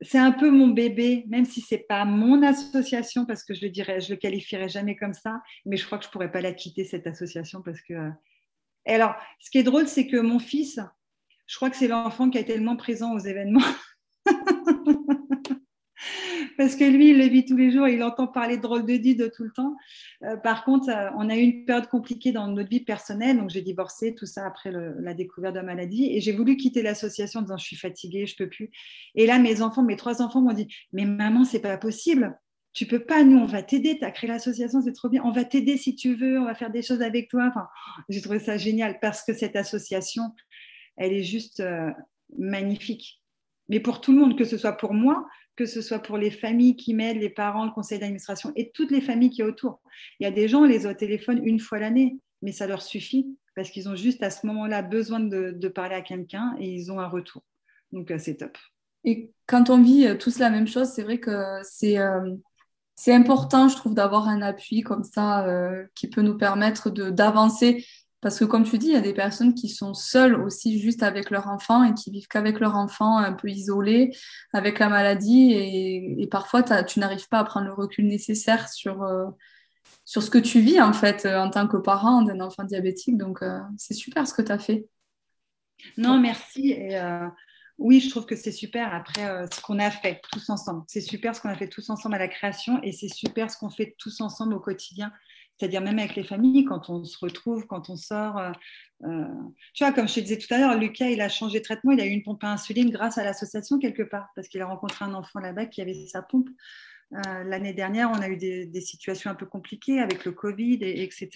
c'est 0.00 0.18
un 0.18 0.32
peu 0.32 0.50
mon 0.50 0.68
bébé, 0.68 1.24
même 1.28 1.44
si 1.44 1.60
c'est 1.60 1.86
pas 1.88 2.04
mon 2.04 2.42
association, 2.42 3.24
parce 3.24 3.42
que 3.42 3.54
je 3.54 3.64
le 3.64 3.70
dirais, 3.70 4.00
je 4.00 4.10
le 4.10 4.16
qualifierais 4.16 4.68
jamais 4.68 4.96
comme 4.96 5.14
ça, 5.14 5.42
mais 5.64 5.76
je 5.76 5.86
crois 5.86 5.98
que 5.98 6.04
je 6.04 6.10
pourrais 6.10 6.30
pas 6.30 6.40
la 6.40 6.52
quitter 6.52 6.84
cette 6.84 7.06
association 7.06 7.62
parce 7.62 7.80
que. 7.80 8.10
Et 8.86 8.92
alors, 8.92 9.14
ce 9.40 9.50
qui 9.50 9.58
est 9.58 9.64
drôle, 9.64 9.86
c'est 9.86 10.06
que 10.06 10.16
mon 10.16 10.38
fils, 10.38 10.80
je 11.48 11.56
crois 11.56 11.70
que 11.70 11.76
c'est 11.76 11.88
l'enfant 11.88 12.30
qui 12.30 12.38
été 12.38 12.52
tellement 12.52 12.76
présent 12.76 13.14
aux 13.14 13.18
événements. 13.18 13.60
parce 16.58 16.76
que 16.76 16.84
lui, 16.84 17.10
il 17.10 17.18
le 17.18 17.24
vit 17.24 17.46
tous 17.46 17.56
les 17.56 17.70
jours, 17.70 17.88
il 17.88 18.02
entend 18.02 18.26
parler 18.26 18.58
de 18.58 18.62
drôle 18.62 18.84
de 18.84 19.28
tout 19.28 19.44
le 19.44 19.52
temps. 19.52 19.74
Euh, 20.24 20.36
par 20.36 20.64
contre, 20.64 20.90
euh, 20.90 21.08
on 21.16 21.30
a 21.30 21.36
eu 21.36 21.40
une 21.40 21.64
période 21.64 21.86
compliquée 21.88 22.32
dans 22.32 22.48
notre 22.48 22.68
vie 22.68 22.84
personnelle, 22.84 23.38
donc 23.38 23.48
j'ai 23.48 23.62
divorcé, 23.62 24.14
tout 24.14 24.26
ça 24.26 24.44
après 24.46 24.70
la 24.70 25.14
découverte 25.14 25.54
de 25.54 25.60
la 25.60 25.64
maladie, 25.64 26.12
et 26.12 26.20
j'ai 26.20 26.32
voulu 26.32 26.56
quitter 26.56 26.82
l'association 26.82 27.40
en 27.40 27.42
disant 27.44 27.56
je 27.56 27.64
suis 27.64 27.76
fatiguée, 27.76 28.26
je 28.26 28.36
peux 28.36 28.48
plus. 28.48 28.70
Et 29.14 29.26
là, 29.26 29.38
mes 29.38 29.62
enfants, 29.62 29.82
mes 29.82 29.96
trois 29.96 30.20
enfants 30.20 30.42
m'ont 30.42 30.52
dit 30.52 30.68
mais 30.92 31.06
maman, 31.06 31.44
c'est 31.44 31.60
pas 31.60 31.78
possible. 31.78 32.38
Tu 32.74 32.86
peux 32.86 33.00
pas, 33.00 33.24
nous, 33.24 33.38
on 33.38 33.46
va 33.46 33.62
t'aider. 33.62 33.98
Tu 33.98 34.04
as 34.04 34.10
créé 34.10 34.28
l'association, 34.28 34.82
c'est 34.82 34.92
trop 34.92 35.08
bien. 35.08 35.22
On 35.24 35.32
va 35.32 35.44
t'aider 35.44 35.76
si 35.76 35.96
tu 35.96 36.14
veux, 36.14 36.38
on 36.38 36.44
va 36.44 36.54
faire 36.54 36.70
des 36.70 36.82
choses 36.82 37.02
avec 37.02 37.28
toi. 37.28 37.46
Enfin, 37.48 37.66
j'ai 38.08 38.20
trouvé 38.20 38.38
ça 38.38 38.56
génial 38.56 39.00
parce 39.00 39.24
que 39.24 39.32
cette 39.32 39.56
association, 39.56 40.22
elle 40.98 41.12
est 41.12 41.22
juste 41.22 41.60
euh, 41.60 41.90
magnifique. 42.36 43.22
Mais 43.68 43.80
pour 43.80 44.00
tout 44.00 44.12
le 44.12 44.18
monde, 44.18 44.36
que 44.36 44.44
ce 44.44 44.58
soit 44.58 44.72
pour 44.72 44.92
moi, 44.92 45.26
que 45.56 45.64
ce 45.64 45.80
soit 45.80 46.00
pour 46.00 46.18
les 46.18 46.30
familles 46.30 46.76
qui 46.76 46.94
m'aident, 46.94 47.18
les 47.18 47.30
parents, 47.30 47.64
le 47.64 47.70
conseil 47.70 47.98
d'administration 47.98 48.52
et 48.56 48.70
toutes 48.72 48.90
les 48.90 49.00
familles 49.00 49.30
qui 49.30 49.42
sont 49.42 49.48
autour. 49.48 49.80
Il 50.20 50.24
y 50.24 50.26
a 50.26 50.30
des 50.30 50.48
gens, 50.48 50.62
on 50.62 50.66
les 50.66 50.86
a 50.86 50.90
au 50.90 50.94
téléphone 50.94 51.40
une 51.44 51.60
fois 51.60 51.78
l'année, 51.78 52.18
mais 52.42 52.52
ça 52.52 52.66
leur 52.66 52.82
suffit 52.82 53.26
parce 53.56 53.70
qu'ils 53.70 53.88
ont 53.88 53.96
juste 53.96 54.22
à 54.22 54.30
ce 54.30 54.46
moment-là 54.46 54.82
besoin 54.82 55.20
de, 55.20 55.68
parler 55.68 55.96
à 55.96 56.02
quelqu'un 56.02 56.54
et 56.60 56.68
ils 56.68 56.92
ont 56.92 57.00
un 57.00 57.08
retour. 57.08 57.42
Donc, 57.92 58.10
euh, 58.10 58.18
c'est 58.18 58.36
top. 58.36 58.56
Et 59.04 59.30
quand 59.46 59.70
on 59.70 59.82
vit 59.82 60.06
euh, 60.06 60.16
tous 60.16 60.38
la 60.38 60.50
même 60.50 60.68
chose, 60.68 60.88
c'est 60.88 61.02
vrai 61.02 61.18
que 61.18 61.60
c'est 61.62 61.96
c'est 63.00 63.14
important, 63.14 63.68
je 63.68 63.76
trouve, 63.76 63.94
d'avoir 63.94 64.26
un 64.26 64.42
appui 64.42 64.80
comme 64.80 65.04
ça 65.04 65.46
qui 65.94 66.08
peut 66.10 66.20
nous 66.20 66.36
permettre 66.36 66.90
d'avancer 66.90 67.86
parce 68.20 68.38
que 68.40 68.44
comme 68.44 68.64
tu 68.64 68.78
dis, 68.78 68.88
il 68.88 68.94
y 68.94 68.96
a 68.96 69.00
des 69.00 69.14
personnes 69.14 69.54
qui 69.54 69.68
sont 69.68 69.94
seules 69.94 70.34
aussi 70.34 70.80
juste 70.80 71.04
avec 71.04 71.30
leur 71.30 71.46
enfant 71.46 71.84
et 71.84 71.94
qui 71.94 72.10
vivent 72.10 72.26
qu'avec 72.26 72.58
leur 72.58 72.74
enfant 72.74 73.18
un 73.18 73.32
peu 73.32 73.48
isolé 73.48 74.10
avec 74.52 74.80
la 74.80 74.88
maladie 74.88 75.52
et, 75.52 76.26
parfois 76.28 76.62
tu 76.82 76.98
n'arrives 76.98 77.28
pas 77.28 77.38
à 77.38 77.44
prendre 77.44 77.66
le 77.66 77.72
recul 77.72 78.06
nécessaire 78.08 78.68
sur, 78.68 79.04
euh, 79.04 79.26
sur 80.04 80.22
ce 80.22 80.30
que 80.30 80.38
tu 80.38 80.60
vis 80.60 80.80
en 80.80 80.92
fait 80.92 81.26
euh, 81.26 81.38
en 81.38 81.48
tant 81.48 81.68
que 81.68 81.76
parent 81.76 82.22
d'un 82.22 82.40
enfant 82.40 82.64
diabétique. 82.64 83.16
Donc 83.16 83.40
euh, 83.42 83.60
c'est 83.76 83.94
super 83.94 84.26
ce 84.26 84.34
que 84.34 84.42
tu 84.42 84.52
as 84.52 84.58
fait. 84.58 84.88
Non, 85.96 86.18
merci. 86.18 86.72
Et, 86.72 87.00
oui, 87.78 88.00
je 88.00 88.10
trouve 88.10 88.26
que 88.26 88.34
c'est 88.34 88.50
super 88.50 88.92
après 88.92 89.46
ce 89.52 89.60
qu'on 89.60 89.78
a 89.78 89.92
fait 89.92 90.20
tous 90.32 90.50
ensemble. 90.50 90.82
C'est 90.88 91.00
super 91.00 91.36
ce 91.36 91.40
qu'on 91.40 91.50
a 91.50 91.54
fait 91.54 91.68
tous 91.68 91.88
ensemble 91.88 92.16
à 92.16 92.18
la 92.18 92.26
création 92.26 92.80
et 92.82 92.90
c'est 92.90 93.06
super 93.06 93.48
ce 93.48 93.56
qu'on 93.56 93.70
fait 93.70 93.94
tous 93.96 94.20
ensemble 94.20 94.54
au 94.54 94.58
quotidien 94.58 95.12
c'est-à-dire 95.58 95.80
même 95.80 95.98
avec 95.98 96.14
les 96.14 96.24
familles, 96.24 96.64
quand 96.64 96.88
on 96.88 97.04
se 97.04 97.18
retrouve, 97.18 97.66
quand 97.66 97.90
on 97.90 97.96
sort. 97.96 98.38
Euh, 98.38 98.52
euh, 99.04 99.24
tu 99.74 99.84
vois, 99.84 99.92
comme 99.92 100.08
je 100.08 100.14
te 100.14 100.20
disais 100.20 100.38
tout 100.38 100.52
à 100.54 100.58
l'heure, 100.58 100.78
Lucas, 100.78 101.08
il 101.08 101.20
a 101.20 101.28
changé 101.28 101.58
de 101.58 101.64
traitement, 101.64 101.92
il 101.92 102.00
a 102.00 102.06
eu 102.06 102.10
une 102.10 102.22
pompe 102.22 102.44
à 102.44 102.52
insuline 102.52 102.90
grâce 102.90 103.18
à 103.18 103.24
l'association 103.24 103.78
quelque 103.78 104.02
part, 104.02 104.28
parce 104.36 104.48
qu'il 104.48 104.60
a 104.62 104.66
rencontré 104.66 105.04
un 105.04 105.14
enfant 105.14 105.40
là-bas 105.40 105.66
qui 105.66 105.82
avait 105.82 105.94
sa 106.06 106.22
pompe. 106.22 106.48
Euh, 107.14 107.42
l'année 107.44 107.72
dernière, 107.72 108.10
on 108.10 108.20
a 108.20 108.28
eu 108.28 108.36
des, 108.36 108.80
situations 108.80 109.30
un 109.30 109.34
peu 109.34 109.46
compliquées 109.46 109.98
avec 109.98 110.24
le 110.24 110.32
Covid, 110.32 110.78
et, 110.82 111.02
etc. 111.02 111.28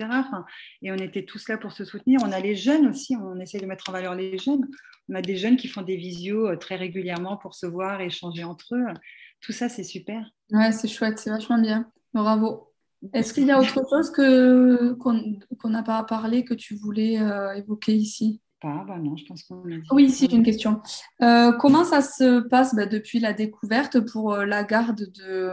et 0.82 0.92
on 0.92 0.96
était 0.96 1.24
tous 1.24 1.48
là 1.48 1.58
pour 1.58 1.72
se 1.72 1.84
soutenir. 1.84 2.20
On 2.22 2.30
a 2.30 2.38
les 2.38 2.54
jeunes 2.54 2.86
aussi, 2.86 3.16
on 3.16 3.40
essaie 3.40 3.58
de 3.58 3.66
mettre 3.66 3.88
en 3.88 3.92
valeur 3.92 4.14
les 4.14 4.38
jeunes. 4.38 4.68
On 5.08 5.14
a 5.16 5.22
des 5.22 5.36
jeunes 5.36 5.56
qui 5.56 5.66
font 5.66 5.82
des 5.82 5.96
visios 5.96 6.54
très 6.56 6.76
régulièrement 6.76 7.36
pour 7.36 7.54
se 7.54 7.66
voir, 7.66 8.00
échanger 8.00 8.44
entre 8.44 8.76
eux. 8.76 8.86
Tout 9.40 9.52
ça, 9.52 9.68
c'est 9.68 9.82
super. 9.82 10.30
Ouais, 10.50 10.70
c'est 10.70 10.88
chouette, 10.88 11.18
c'est 11.18 11.30
vachement 11.30 11.60
bien. 11.60 11.90
Bravo. 12.14 12.71
Est-ce 13.12 13.34
qu'il 13.34 13.46
y 13.46 13.50
a 13.50 13.58
autre 13.58 13.82
chose 13.88 14.10
que, 14.10 14.92
qu'on 14.94 15.68
n'a 15.68 15.82
pas 15.82 16.02
parlé 16.04 16.44
que 16.44 16.54
tu 16.54 16.76
voulais 16.76 17.20
euh, 17.20 17.54
évoquer 17.54 17.94
ici? 17.94 18.40
Pas, 18.60 18.84
bah 18.86 18.96
non, 18.98 19.16
je 19.16 19.24
pense 19.26 19.42
qu'on 19.42 19.64
a 19.64 19.76
dit. 19.76 19.88
Oui, 19.90 20.08
si, 20.08 20.28
j'ai 20.28 20.36
une 20.36 20.44
question. 20.44 20.80
Euh, 21.20 21.52
comment 21.52 21.82
ça 21.82 22.00
se 22.00 22.40
passe 22.46 22.76
bah, 22.76 22.86
depuis 22.86 23.18
la 23.18 23.32
découverte 23.32 23.98
pour 23.98 24.34
euh, 24.34 24.44
la 24.44 24.62
garde 24.62 25.00
de, 25.00 25.50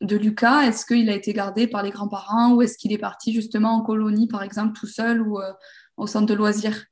de 0.00 0.16
Lucas? 0.16 0.62
Est-ce 0.62 0.84
qu'il 0.84 1.08
a 1.08 1.14
été 1.14 1.32
gardé 1.32 1.68
par 1.68 1.84
les 1.84 1.90
grands-parents 1.90 2.54
ou 2.54 2.62
est-ce 2.62 2.76
qu'il 2.76 2.92
est 2.92 2.98
parti 2.98 3.32
justement 3.32 3.76
en 3.76 3.82
colonie, 3.82 4.26
par 4.26 4.42
exemple, 4.42 4.76
tout 4.76 4.88
seul 4.88 5.22
ou 5.22 5.38
au 5.96 6.06
centre 6.08 6.26
de 6.26 6.34
loisirs? 6.34 6.86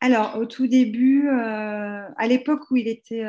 Alors, 0.00 0.38
au 0.38 0.46
tout 0.46 0.68
début, 0.68 1.28
à 1.28 2.26
l'époque 2.28 2.70
où, 2.70 2.76
il 2.76 2.86
était, 2.86 3.24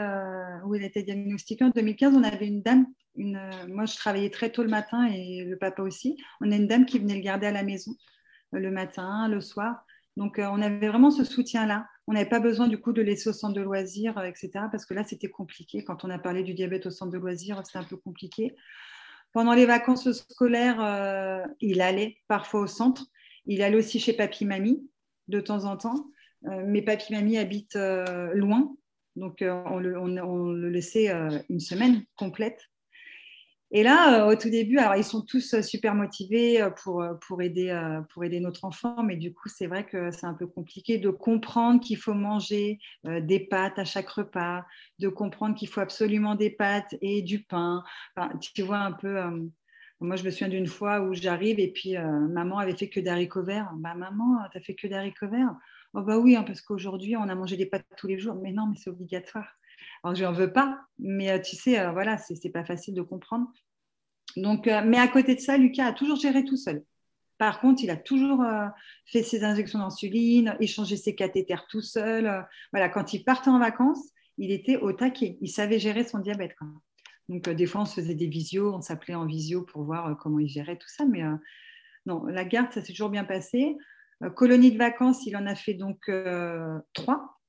était 0.82 1.04
diagnostiqué 1.04 1.66
en 1.66 1.70
2015, 1.70 2.16
on 2.16 2.24
avait 2.24 2.48
une 2.48 2.62
dame 2.62 2.86
euh, 3.20 3.68
moi, 3.68 3.86
je 3.86 3.96
travaillais 3.96 4.30
très 4.30 4.52
tôt 4.52 4.64
le 4.64 4.70
matin 4.70 5.06
et 5.06 5.44
le 5.44 5.58
papa 5.58 5.82
aussi. 5.82 6.18
On 6.42 6.52
a 6.52 6.56
une 6.56 6.68
dame 6.68 6.86
qui 6.86 7.00
venait 7.00 7.16
le 7.16 7.22
garder 7.22 7.48
à 7.48 7.52
la 7.52 7.64
maison 7.64 7.92
euh, 8.54 8.60
le 8.60 8.72
matin, 8.72 9.28
le 9.28 9.42
soir. 9.42 9.86
Donc, 10.18 10.40
euh, 10.40 10.48
on 10.52 10.62
avait 10.62 10.88
vraiment 10.88 11.12
ce 11.12 11.24
soutien-là. 11.24 11.88
On 12.08 12.14
n'avait 12.14 12.30
pas 12.30 12.40
besoin 12.40 12.68
du 12.68 12.80
coup 12.80 12.94
de 12.94 13.02
laisser 13.02 13.30
au 13.30 13.34
centre 13.34 13.54
de 13.54 13.62
loisirs, 13.62 14.22
etc. 14.24 14.66
Parce 14.72 14.86
que 14.86 14.94
là, 14.94 15.04
c'était 15.04 15.30
compliqué. 15.30 15.84
Quand 15.84 16.04
on 16.04 16.10
a 16.10 16.20
parlé 16.20 16.44
du 16.44 16.54
diabète 16.54 16.86
au 16.86 16.92
centre 16.92 17.12
de 17.12 17.18
loisirs, 17.18 17.62
c'était 17.66 17.80
un 17.80 17.84
peu 17.84 17.98
compliqué. 17.98 18.56
Pendant 19.32 19.54
les 19.54 19.68
vacances 19.68 20.12
scolaires, 20.12 21.46
il 21.62 21.82
allait 21.82 22.18
parfois 22.28 22.62
au 22.62 22.68
centre. 22.68 23.06
Il 23.46 23.62
allait 23.62 23.78
aussi 23.78 24.00
chez 24.00 24.14
papy-mamie 24.14 24.90
de 25.28 25.40
temps 25.40 25.66
en 25.66 25.78
temps. 25.78 26.08
Mais 26.44 26.82
papy-mamie 26.82 27.38
habitent 27.38 27.78
loin. 28.34 28.76
Donc, 29.16 29.44
on 29.44 29.80
le, 29.80 29.98
on 29.98 30.52
laissait 30.54 31.12
une 31.50 31.60
semaine 31.60 32.04
complète 32.16 32.60
et 33.72 33.84
là, 33.84 34.26
euh, 34.26 34.32
au 34.32 34.36
tout 34.36 34.50
début, 34.50 34.80
alors 34.80 34.96
ils 34.96 35.04
sont 35.04 35.22
tous 35.22 35.54
euh, 35.54 35.62
super 35.62 35.94
motivés 35.94 36.60
euh, 36.60 36.72
pour, 36.72 37.06
pour, 37.28 37.42
aider, 37.42 37.72
pour 38.12 38.24
aider 38.24 38.40
notre 38.40 38.66
enfant, 38.66 39.04
mais 39.04 39.16
du 39.16 39.34
coup, 39.34 39.48
c'est 39.48 39.68
vrai 39.68 39.86
que 39.86 40.10
c'est 40.12 40.26
un 40.26 40.34
peu 40.34 40.48
compliqué 40.48 40.98
de 40.98 41.10
comprendre 41.10 41.80
qu'il 41.80 41.98
faut 41.98 42.16
manger 42.16 42.80
des 43.04 43.40
pâtes 43.40 43.78
à 43.78 43.86
chaque 43.86 44.10
repas, 44.10 44.66
de 44.98 45.08
comprendre 45.08 45.56
qu'il 45.56 45.68
faut 45.68 45.82
absolument 45.82 46.36
des 46.36 46.50
pâtes 46.50 46.96
et 47.02 47.22
du 47.22 47.44
pain. 47.44 47.84
tu 48.42 48.62
vois 48.64 48.80
un 48.80 48.92
peu. 48.92 49.20
moi, 50.00 50.16
je 50.16 50.24
me 50.24 50.32
souviens 50.32 50.50
d'une 50.50 50.68
fois 50.68 51.02
où 51.02 51.14
j'arrive 51.14 51.60
et 51.60 51.72
puis 51.72 51.96
maman 51.98 52.58
avait 52.58 52.76
fait 52.76 52.90
que 52.90 53.00
d'haricots 53.00 53.44
verts. 53.44 53.72
Bah, 53.78 53.94
maman, 53.94 54.40
t'as 54.52 54.62
fait 54.62 54.76
que 54.76 54.88
d'haricots 54.88 55.30
verts? 55.30 55.56
Oh, 55.96 56.02
bah 56.02 56.20
oui, 56.20 56.36
hein, 56.36 56.44
parce 56.44 56.62
qu'aujourd'hui, 56.62 57.16
on 57.18 57.24
a 57.24 57.36
mangé 57.36 57.58
des 57.58 57.66
pâtes 57.66 57.86
tous 57.98 58.08
les 58.08 58.20
jours. 58.20 58.36
Mais 58.36 58.52
non, 58.52 58.68
mais 58.68 58.76
c'est 58.78 58.90
obligatoire. 58.90 59.58
Alors, 60.04 60.16
je 60.16 60.24
n'en 60.24 60.32
veux 60.32 60.52
pas, 60.52 60.82
mais 61.00 61.32
euh, 61.32 61.40
tu 61.40 61.56
sais, 61.56 61.80
euh, 61.80 61.92
voilà, 61.92 62.18
c'est 62.18 62.44
n'est 62.44 62.52
pas 62.52 62.64
facile 62.64 62.94
de 62.94 63.02
comprendre. 63.02 63.52
Donc, 64.38 64.68
euh, 64.68 64.82
mais 64.86 65.00
à 65.00 65.08
côté 65.08 65.36
de 65.36 65.40
ça, 65.40 65.58
Lucas 65.58 65.88
a 65.88 65.94
toujours 65.94 66.18
géré 66.18 66.46
tout 66.46 66.58
seul. 66.58 66.84
Par 67.38 67.60
contre, 67.60 67.84
il 67.84 67.90
a 67.90 67.96
toujours 67.96 68.44
fait 69.06 69.24
ses 69.24 69.46
injections 69.46 69.80
d'insuline, 69.80 70.58
échangé 70.60 70.98
ses 70.98 71.16
cathéters 71.16 71.68
tout 71.68 71.82
seul. 71.82 72.46
voilà, 72.74 72.90
quand 72.90 73.14
il 73.14 73.24
partait 73.24 73.50
en 73.50 73.60
vacances, 73.60 74.10
il 74.38 74.52
était 74.52 74.76
au 74.76 74.92
taquet. 74.92 75.38
Il 75.40 75.48
savait 75.48 75.80
gérer 75.80 76.04
son 76.04 76.20
diabète. 76.20 76.54
Donc, 77.30 77.48
des 77.50 77.66
fois, 77.66 77.82
on 77.84 77.86
se 77.86 77.96
faisait 77.96 78.14
des 78.14 78.28
visios, 78.28 78.74
on 78.76 78.82
s'appelait 78.82 79.16
en 79.16 79.26
visio 79.26 79.64
pour 79.64 79.84
voir 79.84 80.18
comment 80.18 80.40
il 80.40 80.50
gérait 80.50 80.76
tout 80.76 80.90
ça. 80.90 81.06
Mais 81.06 81.24
non, 82.06 82.26
la 82.26 82.44
garde, 82.44 82.74
ça 82.74 82.82
s'est 82.82 82.92
toujours 82.92 83.10
bien 83.10 83.24
passé. 83.24 83.78
Colonie 84.36 84.72
de 84.72 84.78
vacances, 84.78 85.26
il 85.26 85.36
en 85.38 85.46
a 85.46 85.56
fait 85.56 85.74
donc 85.74 86.10
trois 86.94 87.40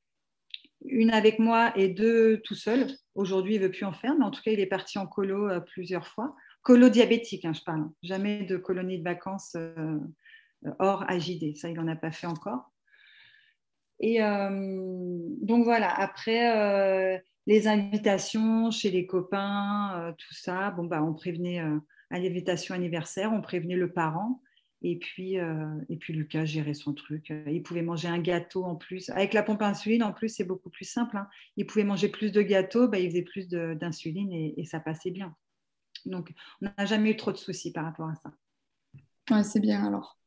une 0.85 1.11
avec 1.11 1.39
moi 1.39 1.73
et 1.77 1.89
deux 1.89 2.41
tout 2.45 2.55
seul. 2.55 2.87
Aujourd'hui, 3.15 3.57
il 3.57 3.61
ne 3.61 3.67
veut 3.67 3.71
plus 3.71 3.85
en 3.85 3.93
faire, 3.93 4.15
mais 4.19 4.25
en 4.25 4.31
tout 4.31 4.43
cas, 4.43 4.51
il 4.51 4.61
est 4.61 4.67
parti 4.67 4.99
en 4.99 5.07
colo 5.07 5.49
euh, 5.49 5.61
plusieurs 5.61 6.07
fois. 6.07 6.35
Colo 6.63 6.89
diabétique, 6.89 7.45
hein, 7.45 7.53
je 7.53 7.63
parle. 7.63 7.89
Jamais 8.03 8.45
de 8.45 8.57
colonie 8.57 8.99
de 8.99 9.05
vacances 9.05 9.57
euh, 9.57 9.99
hors 10.79 11.09
AJD. 11.09 11.57
Ça, 11.57 11.69
il 11.69 11.77
n'en 11.77 11.89
a 11.89 11.97
pas 11.97 12.13
fait 12.13 12.27
encore. 12.27 12.73
Et 13.99 14.23
euh, 14.23 15.19
donc 15.43 15.65
voilà, 15.65 15.91
après 15.91 17.23
les 17.47 17.69
invitations 17.69 18.71
chez 18.71 18.91
les 18.91 19.07
copains, 19.07 20.15
tout 20.17 20.35
ça, 20.35 20.71
bon, 20.71 20.85
bah, 20.85 21.03
on 21.03 21.13
prévenait 21.13 21.59
à 21.59 22.19
l'invitation 22.19 22.75
anniversaire, 22.75 23.31
on 23.31 23.43
prévenait 23.43 23.77
le 23.77 23.93
parent. 23.93 24.41
Et 24.83 24.99
puis, 24.99 25.39
euh, 25.39 25.75
et 25.91 25.97
puis 25.97 26.15
Lucas 26.15 26.47
gérait 26.47 26.75
son 26.75 26.95
truc. 26.95 27.31
Euh, 27.31 27.45
il 27.49 27.63
pouvait 27.63 27.83
manger 27.83 28.09
un 28.09 28.19
gâteau 28.19 28.65
en 28.65 28.77
plus. 28.77 29.11
Avec 29.11 29.35
la 29.35 29.43
pompe 29.43 29.61
insuline, 29.61 30.03
en 30.03 30.13
plus, 30.13 30.31
c'est 30.31 30.45
beaucoup 30.45 30.71
plus 30.71 30.87
simple. 30.87 31.19
Hein. 31.19 31.29
Il 31.57 31.67
pouvait 31.67 31.85
manger 31.85 32.09
plus 32.09 32.33
de 32.33 32.41
gâteaux, 32.41 32.89
bah, 32.89 32.99
il 32.99 33.11
faisait 33.11 33.23
plus 33.23 33.49
d'insuline 33.49 34.33
et, 34.33 34.65
ça 34.65 34.81
passait 34.81 35.11
bien. 35.11 35.35
Donc, 36.07 36.33
on 36.63 36.71
n'a 36.79 36.87
jamais 36.87 37.11
eu 37.11 37.17
trop 37.17 37.31
de 37.31 37.37
soucis 37.37 37.73
par 37.73 37.85
rapport 37.85 38.09
à 38.09 38.15
ça. 38.15 38.33
Ouais, 39.31 39.45
c'est 39.45 39.61
bien 39.61 39.87
alors. 39.87 40.19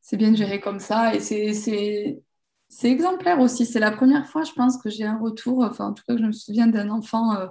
C'est 0.00 0.16
bien 0.16 0.30
de 0.30 0.36
gérer 0.36 0.60
comme 0.60 0.78
ça. 0.78 1.14
Et 1.14 1.20
c'est 1.20 2.22
exemplaire 2.84 3.40
aussi. 3.40 3.66
C'est 3.66 3.80
la 3.80 3.90
première 3.90 4.28
fois, 4.28 4.44
je 4.44 4.52
pense, 4.52 4.80
que 4.80 4.90
j'ai 4.90 5.04
un 5.04 5.18
retour, 5.18 5.64
enfin, 5.64 5.88
en 5.88 5.92
tout 5.92 6.04
cas, 6.06 6.14
que 6.14 6.20
je 6.20 6.26
me 6.26 6.32
souviens 6.32 6.68
d'un 6.68 6.88
enfant 6.88 7.34
euh, 7.34 7.48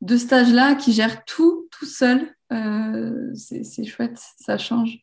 de 0.00 0.16
cet 0.16 0.32
âge-là 0.32 0.74
qui 0.74 0.92
gère 0.92 1.24
tout 1.24 1.68
tout 1.70 1.86
seul. 1.86 2.34
c'est 3.36 3.84
chouette, 3.84 4.20
ça 4.36 4.58
change 4.58 4.98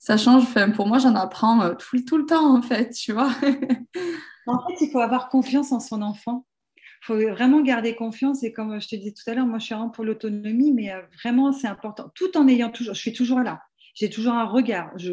ça 0.00 0.16
change. 0.16 0.46
Pour 0.74 0.86
moi, 0.88 0.98
j'en 0.98 1.14
apprends 1.14 1.60
euh, 1.60 1.74
tout, 1.74 2.02
tout, 2.02 2.16
le 2.16 2.24
temps, 2.24 2.56
en 2.56 2.62
fait, 2.62 2.90
tu 2.90 3.12
vois. 3.12 3.28
en 4.46 4.66
fait, 4.66 4.74
il 4.80 4.90
faut 4.90 4.98
avoir 4.98 5.28
confiance 5.28 5.72
en 5.72 5.78
son 5.78 6.02
enfant. 6.02 6.46
Il 6.76 7.06
faut 7.06 7.16
vraiment 7.16 7.60
garder 7.60 7.94
confiance. 7.94 8.42
Et 8.42 8.52
comme 8.52 8.80
je 8.80 8.88
te 8.88 8.96
disais 8.96 9.12
tout 9.12 9.30
à 9.30 9.34
l'heure, 9.34 9.46
moi, 9.46 9.58
je 9.58 9.66
suis 9.66 9.74
vraiment 9.74 9.90
pour 9.90 10.04
l'autonomie, 10.04 10.72
mais 10.72 10.90
euh, 10.90 11.02
vraiment, 11.22 11.52
c'est 11.52 11.68
important. 11.68 12.10
Tout 12.14 12.36
en 12.38 12.48
ayant 12.48 12.70
toujours, 12.70 12.94
je 12.94 13.00
suis 13.00 13.12
toujours 13.12 13.40
là. 13.40 13.62
J'ai 13.94 14.08
toujours 14.08 14.32
un 14.32 14.46
regard. 14.46 14.90
Je, 14.96 15.12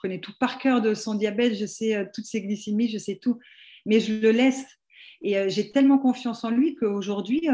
connais 0.00 0.20
tout 0.20 0.32
par 0.38 0.58
cœur 0.58 0.80
de 0.80 0.94
son 0.94 1.16
diabète. 1.16 1.56
Je 1.56 1.66
sais 1.66 1.96
euh, 1.96 2.04
toutes 2.14 2.26
ses 2.26 2.40
glycémies, 2.40 2.88
je 2.88 2.98
sais 2.98 3.18
tout. 3.20 3.40
Mais 3.84 3.98
je 3.98 4.14
le 4.14 4.30
laisse. 4.30 4.64
Et 5.22 5.50
j'ai 5.50 5.70
tellement 5.70 5.98
confiance 5.98 6.44
en 6.44 6.50
lui 6.50 6.76
qu'aujourd'hui, 6.76 7.46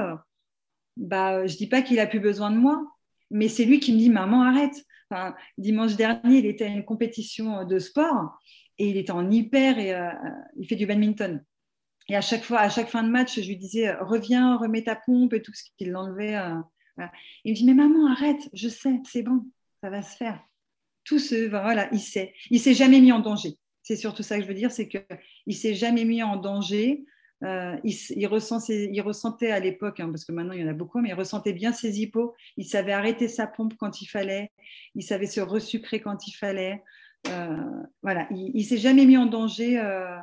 bah, 0.96 1.48
je 1.48 1.56
dis 1.56 1.66
pas 1.66 1.82
qu'il 1.82 1.98
a 1.98 2.06
plus 2.06 2.20
besoin 2.20 2.52
de 2.52 2.56
moi, 2.56 2.80
mais 3.32 3.48
c'est 3.48 3.64
lui 3.64 3.80
qui 3.80 3.92
me 3.92 3.98
dit 3.98 4.08
maman 4.08 4.42
arrête. 4.42 4.84
Dimanche 5.58 5.96
dernier, 5.96 6.38
il 6.38 6.46
était 6.46 6.64
à 6.64 6.68
une 6.68 6.84
compétition 6.84 7.64
de 7.64 7.78
sport 7.78 8.38
et 8.78 8.88
il 8.88 8.96
était 8.96 9.12
en 9.12 9.30
hyper 9.30 9.78
et 9.78 9.94
euh, 9.94 10.10
il 10.58 10.66
fait 10.66 10.76
du 10.76 10.86
badminton. 10.86 11.44
Et 12.08 12.16
à 12.16 12.20
chaque 12.20 12.44
fois, 12.44 12.60
à 12.60 12.68
chaque 12.68 12.88
fin 12.88 13.02
de 13.02 13.08
match, 13.08 13.40
je 13.40 13.46
lui 13.46 13.56
disais 13.56 13.92
reviens, 13.94 14.56
remets 14.56 14.84
ta 14.84 14.96
pompe 14.96 15.34
et 15.34 15.42
tout 15.42 15.52
ce 15.54 15.64
qu'il 15.76 15.90
l'enlevait. 15.90 16.36
Euh, 16.36 17.06
il 17.44 17.52
me 17.52 17.56
dit 17.56 17.64
mais 17.64 17.74
maman 17.74 18.10
arrête, 18.10 18.48
je 18.52 18.68
sais, 18.68 19.00
c'est 19.04 19.22
bon, 19.22 19.44
ça 19.82 19.90
va 19.90 20.02
se 20.02 20.16
faire. 20.16 20.40
Tout 21.04 21.18
ce 21.18 21.48
voilà, 21.48 21.88
il 21.92 22.00
sait, 22.00 22.34
il 22.50 22.60
s'est 22.60 22.74
jamais 22.74 23.00
mis 23.00 23.12
en 23.12 23.20
danger. 23.20 23.54
C'est 23.82 23.96
surtout 23.96 24.22
ça 24.22 24.36
que 24.36 24.42
je 24.42 24.48
veux 24.48 24.54
dire, 24.54 24.70
c'est 24.70 24.88
que 24.88 24.98
il 25.46 25.54
s'est 25.54 25.74
jamais 25.74 26.04
mis 26.04 26.22
en 26.22 26.36
danger. 26.36 27.04
Euh, 27.44 27.76
il, 27.84 28.26
ressent 28.26 28.66
il, 28.68 29.00
ressentait 29.02 29.50
à 29.50 29.60
l'époque, 29.60 30.00
hein, 30.00 30.08
parce 30.08 30.24
que 30.24 30.32
maintenant 30.32 30.54
il 30.54 30.62
y 30.62 30.64
en 30.64 30.68
a 30.68 30.72
beaucoup, 30.72 31.00
mais 31.00 31.10
il 31.10 31.14
ressentait 31.14 31.52
bien 31.52 31.72
ses 31.72 32.00
hippos. 32.00 32.34
Il 32.56 32.64
savait 32.64 32.92
arrêter 32.92 33.28
sa 33.28 33.46
pompe 33.46 33.74
quand 33.78 34.00
il 34.00 34.06
fallait. 34.06 34.50
Il 34.94 35.02
savait 35.02 35.26
se 35.26 35.40
resucrer 35.40 36.00
quand 36.00 36.26
il 36.26 36.32
fallait. 36.32 36.82
Euh, 37.28 37.82
voilà, 38.02 38.26
il, 38.30 38.52
ne 38.54 38.62
s'est 38.62 38.78
jamais 38.78 39.04
mis 39.04 39.16
en 39.16 39.26
danger 39.26 39.78
euh, 39.78 40.16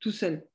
tout 0.00 0.12
seul. 0.12 0.46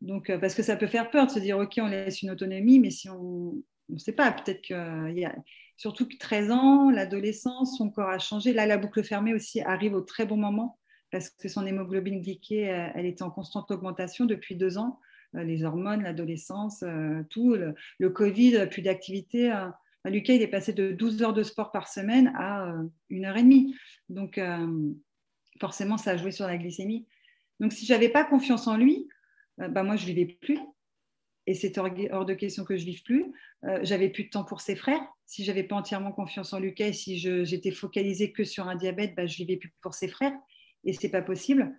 Donc, 0.00 0.32
parce 0.40 0.54
que 0.54 0.62
ça 0.62 0.76
peut 0.76 0.86
faire 0.86 1.10
peur 1.10 1.26
de 1.26 1.32
se 1.32 1.38
dire, 1.38 1.58
ok, 1.58 1.74
on 1.78 1.88
laisse 1.88 2.22
une 2.22 2.30
autonomie, 2.30 2.78
mais 2.78 2.90
si 2.90 3.10
on 3.10 3.54
ne 3.88 3.98
sait 3.98 4.12
pas, 4.12 4.32
peut-être 4.32 4.62
qu'il 4.62 5.18
y 5.18 5.24
a 5.24 5.34
surtout 5.76 6.06
que 6.06 6.16
13 6.16 6.50
ans, 6.52 6.90
l'adolescence, 6.90 7.76
son 7.76 7.90
corps 7.90 8.08
a 8.08 8.18
changé. 8.18 8.52
Là, 8.52 8.66
la 8.66 8.78
boucle 8.78 9.02
fermée 9.02 9.34
aussi 9.34 9.60
arrive 9.60 9.94
au 9.94 10.00
très 10.00 10.26
bon 10.26 10.36
moment 10.36 10.78
parce 11.10 11.28
que 11.28 11.48
son 11.48 11.66
hémoglobine 11.66 12.22
glyquée, 12.22 12.62
elle 12.94 13.04
était 13.04 13.24
en 13.24 13.30
constante 13.30 13.70
augmentation 13.70 14.26
depuis 14.26 14.54
deux 14.54 14.78
ans. 14.78 15.00
Euh, 15.36 15.44
les 15.44 15.64
hormones, 15.64 16.02
l'adolescence, 16.02 16.82
euh, 16.82 17.22
tout, 17.30 17.54
le, 17.54 18.10
Covid, 18.10 18.66
plus 18.70 18.82
d'activité. 18.82 19.52
Euh, 19.52 19.66
Lucas, 20.06 20.34
il 20.34 20.42
est 20.42 20.48
passé 20.48 20.72
de 20.72 20.92
12 20.92 21.22
heures 21.22 21.32
de 21.32 21.42
sport 21.42 21.72
par 21.72 21.88
semaine 21.88 22.32
à 22.36 22.74
une 23.10 23.26
heure 23.26 23.36
et 23.36 23.42
demie. 23.42 23.76
Donc, 24.08 24.40
forcément, 25.60 25.98
ça 25.98 26.12
a 26.12 26.16
joué 26.16 26.30
sur 26.30 26.46
la 26.46 26.56
glycémie. 26.56 27.06
Donc, 27.60 27.74
si 27.74 27.84
je 27.84 27.92
n'avais 27.92 28.08
pas 28.08 28.24
confiance 28.24 28.66
en 28.66 28.78
lui, 28.78 29.08
bah, 29.58 29.82
moi, 29.82 29.96
je 29.96 30.08
ne 30.08 30.14
vivais 30.14 30.38
plus. 30.40 30.58
Et 31.46 31.52
c'est 31.52 31.76
hors 31.76 32.24
de 32.24 32.32
question 32.32 32.64
que 32.64 32.78
je 32.78 32.86
vive 32.86 33.02
plus. 33.02 33.30
j'avais 33.82 34.08
plus 34.08 34.24
de 34.24 34.30
temps 34.30 34.44
pour 34.44 34.62
ses 34.62 34.74
frères. 34.74 35.02
Si 35.26 35.44
j'avais 35.44 35.64
pas 35.64 35.76
entièrement 35.76 36.12
confiance 36.12 36.54
en 36.54 36.60
Lucas 36.60 36.94
si 36.94 37.18
j'étais 37.18 37.70
focalisée 37.70 38.32
que 38.32 38.44
sur 38.44 38.68
un 38.68 38.76
diabète, 38.76 39.14
bah, 39.14 39.26
je 39.26 39.36
vivais 39.36 39.58
plus 39.58 39.70
pour 39.82 39.92
ses 39.92 40.08
frères. 40.08 40.32
Et 40.84 40.94
c'est 40.94 41.10
pas 41.10 41.20
possible. 41.20 41.76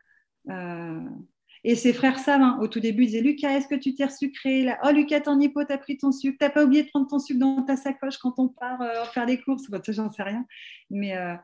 Et 1.63 1.75
ses 1.75 1.93
frères 1.93 2.17
savent, 2.17 2.41
hein. 2.41 2.57
au 2.59 2.67
tout 2.67 2.79
début, 2.79 3.03
ils 3.03 3.07
disaient 3.07 3.21
Lucas, 3.21 3.51
est-ce 3.51 3.67
que 3.67 3.75
tu 3.75 3.93
t'es 3.93 4.09
sucré 4.09 4.67
Oh, 4.83 4.89
Lucas, 4.91 5.21
ton 5.21 5.39
hypo, 5.39 5.63
t'as 5.63 5.77
pris 5.77 5.97
ton 5.97 6.11
sucre. 6.11 6.37
T'as 6.39 6.49
pas 6.49 6.63
oublié 6.63 6.83
de 6.83 6.89
prendre 6.89 7.07
ton 7.07 7.19
sucre 7.19 7.39
dans 7.39 7.61
ta 7.61 7.75
sacoche 7.75 8.17
quand 8.17 8.39
on 8.39 8.47
part 8.47 8.81
euh, 8.81 9.05
faire 9.05 9.27
les 9.27 9.39
courses 9.39 9.69
bah, 9.69 9.79
J'en 9.87 10.09
sais 10.09 10.23
rien. 10.23 10.45
Mais 10.89 11.15
euh, 11.15 11.35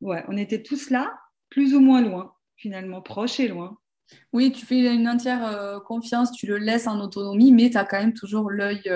ouais, 0.00 0.24
on 0.28 0.36
était 0.36 0.62
tous 0.62 0.90
là, 0.90 1.12
plus 1.50 1.74
ou 1.74 1.80
moins 1.80 2.00
loin, 2.00 2.32
finalement, 2.56 3.02
proches 3.02 3.40
et 3.40 3.48
loin. 3.48 3.76
Oui, 4.32 4.52
tu 4.52 4.64
fais 4.64 4.94
une 4.94 5.08
entière 5.08 5.44
euh, 5.44 5.80
confiance, 5.80 6.30
tu 6.30 6.46
le 6.46 6.58
laisses 6.58 6.86
en 6.86 7.00
autonomie, 7.00 7.50
mais 7.50 7.70
tu 7.70 7.76
as 7.76 7.84
quand 7.84 7.98
même 7.98 8.14
toujours 8.14 8.50
l'œil 8.50 8.88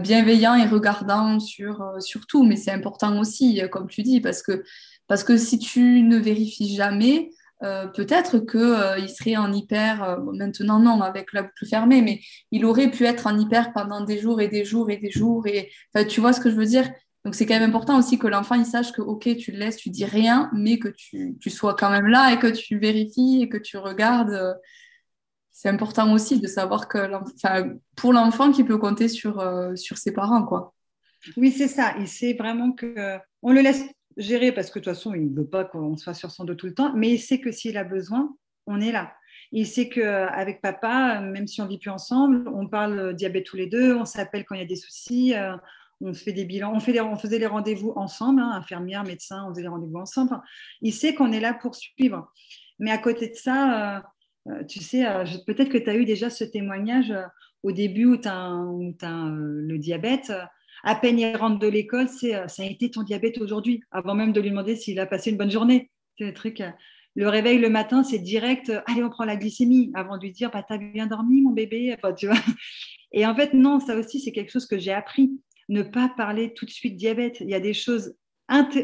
bienveillant 0.00 0.54
et 0.54 0.66
regardant 0.66 1.40
sur, 1.40 1.96
sur 2.00 2.26
tout. 2.26 2.44
Mais 2.44 2.56
c'est 2.56 2.70
important 2.70 3.18
aussi, 3.18 3.60
comme 3.72 3.88
tu 3.88 4.02
dis, 4.02 4.20
parce 4.20 4.42
que, 4.42 4.62
parce 5.08 5.24
que 5.24 5.36
si 5.36 5.58
tu 5.58 6.02
ne 6.02 6.18
vérifies 6.18 6.74
jamais, 6.74 7.30
euh, 7.62 7.86
peut-être 7.86 8.38
qu'il 8.40 8.60
euh, 8.60 9.06
serait 9.08 9.36
en 9.36 9.52
hyper, 9.52 10.02
euh, 10.02 10.16
maintenant 10.34 10.78
non, 10.78 11.00
avec 11.00 11.32
la 11.32 11.42
boucle 11.42 11.66
fermée, 11.66 12.02
mais 12.02 12.20
il 12.50 12.64
aurait 12.66 12.90
pu 12.90 13.04
être 13.04 13.26
en 13.26 13.38
hyper 13.38 13.72
pendant 13.72 14.02
des 14.02 14.18
jours 14.18 14.40
et 14.40 14.48
des 14.48 14.64
jours 14.64 14.90
et 14.90 14.98
des 14.98 15.10
jours. 15.10 15.46
Et 15.46 15.70
tu 16.08 16.20
vois 16.20 16.32
ce 16.32 16.40
que 16.40 16.50
je 16.50 16.56
veux 16.56 16.66
dire? 16.66 16.90
Donc 17.24 17.34
c'est 17.34 17.46
quand 17.46 17.58
même 17.58 17.70
important 17.70 17.98
aussi 17.98 18.18
que 18.18 18.28
l'enfant 18.28 18.54
il 18.54 18.66
sache 18.66 18.92
que 18.92 19.02
ok, 19.02 19.36
tu 19.36 19.52
le 19.52 19.58
laisses, 19.58 19.78
tu 19.78 19.90
dis 19.90 20.04
rien, 20.04 20.50
mais 20.52 20.78
que 20.78 20.88
tu, 20.88 21.36
tu 21.40 21.50
sois 21.50 21.74
quand 21.74 21.90
même 21.90 22.06
là 22.06 22.32
et 22.32 22.38
que 22.38 22.46
tu 22.46 22.78
vérifies 22.78 23.42
et 23.42 23.48
que 23.48 23.56
tu 23.56 23.78
regardes. 23.78 24.56
c'est 25.50 25.68
important 25.68 26.12
aussi 26.12 26.38
de 26.38 26.46
savoir 26.46 26.86
que 26.86 26.98
pour 27.96 28.12
l'enfant 28.12 28.52
qui 28.52 28.62
peut 28.62 28.78
compter 28.78 29.08
sur, 29.08 29.42
sur 29.74 29.98
ses 29.98 30.12
parents. 30.12 30.44
quoi. 30.44 30.74
Oui, 31.36 31.50
c'est 31.50 31.68
ça. 31.68 31.94
Il 31.98 32.06
sait 32.06 32.34
vraiment 32.34 32.70
que 32.72 33.18
on 33.42 33.52
le 33.52 33.60
laisse 33.60 33.82
gérer 34.16 34.52
parce 34.52 34.70
que 34.70 34.78
de 34.78 34.84
toute 34.84 34.94
façon, 34.94 35.14
il 35.14 35.30
ne 35.30 35.36
veut 35.36 35.46
pas 35.46 35.64
qu'on 35.64 35.96
soit 35.96 36.14
sur 36.14 36.30
son 36.30 36.44
dos 36.44 36.54
tout 36.54 36.66
le 36.66 36.74
temps, 36.74 36.92
mais 36.94 37.10
il 37.10 37.18
sait 37.18 37.40
que 37.40 37.52
s'il 37.52 37.76
a 37.76 37.84
besoin, 37.84 38.34
on 38.66 38.80
est 38.80 38.92
là. 38.92 39.12
Il 39.52 39.66
sait 39.66 39.88
qu'avec 39.88 40.60
papa, 40.60 41.20
même 41.20 41.46
si 41.46 41.60
on 41.60 41.64
ne 41.64 41.70
vit 41.70 41.78
plus 41.78 41.90
ensemble, 41.90 42.48
on 42.48 42.66
parle 42.66 43.14
diabète 43.14 43.44
tous 43.44 43.56
les 43.56 43.66
deux, 43.66 43.94
on 43.94 44.04
s'appelle 44.04 44.44
quand 44.44 44.54
il 44.54 44.60
y 44.60 44.64
a 44.64 44.66
des 44.66 44.76
soucis, 44.76 45.34
euh, 45.34 45.56
on 46.00 46.12
fait 46.12 46.32
des 46.32 46.44
bilans, 46.44 46.72
on, 46.74 46.80
fait 46.80 46.98
on 47.00 47.16
faisait 47.16 47.38
les 47.38 47.46
rendez-vous 47.46 47.92
ensemble, 47.96 48.40
hein, 48.40 48.50
infirmière, 48.54 49.04
médecin, 49.04 49.44
on 49.46 49.50
faisait 49.50 49.62
les 49.62 49.68
rendez-vous 49.68 49.98
ensemble. 49.98 50.40
Il 50.82 50.92
sait 50.92 51.14
qu'on 51.14 51.32
est 51.32 51.40
là 51.40 51.54
pour 51.54 51.74
suivre. 51.74 52.32
Mais 52.78 52.90
à 52.90 52.98
côté 52.98 53.28
de 53.28 53.34
ça, 53.34 53.96
euh, 53.96 54.00
euh, 54.48 54.64
tu 54.64 54.80
sais, 54.80 55.04
peut-être 55.46 55.70
que 55.70 55.78
tu 55.78 55.88
as 55.88 55.94
eu 55.94 56.04
déjà 56.04 56.28
ce 56.28 56.44
témoignage 56.44 57.14
au 57.62 57.72
début 57.72 58.04
où 58.06 58.16
tu 58.16 58.28
as, 58.28 58.62
le 59.02 59.78
diabète 59.78 60.32
à 60.86 60.94
peine 60.94 61.18
il 61.18 61.36
rentre 61.36 61.58
de 61.58 61.66
l'école, 61.66 62.08
c'est 62.08 62.36
euh, 62.36 62.46
ça 62.46 62.62
a 62.62 62.66
été 62.66 62.90
ton 62.92 63.02
diabète 63.02 63.38
aujourd'hui, 63.38 63.82
avant 63.90 64.14
même 64.14 64.32
de 64.32 64.40
lui 64.40 64.50
demander 64.50 64.76
s'il 64.76 65.00
a 65.00 65.06
passé 65.06 65.30
une 65.30 65.36
bonne 65.36 65.50
journée. 65.50 65.90
Le 66.18 66.32
truc. 66.32 66.60
Euh, 66.62 66.70
le 67.16 67.28
réveil 67.28 67.58
le 67.58 67.70
matin, 67.70 68.04
c'est 68.04 68.18
direct, 68.18 68.68
euh, 68.68 68.82
allez, 68.86 69.02
on 69.02 69.08
prend 69.08 69.24
la 69.24 69.36
glycémie, 69.36 69.90
avant 69.94 70.16
de 70.16 70.22
lui 70.22 70.32
dire, 70.32 70.50
bah, 70.50 70.62
t'as 70.62 70.76
bien 70.76 71.06
dormi, 71.06 71.40
mon 71.40 71.50
bébé. 71.50 71.96
Et 73.12 73.26
en 73.26 73.34
fait, 73.34 73.52
non, 73.54 73.80
ça 73.80 73.96
aussi, 73.96 74.20
c'est 74.20 74.32
quelque 74.32 74.52
chose 74.52 74.66
que 74.66 74.78
j'ai 74.78 74.92
appris. 74.92 75.32
Ne 75.68 75.82
pas 75.82 76.12
parler 76.14 76.52
tout 76.54 76.66
de 76.66 76.70
suite 76.70 76.96
diabète. 76.96 77.38
Il 77.40 77.48
y 77.50 77.54
a 77.54 77.60
des 77.60 77.74
choses 77.74 78.14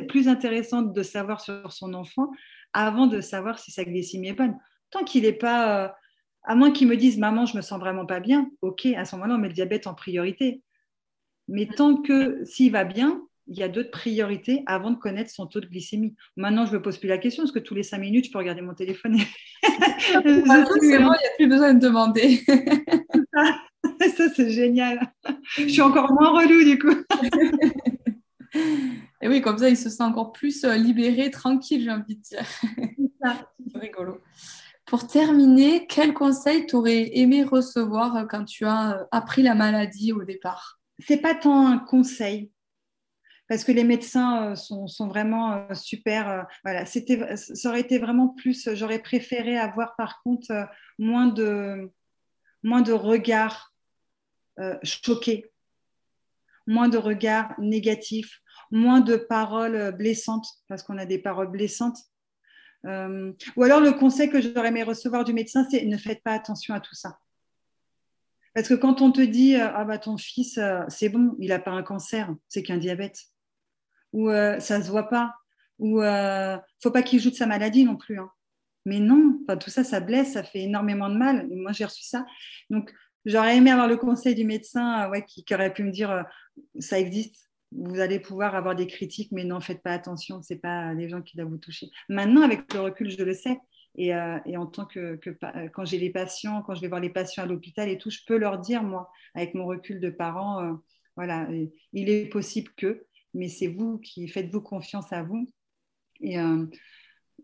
plus 0.09 0.28
intéressantes 0.28 0.92
de 0.94 1.03
savoir 1.03 1.40
sur 1.40 1.72
son 1.72 1.94
enfant 1.94 2.30
avant 2.72 3.07
de 3.07 3.20
savoir 3.20 3.59
si 3.59 3.70
sa 3.70 3.84
glycémie 3.84 4.28
est 4.28 4.32
bonne. 4.32 4.57
Tant 4.90 5.05
qu'il 5.05 5.22
n'est 5.22 5.32
pas, 5.34 5.94
à 6.42 6.55
moins 6.57 6.72
qu'il 6.72 6.88
me 6.88 6.96
dise, 6.96 7.18
maman, 7.18 7.44
je 7.44 7.57
me 7.57 7.62
sens 7.62 7.78
vraiment 7.78 8.07
pas 8.07 8.18
bien, 8.18 8.50
ok, 8.62 8.86
à 8.86 9.05
ce 9.05 9.14
moment-là, 9.16 9.34
on 9.34 9.38
met 9.38 9.48
le 9.48 9.55
diabète 9.55 9.86
en 9.86 9.94
priorité. 9.94 10.62
Mais 11.49 11.66
tant 11.66 11.97
que 11.97 12.45
s'il 12.45 12.72
va 12.72 12.84
bien, 12.84 13.20
il 13.49 13.59
y 13.59 13.62
a 13.62 13.68
d'autres 13.68 13.90
priorités 13.90 14.62
avant 14.66 14.90
de 14.90 14.97
connaître 14.97 15.30
son 15.30 15.47
taux 15.47 15.61
de 15.61 15.66
glycémie. 15.66 16.14
Maintenant, 16.36 16.64
je 16.64 16.72
ne 16.72 16.76
me 16.78 16.82
pose 16.82 16.99
plus 16.99 17.09
la 17.09 17.18
question 17.18 17.43
parce 17.43 17.53
que 17.53 17.59
tous 17.59 17.74
les 17.74 17.82
cinq 17.82 17.99
minutes, 17.99 18.26
je 18.26 18.30
peux 18.30 18.38
regarder 18.38 18.62
mon 18.62 18.74
téléphone. 18.74 19.16
il 19.62 20.45
n'y 20.45 20.51
a 20.51 21.36
plus 21.36 21.49
besoin 21.49 21.74
de 21.74 21.80
demander. 21.80 22.43
ça, 24.16 24.28
c'est 24.34 24.51
génial. 24.51 25.12
Je 25.57 25.68
suis 25.68 25.82
encore 25.82 26.12
moins 26.12 26.30
relou 26.30 26.64
du 26.64 26.78
coup. 26.78 26.95
Et 29.22 29.28
oui, 29.28 29.40
comme 29.40 29.59
ça, 29.59 29.68
il 29.68 29.76
se 29.76 29.88
sent 29.88 30.03
encore 30.03 30.32
plus 30.32 30.64
euh, 30.64 30.76
libéré, 30.76 31.30
tranquille, 31.30 31.82
j'ai 31.84 31.90
envie 31.90 32.16
de 32.16 32.22
dire. 32.22 32.45
C'est 33.72 33.78
rigolo. 33.78 34.18
Pour 34.84 35.07
terminer, 35.07 35.86
quel 35.86 36.12
conseil 36.12 36.66
t'aurais 36.66 37.16
aimé 37.16 37.45
recevoir 37.45 38.16
euh, 38.16 38.24
quand 38.26 38.45
tu 38.45 38.66
as 38.66 38.99
euh, 38.99 39.05
appris 39.11 39.43
la 39.43 39.55
maladie 39.55 40.12
au 40.12 40.24
départ? 40.24 40.80
C'est 41.07 41.20
pas 41.20 41.34
tant 41.34 41.66
un 41.66 41.78
conseil 41.78 42.50
parce 43.53 43.64
que 43.64 43.72
les 43.72 43.84
médecins 43.84 44.53
euh, 44.53 44.55
sont, 44.55 45.09
vraiment 45.09 45.53
euh, 45.53 45.74
super. 45.74 46.28
Euh, 46.30 46.42
voilà, 46.64 46.86
ça 46.86 47.68
aurait 47.68 47.80
été 47.80 47.98
vraiment 47.98 48.28
plus. 48.28 48.68
J'aurais 48.74 49.00
préféré 49.00 49.59
avoir 49.59 49.94
par 49.96 50.22
contre 50.22 50.66
moins 50.98 51.26
de 51.28 51.92
regards 52.64 53.74
choqués, 54.82 55.53
moins 56.66 56.88
de 56.88 56.96
regards 56.96 57.53
négatifs, 57.59 58.40
moins 58.70 59.00
de 59.00 59.16
paroles 59.16 59.92
blessantes 59.92 60.46
parce 60.68 60.82
qu'on 60.82 60.96
a 60.96 61.05
des 61.05 61.18
paroles 61.18 61.50
blessantes. 61.50 61.98
ou 62.84 63.62
alors 63.62 63.80
le 63.80 63.92
conseil 63.98 64.30
que 64.30 64.40
j'aurais 64.40 64.68
aimé 64.68 64.82
recevoir 64.82 65.24
du 65.24 65.34
médecin, 65.34 65.66
c'est 65.70 65.84
ne 65.84 65.98
faites 65.98 66.22
pas 66.22 66.32
attention 66.32 66.72
à 66.74 66.80
tout 66.80 66.94
ça. 66.94 67.18
Parce 68.55 68.68
que 68.68 68.74
quand 68.74 69.00
on 69.00 69.12
te 69.12 69.20
dit 69.20 69.57
euh, 69.57 69.68
ah 69.74 69.84
bah 69.84 69.98
ton 69.98 70.16
fils 70.16 70.59
euh, 70.59 70.82
c'est 70.88 71.09
bon, 71.09 71.36
il 71.38 71.48
n'a 71.48 71.59
pas 71.59 71.70
un 71.70 71.82
cancer, 71.82 72.34
c'est 72.48 72.62
qu'un 72.62 72.76
diabète, 72.76 73.18
ou 74.12 74.28
euh, 74.28 74.61
ça 74.61 74.82
se 74.82 74.90
voit 74.90 75.09
pas, 75.09 75.34
ou 75.78 76.00
ne 76.03 76.59
faut 76.82 76.90
pas 76.90 77.03
qu'il 77.03 77.20
joue 77.20 77.30
de 77.30 77.36
sa 77.36 77.46
maladie 77.46 77.84
non 77.84 77.96
plus. 77.96 78.18
Hein. 78.18 78.30
Mais 78.84 78.98
non, 78.98 79.38
tout 79.61 79.70
ça, 79.70 79.84
ça 79.84 80.00
blesse, 80.00 80.32
ça 80.32 80.42
fait 80.42 80.62
énormément 80.62 81.09
de 81.09 81.16
mal. 81.16 81.48
moi, 81.50 81.70
j'ai 81.72 81.84
reçu 81.84 82.03
ça. 82.03 82.26
Donc, 82.68 82.92
j'aurais 83.24 83.57
aimé 83.57 83.70
avoir 83.70 83.86
le 83.86 83.96
conseil 83.96 84.34
du 84.34 84.44
médecin 84.44 85.09
ouais, 85.09 85.24
qui, 85.24 85.44
aurait 85.55 85.72
pu 85.72 85.84
me 85.84 85.92
dire 85.92 86.24
ça 86.80 86.98
existe, 86.98 87.48
vous 87.70 88.00
allez 88.00 88.18
pouvoir 88.18 88.57
avoir 88.57 88.74
des 88.74 88.88
critiques, 88.88 89.30
mais 89.30 89.44
non, 89.44 89.61
faites 89.61 89.82
pas 89.82 89.92
attention, 89.92 90.42
ce 90.42 90.53
n'est 90.53 90.61
pas 90.61 90.92
les 90.94 91.09
gens 91.09 91.22
qui 91.22 91.36
doivent 91.36 91.48
vous 91.48 91.59
toucher. 91.59 91.90
Maintenant, 92.09 92.42
avec 92.42 92.72
le 92.74 92.80
recul, 92.80 93.09
je 93.09 93.22
le 93.22 93.34
sais. 93.34 93.59
Euh, 93.99 94.38
et, 94.47 94.57
en 94.57 94.66
tant 94.66 94.86
que, 94.86 95.18
euh, 95.26 95.68
quand 95.68 95.84
j'ai 95.84 95.99
les 95.99 96.11
patients, 96.11 96.62
quand 96.62 96.74
je 96.74 96.80
vais 96.80 96.88
voir 96.88 97.01
les 97.01 97.11
patients 97.11 97.43
à 97.43 97.47
l'hôpital 97.47 97.88
et 97.88 97.99
tout, 97.99 98.11
je 98.11 98.20
peux 98.26 98.36
leur 98.36 98.59
dire, 98.59 98.82
moi, 98.82 99.11
avec 99.34 99.55
mon 99.55 99.66
recul 99.66 100.01
de 100.01 100.11
parent, 100.11 100.62
euh, 100.62 100.72
voilà, 101.16 101.47
il 101.93 102.09
est 102.09 102.26
possible 102.26 102.72
que, 102.76 103.05
mais 103.34 103.49
c'est 103.49 103.66
vous 103.66 103.99
qui 103.99 104.28
faites-vous 104.28 104.62
confiance 104.62 105.12
à 105.12 105.22
vous. 105.22 105.47
Et 106.20 106.38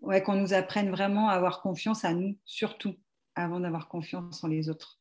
ouais, 0.01 0.23
qu'on 0.23 0.37
nous 0.37 0.55
apprenne 0.55 0.91
vraiment 0.91 1.29
à 1.29 1.33
avoir 1.33 1.61
confiance 1.61 2.05
à 2.05 2.15
nous, 2.15 2.39
surtout, 2.45 2.95
avant 3.35 3.61
d'avoir 3.61 3.89
confiance 3.89 4.43
en 4.43 4.49
les 4.49 4.71
autres. 4.71 4.99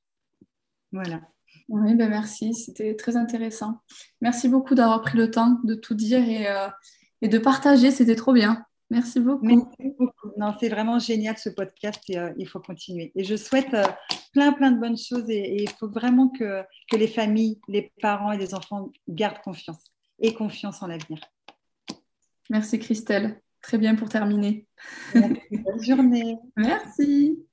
Voilà. 0.92 1.22
Oui, 1.70 1.96
ben 1.96 2.10
merci, 2.10 2.54
c'était 2.54 2.96
très 2.96 3.16
intéressant. 3.16 3.80
Merci 4.20 4.50
beaucoup 4.50 4.76
d'avoir 4.76 5.02
pris 5.02 5.18
le 5.18 5.32
temps 5.32 5.60
de 5.64 5.76
tout 5.76 5.96
dire 5.96 6.28
et, 6.28 6.48
et 7.22 7.30
de 7.30 7.38
partager, 7.38 7.92
c'était 7.92 8.16
trop 8.16 8.34
bien. 8.34 8.66
Merci 8.90 9.20
beaucoup. 9.20 9.46
Merci 9.46 9.94
beaucoup. 10.00 10.32
Non, 10.38 10.54
c'est 10.60 10.70
vraiment 10.70 10.98
génial 11.00 11.38
ce 11.38 11.50
podcast 11.50 12.02
et 12.10 12.18
euh, 12.18 12.32
il 12.38 12.48
faut 12.48 12.60
continuer. 12.60 13.12
Et 13.16 13.24
je 13.24 13.36
souhaite 13.36 13.74
euh, 13.74 13.84
plein, 14.32 14.54
plein 14.54 14.72
de 14.72 14.80
bonnes 14.80 14.98
choses 14.98 15.30
et, 15.30 15.62
il 15.62 15.70
faut 15.70 15.90
vraiment 15.90 16.30
que, 16.30 16.64
que 16.90 16.96
les 16.96 17.08
familles, 17.08 17.60
les 17.68 17.92
parents 18.02 18.32
et 18.32 18.38
les 18.38 18.54
enfants 18.54 18.90
gardent 19.10 19.42
confiance 19.42 19.92
et 20.20 20.34
confiance 20.34 20.82
en 20.82 20.88
l'avenir. 20.88 21.20
Merci 22.50 22.80
Christelle. 22.80 23.42
Très 23.62 23.78
bien 23.78 23.96
pour 23.96 24.08
terminer. 24.08 24.66
Bonne 25.14 25.84
journée. 25.84 26.38
Merci. 26.56 27.46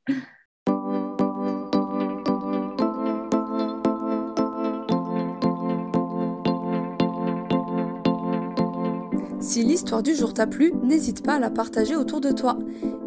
Si 9.55 9.62
l'histoire 9.62 10.02
du 10.02 10.16
jour 10.16 10.34
t'a 10.34 10.48
plu, 10.48 10.72
n'hésite 10.82 11.22
pas 11.22 11.34
à 11.34 11.38
la 11.38 11.48
partager 11.48 11.94
autour 11.94 12.20
de 12.20 12.32
toi. 12.32 12.59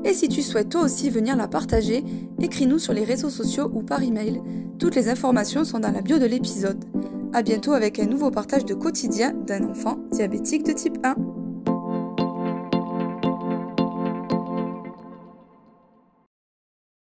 Et 0.05 0.13
si 0.13 0.29
tu 0.29 0.41
souhaites 0.41 0.69
toi 0.69 0.83
aussi 0.83 1.09
venir 1.09 1.35
la 1.35 1.49
partager, 1.49 2.05
écris-nous 2.41 2.79
sur 2.79 2.93
les 2.93 3.03
réseaux 3.03 3.29
sociaux 3.29 3.69
ou 3.73 3.83
par 3.83 4.01
email. 4.01 4.41
Toutes 4.79 4.95
les 4.95 5.09
informations 5.09 5.65
sont 5.65 5.79
dans 5.79 5.91
la 5.91 6.01
bio 6.01 6.19
de 6.19 6.25
l'épisode. 6.25 6.85
A 7.33 7.41
bientôt 7.41 7.73
avec 7.73 7.99
un 7.99 8.05
nouveau 8.05 8.31
partage 8.31 8.63
de 8.63 8.75
quotidien 8.75 9.33
d'un 9.33 9.67
enfant 9.67 9.97
diabétique 10.13 10.65
de 10.65 10.71
type 10.71 10.99
1. 11.03 11.36